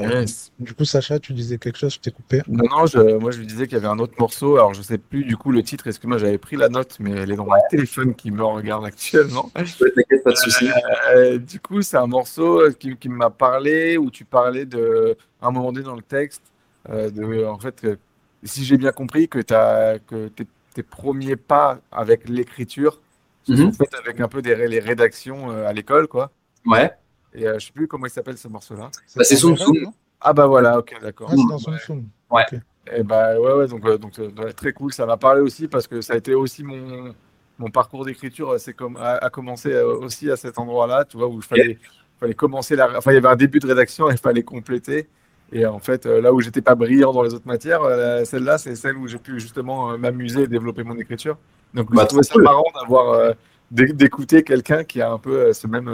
Yes. 0.00 0.52
Du 0.58 0.72
coup, 0.74 0.84
Sacha, 0.84 1.18
tu 1.18 1.32
disais 1.32 1.58
quelque 1.58 1.78
chose, 1.78 1.94
je 1.94 1.98
t'ai 2.00 2.10
coupé. 2.10 2.40
Non, 2.48 2.64
non, 2.70 2.86
je- 2.86 3.16
moi 3.18 3.30
je 3.30 3.38
lui 3.38 3.46
disais 3.46 3.66
qu'il 3.66 3.74
y 3.74 3.78
avait 3.78 3.88
un 3.88 3.98
autre 3.98 4.14
morceau. 4.18 4.54
Alors 4.56 4.72
je 4.74 4.82
sais 4.82 4.98
plus 4.98 5.24
du 5.24 5.36
coup 5.36 5.52
le 5.52 5.62
titre, 5.62 5.86
est-ce 5.86 6.00
que 6.00 6.06
moi 6.06 6.18
j'avais 6.18 6.38
pris 6.38 6.56
la 6.56 6.68
note, 6.68 6.96
mais 7.00 7.10
elle 7.12 7.30
est 7.32 7.36
dans 7.36 7.44
mon 7.44 7.52
téléphone 7.70 8.14
qui 8.14 8.30
me 8.30 8.42
regarde 8.42 8.84
actuellement. 8.86 9.50
Ouais, 9.56 9.64
T'inquiète, 9.64 10.24
pas 10.24 10.30
de 10.30 10.36
souci. 10.36 10.68
Euh, 11.14 11.38
du 11.38 11.60
coup, 11.60 11.82
c'est 11.82 11.96
un 11.98 12.06
morceau 12.06 12.70
qui, 12.78 12.96
qui 12.96 13.08
m'a 13.08 13.30
parlé 13.30 13.96
où 13.98 14.10
tu 14.10 14.24
parlais 14.24 14.64
de, 14.64 15.16
à 15.40 15.48
un 15.48 15.50
moment 15.50 15.72
donné 15.72 15.84
dans 15.84 15.96
le 15.96 16.02
texte, 16.02 16.42
euh, 16.90 17.10
de, 17.10 17.44
en 17.44 17.58
fait, 17.58 17.80
que, 17.80 17.98
si 18.44 18.64
j'ai 18.64 18.76
bien 18.76 18.92
compris, 18.92 19.28
que, 19.28 19.38
t'as, 19.40 19.98
que 19.98 20.28
tes, 20.28 20.46
tes 20.74 20.82
premiers 20.82 21.36
pas 21.36 21.78
avec 21.92 22.28
l'écriture 22.28 23.00
se 23.44 23.56
sont 23.56 23.64
Mhm. 23.66 23.72
faits 23.72 23.94
avec 23.94 24.20
un 24.20 24.28
peu 24.28 24.40
des 24.40 24.54
les 24.68 24.78
rédactions 24.80 25.50
euh, 25.50 25.66
à 25.66 25.72
l'école, 25.72 26.06
quoi. 26.08 26.30
Ouais. 26.64 26.90
Et 27.34 27.46
euh, 27.46 27.58
je 27.58 27.66
sais 27.66 27.72
plus 27.72 27.88
comment 27.88 28.06
il 28.06 28.10
s'appelle 28.10 28.36
ce 28.38 28.48
morceau-là. 28.48 28.90
Bah, 29.16 29.24
c'est 29.24 29.36
Soum 29.36 29.56
Soum. 29.56 29.76
Ah 30.20 30.32
bah 30.32 30.46
voilà, 30.46 30.78
ok, 30.78 30.94
d'accord. 31.02 31.28
Ah, 31.30 31.34
c'est 31.36 31.48
dans 31.48 31.58
Soum 31.58 31.78
Soum. 31.78 32.04
Ouais. 32.30 32.44
Et 32.94 33.02
bah 33.02 33.38
ouais, 33.40 33.52
ouais, 33.54 33.66
donc, 33.68 33.84
euh, 33.86 33.96
donc 33.96 34.18
euh, 34.18 34.30
très 34.52 34.72
cool. 34.72 34.92
Ça 34.92 35.06
m'a 35.06 35.16
parlé 35.16 35.40
aussi 35.40 35.68
parce 35.68 35.86
que 35.86 36.00
ça 36.00 36.14
a 36.14 36.16
été 36.16 36.34
aussi 36.34 36.62
mon, 36.64 37.14
mon 37.58 37.70
parcours 37.70 38.04
d'écriture. 38.04 38.50
euh, 38.50 38.58
C'est 38.58 38.72
comme 38.74 38.96
a, 38.96 39.16
a 39.24 39.30
commencé 39.30 39.72
euh, 39.72 39.96
aussi 39.98 40.30
à 40.30 40.36
cet 40.36 40.58
endroit-là, 40.58 41.04
tu 41.04 41.16
vois, 41.16 41.28
où 41.28 41.36
il 41.36 41.42
fallait, 41.42 41.78
fallait 42.18 42.34
commencer 42.34 42.76
la. 42.76 42.98
Enfin, 42.98 43.12
il 43.12 43.14
y 43.14 43.18
avait 43.18 43.28
un 43.28 43.36
début 43.36 43.60
de 43.60 43.66
rédaction 43.66 44.10
et 44.10 44.14
il 44.14 44.18
fallait 44.18 44.42
compléter. 44.42 45.08
Et 45.52 45.66
en 45.66 45.78
fait, 45.78 46.06
là 46.06 46.32
où 46.32 46.40
j'étais 46.40 46.62
pas 46.62 46.74
brillant 46.74 47.12
dans 47.12 47.22
les 47.22 47.34
autres 47.34 47.46
matières, 47.46 47.82
celle-là, 48.24 48.56
c'est 48.56 48.74
celle 48.74 48.96
où 48.96 49.06
j'ai 49.06 49.18
pu 49.18 49.38
justement 49.38 49.98
m'amuser 49.98 50.44
et 50.44 50.46
développer 50.48 50.82
mon 50.82 50.96
écriture. 50.96 51.36
Donc, 51.74 51.90
Bah, 51.94 52.02
j'ai 52.02 52.08
trouvé 52.08 52.22
ça 52.22 52.32
cool. 52.34 52.42
marrant 52.44 52.64
d'avoir 52.80 53.10
euh, 53.12 53.32
d'é- 53.70 53.92
d'écouter 53.92 54.44
quelqu'un 54.44 54.82
qui 54.82 55.02
a 55.02 55.10
un 55.12 55.18
peu 55.18 55.36
euh, 55.48 55.52
ce 55.52 55.66
même. 55.66 55.88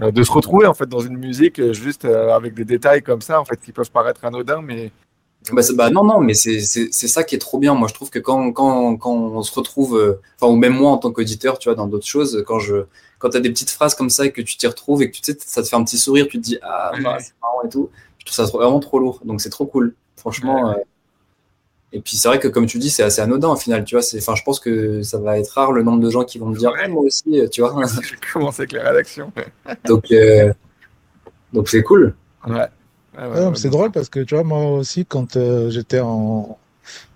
Euh, 0.00 0.10
de 0.10 0.22
se 0.22 0.32
retrouver 0.32 0.66
en 0.66 0.74
fait 0.74 0.86
dans 0.88 1.00
une 1.00 1.16
musique 1.18 1.58
euh, 1.60 1.72
juste 1.72 2.04
euh, 2.04 2.30
avec 2.34 2.54
des 2.54 2.64
détails 2.64 3.02
comme 3.02 3.20
ça 3.20 3.40
en 3.40 3.44
fait 3.44 3.58
qui 3.58 3.72
peuvent 3.72 3.90
paraître 3.90 4.24
anodins 4.24 4.62
mais 4.62 4.92
Bah, 5.50 5.62
bah, 5.74 5.90
non, 5.90 6.04
non, 6.04 6.20
mais 6.20 6.34
c'est 6.34 6.60
ça 6.60 7.24
qui 7.24 7.34
est 7.34 7.38
trop 7.38 7.58
bien. 7.58 7.74
Moi, 7.74 7.88
je 7.88 7.94
trouve 7.94 8.10
que 8.10 8.20
quand, 8.20 8.52
quand, 8.52 8.96
quand 8.96 9.12
on 9.12 9.42
se 9.42 9.52
retrouve, 9.54 9.96
euh, 9.98 10.20
enfin, 10.40 10.52
ou 10.52 10.56
même 10.56 10.72
moi 10.74 10.92
en 10.92 10.98
tant 10.98 11.10
qu'auditeur, 11.12 11.58
tu 11.58 11.68
vois, 11.68 11.74
dans 11.74 11.88
d'autres 11.88 12.06
choses, 12.06 12.44
quand 12.46 12.60
je, 12.60 12.86
quand 13.18 13.30
t'as 13.30 13.40
des 13.40 13.50
petites 13.50 13.70
phrases 13.70 13.96
comme 13.96 14.08
ça 14.08 14.24
et 14.26 14.32
que 14.32 14.40
tu 14.40 14.56
t'y 14.56 14.68
retrouves 14.68 15.02
et 15.02 15.10
que 15.10 15.16
tu 15.16 15.22
sais, 15.24 15.36
ça 15.44 15.62
te 15.62 15.68
fait 15.68 15.74
un 15.76 15.82
petit 15.84 15.98
sourire, 15.98 16.28
tu 16.28 16.38
te 16.38 16.44
dis, 16.44 16.58
ah, 16.62 16.92
bah, 17.02 17.16
c'est 17.20 17.32
marrant 17.42 17.62
et 17.66 17.68
tout. 17.68 17.90
Je 18.18 18.24
trouve 18.26 18.36
ça 18.36 18.44
vraiment 18.56 18.78
trop 18.80 19.00
lourd. 19.00 19.20
Donc, 19.24 19.40
c'est 19.40 19.50
trop 19.50 19.66
cool. 19.66 19.96
Franchement. 20.16 20.70
euh, 20.70 20.74
Et 21.92 22.00
puis, 22.00 22.16
c'est 22.16 22.28
vrai 22.28 22.38
que, 22.38 22.48
comme 22.48 22.66
tu 22.66 22.78
dis, 22.78 22.90
c'est 22.90 23.02
assez 23.02 23.20
anodin 23.20 23.50
au 23.50 23.56
final, 23.56 23.84
tu 23.84 23.94
vois. 23.94 24.02
c'est- 24.02 24.18
Enfin, 24.18 24.34
je 24.34 24.42
pense 24.42 24.60
que 24.60 25.02
ça 25.02 25.18
va 25.18 25.38
être 25.38 25.50
rare 25.50 25.72
le 25.72 25.82
nombre 25.82 26.00
de 26.00 26.10
gens 26.10 26.24
qui 26.24 26.38
vont 26.38 26.46
me 26.46 26.56
dire, 26.56 26.70
Ouais. 26.72 26.80
Ouais, 26.82 26.88
moi 26.88 27.02
aussi, 27.02 27.24
tu 27.50 27.60
vois. 27.60 27.74
j'ai 28.02 28.16
commencé 28.32 28.62
avec 28.62 28.72
les 28.72 28.80
rédactions. 28.80 29.32
donc, 29.86 30.10
euh, 30.12 30.52
donc, 31.52 31.68
c'est 31.68 31.82
cool. 31.82 32.14
Ouais. 32.46 32.54
Ouais, 32.54 32.60
ouais, 33.18 33.28
Ouais, 33.28 33.40
ouais, 33.44 33.50
mais 33.50 33.56
c'est 33.56 33.70
drôle 33.70 33.92
parce 33.92 34.08
que 34.08 34.20
tu 34.20 34.34
vois, 34.34 34.44
moi 34.44 34.70
aussi, 34.72 35.04
quand 35.06 35.36
euh, 35.36 35.70
j'étais 35.70 36.00
en, 36.00 36.58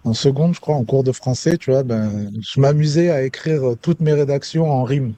en 0.05 0.15
seconde, 0.15 0.55
je 0.55 0.61
crois, 0.61 0.77
en 0.77 0.85
cours 0.85 1.05
de 1.05 1.13
français, 1.13 1.59
tu 1.59 1.71
vois, 1.73 1.83
ben, 1.85 2.31
je 2.43 2.61
m'amusais 2.61 3.11
à 3.11 3.23
écrire 3.25 3.77
toutes 3.83 4.01
mes 4.01 4.15
rédactions 4.15 4.71
en 4.71 4.85
rime. 4.85 5.15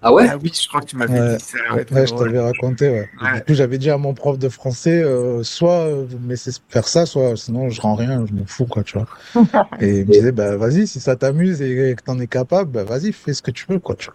Ah 0.00 0.12
ouais? 0.12 0.28
Ah 0.30 0.36
oui, 0.40 0.52
je 0.54 0.68
crois 0.68 0.80
que 0.80 0.86
tu 0.86 0.96
m'avais 0.96 1.18
Ouais. 1.20 1.36
dit 1.36 1.44
ça. 1.44 1.74
Ouais, 1.74 2.06
je 2.06 2.14
t'avais 2.14 2.38
raconté, 2.38 2.88
ouais. 2.88 3.08
Et 3.20 3.24
Ouais. 3.24 3.34
Du 3.38 3.42
coup, 3.46 3.54
j'avais 3.54 3.78
dit 3.78 3.90
à 3.90 3.98
mon 3.98 4.14
prof 4.14 4.38
de 4.38 4.48
français, 4.48 5.02
euh, 5.02 5.42
soit 5.42 5.86
euh, 5.88 6.04
vous 6.08 6.18
me 6.20 6.28
laissez 6.28 6.52
faire 6.68 6.86
ça, 6.86 7.04
soit 7.04 7.36
sinon 7.36 7.68
je 7.68 7.80
rends 7.80 7.96
rien, 7.96 8.24
je 8.26 8.32
m'en 8.32 8.46
fous, 8.46 8.66
quoi, 8.66 8.84
tu 8.84 8.96
vois. 8.96 9.08
Et 9.80 10.00
il 10.00 10.06
me 10.06 10.12
disait, 10.12 10.30
bah 10.32 10.56
vas-y, 10.56 10.86
si 10.86 11.00
ça 11.00 11.16
t'amuse 11.16 11.60
et 11.62 11.96
que 11.96 12.02
t'en 12.04 12.18
es 12.20 12.28
capable, 12.28 12.70
bah 12.70 12.84
vas-y, 12.84 13.12
fais 13.12 13.34
ce 13.34 13.42
que 13.42 13.50
tu 13.50 13.66
veux, 13.68 13.80
quoi, 13.80 13.96
tu 13.96 14.06
vois. 14.06 14.14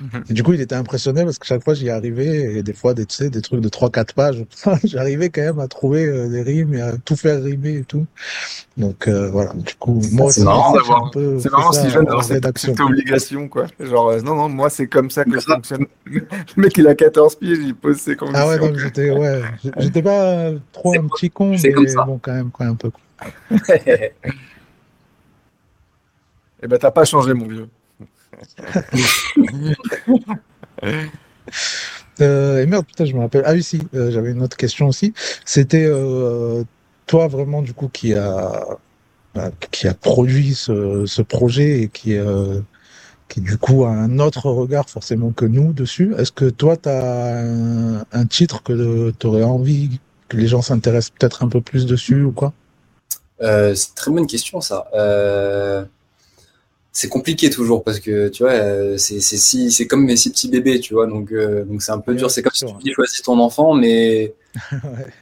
Mhm. 0.00 0.24
Et 0.30 0.32
du 0.32 0.42
coup, 0.42 0.52
il 0.54 0.60
était 0.62 0.76
impressionné 0.76 1.24
parce 1.24 1.38
que 1.38 1.46
chaque 1.46 1.62
fois 1.64 1.74
j'y 1.74 1.90
arrivais, 1.90 2.58
et 2.58 2.62
des 2.62 2.72
fois, 2.72 2.94
des, 2.94 3.04
tu 3.04 3.16
sais, 3.16 3.28
des 3.28 3.42
trucs 3.42 3.60
de 3.60 3.68
3-4 3.68 4.14
pages, 4.14 4.44
j'arrivais 4.84 5.28
quand 5.28 5.42
même 5.42 5.58
à 5.58 5.68
trouver 5.68 6.06
euh, 6.06 6.28
des 6.28 6.42
rimes 6.42 6.72
et 6.74 6.80
à 6.80 6.92
tout 6.96 7.16
faire 7.16 7.42
rimer 7.42 7.78
et 7.78 7.84
tout. 7.84 8.06
Donc 8.78 9.08
euh, 9.08 9.28
voilà, 9.30 9.52
du 9.54 9.74
coup, 9.74 10.00
moi 10.12 10.30
c'est 10.30 10.44
marrant 10.44 10.72
d'avoir- 10.72 11.06
un 11.06 11.10
peu 11.10 11.38
C'est 11.40 11.50
marrant 11.50 11.72
si 11.72 11.90
jeune 11.90 12.04
d'avoir 12.04 12.24
cette, 12.24 12.46
obligation, 12.80 13.48
quoi. 13.48 13.66
Genre, 13.80 14.08
euh, 14.10 14.20
non, 14.22 14.34
non, 14.36 14.48
moi, 14.48 14.70
c'est 14.70 14.86
comme 14.86 15.10
ça 15.10 15.17
que 15.24 15.40
ça 15.40 15.54
fonctionne. 15.54 15.86
Le 16.06 16.26
mec, 16.56 16.76
il 16.76 16.86
a 16.86 16.94
14 16.94 17.36
pieds, 17.36 17.56
il 17.56 17.74
pose 17.74 17.96
ses 17.98 18.16
conditions. 18.16 18.40
Ah 18.42 18.48
ouais, 18.48 18.58
donc 18.58 18.76
j'étais, 18.76 19.10
ouais, 19.10 19.42
j'étais 19.78 20.02
pas 20.02 20.50
trop 20.72 20.94
un 20.98 21.06
petit 21.08 21.30
con, 21.30 21.50
mais 21.50 21.72
comme 21.72 21.88
ça. 21.88 22.04
bon, 22.04 22.18
quand 22.20 22.32
même, 22.32 22.50
quand 22.50 22.64
même 22.64 22.74
un 22.74 22.76
peu. 22.76 22.90
Eh 26.60 26.66
ben, 26.66 26.76
t'as 26.76 26.90
pas 26.90 27.04
changé, 27.04 27.34
mon 27.34 27.46
vieux. 27.46 27.68
Euh, 32.20 32.62
et 32.62 32.66
merde, 32.66 32.84
putain, 32.84 33.04
je 33.04 33.14
me 33.14 33.20
rappelle. 33.20 33.42
Ah 33.46 33.52
oui, 33.52 33.62
si, 33.62 33.80
euh, 33.94 34.10
j'avais 34.10 34.32
une 34.32 34.42
autre 34.42 34.56
question 34.56 34.88
aussi. 34.88 35.14
C'était 35.44 35.86
euh, 35.86 36.64
toi 37.06 37.28
vraiment 37.28 37.62
du 37.62 37.74
coup 37.74 37.88
qui 37.88 38.12
a 38.14 38.66
bah, 39.34 39.50
qui 39.70 39.86
a 39.86 39.94
produit 39.94 40.54
ce, 40.54 41.06
ce 41.06 41.22
projet 41.22 41.82
et 41.82 41.88
qui 41.88 42.16
euh, 42.16 42.60
qui 43.28 43.40
du 43.40 43.58
coup 43.58 43.84
a 43.84 43.90
un 43.90 44.18
autre 44.20 44.50
regard 44.50 44.88
forcément 44.88 45.32
que 45.32 45.44
nous 45.44 45.72
dessus. 45.72 46.14
Est-ce 46.18 46.32
que 46.32 46.48
toi 46.50 46.76
tu 46.76 46.88
as 46.88 47.38
un, 47.40 48.04
un 48.12 48.26
titre 48.26 48.62
que 48.62 49.10
tu 49.18 49.26
aurais 49.26 49.42
envie 49.44 50.00
que 50.28 50.36
les 50.36 50.46
gens 50.46 50.62
s'intéressent 50.62 51.10
peut-être 51.18 51.42
un 51.42 51.48
peu 51.48 51.60
plus 51.60 51.86
dessus 51.86 52.22
ou 52.24 52.32
quoi? 52.32 52.54
Euh, 53.40 53.74
C'est 53.74 53.88
une 53.90 53.94
très 53.94 54.10
bonne 54.10 54.26
question 54.26 54.60
ça. 54.60 54.88
Euh, 54.94 55.84
c'est 56.92 57.08
compliqué 57.08 57.50
toujours 57.50 57.84
parce 57.84 58.00
que 58.00 58.28
tu 58.28 58.42
vois, 58.42 58.52
euh, 58.52 58.96
c'est 58.98 59.20
si 59.20 59.70
c'est 59.70 59.86
comme 59.86 60.04
mes 60.04 60.16
six 60.16 60.30
petits 60.30 60.48
bébés, 60.48 60.80
tu 60.80 60.94
vois, 60.94 61.06
donc 61.06 61.30
euh, 61.32 61.64
donc 61.64 61.82
c'est 61.82 61.92
un 61.92 62.00
peu 62.00 62.14
Ouais, 62.14 62.16
dur. 62.16 62.30
C'est 62.30 62.42
comme 62.42 62.52
si 62.54 62.64
tu 62.66 62.74
dis 62.82 62.92
choisis 62.92 63.22
ton 63.22 63.38
enfant, 63.40 63.74
mais 63.74 64.34
Ouais. 64.72 65.12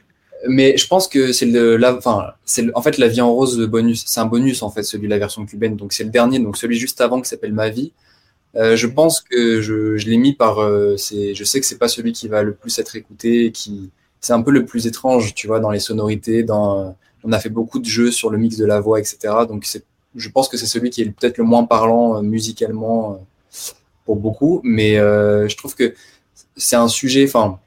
Mais 0.47 0.77
je 0.77 0.87
pense 0.87 1.07
que 1.07 1.31
c'est 1.33 1.45
le 1.45 1.77
la, 1.77 1.95
enfin 1.97 2.33
c'est 2.45 2.61
le- 2.63 2.71
en 2.77 2.81
fait 2.81 2.97
la 2.97 3.07
vie 3.07 3.21
en 3.21 3.33
rose 3.33 3.57
le 3.59 3.67
bonus, 3.67 4.03
c'est 4.05 4.19
un 4.19 4.25
bonus 4.25 4.61
en 4.63 4.69
fait 4.69 4.83
celui 4.83 5.05
de 5.07 5.09
la 5.11 5.19
version 5.19 5.45
cubaine, 5.45 5.75
donc 5.75 5.93
c'est 5.93 6.03
le 6.03 6.09
dernier, 6.11 6.39
donc 6.39 6.57
celui 6.57 6.77
juste 6.77 7.01
avant 7.01 7.21
qui 7.21 7.29
s'appelle 7.29 7.53
Ma 7.53 7.69
vie. 7.69 7.93
Euh, 8.55 8.75
je 8.75 8.87
pense 8.87 9.21
que 9.21 9.61
je, 9.61 9.97
je 9.97 10.07
l'ai 10.09 10.17
mis 10.17 10.33
par 10.33 10.59
euh, 10.59 10.97
c'est 10.97 11.35
je 11.35 11.43
sais 11.43 11.59
que 11.59 11.65
c'est 11.65 11.77
pas 11.77 11.87
celui 11.89 12.13
qui 12.13 12.27
va 12.27 12.43
le 12.43 12.53
plus 12.55 12.77
être 12.79 12.95
écouté, 12.95 13.51
qui 13.51 13.91
c'est 14.21 14.33
un 14.33 14.41
peu 14.41 14.51
le 14.51 14.65
plus 14.65 14.87
étrange, 14.87 15.35
tu 15.35 15.47
vois, 15.47 15.59
dans 15.59 15.71
les 15.71 15.79
sonorités, 15.79 16.43
dans 16.43 16.95
on 17.23 17.31
a 17.33 17.39
fait 17.39 17.49
beaucoup 17.49 17.79
de 17.79 17.85
jeux 17.85 18.11
sur 18.11 18.29
le 18.31 18.37
mix 18.37 18.57
de 18.57 18.65
la 18.65 18.79
voix, 18.79 18.99
etc. 18.99 19.45
Donc 19.47 19.65
c'est 19.65 19.83
je 20.15 20.29
pense 20.29 20.49
que 20.49 20.57
c'est 20.57 20.65
celui 20.67 20.89
qui 20.89 21.01
est 21.03 21.05
peut-être 21.11 21.37
le 21.37 21.43
moins 21.45 21.65
parlant 21.65 22.17
euh, 22.17 22.21
musicalement 22.21 23.13
euh, 23.13 23.17
pour 24.05 24.15
beaucoup, 24.15 24.61
mais 24.63 24.97
euh, 24.97 25.47
je 25.47 25.57
trouve 25.57 25.75
que 25.75 25.93
c'est 26.55 26.75
un 26.75 26.87
sujet, 26.87 27.25
enfin, 27.25 27.59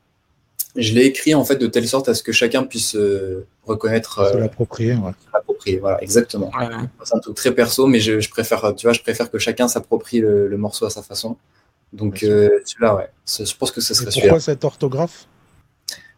je 0.76 0.92
l'ai 0.94 1.04
écrit 1.06 1.34
en 1.34 1.44
fait 1.44 1.56
de 1.56 1.66
telle 1.66 1.88
sorte 1.88 2.08
à 2.08 2.14
ce 2.14 2.22
que 2.22 2.32
chacun 2.32 2.62
puisse 2.62 2.94
euh, 2.94 3.46
reconnaître, 3.64 4.26
Se 4.26 4.36
euh, 4.36 4.40
l'approprier, 4.40 4.94
ouais. 4.94 5.12
l'approprier. 5.34 5.78
Voilà, 5.78 6.02
exactement. 6.02 6.50
C'est 7.04 7.16
un 7.16 7.18
truc 7.18 7.36
très 7.36 7.52
perso, 7.52 7.86
mais 7.86 8.00
je, 8.00 8.20
je 8.20 8.30
préfère, 8.30 8.74
tu 8.76 8.86
vois, 8.86 8.92
je 8.92 9.00
préfère 9.00 9.30
que 9.30 9.38
chacun 9.38 9.68
s'approprie 9.68 10.20
le, 10.20 10.48
le 10.48 10.56
morceau 10.56 10.86
à 10.86 10.90
sa 10.90 11.02
façon. 11.02 11.36
Donc 11.92 12.22
euh, 12.22 12.48
celui-là, 12.64 12.94
ouais, 12.94 13.10
je 13.26 13.56
pense 13.56 13.72
que 13.72 13.80
ce 13.80 13.94
serait 13.94 14.10
celui-là. 14.10 14.28
pourquoi 14.28 14.40
cette 14.40 14.64
orthographe? 14.64 15.26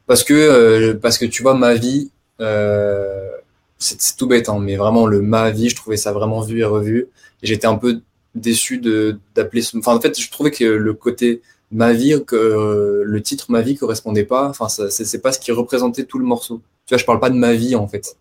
Parce 0.06 0.24
que, 0.24 0.34
euh, 0.34 0.94
parce 0.94 1.16
que 1.16 1.24
tu 1.24 1.42
vois, 1.42 1.54
ma 1.54 1.74
vie, 1.74 2.10
euh, 2.40 3.30
c'est 3.78 4.00
c'est 4.00 4.16
tout 4.16 4.26
bête, 4.26 4.48
hein, 4.48 4.58
mais 4.60 4.76
vraiment 4.76 5.06
le 5.06 5.22
ma 5.22 5.50
vie, 5.50 5.70
je 5.70 5.76
trouvais 5.76 5.96
ça 5.96 6.12
vraiment 6.12 6.42
vu 6.42 6.60
et 6.60 6.64
revu. 6.64 7.08
Et 7.42 7.46
j'étais 7.46 7.66
un 7.66 7.76
peu 7.76 8.00
déçu 8.34 8.78
de 8.78 9.18
d'appeler 9.34 9.62
ce. 9.62 9.76
Enfin, 9.78 9.96
en 9.96 10.00
fait, 10.00 10.20
je 10.20 10.30
trouvais 10.30 10.50
que 10.50 10.64
le 10.64 10.94
côté 10.94 11.40
ma 11.72 11.92
vie, 11.92 12.22
que 12.26 13.02
le 13.04 13.22
titre 13.22 13.46
ma 13.50 13.62
vie 13.62 13.76
correspondait 13.76 14.24
pas. 14.24 14.48
Enfin, 14.48 14.68
c'est 14.68 15.22
pas 15.22 15.32
ce 15.32 15.38
qui 15.40 15.52
représentait 15.52 16.04
tout 16.04 16.18
le 16.18 16.24
morceau. 16.26 16.62
Tu 16.86 16.94
vois, 16.94 16.98
je 16.98 17.04
parle 17.04 17.20
pas 17.20 17.30
de 17.30 17.36
ma 17.36 17.54
vie 17.54 17.76
en 17.76 17.88
fait. 17.88 18.16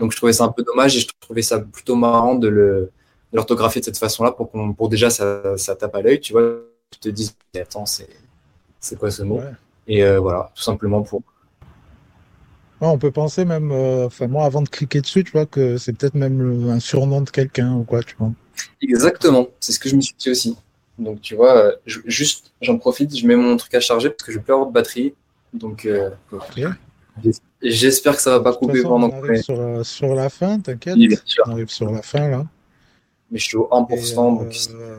Donc 0.00 0.12
je 0.12 0.16
trouvais 0.16 0.32
ça 0.32 0.44
un 0.44 0.48
peu 0.52 0.62
dommage 0.62 0.96
et 0.96 1.00
je 1.00 1.08
trouvais 1.20 1.42
ça 1.42 1.60
plutôt 1.60 1.96
marrant 1.96 2.34
de 2.36 2.48
le 2.48 2.90
l'orthographier 3.32 3.80
de 3.80 3.84
cette 3.86 3.98
façon-là 3.98 4.32
pour 4.32 4.50
qu'on 4.50 4.72
pour 4.72 4.88
déjà 4.88 5.10
ça, 5.10 5.56
ça 5.58 5.76
tape 5.76 5.94
à 5.96 6.02
l'œil, 6.02 6.20
tu 6.20 6.32
vois, 6.32 6.42
tu 6.90 6.98
te 7.00 7.08
dis 7.10 7.32
attends 7.56 7.86
c'est 7.86 8.08
c'est 8.80 8.98
quoi 8.98 9.10
ce 9.10 9.22
mot? 9.22 9.38
Ouais. 9.38 9.52
Et 9.88 10.04
euh, 10.04 10.20
voilà, 10.20 10.50
tout 10.54 10.62
simplement 10.62 11.02
pour 11.02 11.22
Ouais, 12.80 12.88
on 12.88 12.98
peut 12.98 13.10
penser 13.12 13.44
même, 13.44 13.70
euh, 13.72 14.06
enfin 14.06 14.26
moi 14.28 14.44
avant 14.44 14.62
de 14.62 14.68
cliquer 14.68 15.00
dessus, 15.00 15.22
tu 15.24 15.32
vois 15.32 15.46
que 15.46 15.78
c'est 15.78 15.92
peut-être 15.92 16.14
même 16.14 16.40
le- 16.42 16.70
un 16.70 16.80
surnom 16.80 17.20
de 17.22 17.30
quelqu'un 17.30 17.74
ou 17.74 17.84
quoi, 17.84 18.02
tu 18.02 18.14
vois. 18.18 18.32
Exactement, 18.80 19.48
c'est 19.60 19.72
ce 19.72 19.78
que 19.78 19.88
je 19.88 19.96
me 19.96 20.00
suis 20.00 20.14
dit 20.18 20.30
aussi. 20.30 20.56
Donc 20.98 21.20
tu 21.20 21.34
vois, 21.36 21.56
euh, 21.56 21.72
je- 21.86 22.00
juste 22.06 22.52
j'en 22.60 22.76
profite, 22.78 23.16
je 23.16 23.26
mets 23.26 23.36
mon 23.36 23.56
truc 23.56 23.72
à 23.74 23.80
charger 23.80 24.10
parce 24.10 24.22
que 24.24 24.32
je 24.32 24.38
vais 24.38 24.44
plus 24.44 24.52
avoir 24.52 24.68
de 24.68 24.72
batterie. 24.72 25.14
Donc 25.54 25.86
euh, 25.86 26.10
j'espère 27.62 28.16
que 28.16 28.22
ça 28.22 28.30
va 28.38 28.40
pas 28.40 28.54
couper 28.54 28.76
façon, 28.78 28.88
pendant 28.88 29.06
on 29.08 29.20
que 29.20 29.26
arrive 29.28 29.42
sur, 29.42 29.56
la- 29.56 29.84
sur 29.84 30.14
la 30.14 30.28
fin, 30.28 30.58
t'inquiète. 30.60 30.96
Oui. 30.96 31.16
On 31.46 31.50
arrive 31.52 31.68
sur 31.70 31.90
la 31.90 32.02
fin 32.02 32.28
là. 32.28 32.46
mais 33.30 33.38
je 33.38 33.44
suis 33.44 33.56
au 33.56 33.68
Et, 33.70 33.74
1%, 33.74 34.32
donc 34.38 34.54
euh, 34.74 34.96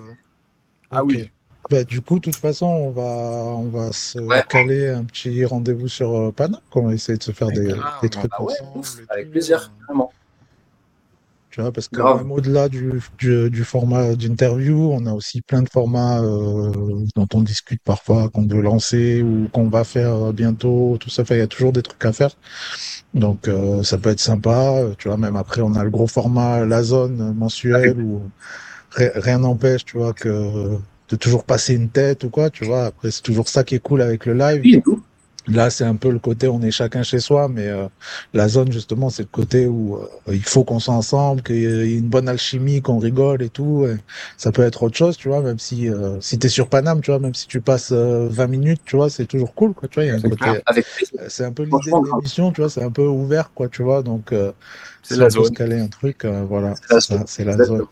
Ah 0.92 1.04
ok. 1.04 1.12
oui. 1.12 1.30
Bah, 1.70 1.84
du 1.84 2.02
coup, 2.02 2.16
de 2.16 2.22
toute 2.22 2.36
façon, 2.38 2.66
on 2.66 2.90
va, 2.90 3.04
on 3.04 3.68
va 3.70 3.92
se 3.92 4.18
Ouais. 4.18 4.44
caler 4.50 4.88
un 4.88 5.04
petit 5.04 5.46
rendez-vous 5.46 5.88
sur 5.88 6.16
euh, 6.16 6.32
Panam. 6.32 6.60
On 6.74 6.88
va 6.88 6.94
essayer 6.96 7.18
de 7.18 7.22
se 7.22 7.32
faire 7.32 7.50
des, 7.50 7.72
Ah, 7.84 8.00
des 8.02 8.10
trucs 8.10 8.32
ah 8.34 8.42
ouais, 8.44 8.54
ensemble. 8.54 8.80
ouf, 8.80 8.98
avec 9.10 9.30
plaisir, 9.30 9.72
vraiment. 9.86 10.12
Tu 11.52 11.62
vois, 11.62 11.72
parce 11.72 11.88
que 11.88 12.02
même 12.02 12.32
au-delà 12.32 12.70
du, 12.70 13.02
du, 13.18 13.50
du 13.50 13.64
format 13.64 14.16
d'interview, 14.16 14.92
on 14.94 15.08
a 15.08 15.14
aussi 15.14 15.42
plein 15.42 15.64
de 15.64 15.70
formats 15.70 16.22
euh, 16.22 16.72
dont 17.16 17.28
on 17.34 17.42
discute 17.42 17.82
parfois, 17.84 18.30
qu'on 18.30 18.46
veut 18.46 18.62
lancer 18.62 19.24
ou 19.24 19.50
qu'on 19.52 19.68
va 19.68 19.84
faire 19.84 20.32
bientôt, 20.32 20.98
tout 21.00 21.10
ça. 21.10 21.24
Enfin, 21.24 21.36
il 21.36 21.40
y 21.40 21.42
a 21.42 21.48
toujours 21.48 21.72
des 21.74 21.82
trucs 21.82 22.06
à 22.06 22.14
faire. 22.14 22.30
Donc, 23.14 23.48
euh, 23.48 23.84
ça 23.84 23.98
peut 23.98 24.10
être 24.10 24.20
sympa. 24.20 24.74
Euh, 24.84 24.96
Tu 24.98 25.08
vois, 25.08 25.18
même 25.18 25.36
après, 25.36 25.62
on 25.62 25.74
a 25.76 25.84
le 25.84 25.90
gros 25.90 26.08
format, 26.08 26.66
la 26.66 26.84
zone 26.84 27.34
mensuelle, 27.36 28.00
où 28.00 28.32
ri- 28.92 29.10
rien 29.16 29.40
n'empêche, 29.40 29.86
tu 29.86 29.98
vois, 29.98 30.14
que 30.14 30.78
de 31.10 31.16
toujours 31.18 31.46
passer 31.46 31.76
une 31.76 31.92
tête 31.92 32.24
ou 32.26 32.30
quoi, 32.32 32.50
tu 32.52 32.66
vois. 32.66 32.86
Après, 32.88 33.12
c'est 33.12 33.24
toujours 33.24 33.50
ça 33.50 33.64
qui 33.64 33.76
est 33.76 33.80
cool 33.80 34.02
avec 34.02 34.26
le 34.26 34.34
live. 34.36 34.68
Oui. 34.72 34.82
Là, 35.48 35.70
c'est 35.72 35.84
un 35.86 35.96
peu 35.96 36.12
le 36.12 36.20
côté 36.20 36.48
on 36.48 36.62
est 36.62 36.70
chacun 36.72 37.02
chez 37.02 37.20
soi, 37.20 37.48
mais 37.50 37.68
euh, 37.68 37.88
la 38.34 38.48
zone, 38.48 38.72
justement, 38.72 39.10
c'est 39.10 39.24
le 39.24 39.30
côté 39.30 39.66
où 39.68 39.96
euh, 39.98 40.08
il 40.28 40.44
faut 40.44 40.64
qu'on 40.64 40.80
soit 40.80 40.94
ensemble, 40.94 41.42
qu'il 41.42 41.56
y 41.58 41.66
ait 41.66 41.98
une 41.98 42.08
bonne 42.10 42.30
alchimie, 42.30 42.82
qu'on 42.82 43.00
rigole 43.00 43.42
et 43.42 43.50
tout. 43.50 43.86
et 43.88 43.98
ça 44.38 44.52
peut 44.52 44.62
être 44.62 44.84
autre 44.84 44.96
chose, 44.98 45.18
tu 45.18 45.28
vois, 45.30 45.42
même 45.42 45.58
si, 45.58 45.90
euh, 45.90 46.20
si 46.22 46.38
tu 46.38 46.48
es 46.48 46.50
sur 46.50 46.70
Paname, 46.70 47.02
tu 47.02 47.10
vois, 47.12 47.20
même 47.20 47.34
si 47.34 47.48
tu 47.48 47.62
passes 47.62 47.92
euh, 47.92 48.28
20 48.30 48.48
minutes, 48.48 48.82
tu 48.86 48.96
vois, 48.98 49.10
c'est 49.10 49.26
toujours 49.26 49.56
cool, 49.56 49.74
quoi, 49.74 49.88
tu 49.90 49.96
vois. 49.96 50.06
Il 50.06 50.08
y 50.10 50.12
a 50.12 50.16
un 50.16 50.22
C'est 50.22 50.30
côté, 50.30 50.58
euh, 50.58 50.62
c'est 51.30 51.46
un 51.46 51.54
peu 51.54 51.64
l'idée 51.64 51.96
de 51.96 52.04
l'émission, 52.04 52.52
tu 52.52 52.62
vois, 52.62 52.70
c'est 52.70 52.84
un 52.84 52.92
peu 52.92 53.06
ouvert, 53.08 53.54
quoi, 53.54 53.70
tu 53.70 53.84
vois. 53.84 54.04
Donc, 54.04 54.34
euh, 54.34 54.52
C'est 55.04 55.16
si 55.16 55.18
la 55.18 55.30
on 55.30 55.34
peut 55.34 55.44
se 55.44 55.52
zone. 55.52 55.54
caler 55.54 55.80
un 55.80 55.88
truc, 55.90 56.26
euh, 56.26 56.44
voilà, 56.46 56.80
C'est 56.80 56.94
la 56.94 57.00
zone. 57.00 57.26
c'est 57.26 57.46
la 57.46 57.60
Exactement. 57.60 57.60
zone. 57.60 57.88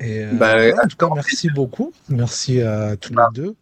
Et 0.00 0.22
euh, 0.24 0.38
Bah, 0.38 0.56
en 0.82 0.88
tout 0.88 0.96
cas, 0.96 1.08
merci 1.14 1.48
beaucoup. 1.50 1.92
Merci 2.08 2.60
à 2.60 2.96
tous 2.96 3.14
Bah, 3.14 3.28
les 3.28 3.28
deux. 3.28 3.56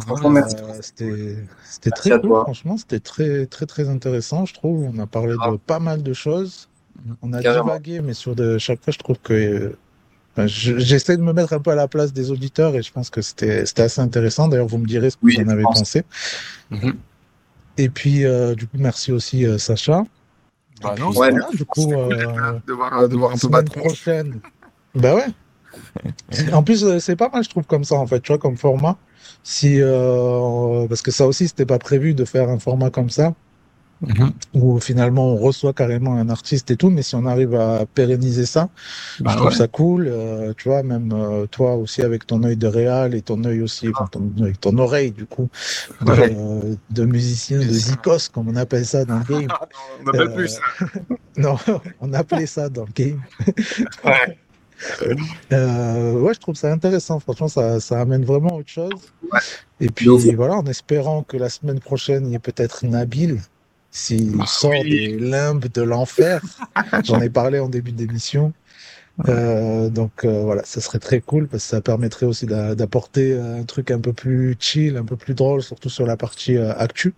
Franchement, 0.00 0.30
merci. 0.30 0.56
Euh, 1.02 1.34
c'était 1.64 1.90
très 1.90 2.10
cool, 2.10 2.20
toi. 2.22 2.42
franchement, 2.44 2.76
c'était 2.76 3.00
très 3.00 3.46
très 3.46 3.66
très 3.66 3.88
intéressant, 3.88 4.44
je 4.46 4.54
trouve. 4.54 4.90
On 4.94 4.98
a 4.98 5.06
parlé 5.06 5.32
de 5.32 5.36
Grave. 5.36 5.58
pas 5.66 5.78
mal 5.78 6.02
de 6.02 6.12
choses. 6.12 6.68
On 7.22 7.32
a 7.32 7.42
Carrément. 7.42 7.64
divagué, 7.64 8.00
mais 8.00 8.14
sur 8.14 8.34
de 8.34 8.58
chaque 8.58 8.82
fois, 8.82 8.92
je 8.92 8.98
trouve 8.98 9.18
que 9.22 9.32
euh, 9.32 9.76
enfin, 10.32 10.46
je- 10.46 10.78
j'essaie 10.78 11.16
de 11.16 11.22
me 11.22 11.32
mettre 11.32 11.52
un 11.52 11.60
peu 11.60 11.70
à 11.70 11.74
la 11.76 11.86
place 11.88 12.12
des 12.12 12.30
auditeurs 12.30 12.74
et 12.74 12.82
je 12.82 12.92
pense 12.92 13.08
que 13.10 13.22
c'était 13.22 13.66
c'était 13.66 13.82
assez 13.82 14.00
intéressant. 14.00 14.48
D'ailleurs, 14.48 14.66
vous 14.66 14.78
me 14.78 14.86
direz 14.86 15.10
ce 15.10 15.16
que 15.16 15.24
Oui, 15.24 15.36
vous 15.36 15.44
en 15.44 15.48
avez 15.48 15.62
pense. 15.62 15.78
pensé. 15.80 16.04
Mhm. 16.70 16.94
Et 17.76 17.88
puis, 17.88 18.24
euh, 18.24 18.54
du 18.56 18.66
coup, 18.66 18.76
merci 18.78 19.12
aussi 19.12 19.46
euh, 19.46 19.58
Sacha. 19.58 20.02
Bah 20.82 20.94
non, 20.98 21.08
Ouais, 21.08 21.30
voilà, 21.30 21.48
du 21.52 21.64
coup, 21.64 21.86
cool 21.86 21.94
euh, 21.94 22.58
de 22.66 22.72
voir, 22.72 23.08
de 23.08 23.16
voir 23.16 23.30
un 23.30 23.34
peu 23.34 23.38
semaine 23.40 23.52
battre. 23.64 23.72
prochaine. 23.78 24.40
Bah 24.94 25.14
ouais. 25.14 25.26
En 26.52 26.62
plus, 26.62 26.98
c'est 26.98 27.14
pas 27.16 27.28
mal, 27.28 27.44
je 27.44 27.48
trouve, 27.50 27.64
comme 27.64 27.84
ça, 27.84 27.94
en 27.96 28.06
fait, 28.06 28.20
tu 28.20 28.28
vois, 28.32 28.38
comme 28.38 28.56
format. 28.56 28.96
Si, 29.50 29.80
euh, 29.80 30.86
parce 30.88 31.00
que 31.00 31.10
ça 31.10 31.26
aussi, 31.26 31.48
c'était 31.48 31.64
pas 31.64 31.78
prévu 31.78 32.12
de 32.12 32.26
faire 32.26 32.50
un 32.50 32.58
format 32.58 32.90
comme 32.90 33.08
ça, 33.08 33.32
Mhm. 34.02 34.30
où 34.54 34.78
finalement 34.78 35.32
on 35.32 35.36
reçoit 35.36 35.72
carrément 35.72 36.14
un 36.14 36.28
artiste 36.28 36.70
et 36.70 36.76
tout, 36.76 36.90
mais 36.90 37.02
si 37.02 37.14
on 37.16 37.24
arrive 37.24 37.54
à 37.54 37.84
pérenniser 37.86 38.44
ça, 38.46 38.68
Bah 39.20 39.30
je 39.32 39.36
trouve 39.38 39.48
ouais. 39.48 39.54
ça 39.56 39.66
cool. 39.66 40.06
euh, 40.06 40.52
tu 40.56 40.68
vois, 40.68 40.82
même 40.82 41.10
euh, 41.14 41.46
toi 41.46 41.76
aussi 41.76 42.02
avec 42.02 42.26
ton 42.26 42.42
œil 42.44 42.56
de 42.58 42.66
réal 42.68 43.14
et 43.14 43.22
ton 43.22 43.42
œil 43.44 43.62
aussi, 43.62 43.88
enfin, 43.88 44.06
ton, 44.12 44.30
avec 44.42 44.60
ton 44.60 44.76
oreille, 44.78 45.12
du 45.12 45.24
coup, 45.24 45.48
de, 46.02 46.10
Ouais. 46.12 46.36
euh, 46.36 46.74
de 46.90 47.04
musicien, 47.06 47.58
de 47.58 47.62
zikos, 47.72 48.28
comme 48.32 48.48
on 48.48 48.56
appelle 48.56 48.84
ça 48.84 49.04
dans 49.06 49.18
le 49.18 49.24
game. 49.24 49.48
Non, 49.48 49.56
on 50.00 50.04
n'appelle 50.04 50.28
Euh, 50.28 50.34
plus 50.36 50.48
ça. 50.48 50.60
Non, 51.38 51.56
on 52.00 52.12
appelait 52.12 52.46
ça 52.46 52.68
dans 52.68 52.84
le 52.84 52.92
game. 52.94 53.20
Ouais. 54.04 54.38
Euh, 55.52 56.12
ouais, 56.12 56.34
je 56.34 56.40
trouve 56.40 56.54
ça 56.54 56.72
intéressant. 56.72 57.18
Franchement, 57.20 57.48
ça, 57.48 57.80
ça 57.80 58.00
amène 58.00 58.24
vraiment 58.24 58.56
autre 58.56 58.68
chose. 58.68 58.90
Ouais. 59.32 59.40
Et 59.80 59.88
puis 59.90 60.06
voilà, 60.34 60.54
en 60.54 60.66
espérant 60.66 61.22
que 61.22 61.36
la 61.36 61.48
semaine 61.48 61.80
prochaine, 61.80 62.26
il 62.26 62.32
y 62.32 62.34
ait 62.34 62.38
peut-être 62.40 62.84
Nabil, 62.86 63.40
s'il 63.90 64.36
Bah 64.36 64.44
sort 64.46 64.70
oui. 64.70 64.90
des 64.90 65.18
limbes 65.18 65.66
de 65.72 65.82
l'enfer. 65.82 66.40
J'en 67.04 67.20
ai 67.20 67.30
parlé 67.30 67.58
en 67.58 67.68
début 67.68 67.92
d'émission. 67.92 68.52
Euh, 69.28 69.88
donc 69.90 70.24
euh, 70.24 70.42
voilà, 70.44 70.62
ça 70.64 70.80
serait 70.80 71.00
très 71.00 71.20
cool 71.20 71.48
parce 71.48 71.64
que 71.64 71.70
ça 71.70 71.80
permettrait 71.80 72.24
aussi 72.26 72.46
d'a- 72.46 72.76
d'apporter 72.76 73.36
un 73.36 73.64
truc 73.64 73.90
un 73.90 73.98
peu 73.98 74.12
plus 74.12 74.56
chill, 74.60 74.96
un 74.96 75.04
peu 75.04 75.16
plus 75.16 75.34
drôle, 75.34 75.60
surtout 75.60 75.88
sur 75.90 76.06
la 76.06 76.16
partie 76.16 76.56
euh, 76.56 76.72
actu. 76.76 77.14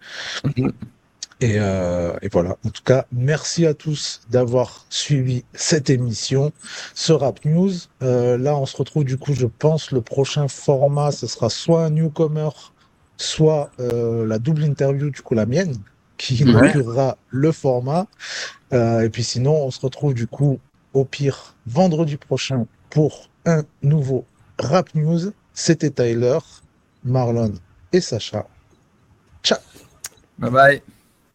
Et, 1.41 1.55
euh, 1.59 2.17
et 2.23 2.29
voilà. 2.29 2.59
En 2.67 2.71
tout 2.71 2.83
cas, 2.85 3.07
merci 3.13 3.65
à 3.67 3.73
tous 3.75 4.21
d'avoir 4.29 4.85
suivi 4.91 5.45
cette 5.55 5.89
émission, 5.89 6.53
ce 6.95 7.13
Rap 7.15 7.45
News. 7.47 7.73
Euh, 8.03 8.37
là, 8.37 8.57
on 8.57 8.67
se 8.67 8.77
retrouve 8.77 9.05
du 9.05 9.17
coup, 9.17 9.33
je 9.35 9.47
pense, 9.47 9.91
le 9.91 10.03
prochain 10.03 10.49
format, 10.49 11.13
ce 11.13 11.27
sera 11.27 11.49
soit 11.49 11.85
un 11.87 11.91
newcomer, 11.91 12.51
soit 13.17 13.71
euh, 13.81 14.27
la 14.27 14.39
double 14.39 14.65
interview, 14.65 15.11
du 15.11 15.23
coup 15.23 15.35
la 15.35 15.47
mienne, 15.47 15.75
qui 16.19 16.43
Ouais. 16.45 16.45
inaugurera 16.45 17.17
le 17.29 17.53
format. 17.53 18.07
Euh, 18.73 19.01
et 19.03 19.11
puis 19.11 19.25
sinon, 19.25 19.55
on 19.67 19.71
se 19.71 19.81
retrouve 19.81 20.15
du 20.15 20.27
coup 20.27 20.61
au 20.93 21.05
pire 21.07 21.57
vendredi 21.67 22.17
prochain 22.19 22.67
pour 22.91 23.31
un 23.47 23.65
nouveau 23.83 24.29
Rap 24.59 24.95
News. 24.95 25.33
C'était 25.55 25.91
Tyler, 25.91 26.39
Marlon 27.05 27.55
et 27.93 28.01
Sacha. 28.01 28.47
Ciao 29.43 29.59
Bye 30.39 30.51
bye. 30.51 30.83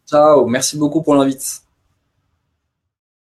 Ciao, 0.05 0.47
merci 0.47 0.77
beaucoup 0.77 1.01
pour 1.03 1.15
l'invite. 1.15 1.64